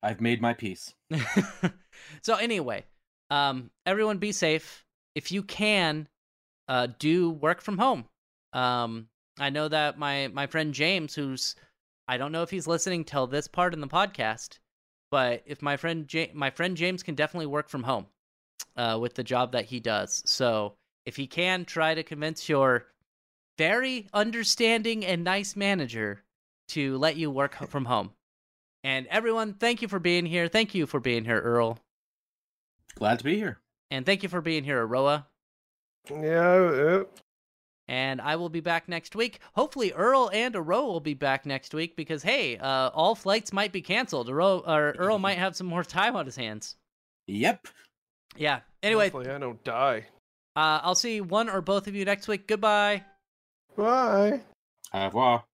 I've 0.03 0.21
made 0.21 0.39
my 0.39 0.53
peace. 0.53 0.93
so 2.21 2.35
anyway, 2.35 2.85
um, 3.31 3.71
everyone 3.83 4.19
be 4.19 4.31
safe. 4.31 4.85
If 5.15 5.31
you 5.31 5.41
can, 5.41 6.07
uh, 6.67 6.89
do 6.99 7.31
work 7.31 7.61
from 7.61 7.79
home. 7.79 8.05
Um, 8.53 9.07
I 9.39 9.49
know 9.49 9.67
that 9.67 9.97
my 9.97 10.27
my 10.27 10.45
friend 10.45 10.71
James, 10.71 11.15
who's 11.15 11.55
I 12.07 12.17
don't 12.17 12.31
know 12.31 12.43
if 12.43 12.51
he's 12.51 12.67
listening 12.67 13.03
till 13.03 13.25
this 13.25 13.47
part 13.47 13.73
in 13.73 13.81
the 13.81 13.87
podcast, 13.87 14.59
but 15.09 15.41
if 15.47 15.63
my 15.63 15.77
friend 15.77 16.07
ja- 16.13 16.27
my 16.35 16.51
friend 16.51 16.77
James 16.77 17.01
can 17.01 17.15
definitely 17.15 17.47
work 17.47 17.69
from 17.69 17.81
home, 17.81 18.05
uh, 18.77 18.99
with 19.01 19.15
the 19.15 19.23
job 19.23 19.53
that 19.53 19.65
he 19.65 19.79
does. 19.79 20.21
So 20.27 20.75
if 21.07 21.15
he 21.15 21.25
can, 21.25 21.65
try 21.65 21.95
to 21.95 22.03
convince 22.03 22.47
your 22.47 22.85
very 23.57 24.07
understanding 24.13 25.05
and 25.05 25.23
nice 25.23 25.55
manager 25.55 26.23
to 26.69 26.97
let 26.97 27.15
you 27.15 27.29
work 27.31 27.55
from 27.69 27.85
home. 27.85 28.11
And 28.83 29.07
everyone, 29.07 29.53
thank 29.53 29.81
you 29.81 29.87
for 29.87 29.99
being 29.99 30.25
here. 30.25 30.47
Thank 30.47 30.75
you 30.75 30.85
for 30.85 30.99
being 30.99 31.25
here, 31.25 31.39
Earl. 31.39 31.79
Glad 32.95 33.19
to 33.19 33.25
be 33.25 33.35
here. 33.35 33.59
And 33.91 34.05
thank 34.05 34.23
you 34.23 34.29
for 34.29 34.41
being 34.41 34.63
here, 34.63 34.85
Aroa. 34.85 35.27
Yeah, 36.09 36.75
yeah. 36.75 37.03
And 37.87 38.19
I 38.19 38.35
will 38.35 38.49
be 38.49 38.61
back 38.61 38.89
next 38.89 39.15
week. 39.15 39.39
Hopefully, 39.53 39.91
Earl 39.91 40.31
and 40.33 40.55
Aroa 40.55 40.85
will 40.85 40.99
be 40.99 41.13
back 41.13 41.45
next 41.45 41.73
week 41.73 41.95
because, 41.95 42.23
hey, 42.23 42.57
uh, 42.57 42.89
all 42.93 43.13
flights 43.13 43.53
might 43.53 43.71
be 43.71 43.81
canceled. 43.81 44.29
Earl, 44.29 44.63
or 44.65 44.95
Earl 44.97 45.19
might 45.19 45.37
have 45.37 45.55
some 45.55 45.67
more 45.67 45.83
time 45.83 46.15
on 46.15 46.25
his 46.25 46.35
hands. 46.35 46.75
Yep. 47.27 47.67
Yeah. 48.35 48.61
Anyway, 48.81 49.05
Hopefully 49.09 49.29
I 49.33 49.37
don't 49.37 49.63
die. 49.63 50.05
uh, 50.55 50.79
I'll 50.81 50.95
see 50.95 51.21
one 51.21 51.47
or 51.49 51.61
both 51.61 51.87
of 51.87 51.93
you 51.95 52.05
next 52.05 52.27
week. 52.27 52.47
Goodbye. 52.47 53.03
Bye. 53.75 54.41
Au 54.93 55.05
revoir. 55.05 55.47